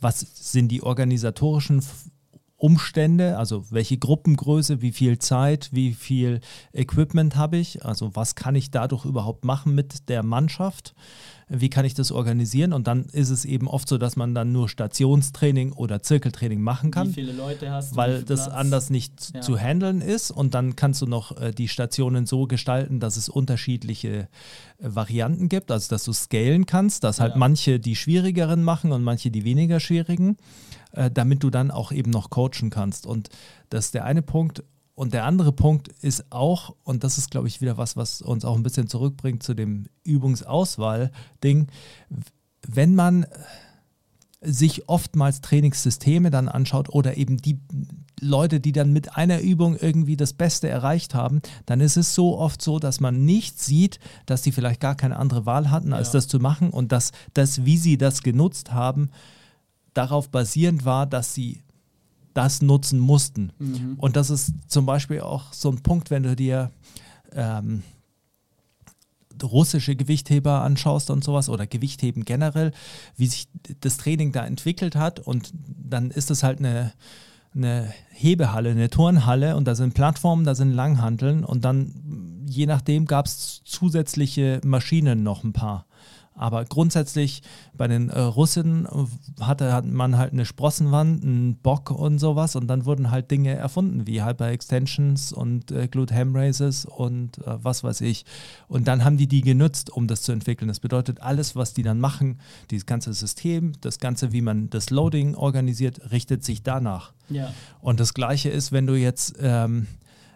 was 0.00 0.18
sind 0.18 0.68
die 0.68 0.82
organisatorischen 0.82 1.80
Umstände, 2.56 3.38
also 3.38 3.70
welche 3.70 3.96
Gruppengröße, 3.96 4.82
wie 4.82 4.92
viel 4.92 5.18
Zeit, 5.18 5.68
wie 5.70 5.94
viel 5.94 6.40
Equipment 6.72 7.36
habe 7.36 7.56
ich, 7.56 7.84
also 7.84 8.16
was 8.16 8.34
kann 8.34 8.56
ich 8.56 8.72
dadurch 8.72 9.04
überhaupt 9.04 9.44
machen 9.44 9.76
mit 9.76 10.08
der 10.08 10.24
Mannschaft, 10.24 10.94
wie 11.60 11.70
kann 11.70 11.84
ich 11.84 11.94
das 11.94 12.10
organisieren 12.12 12.72
und 12.72 12.86
dann 12.86 13.04
ist 13.06 13.30
es 13.30 13.44
eben 13.44 13.68
oft 13.68 13.88
so, 13.88 13.98
dass 13.98 14.16
man 14.16 14.34
dann 14.34 14.52
nur 14.52 14.68
Stationstraining 14.68 15.72
oder 15.72 16.02
Zirkeltraining 16.02 16.60
machen 16.60 16.88
Wie 16.88 16.90
kann 16.92 17.10
viele 17.12 17.32
Leute 17.32 17.70
hast 17.70 17.90
du? 17.90 17.94
wie 17.94 17.98
weil 17.98 18.22
das 18.22 18.44
Platz? 18.44 18.54
anders 18.56 18.90
nicht 18.90 19.32
Ja. 19.34 19.40
zu 19.40 19.58
handeln 19.58 20.00
ist. 20.00 20.30
Und 20.30 20.54
dann 20.54 20.76
kannst 20.76 21.02
du 21.02 21.06
noch 21.06 21.40
äh, 21.40 21.52
die 21.52 21.68
Stationen 21.68 22.26
so 22.26 22.46
gestalten, 22.46 23.00
dass 23.00 23.16
es 23.16 23.28
unterschiedliche 23.28 24.08
äh, 24.08 24.26
Varianten 24.78 25.48
gibt, 25.48 25.70
also 25.70 25.88
dass 25.90 26.04
du 26.04 26.12
scalen 26.12 26.66
kannst, 26.66 27.04
dass 27.04 27.20
halt 27.20 27.32
Ja. 27.32 27.38
manche 27.38 27.80
die 27.80 27.96
schwierigeren 27.96 28.62
machen 28.62 28.92
und 28.92 29.02
manche 29.02 29.30
die 29.30 29.44
weniger 29.44 29.80
schwierigen, 29.80 30.36
äh, 30.92 31.10
damit 31.10 31.42
du 31.42 31.50
dann 31.50 31.70
auch 31.70 31.92
eben 31.92 32.10
noch 32.10 32.30
coachen 32.30 32.70
kannst. 32.70 33.06
Und 33.06 33.28
das 33.70 33.86
ist 33.86 33.94
der 33.94 34.04
eine 34.04 34.22
Punkt. 34.22 34.62
Und 34.94 35.12
der 35.12 35.24
andere 35.24 35.52
Punkt 35.52 35.88
ist 35.88 36.30
auch, 36.30 36.74
und 36.84 37.02
das 37.02 37.18
ist, 37.18 37.30
glaube 37.30 37.48
ich, 37.48 37.60
wieder 37.60 37.76
was, 37.76 37.96
was 37.96 38.22
uns 38.22 38.44
auch 38.44 38.56
ein 38.56 38.62
bisschen 38.62 38.86
zurückbringt 38.86 39.42
zu 39.42 39.54
dem 39.54 39.86
Übungsauswahl-Ding, 40.04 41.66
wenn 42.66 42.94
man 42.94 43.26
sich 44.40 44.88
oftmals 44.88 45.40
Trainingssysteme 45.40 46.30
dann 46.30 46.48
anschaut 46.48 46.90
oder 46.90 47.16
eben 47.16 47.38
die 47.38 47.58
Leute, 48.20 48.60
die 48.60 48.72
dann 48.72 48.92
mit 48.92 49.16
einer 49.16 49.40
Übung 49.40 49.76
irgendwie 49.76 50.16
das 50.16 50.34
Beste 50.34 50.68
erreicht 50.68 51.14
haben, 51.14 51.40
dann 51.66 51.80
ist 51.80 51.96
es 51.96 52.14
so 52.14 52.38
oft 52.38 52.60
so, 52.62 52.78
dass 52.78 53.00
man 53.00 53.24
nicht 53.24 53.58
sieht, 53.58 53.98
dass 54.26 54.42
die 54.42 54.52
vielleicht 54.52 54.80
gar 54.80 54.94
keine 54.96 55.16
andere 55.16 55.46
Wahl 55.46 55.70
hatten, 55.70 55.92
als 55.92 56.08
Ja. 56.08 56.12
das 56.14 56.28
zu 56.28 56.38
machen 56.38 56.70
und 56.70 56.92
dass 56.92 57.12
das, 57.32 57.64
wie 57.64 57.78
sie 57.78 57.96
das 57.96 58.22
genutzt 58.22 58.72
haben, 58.72 59.10
darauf 59.94 60.28
basierend 60.28 60.84
war, 60.84 61.06
dass 61.06 61.34
sie 61.34 61.62
das 62.34 62.62
nutzen 62.62 62.98
mussten. 62.98 63.52
Mhm. 63.58 63.94
Und 63.96 64.16
das 64.16 64.30
ist 64.30 64.52
zum 64.68 64.86
Beispiel 64.86 65.20
auch 65.20 65.52
so 65.52 65.70
ein 65.70 65.82
Punkt, 65.82 66.10
wenn 66.10 66.24
du 66.24 66.36
dir 66.36 66.70
ähm, 67.32 67.82
russische 69.42 69.96
Gewichtheber 69.96 70.62
anschaust 70.62 71.10
und 71.10 71.24
sowas 71.24 71.48
oder 71.48 71.66
Gewichtheben 71.66 72.24
generell, 72.24 72.72
wie 73.16 73.26
sich 73.26 73.48
das 73.80 73.96
Training 73.96 74.32
da 74.32 74.46
entwickelt 74.46 74.96
hat 74.96 75.20
und 75.20 75.52
dann 75.54 76.10
ist 76.10 76.30
es 76.30 76.42
halt 76.42 76.58
eine, 76.58 76.92
eine 77.54 77.92
Hebehalle, 78.10 78.70
eine 78.70 78.90
Turnhalle 78.90 79.56
und 79.56 79.66
da 79.66 79.74
sind 79.74 79.94
Plattformen, 79.94 80.44
da 80.44 80.54
sind 80.54 80.72
Langhanteln 80.72 81.44
und 81.44 81.64
dann 81.64 82.44
je 82.46 82.66
nachdem 82.66 83.06
gab 83.06 83.26
es 83.26 83.62
zusätzliche 83.64 84.60
Maschinen 84.64 85.22
noch 85.22 85.44
ein 85.44 85.52
paar. 85.52 85.86
Aber 86.36 86.64
grundsätzlich 86.64 87.42
bei 87.76 87.86
den 87.86 88.10
äh, 88.10 88.18
Russen 88.18 88.88
hatte 89.40 89.72
hat 89.72 89.86
man 89.86 90.18
halt 90.18 90.32
eine 90.32 90.44
Sprossenwand, 90.44 91.22
einen 91.22 91.56
Bock 91.56 91.92
und 91.92 92.18
sowas 92.18 92.56
und 92.56 92.66
dann 92.66 92.86
wurden 92.86 93.12
halt 93.12 93.30
Dinge 93.30 93.54
erfunden 93.54 94.08
wie 94.08 94.22
Hyper-Extensions 94.22 95.32
und 95.32 95.70
äh, 95.70 95.86
Glute 95.86 96.14
Ham 96.14 96.34
Raises 96.34 96.86
und 96.86 97.38
äh, 97.38 97.62
was 97.62 97.84
weiß 97.84 98.00
ich. 98.00 98.24
Und 98.66 98.88
dann 98.88 99.04
haben 99.04 99.16
die 99.16 99.28
die 99.28 99.42
genutzt, 99.42 99.90
um 99.90 100.08
das 100.08 100.22
zu 100.22 100.32
entwickeln. 100.32 100.66
Das 100.66 100.80
bedeutet, 100.80 101.20
alles, 101.20 101.54
was 101.54 101.72
die 101.72 101.84
dann 101.84 102.00
machen, 102.00 102.40
dieses 102.70 102.86
ganze 102.86 103.12
System, 103.12 103.72
das 103.80 104.00
Ganze, 104.00 104.32
wie 104.32 104.42
man 104.42 104.70
das 104.70 104.90
Loading 104.90 105.36
organisiert, 105.36 106.10
richtet 106.10 106.44
sich 106.44 106.64
danach. 106.64 107.12
Ja. 107.28 107.54
Und 107.80 108.00
das 108.00 108.12
Gleiche 108.12 108.50
ist, 108.50 108.72
wenn 108.72 108.88
du 108.88 108.94
jetzt, 108.94 109.36
ähm, 109.40 109.86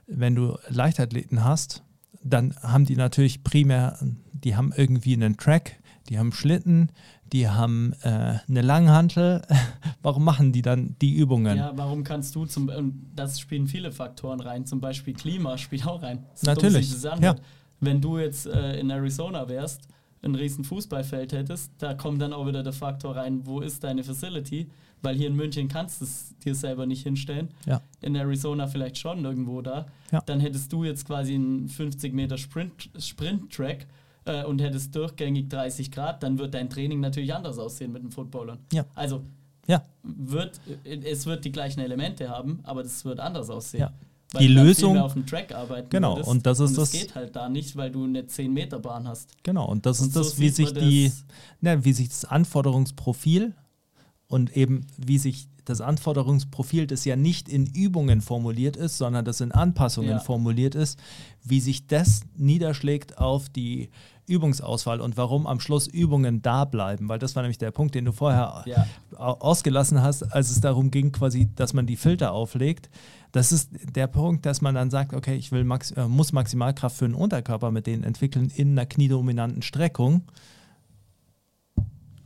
wenn 0.06 0.36
du 0.36 0.56
Leichtathleten 0.68 1.42
hast, 1.42 1.82
dann 2.22 2.54
haben 2.62 2.84
die 2.84 2.96
natürlich 2.96 3.42
primär, 3.42 3.98
die 4.32 4.56
haben 4.56 4.72
irgendwie 4.76 5.14
einen 5.14 5.36
Track, 5.36 5.80
die 6.08 6.18
haben 6.18 6.32
Schlitten, 6.32 6.90
die 7.32 7.48
haben 7.48 7.92
äh, 8.02 8.38
eine 8.48 8.62
Langhantel. 8.62 9.42
Warum 10.02 10.24
machen 10.24 10.52
die 10.52 10.62
dann 10.62 10.96
die 11.00 11.14
Übungen? 11.14 11.56
Ja, 11.56 11.72
warum 11.76 12.04
kannst 12.04 12.34
du 12.34 12.46
zum 12.46 12.68
und 12.68 13.10
das 13.14 13.40
spielen 13.40 13.66
viele 13.66 13.92
Faktoren 13.92 14.40
rein, 14.40 14.64
zum 14.64 14.80
Beispiel 14.80 15.14
Klima 15.14 15.58
spielt 15.58 15.86
auch 15.86 16.02
rein. 16.02 16.18
Dumm 16.18 16.54
Natürlich, 16.54 16.90
das 16.90 17.04
anhört. 17.04 17.38
ja. 17.38 17.44
Wenn 17.80 18.00
du 18.00 18.18
jetzt 18.18 18.46
äh, 18.46 18.80
in 18.80 18.90
Arizona 18.90 19.48
wärst, 19.48 19.88
ein 20.22 20.34
riesen 20.34 20.64
Fußballfeld 20.64 21.32
hättest, 21.32 21.72
da 21.78 21.94
kommt 21.94 22.20
dann 22.20 22.32
auch 22.32 22.46
wieder 22.46 22.62
der 22.62 22.72
Faktor 22.72 23.16
rein, 23.16 23.42
wo 23.44 23.60
ist 23.60 23.84
deine 23.84 24.02
Facility? 24.02 24.68
Weil 25.00 25.14
hier 25.14 25.28
in 25.28 25.36
München 25.36 25.68
kannst 25.68 26.00
du 26.00 26.06
es 26.06 26.34
dir 26.44 26.56
selber 26.56 26.84
nicht 26.86 27.04
hinstellen. 27.04 27.50
Ja. 27.66 27.82
In 28.00 28.16
Arizona 28.16 28.66
vielleicht 28.66 28.98
schon 28.98 29.24
irgendwo 29.24 29.62
da. 29.62 29.86
Ja. 30.10 30.22
Dann 30.26 30.40
hättest 30.40 30.72
du 30.72 30.82
jetzt 30.82 31.06
quasi 31.06 31.34
einen 31.34 31.68
50 31.68 32.12
Meter 32.12 32.36
Sprint, 32.36 32.90
Sprint-Track 32.98 33.86
äh, 34.28 34.44
und 34.44 34.60
hättest 34.60 34.94
durchgängig 34.94 35.48
30 35.48 35.90
Grad, 35.90 36.22
dann 36.22 36.38
wird 36.38 36.54
dein 36.54 36.68
Training 36.70 37.00
natürlich 37.00 37.34
anders 37.34 37.58
aussehen 37.58 37.92
mit 37.92 38.02
den 38.02 38.10
Footballern. 38.10 38.58
Ja. 38.72 38.84
Also 38.94 39.22
Ja. 39.66 39.82
wird, 40.02 40.60
es 40.84 41.26
wird 41.26 41.44
die 41.44 41.52
gleichen 41.52 41.80
Elemente 41.80 42.28
haben, 42.28 42.60
aber 42.62 42.82
das 42.82 43.04
wird 43.04 43.20
anders 43.20 43.50
aussehen. 43.50 43.80
Ja. 43.80 43.92
Weil 44.32 44.42
Die 44.42 44.48
Lösung- 44.52 44.98
auf 44.98 45.14
dem 45.14 45.24
Track 45.26 45.54
arbeiten 45.54 45.88
Genau, 45.88 46.12
würdest. 46.16 46.28
und 46.28 46.44
das 46.44 46.60
ist 46.60 46.70
und 46.72 46.78
das- 46.78 46.92
geht 46.92 47.14
halt 47.14 47.34
da 47.34 47.48
nicht, 47.48 47.76
weil 47.76 47.90
du 47.90 48.04
eine 48.04 48.26
10 48.26 48.52
Meter 48.52 48.78
Bahn 48.78 49.08
hast. 49.08 49.30
Genau, 49.42 49.66
und 49.66 49.86
das 49.86 50.00
Und 50.00 50.08
ist 50.08 50.12
so 50.14 50.20
das, 50.20 50.38
wie 50.38 50.50
sich 50.50 50.72
die, 50.74 51.04
das- 51.06 51.24
ne, 51.62 51.82
wie 51.84 51.92
sich 51.94 52.08
das 52.10 52.26
Anforderungsprofil 52.26 53.54
und 54.26 54.54
eben 54.56 54.86
wie 54.98 55.16
sich 55.18 55.48
das 55.64 55.80
Anforderungsprofil, 55.80 56.86
das 56.86 57.04
ja 57.04 57.16
nicht 57.16 57.48
in 57.48 57.66
Übungen 57.66 58.20
formuliert 58.20 58.76
ist, 58.76 58.96
sondern 58.98 59.24
das 59.24 59.40
in 59.40 59.52
Anpassungen 59.52 60.10
Ja. 60.10 60.18
formuliert 60.18 60.74
ist, 60.74 60.98
wie 61.44 61.60
sich 61.60 61.86
das 61.86 62.22
niederschlägt 62.36 63.18
auf 63.18 63.48
die 63.48 63.90
Übungsauswahl 64.28 65.00
und 65.00 65.16
warum 65.16 65.46
am 65.46 65.58
Schluss 65.60 65.86
Übungen 65.86 66.42
da 66.42 66.64
bleiben, 66.64 67.08
weil 67.08 67.18
das 67.18 67.34
war 67.34 67.42
nämlich 67.42 67.58
der 67.58 67.70
Punkt, 67.70 67.94
den 67.94 68.04
du 68.04 68.12
vorher 68.12 68.62
Ja. 68.66 68.86
au- 69.16 69.38
ausgelassen 69.40 70.02
hast, 70.02 70.22
als 70.22 70.50
es 70.50 70.60
darum 70.60 70.90
ging, 70.90 71.10
quasi, 71.12 71.48
dass 71.56 71.72
man 71.74 71.86
die 71.86 71.96
Filter 71.96 72.32
auflegt. 72.32 72.90
Das 73.32 73.52
ist 73.52 73.70
der 73.94 74.06
Punkt, 74.06 74.46
dass 74.46 74.60
man 74.60 74.74
dann 74.74 74.90
sagt, 74.90 75.12
okay, 75.14 75.34
ich 75.36 75.52
will 75.52 75.64
max 75.64 75.90
äh, 75.92 76.06
muss 76.06 76.32
Maximalkraft 76.32 76.96
für 76.96 77.06
den 77.06 77.14
Unterkörper 77.14 77.70
mit 77.70 77.86
denen 77.86 78.04
entwickeln 78.04 78.50
in 78.54 78.72
einer 78.72 78.86
kniedominanten 78.86 79.62
Streckung. 79.62 80.22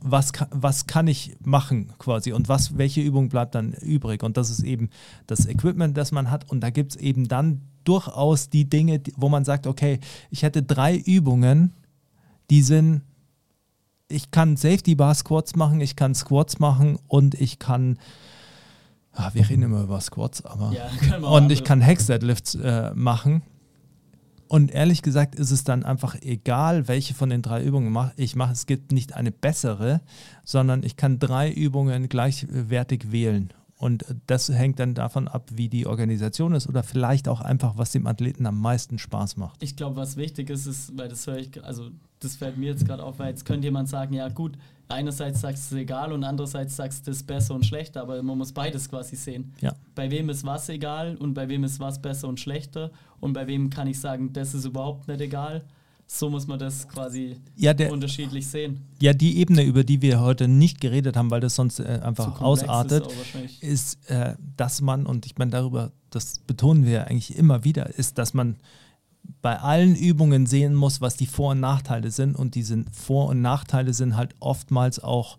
Was, 0.05 0.33
was 0.51 0.85
kann 0.85 1.07
ich 1.07 1.37
machen 1.45 1.93
quasi 1.97 2.33
und 2.33 2.49
was, 2.49 2.77
welche 2.77 2.99
Übung 2.99 3.29
bleibt 3.29 3.55
dann 3.55 3.71
übrig? 3.71 4.21
Und 4.21 4.35
das 4.35 4.49
ist 4.49 4.61
eben 4.61 4.89
das 5.27 5.45
Equipment, 5.45 5.95
das 5.97 6.11
man 6.11 6.29
hat. 6.29 6.49
Und 6.51 6.59
da 6.59 6.71
gibt 6.71 6.91
es 6.91 6.97
eben 6.97 7.29
dann 7.29 7.61
durchaus 7.85 8.49
die 8.49 8.69
Dinge, 8.69 9.01
wo 9.15 9.29
man 9.29 9.45
sagt, 9.45 9.65
okay, 9.65 9.99
ich 10.29 10.43
hätte 10.43 10.61
drei 10.61 10.97
Übungen, 10.97 11.71
die 12.53 12.61
sind 12.61 13.01
ich 14.09 14.29
kann 14.29 14.57
Safety 14.57 14.93
Bar 14.93 15.15
Squats 15.15 15.55
machen, 15.55 15.81
ich 15.81 15.95
kann 15.95 16.13
Squats 16.13 16.59
machen 16.59 16.99
und 17.07 17.33
ich 17.33 17.57
kann, 17.57 17.97
ah, 19.13 19.31
wir 19.33 19.49
reden 19.49 19.63
immer 19.63 19.81
über 19.81 19.99
Squats, 20.01 20.45
aber 20.45 20.71
Ja, 20.71 21.17
und 21.27 21.51
ich 21.51 21.63
kann 21.63 21.81
Hex 21.81 22.05
Deadlifts 22.05 22.53
äh, 22.53 22.93
machen. 22.93 23.41
Und 24.47 24.69
ehrlich 24.69 25.01
gesagt 25.01 25.33
ist 25.33 25.49
es 25.49 25.63
dann 25.63 25.83
einfach 25.83 26.15
egal, 26.21 26.87
welche 26.87 27.15
von 27.15 27.31
den 27.31 27.41
drei 27.41 27.63
Übungen 27.63 28.11
ich 28.17 28.35
mache. 28.35 28.51
Es 28.51 28.67
gibt 28.67 28.91
nicht 28.91 29.13
eine 29.15 29.31
bessere, 29.31 30.01
sondern 30.43 30.83
ich 30.83 30.95
kann 30.95 31.17
drei 31.17 31.51
Übungen 31.51 32.07
gleichwertig 32.07 33.11
wählen. 33.11 33.51
Und 33.77 34.05
das 34.27 34.49
hängt 34.49 34.79
dann 34.79 34.93
davon 34.93 35.27
ab, 35.27 35.49
wie 35.55 35.69
die 35.69 35.87
Organisation 35.87 36.53
ist 36.53 36.69
oder 36.69 36.83
vielleicht 36.83 37.27
auch 37.27 37.41
einfach, 37.41 37.77
was 37.77 37.91
dem 37.91 38.05
Athleten 38.05 38.45
am 38.45 38.61
meisten 38.61 38.99
Spaß 38.99 39.37
macht. 39.37 39.63
Ich 39.63 39.75
glaube, 39.75 39.95
was 39.95 40.17
wichtig 40.17 40.51
ist, 40.51 40.67
ist, 40.67 40.95
weil 40.97 41.09
das 41.09 41.25
höre 41.25 41.37
ich, 41.37 41.63
also 41.63 41.89
das 42.23 42.35
fällt 42.35 42.57
mir 42.57 42.67
jetzt 42.71 42.85
gerade 42.85 43.03
auf, 43.03 43.19
weil 43.19 43.29
jetzt 43.29 43.45
könnte 43.45 43.67
jemand 43.67 43.89
sagen, 43.89 44.13
ja 44.13 44.27
gut, 44.29 44.57
einerseits 44.87 45.41
sagst 45.41 45.71
du 45.71 45.75
es 45.75 45.81
egal 45.81 46.11
und 46.13 46.23
andererseits 46.23 46.75
sagst 46.75 47.07
du 47.07 47.11
es 47.11 47.23
besser 47.23 47.55
und 47.55 47.65
schlechter, 47.65 48.01
aber 48.01 48.21
man 48.23 48.37
muss 48.37 48.51
beides 48.51 48.89
quasi 48.89 49.15
sehen. 49.15 49.53
Ja. 49.61 49.73
Bei 49.95 50.09
wem 50.11 50.29
ist 50.29 50.45
was 50.45 50.69
egal 50.69 51.15
und 51.17 51.33
bei 51.33 51.47
wem 51.49 51.63
ist 51.63 51.79
was 51.79 52.01
besser 52.01 52.27
und 52.27 52.39
schlechter 52.39 52.91
und 53.19 53.33
bei 53.33 53.47
wem 53.47 53.69
kann 53.69 53.87
ich 53.87 53.99
sagen, 53.99 54.33
das 54.33 54.53
ist 54.53 54.65
überhaupt 54.65 55.07
nicht 55.07 55.21
egal. 55.21 55.63
So 56.05 56.29
muss 56.29 56.45
man 56.47 56.59
das 56.59 56.87
quasi 56.87 57.37
Ja, 57.55 57.73
der, 57.73 57.91
unterschiedlich 57.91 58.45
sehen. 58.45 58.81
ja, 59.01 59.13
die 59.13 59.37
Ebene, 59.37 59.63
über 59.63 59.83
die 59.83 60.01
wir 60.01 60.19
heute 60.19 60.47
nicht 60.47 60.81
geredet 60.81 61.15
haben, 61.15 61.31
weil 61.31 61.39
das 61.39 61.55
sonst 61.55 61.79
äh, 61.79 62.01
einfach 62.03 62.41
ausartet, 62.41 63.07
Ist 63.61 63.63
ist, 63.63 64.09
äh, 64.11 64.35
dass 64.57 64.81
man, 64.81 65.05
und 65.05 65.25
ich 65.25 65.37
meine 65.37 65.51
darüber, 65.51 65.91
das 66.09 66.39
betonen 66.45 66.85
wir 66.85 67.07
eigentlich 67.07 67.35
immer 67.37 67.63
wieder, 67.63 67.97
ist, 67.97 68.17
dass 68.17 68.33
man 68.33 68.57
bei 69.41 69.59
allen 69.59 69.95
Übungen 69.95 70.45
sehen 70.45 70.73
muss, 70.73 71.01
was 71.01 71.15
die 71.15 71.27
Vor- 71.27 71.51
und 71.51 71.59
Nachteile 71.59 72.11
sind. 72.11 72.35
Und 72.35 72.55
diese 72.55 72.85
Vor- 72.91 73.27
und 73.27 73.41
Nachteile 73.41 73.93
sind 73.93 74.15
halt 74.15 74.35
oftmals 74.39 74.99
auch 74.99 75.37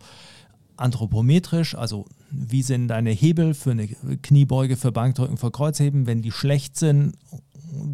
anthropometrisch, 0.76 1.74
also 1.76 2.06
wie 2.30 2.62
sind 2.62 2.88
deine 2.88 3.10
Hebel 3.10 3.54
für 3.54 3.70
eine 3.70 3.86
Kniebeuge, 3.86 4.76
für 4.76 4.90
Bankdrücken, 4.90 5.36
für 5.36 5.50
Kreuzheben. 5.50 6.06
Wenn 6.06 6.20
die 6.20 6.32
schlecht 6.32 6.76
sind, 6.76 7.16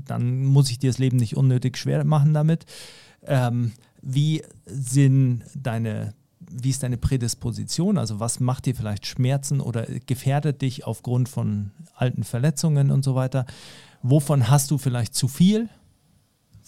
dann 0.07 0.45
muss 0.45 0.71
ich 0.71 0.79
dir 0.79 0.91
das 0.91 0.99
Leben 0.99 1.19
nicht 1.19 1.37
unnötig 1.37 1.77
schwer 1.77 2.05
machen 2.05 2.33
damit. 2.33 2.65
Ähm, 3.23 3.73
wie 4.03 4.43
sind 4.65 5.45
deine, 5.55 6.15
wie 6.41 6.71
ist 6.71 6.83
deine 6.83 6.97
Prädisposition? 6.97 7.99
Also 7.99 8.19
was 8.19 8.41
macht 8.41 8.67
dir 8.67 8.75
vielleicht 8.75 9.07
Schmerzen 9.07 9.61
oder 9.61 9.87
gefährdet 10.07 10.63
dich 10.63 10.87
aufgrund 10.87 11.29
von 11.29 11.73
alten 11.95 12.25
Verletzungen 12.25 12.91
und 12.91 13.05
so 13.05 13.15
weiter? 13.15 13.45
Wovon 14.03 14.49
hast 14.49 14.71
du 14.71 14.79
vielleicht 14.79 15.15
zu 15.15 15.29
viel? 15.29 15.69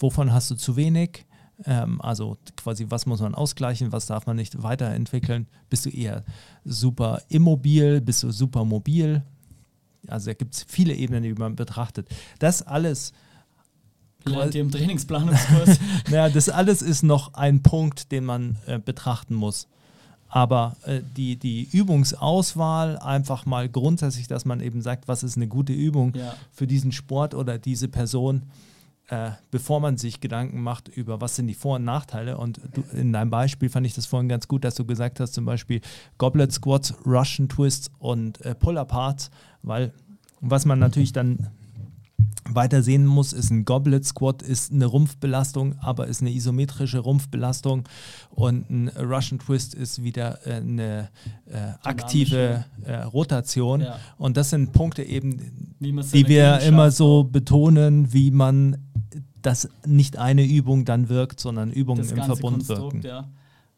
Wovon 0.03 0.33
hast 0.33 0.51
du 0.51 0.57
zu 0.57 0.77
wenig? 0.77 1.25
Ähm, 1.65 2.01
also 2.01 2.37
quasi, 2.57 2.87
was 2.89 3.07
muss 3.07 3.21
man 3.21 3.35
ausgleichen, 3.35 3.93
was 3.93 4.07
darf 4.07 4.27
man 4.27 4.37
nicht 4.37 4.63
weiterentwickeln? 4.63 5.47
Bist 5.71 5.87
du 5.87 5.91
eher 5.91 6.25
super 6.65 7.23
immobil, 7.29 8.01
bist 8.01 8.23
du 8.23 8.31
super 8.31 8.65
mobil? 8.65 9.23
Also 10.09 10.31
da 10.31 10.35
gibt 10.35 10.55
es 10.55 10.65
viele 10.69 10.95
Ebenen, 10.95 11.23
die 11.23 11.35
man 11.35 11.55
betrachtet. 11.55 12.09
Das 12.39 12.63
alles 12.63 13.13
Lernt 14.25 14.55
ihr 14.55 14.61
im 14.61 14.71
Trainingsplanungskurs. 14.71 15.79
ja, 16.11 16.29
das 16.29 16.49
alles 16.49 16.81
ist 16.81 17.03
noch 17.03 17.35
ein 17.35 17.63
Punkt, 17.63 18.13
den 18.13 18.25
man 18.25 18.57
äh, 18.67 18.79
betrachten 18.79 19.35
muss. 19.35 19.67
Aber 20.29 20.77
äh, 20.87 21.01
die, 21.17 21.37
die 21.37 21.69
Übungsauswahl 21.73 22.99
einfach 22.99 23.47
mal 23.47 23.69
grundsätzlich, 23.69 24.29
dass 24.29 24.45
man 24.45 24.61
eben 24.61 24.81
sagt, 24.81 25.09
was 25.09 25.23
ist 25.23 25.37
eine 25.37 25.49
gute 25.49 25.73
Übung 25.73 26.15
ja. 26.15 26.35
für 26.53 26.67
diesen 26.67 26.93
Sport 26.93 27.35
oder 27.35 27.59
diese 27.59 27.89
Person, 27.89 28.43
äh, 29.13 29.33
bevor 29.51 29.79
man 29.79 29.99
sich 29.99 30.21
Gedanken 30.21 30.63
macht 30.63 30.89
über, 30.89 31.21
was 31.21 31.37
sind 31.37 31.47
die 31.47 31.53
Vor- 31.53 31.77
und 31.77 31.85
Nachteile. 31.85 32.39
Und 32.39 32.63
du, 32.73 32.83
in 32.97 33.13
deinem 33.13 33.29
Beispiel 33.29 33.69
fand 33.69 33.87
ich 33.87 33.93
das 33.93 34.07
vorhin 34.07 34.27
ganz 34.27 34.49
gut, 34.49 34.65
dass 34.65 34.75
du 34.75 34.87
gesagt 34.87 35.21
hast, 35.21 35.35
zum 35.35 35.45
Beispiel 35.45 35.83
Goblet 36.17 36.51
Squats, 36.51 36.95
Russian 37.05 37.47
Twists 37.47 37.91
und 37.99 38.41
äh, 38.41 38.55
Pull-Aparts, 38.55 39.31
weil 39.63 39.93
was 40.41 40.65
man 40.65 40.79
natürlich 40.79 41.13
dann 41.13 41.51
weiter 42.49 42.83
sehen 42.83 43.07
muss, 43.07 43.33
ist 43.33 43.51
ein 43.51 43.65
Goblet 43.65 44.05
Squat, 44.05 44.43
ist 44.43 44.73
eine 44.73 44.87
Rumpfbelastung, 44.87 45.79
aber 45.79 46.07
ist 46.07 46.21
eine 46.21 46.31
isometrische 46.31 46.99
Rumpfbelastung 46.99 47.85
und 48.31 48.69
ein 48.71 48.89
Russian 48.89 49.39
Twist 49.39 49.75
ist 49.75 50.03
wieder 50.03 50.47
äh, 50.47 50.55
eine 50.55 51.09
äh, 51.47 51.73
aktive 51.83 52.65
äh, 52.85 52.95
Rotation. 53.03 53.83
Ja. 53.83 53.99
Und 54.19 54.37
das 54.37 54.51
sind 54.51 54.73
Punkte 54.73 55.03
eben, 55.03 55.77
die 55.81 56.29
wir 56.29 56.61
immer 56.61 56.91
so 56.91 57.25
betonen, 57.25 58.13
wie 58.13 58.31
man, 58.31 58.79
dass 59.41 59.69
nicht 59.87 60.19
eine 60.19 60.45
Übung 60.45 60.85
dann 60.85 61.09
wirkt, 61.09 61.41
sondern 61.41 61.71
Übungen 61.71 62.03
das 62.03 62.13
im 62.13 62.23
Verbund 62.23 62.67
Konstrukt, 62.67 62.95
wirken. 62.95 63.07
ja. 63.07 63.29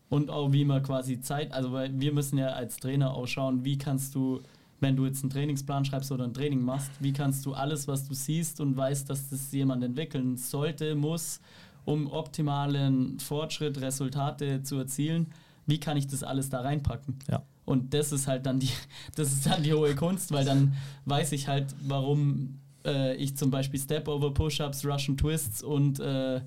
Und 0.09 0.31
auch 0.31 0.53
wie 0.53 0.65
man 0.65 0.83
quasi 0.83 1.21
Zeit, 1.21 1.53
also 1.53 1.73
weil 1.73 1.99
wir 1.99 2.13
müssen 2.13 2.39
ja 2.39 2.49
als 2.49 2.77
Trainer 2.77 3.15
auch 3.15 3.27
schauen, 3.27 3.65
wie 3.65 3.79
kannst 3.79 4.15
du, 4.15 4.43
wenn 4.85 4.97
du 4.97 5.07
jetzt 5.07 5.23
einen 5.23 5.31
Trainingsplan 5.31 5.87
schreibst 5.87 6.13
oder 6.13 6.25
ein 6.25 6.35
Training 6.35 6.61
machst, 6.61 6.91
wie 7.01 7.15
kannst 7.15 7.47
du 7.47 7.55
alles, 7.55 7.89
was 7.89 8.07
du 8.07 8.13
siehst 8.13 8.61
und 8.61 8.77
weißt, 8.77 9.09
dass 9.09 9.31
das 9.31 9.51
jemand 9.51 9.83
entwickeln 9.83 10.37
sollte, 10.37 10.95
muss, 10.95 11.41
um 11.87 12.07
optimalen 12.07 13.19
Fortschritt, 13.19 13.81
Resultate 13.81 14.63
zu 14.63 14.77
erzielen, 14.77 15.29
wie 15.67 15.81
kann 15.81 15.97
ich 15.97 16.07
das 16.07 16.23
alles 16.23 16.51
da 16.51 16.61
reinpacken? 16.61 17.19
Ja. 17.31 17.43
Und 17.65 17.95
das 17.95 18.13
ist 18.13 18.29
halt 18.29 18.45
dann 18.45 18.61
die, 18.61 18.69
das 19.17 19.33
ist 19.33 19.47
dann 19.47 19.63
die 19.63 19.73
hohe 19.73 19.95
Kunst, 19.95 20.33
weil 20.33 20.45
dann 20.45 20.75
weiß 21.07 21.33
ich 21.33 21.49
halt, 21.49 21.75
warum 21.81 22.61
äh, 22.85 23.17
ich 23.17 23.39
zum 23.39 23.51
Beispiel 23.51 23.81
Step-Over 23.81 24.35
Push-Ups, 24.35 24.85
Russian 24.85 25.17
Twists 25.17 25.63
und 25.63 25.99
äh, 25.99 26.43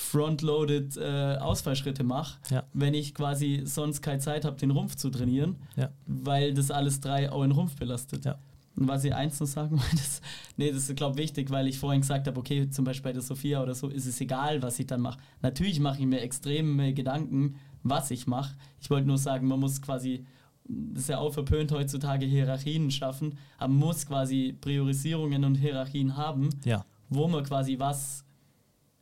Frontloaded 0.00 0.96
äh, 0.96 1.36
Ausfallschritte 1.40 2.04
mache, 2.04 2.38
Ja. 2.50 2.64
wenn 2.72 2.94
ich 2.94 3.14
quasi 3.14 3.62
sonst 3.64 4.00
keine 4.02 4.20
Zeit 4.20 4.44
habe, 4.44 4.56
den 4.56 4.70
Rumpf 4.70 4.94
zu 4.96 5.10
trainieren, 5.10 5.56
Ja. 5.76 5.90
weil 6.06 6.54
das 6.54 6.70
alles 6.70 7.00
drei 7.00 7.30
auch 7.30 7.42
den 7.42 7.52
Rumpf 7.52 7.76
belastet. 7.76 8.24
Ja. 8.24 8.38
Und 8.76 8.86
was 8.86 9.02
ich 9.04 9.12
eins 9.14 9.40
noch 9.40 9.46
sagen 9.48 9.72
wollte, 9.80 9.96
das, 9.96 10.20
nee, 10.56 10.70
das 10.70 10.88
ist, 10.88 10.96
glaube 10.96 11.16
ich, 11.18 11.24
wichtig, 11.24 11.50
weil 11.50 11.66
ich 11.66 11.78
vorhin 11.78 12.00
gesagt 12.00 12.26
habe, 12.28 12.38
okay, 12.38 12.70
zum 12.70 12.84
Beispiel 12.84 13.10
bei 13.10 13.12
der 13.12 13.22
Sophia 13.22 13.62
oder 13.62 13.74
so, 13.74 13.88
ist 13.88 14.06
es 14.06 14.20
egal, 14.20 14.62
was 14.62 14.78
ich 14.78 14.86
dann 14.86 15.00
mache. 15.00 15.18
Natürlich 15.42 15.80
mache 15.80 15.98
ich 16.00 16.06
mir 16.06 16.20
extreme 16.20 16.94
Gedanken, 16.94 17.56
was 17.82 18.10
ich 18.10 18.26
mache. 18.26 18.54
Ich 18.80 18.88
wollte 18.90 19.06
nur 19.08 19.18
sagen, 19.18 19.48
man 19.48 19.58
muss 19.60 19.82
quasi, 19.82 20.24
das 20.64 21.04
ist 21.04 21.08
ja 21.08 21.18
auch 21.18 21.32
verpönt 21.32 21.72
heutzutage, 21.72 22.24
Hierarchien 22.26 22.90
schaffen, 22.90 23.36
aber 23.58 23.72
man 23.72 23.88
muss 23.88 24.06
quasi 24.06 24.56
Priorisierungen 24.60 25.44
und 25.44 25.56
Hierarchien 25.56 26.16
haben, 26.16 26.50
Ja. 26.64 26.84
wo 27.08 27.26
man 27.26 27.42
quasi 27.44 27.78
was, 27.80 28.24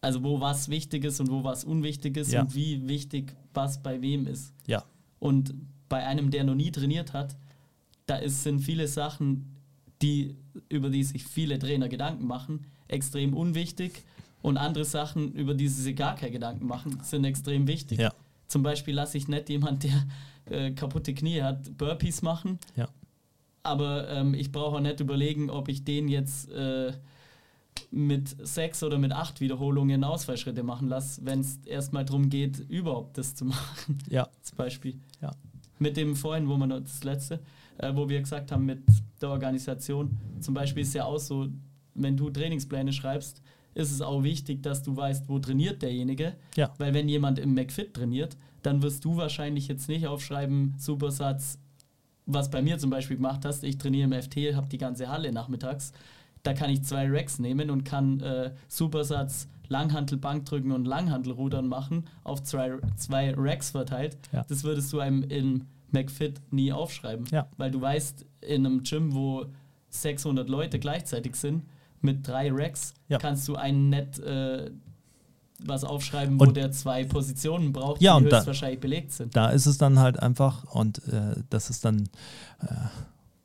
also 0.06 0.22
wo 0.22 0.40
was 0.40 0.68
wichtig 0.68 1.04
ist 1.04 1.18
und 1.20 1.30
wo 1.32 1.42
was 1.42 1.64
unwichtig 1.64 2.16
ist 2.16 2.30
Ja. 2.32 2.42
und 2.42 2.54
wie 2.54 2.86
wichtig 2.86 3.34
was 3.54 3.82
bei 3.82 4.00
wem 4.00 4.28
ist. 4.28 4.54
Ja. 4.68 4.84
Und 5.18 5.52
bei 5.88 6.06
einem, 6.06 6.30
der 6.30 6.44
noch 6.44 6.54
nie 6.54 6.70
trainiert 6.70 7.12
hat, 7.12 7.36
da 8.06 8.14
ist, 8.16 8.44
sind 8.44 8.60
viele 8.60 8.86
Sachen, 8.86 9.56
die, 10.02 10.36
über 10.68 10.90
die 10.90 11.02
sich 11.02 11.24
viele 11.24 11.58
Trainer 11.58 11.88
Gedanken 11.88 12.24
machen, 12.26 12.66
extrem 12.86 13.34
unwichtig. 13.34 14.04
Und 14.42 14.58
andere 14.58 14.84
Sachen, 14.84 15.32
über 15.32 15.54
die 15.54 15.66
sie 15.66 15.82
sich 15.82 15.96
gar 15.96 16.14
keine 16.14 16.30
Gedanken 16.30 16.66
machen, 16.68 17.00
sind 17.02 17.24
extrem 17.24 17.66
wichtig. 17.66 17.98
Ja. 17.98 18.12
Zum 18.46 18.62
Beispiel 18.62 18.94
lasse 18.94 19.18
ich 19.18 19.26
nicht 19.26 19.48
jemand, 19.48 19.82
der 19.82 20.06
äh, 20.44 20.70
kaputte 20.70 21.14
Knie 21.14 21.42
hat, 21.42 21.76
Burpees 21.76 22.22
machen. 22.22 22.60
Ja. 22.76 22.86
Aber 23.64 24.08
ähm, 24.08 24.34
ich 24.34 24.52
brauche 24.52 24.76
auch 24.76 24.80
nicht 24.80 25.00
überlegen, 25.00 25.50
ob 25.50 25.68
ich 25.68 25.82
den 25.82 26.06
jetzt 26.06 26.48
äh, 26.52 26.92
mit 27.90 28.36
sechs 28.46 28.82
oder 28.82 28.98
mit 28.98 29.12
acht 29.12 29.40
Wiederholungen 29.40 30.04
Ausfallschritte 30.04 30.62
machen 30.62 30.88
lasse, 30.88 31.20
wenn 31.24 31.40
es 31.40 31.58
erstmal 31.64 32.04
darum 32.04 32.28
geht, 32.28 32.58
überhaupt 32.68 33.18
das 33.18 33.34
zu 33.34 33.44
machen. 33.46 33.98
Ja. 34.10 34.24
Als 34.38 34.52
Beispiel. 34.52 34.98
Ja. 35.20 35.32
Mit 35.78 35.96
dem 35.96 36.16
vorhin, 36.16 36.48
wo 36.48 36.56
man 36.56 36.70
das 36.70 37.04
letzte, 37.04 37.40
äh, 37.78 37.94
wo 37.94 38.08
wir 38.08 38.20
gesagt 38.20 38.52
haben, 38.52 38.64
mit 38.64 38.82
der 39.20 39.30
Organisation. 39.30 40.16
Zum 40.40 40.54
Beispiel 40.54 40.82
ist 40.82 40.94
ja 40.94 41.04
auch 41.04 41.18
so, 41.18 41.48
wenn 41.94 42.16
du 42.16 42.30
Trainingspläne 42.30 42.92
schreibst, 42.92 43.42
ist 43.74 43.92
es 43.92 44.00
auch 44.00 44.22
wichtig, 44.22 44.62
dass 44.62 44.82
du 44.82 44.96
weißt, 44.96 45.28
wo 45.28 45.38
trainiert 45.38 45.82
derjenige. 45.82 46.34
Ja. 46.56 46.72
Weil 46.78 46.94
wenn 46.94 47.08
jemand 47.08 47.38
im 47.38 47.54
McFit 47.54 47.92
trainiert, 47.92 48.36
dann 48.62 48.82
wirst 48.82 49.04
du 49.04 49.16
wahrscheinlich 49.16 49.68
jetzt 49.68 49.88
nicht 49.88 50.06
aufschreiben, 50.06 50.74
Supersatz, 50.78 51.58
was 52.24 52.50
bei 52.50 52.62
mir 52.62 52.78
zum 52.78 52.90
Beispiel 52.90 53.16
gemacht 53.16 53.44
hast. 53.44 53.62
Ich 53.64 53.78
trainiere 53.78 54.04
im 54.04 54.22
FT, 54.22 54.54
habe 54.54 54.66
die 54.68 54.78
ganze 54.78 55.08
Halle 55.08 55.30
nachmittags. 55.30 55.92
Da 56.46 56.54
kann 56.54 56.70
ich 56.70 56.82
zwei 56.84 57.08
Racks 57.10 57.38
nehmen 57.38 57.70
und 57.70 57.84
kann 57.84 58.20
äh, 58.20 58.52
Supersatz 58.68 59.48
Langhantel, 59.68 60.16
Bankdrücken 60.18 60.70
und 60.70 60.84
Langhantelrudern 60.84 61.66
machen, 61.66 62.04
auf 62.22 62.42
zwei, 62.44 62.74
zwei 62.96 63.34
Racks 63.36 63.70
verteilt, 63.70 64.16
Ja. 64.32 64.44
das 64.48 64.62
würdest 64.62 64.92
du 64.92 65.00
einem 65.00 65.24
in 65.24 65.64
McFit 65.90 66.40
nie 66.52 66.72
aufschreiben. 66.72 67.26
Ja. 67.32 67.48
Weil 67.56 67.72
du 67.72 67.80
weißt, 67.80 68.24
in 68.42 68.64
einem 68.64 68.82
Gym, 68.84 69.12
wo 69.14 69.46
600 69.88 70.48
Leute 70.48 70.78
gleichzeitig 70.78 71.34
sind, 71.34 71.64
mit 72.00 72.26
drei 72.28 72.50
Racks, 72.52 72.94
Ja. 73.08 73.18
kannst 73.18 73.48
du 73.48 73.56
einen 73.56 73.88
net 73.88 74.18
äh, 74.20 74.70
was 75.64 75.82
aufschreiben, 75.84 76.38
wo 76.38 76.44
Und- 76.44 76.56
der 76.56 76.70
zwei 76.70 77.02
Positionen 77.04 77.72
braucht, 77.72 78.00
Ja, 78.02 78.18
die 78.18 78.24
und 78.24 78.30
da- 78.30 78.36
höchstwahrscheinlich 78.36 78.78
belegt 78.78 79.10
sind. 79.12 79.34
Da 79.34 79.48
ist 79.48 79.66
es 79.66 79.78
dann 79.78 79.98
halt 79.98 80.20
einfach, 80.22 80.62
und 80.74 80.98
äh, 81.08 81.42
das 81.50 81.70
ist 81.70 81.84
dann 81.84 82.02
äh, 82.60 82.66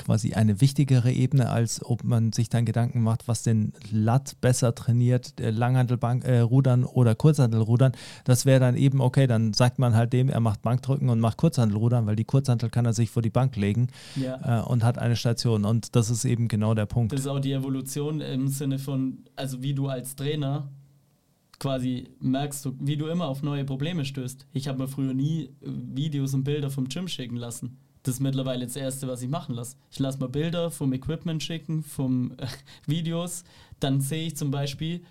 quasi 0.04 0.34
eine 0.34 0.62
wichtigere 0.62 1.12
Ebene, 1.12 1.50
als 1.50 1.84
ob 1.86 2.04
man 2.04 2.32
sich 2.32 2.50
dann 2.50 2.66
Gedanken 2.66 3.02
macht, 3.02 3.28
was 3.28 3.44
den 3.44 3.74
Lat 3.92 4.40
besser 4.42 4.74
trainiert, 4.76 5.40
äh, 5.40 5.50
Langhantelbank, 5.52 6.24
äh, 6.26 6.40
Rudern 6.40 6.84
oder 6.84 7.16
Kurzhantelrudern. 7.16 7.92
Das 8.24 8.46
wäre 8.46 8.60
dann 8.60 8.76
eben, 8.76 9.02
okay, 9.02 9.28
dann 9.28 9.54
sagt 9.54 9.80
man 9.80 9.96
halt 9.96 10.14
dem, 10.14 10.30
er 10.30 10.40
macht 10.40 10.62
Bankdrücken 10.62 11.10
und 11.10 11.20
macht 11.20 11.38
Kurzhantelrudern, 11.38 12.06
weil 12.06 12.16
die 12.16 12.26
Kurzhantel 12.26 12.70
kann 12.70 12.86
er 12.86 12.94
sich 12.94 13.10
vor 13.10 13.22
die 13.22 13.30
Bank 13.30 13.56
legen 13.56 13.88
Ja. 14.16 14.62
äh, 14.62 14.64
und 14.64 14.84
hat 14.84 14.98
eine 14.98 15.16
Station. 15.16 15.66
Und 15.66 15.96
das 15.96 16.10
ist 16.10 16.26
eben 16.26 16.48
genau 16.48 16.74
der 16.74 16.86
Punkt. 16.86 17.12
Das 17.14 17.22
ist 17.22 17.28
auch 17.28 17.40
die 17.40 17.54
Evolution 17.54 18.22
im 18.22 18.48
Sinne 18.48 18.80
von, 18.80 19.20
also 19.36 19.62
wie 19.62 19.74
du 19.74 19.88
als 19.88 20.16
Trainer 20.16 20.70
quasi 21.60 22.10
merkst, 22.20 22.66
du, 22.66 22.76
wie 22.80 22.98
du 22.98 23.06
immer 23.08 23.28
auf 23.28 23.44
neue 23.44 23.64
Probleme 23.66 24.04
stößt. 24.04 24.48
Ich 24.52 24.68
habe 24.68 24.80
mir 24.80 24.88
früher 24.88 25.14
nie 25.14 25.44
äh, 25.44 25.50
Videos 25.62 26.34
und 26.34 26.44
Bilder 26.44 26.70
vom 26.72 26.88
Gym 26.90 27.08
schicken 27.08 27.36
lassen. 27.36 27.78
Das 28.04 28.16
ist 28.16 28.20
mittlerweile 28.20 28.66
das 28.66 28.76
Erste, 28.76 29.08
was 29.08 29.22
ich 29.22 29.30
machen 29.30 29.56
lasse. 29.56 29.76
Ich 29.92 30.00
lasse 30.00 30.18
mal 30.20 30.28
Bilder 30.30 30.72
vom 30.72 30.92
Equipment 30.94 31.42
schicken, 31.44 31.84
vom 31.84 32.32
äh, 32.38 32.48
Videos. 32.88 33.44
Dann 33.80 34.02
sehe 34.02 34.28
ich 34.28 34.36
zum 34.38 34.50
Beispiel 34.52 35.02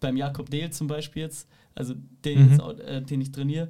beim 0.00 0.16
Jakob 0.16 0.48
Dehl 0.50 0.70
zum 0.70 0.86
Beispiel 0.86 1.22
jetzt, 1.22 1.48
also 1.74 1.94
den, 2.24 2.44
Mhm. 2.44 2.50
jetzt 2.50 2.60
auch, 2.60 2.78
äh, 2.78 3.00
den 3.02 3.20
ich 3.20 3.32
trainiere, 3.32 3.68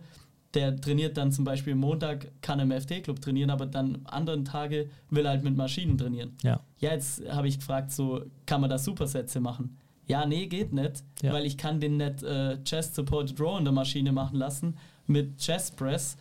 der 0.54 0.78
trainiert 0.80 1.16
dann 1.16 1.30
zum 1.32 1.44
Beispiel 1.44 1.74
Montag, 1.74 2.30
kann 2.42 2.58
im 2.60 2.70
FT-Club 2.72 3.20
trainieren, 3.20 3.50
aber 3.50 3.66
dann 3.66 4.00
anderen 4.04 4.44
Tage 4.44 4.88
will 5.10 5.24
er 5.26 5.32
halt 5.32 5.44
mit 5.44 5.56
Maschinen 5.56 5.96
trainieren. 5.98 6.32
Ja. 6.42 6.60
Ja, 6.78 6.92
jetzt 6.92 7.22
habe 7.30 7.48
ich 7.48 7.58
gefragt, 7.58 7.92
so, 7.92 8.22
kann 8.46 8.60
man 8.62 8.70
da 8.70 8.78
Supersätze 8.78 9.40
machen? 9.40 9.76
Ja, 10.06 10.24
nee, 10.24 10.46
geht 10.46 10.72
nicht, 10.72 11.04
Ja. 11.22 11.32
weil 11.34 11.44
ich 11.44 11.58
kann 11.58 11.80
den 11.80 11.98
nicht 11.98 12.22
äh, 12.22 12.62
Chest 12.64 12.94
Supported 12.94 13.38
Row 13.40 13.58
in 13.58 13.64
der 13.64 13.72
Maschine 13.74 14.10
machen 14.12 14.38
lassen 14.38 14.76
mit 15.06 15.36
Chest 15.38 15.76
Press, 15.76 16.16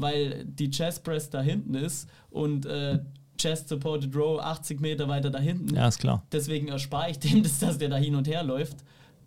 weil 0.00 0.44
die 0.44 0.70
Chest 0.70 1.02
Press 1.04 1.30
da 1.30 1.40
hinten 1.42 1.74
ist 1.74 2.08
und 2.30 2.66
äh, 2.66 2.98
Chest 3.38 3.68
Supported 3.68 4.14
Row 4.16 4.40
80 4.40 4.80
Meter 4.80 5.08
weiter 5.08 5.30
da 5.30 5.38
hinten. 5.38 5.74
Ja, 5.74 5.88
ist 5.88 5.98
klar. 5.98 6.22
Deswegen 6.32 6.68
erspare 6.68 7.10
ich 7.10 7.18
dem 7.18 7.42
das, 7.44 7.58
dass 7.58 7.78
der 7.78 7.88
da 7.88 7.96
hin 7.96 8.14
und 8.14 8.26
her 8.28 8.42
läuft. 8.42 8.78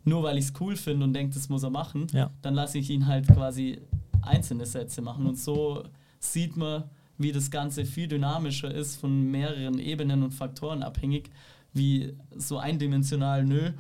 Nur 0.06 0.24
weil 0.24 0.38
ich 0.38 0.46
es 0.46 0.54
cool 0.60 0.76
finde 0.76 1.04
und 1.06 1.14
denke, 1.14 1.34
das 1.34 1.50
muss 1.50 1.64
er 1.64 1.70
machen, 1.70 2.08
Ja. 2.14 2.32
dann 2.42 2.54
lasse 2.56 2.78
ich 2.80 2.90
ihn 2.90 3.06
halt 3.06 3.28
quasi 3.28 3.80
einzelne 4.22 4.66
Sätze 4.66 5.02
machen. 5.02 5.26
Und 5.28 5.38
so 5.38 5.84
sieht 6.20 6.56
man, 6.58 6.86
wie 7.18 7.32
das 7.34 7.52
Ganze 7.52 7.86
viel 7.86 8.08
dynamischer 8.08 8.74
ist, 8.74 8.96
von 8.96 9.30
mehreren 9.30 9.78
Ebenen 9.78 10.24
und 10.24 10.32
Faktoren 10.32 10.84
abhängig, 10.84 11.30
wie 11.74 12.14
so 12.36 12.58
eindimensional, 12.58 13.44
nö. 13.46 13.72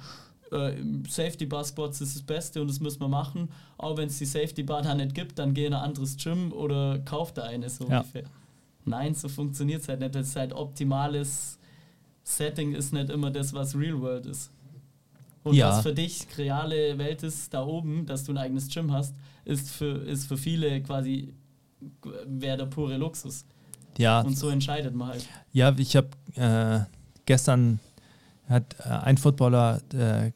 Äh, 0.51 0.73
Safety 1.07 1.45
Bar 1.45 1.63
Spots 1.65 2.01
ist 2.01 2.15
das 2.15 2.23
Beste 2.23 2.61
und 2.61 2.67
das 2.69 2.79
müssen 2.79 2.99
wir 3.01 3.07
machen. 3.07 3.49
Auch 3.77 3.97
wenn 3.97 4.07
es 4.07 4.17
die 4.17 4.25
Safety 4.25 4.63
Bar 4.63 4.81
da 4.81 4.95
nicht 4.95 5.13
gibt, 5.13 5.37
dann 5.39 5.53
geh 5.53 5.65
in 5.65 5.73
ein 5.73 5.81
anderes 5.81 6.17
Gym 6.17 6.51
oder 6.53 6.99
kauf 6.99 7.33
da 7.33 7.43
eine 7.43 7.69
so 7.69 7.87
Ja. 7.87 7.99
ungefähr. 7.99 8.23
Nein, 8.85 9.13
so 9.13 9.27
funktioniert 9.29 9.81
es 9.81 9.87
halt 9.87 9.99
nicht. 9.99 10.15
Das 10.15 10.27
ist 10.29 10.35
halt 10.35 10.53
optimales 10.53 11.57
Setting 12.23 12.73
ist 12.73 12.93
nicht 12.93 13.09
immer 13.09 13.31
das, 13.31 13.53
was 13.53 13.75
Real 13.75 13.99
World 14.01 14.25
ist. 14.27 14.51
Und 15.43 15.55
Ja. 15.55 15.69
was 15.69 15.81
für 15.81 15.93
dich 15.93 16.27
reale 16.37 16.97
Welt 16.97 17.23
ist, 17.23 17.53
da 17.53 17.63
oben, 17.65 18.05
dass 18.05 18.23
du 18.25 18.33
ein 18.33 18.37
eigenes 18.37 18.67
Gym 18.67 18.91
hast, 18.91 19.15
ist 19.45 19.69
für, 19.71 19.97
ist 20.03 20.25
für 20.27 20.37
viele 20.37 20.81
quasi 20.83 21.33
wäre 22.27 22.57
der 22.57 22.65
pure 22.65 22.97
Luxus. 22.97 23.45
Ja, 23.97 24.21
Und 24.21 24.37
so 24.37 24.49
entscheidet 24.49 24.93
man 24.93 25.09
halt. 25.09 25.25
Ja, 25.53 25.73
ich 25.77 25.95
habe 25.95 26.09
äh, 26.35 26.81
gestern 27.25 27.79
hat 28.49 28.75
äh, 28.79 28.89
ein 28.89 29.17
Footballer 29.17 29.81
äh, 29.93 30.31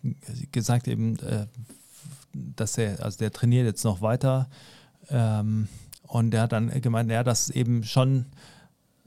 gesagt 0.51 0.87
eben, 0.87 1.17
äh, 1.19 1.47
dass 2.33 2.77
er, 2.77 3.03
also 3.03 3.17
der 3.17 3.31
trainiert 3.31 3.65
jetzt 3.65 3.83
noch 3.83 4.01
weiter 4.01 4.49
ähm, 5.09 5.67
und 6.07 6.31
der 6.31 6.43
hat 6.43 6.51
dann 6.51 6.69
gemeint, 6.81 7.11
ja, 7.11 7.23
dass 7.23 7.49
eben 7.49 7.83
schon 7.83 8.25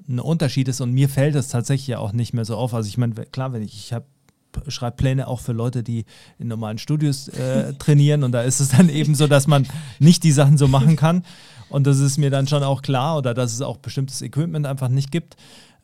ein 0.08 0.20
Unterschied 0.20 0.68
ist 0.68 0.80
und 0.80 0.92
mir 0.92 1.08
fällt 1.08 1.34
es 1.34 1.48
tatsächlich 1.48 1.88
ja 1.88 1.98
auch 1.98 2.12
nicht 2.12 2.34
mehr 2.34 2.44
so 2.44 2.56
auf. 2.56 2.74
Also 2.74 2.88
ich 2.88 2.98
meine, 2.98 3.14
klar, 3.14 3.52
wenn 3.52 3.62
ich, 3.62 3.74
ich 3.74 3.92
habe 3.92 4.06
schreibe 4.68 4.96
Pläne 4.96 5.28
auch 5.28 5.40
für 5.40 5.52
Leute, 5.52 5.82
die 5.82 6.06
in 6.38 6.48
normalen 6.48 6.78
Studios 6.78 7.28
äh, 7.28 7.74
trainieren 7.78 8.24
und 8.24 8.32
da 8.32 8.42
ist 8.42 8.60
es 8.60 8.70
dann 8.70 8.88
eben 8.88 9.14
so, 9.14 9.26
dass 9.26 9.46
man 9.46 9.66
nicht 9.98 10.24
die 10.24 10.32
Sachen 10.32 10.56
so 10.56 10.66
machen 10.66 10.96
kann 10.96 11.24
und 11.68 11.86
das 11.86 11.98
ist 11.98 12.16
mir 12.16 12.30
dann 12.30 12.46
schon 12.46 12.62
auch 12.62 12.82
klar 12.82 13.18
oder 13.18 13.34
dass 13.34 13.52
es 13.52 13.60
auch 13.60 13.76
bestimmtes 13.76 14.22
Equipment 14.22 14.66
einfach 14.66 14.88
nicht 14.88 15.10
gibt 15.10 15.36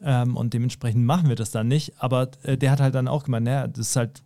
ähm, 0.02 0.36
und 0.36 0.54
dementsprechend 0.54 1.04
machen 1.04 1.28
wir 1.28 1.36
das 1.36 1.50
dann 1.50 1.68
nicht, 1.68 1.94
aber 1.98 2.30
äh, 2.42 2.56
der 2.56 2.70
hat 2.70 2.80
halt 2.80 2.94
dann 2.94 3.08
auch 3.08 3.24
gemeint, 3.24 3.44
naja, 3.44 3.66
das 3.66 3.90
ist 3.90 3.96
halt, 3.96 4.22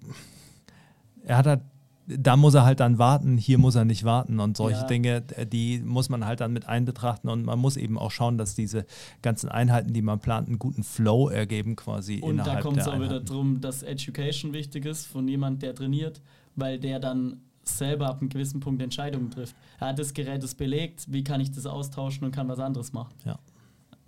er 1.24 1.38
hat 1.38 1.46
halt 1.46 1.60
da 2.08 2.36
muss 2.36 2.54
er 2.54 2.64
halt 2.64 2.80
dann 2.80 2.98
warten, 2.98 3.36
hier 3.36 3.58
muss 3.58 3.74
er 3.74 3.84
nicht 3.84 4.04
warten 4.04 4.38
und 4.38 4.56
solche 4.56 4.80
Ja. 4.80 4.86
Dinge, 4.86 5.24
äh, 5.34 5.46
die 5.46 5.80
muss 5.80 6.08
man 6.08 6.24
halt 6.24 6.40
dann 6.40 6.52
mit 6.52 6.68
einbetrachten 6.68 7.28
und 7.28 7.44
man 7.44 7.58
muss 7.58 7.76
eben 7.76 7.98
auch 7.98 8.10
schauen, 8.10 8.38
dass 8.38 8.54
diese 8.54 8.86
ganzen 9.22 9.48
Einheiten, 9.48 9.92
die 9.92 10.02
man 10.02 10.20
plant, 10.20 10.48
einen 10.48 10.58
guten 10.58 10.84
Flow 10.84 11.28
ergeben 11.28 11.76
quasi 11.76 12.20
Und 12.20 12.38
da 12.38 12.60
kommt 12.60 12.78
es 12.78 12.86
auch 12.86 13.00
wieder 13.00 13.20
darum, 13.20 13.60
dass 13.60 13.82
Education 13.82 14.52
wichtig 14.52 14.86
ist 14.86 15.06
von 15.06 15.26
jemand, 15.26 15.62
der 15.62 15.74
trainiert, 15.74 16.20
weil 16.54 16.78
der 16.78 17.00
dann 17.00 17.40
selber 17.64 18.06
ab 18.06 18.20
einem 18.20 18.28
gewissen 18.28 18.60
Punkt 18.60 18.80
Entscheidungen 18.80 19.30
trifft. 19.30 19.56
Er 19.80 19.88
hat 19.88 19.98
das 19.98 20.14
Gerät 20.14 20.44
ist 20.44 20.54
belegt, 20.54 21.06
wie 21.08 21.24
kann 21.24 21.40
ich 21.40 21.50
das 21.50 21.66
austauschen 21.66 22.24
und 22.24 22.30
kann 22.30 22.48
was 22.48 22.60
anderes 22.60 22.92
machen. 22.92 23.14
Ja. 23.24 23.38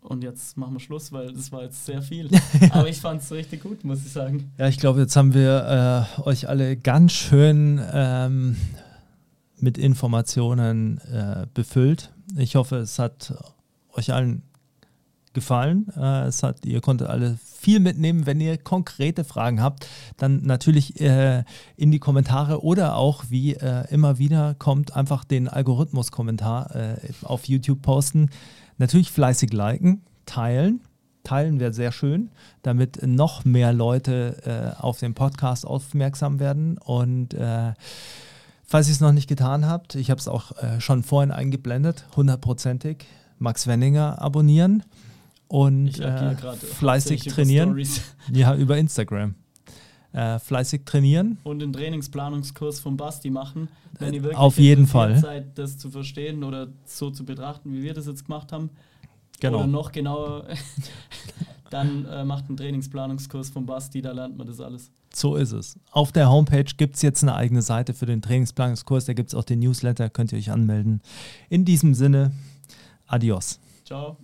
Und 0.00 0.22
jetzt 0.22 0.56
machen 0.56 0.74
wir 0.74 0.80
Schluss, 0.80 1.12
weil 1.12 1.32
das 1.32 1.52
war 1.52 1.62
jetzt 1.62 1.84
sehr 1.84 2.02
viel. 2.02 2.30
Aber 2.70 2.88
ich 2.88 3.00
fand 3.00 3.20
es 3.20 3.30
richtig 3.32 3.62
gut, 3.62 3.84
muss 3.84 4.04
ich 4.04 4.12
sagen. 4.12 4.50
Ja, 4.58 4.68
ich 4.68 4.78
glaube, 4.78 5.00
jetzt 5.00 5.16
haben 5.16 5.34
wir 5.34 6.08
äh, 6.18 6.22
euch 6.22 6.48
alle 6.48 6.76
ganz 6.76 7.12
schön 7.12 7.80
ähm, 7.92 8.56
mit 9.58 9.76
Informationen 9.76 10.98
äh, 11.12 11.46
befüllt. 11.52 12.10
Ich 12.36 12.54
hoffe, 12.54 12.76
es 12.76 12.98
hat 12.98 13.34
euch 13.92 14.12
allen 14.12 14.42
gefallen. 15.34 15.86
Äh, 15.96 16.26
es 16.26 16.42
hat, 16.42 16.64
ihr 16.64 16.80
konntet 16.80 17.08
alle 17.08 17.38
viel 17.42 17.80
mitnehmen. 17.80 18.26
Wenn 18.26 18.40
ihr 18.40 18.58
konkrete 18.58 19.24
Fragen 19.24 19.62
habt, 19.62 19.86
dann 20.16 20.42
natürlich 20.42 21.00
äh, 21.00 21.44
in 21.76 21.90
die 21.90 21.98
Kommentare 21.98 22.62
oder 22.62 22.96
auch, 22.96 23.24
wie 23.28 23.54
äh, 23.54 23.84
immer 23.90 24.18
wieder 24.18 24.54
kommt, 24.54 24.96
einfach 24.96 25.24
den 25.24 25.48
Algorithmus-Kommentar 25.48 26.74
äh, 26.74 26.96
auf 27.22 27.46
YouTube 27.46 27.82
posten. 27.82 28.30
Natürlich 28.78 29.10
fleißig 29.10 29.52
liken, 29.52 30.02
teilen. 30.26 30.80
Teilen 31.24 31.60
wäre 31.60 31.74
sehr 31.74 31.92
schön, 31.92 32.30
damit 32.62 33.06
noch 33.06 33.44
mehr 33.44 33.72
Leute 33.72 34.74
äh, 34.78 34.80
auf 34.80 34.98
den 34.98 35.12
Podcast 35.12 35.66
aufmerksam 35.66 36.40
werden. 36.40 36.78
Und 36.78 37.34
äh, 37.34 37.74
falls 38.64 38.88
ihr 38.88 38.92
es 38.92 39.00
noch 39.00 39.12
nicht 39.12 39.28
getan 39.28 39.66
habt, 39.66 39.94
ich 39.94 40.10
habe 40.10 40.20
es 40.20 40.28
auch 40.28 40.52
äh, 40.62 40.80
schon 40.80 41.02
vorhin 41.02 41.30
eingeblendet, 41.30 42.06
hundertprozentig 42.16 43.04
Max 43.38 43.66
Wenninger 43.66 44.22
abonnieren 44.22 44.84
und 45.48 46.00
äh, 46.00 46.34
fleißig 46.36 47.24
trainieren. 47.24 47.78
Ja, 48.32 48.54
über 48.54 48.78
Instagram. 48.78 49.34
Äh, 50.18 50.40
fleißig 50.40 50.84
trainieren. 50.84 51.38
Und 51.44 51.60
den 51.60 51.72
Trainingsplanungskurs 51.72 52.80
von 52.80 52.96
Basti 52.96 53.30
machen, 53.30 53.68
wenn 54.00 54.12
ihr 54.12 54.24
wirklich 54.24 54.36
Auf 54.36 54.58
jeden 54.58 54.88
Fall. 54.88 55.16
seid, 55.16 55.56
das 55.56 55.78
zu 55.78 55.90
verstehen 55.90 56.42
oder 56.42 56.66
so 56.86 57.12
zu 57.12 57.24
betrachten, 57.24 57.72
wie 57.72 57.84
wir 57.84 57.94
das 57.94 58.06
jetzt 58.06 58.24
gemacht 58.24 58.50
haben. 58.50 58.70
Genau. 59.38 59.58
Oder 59.58 59.66
noch 59.68 59.92
genauer, 59.92 60.48
dann 61.70 62.04
äh, 62.06 62.24
macht 62.24 62.48
einen 62.48 62.56
Trainingsplanungskurs 62.56 63.50
von 63.50 63.64
Basti, 63.64 64.02
da 64.02 64.10
lernt 64.10 64.36
man 64.36 64.48
das 64.48 64.60
alles. 64.60 64.90
So 65.14 65.36
ist 65.36 65.52
es. 65.52 65.78
Auf 65.92 66.10
der 66.10 66.28
Homepage 66.28 66.64
gibt 66.76 66.96
es 66.96 67.02
jetzt 67.02 67.22
eine 67.22 67.36
eigene 67.36 67.62
Seite 67.62 67.94
für 67.94 68.06
den 68.06 68.20
Trainingsplanungskurs. 68.20 69.04
Da 69.04 69.12
gibt 69.12 69.28
es 69.28 69.36
auch 69.36 69.44
den 69.44 69.60
Newsletter, 69.60 70.10
könnt 70.10 70.32
ihr 70.32 70.38
euch 70.38 70.50
anmelden. 70.50 71.00
In 71.48 71.64
diesem 71.64 71.94
Sinne, 71.94 72.32
adios. 73.06 73.60
Ciao. 73.84 74.16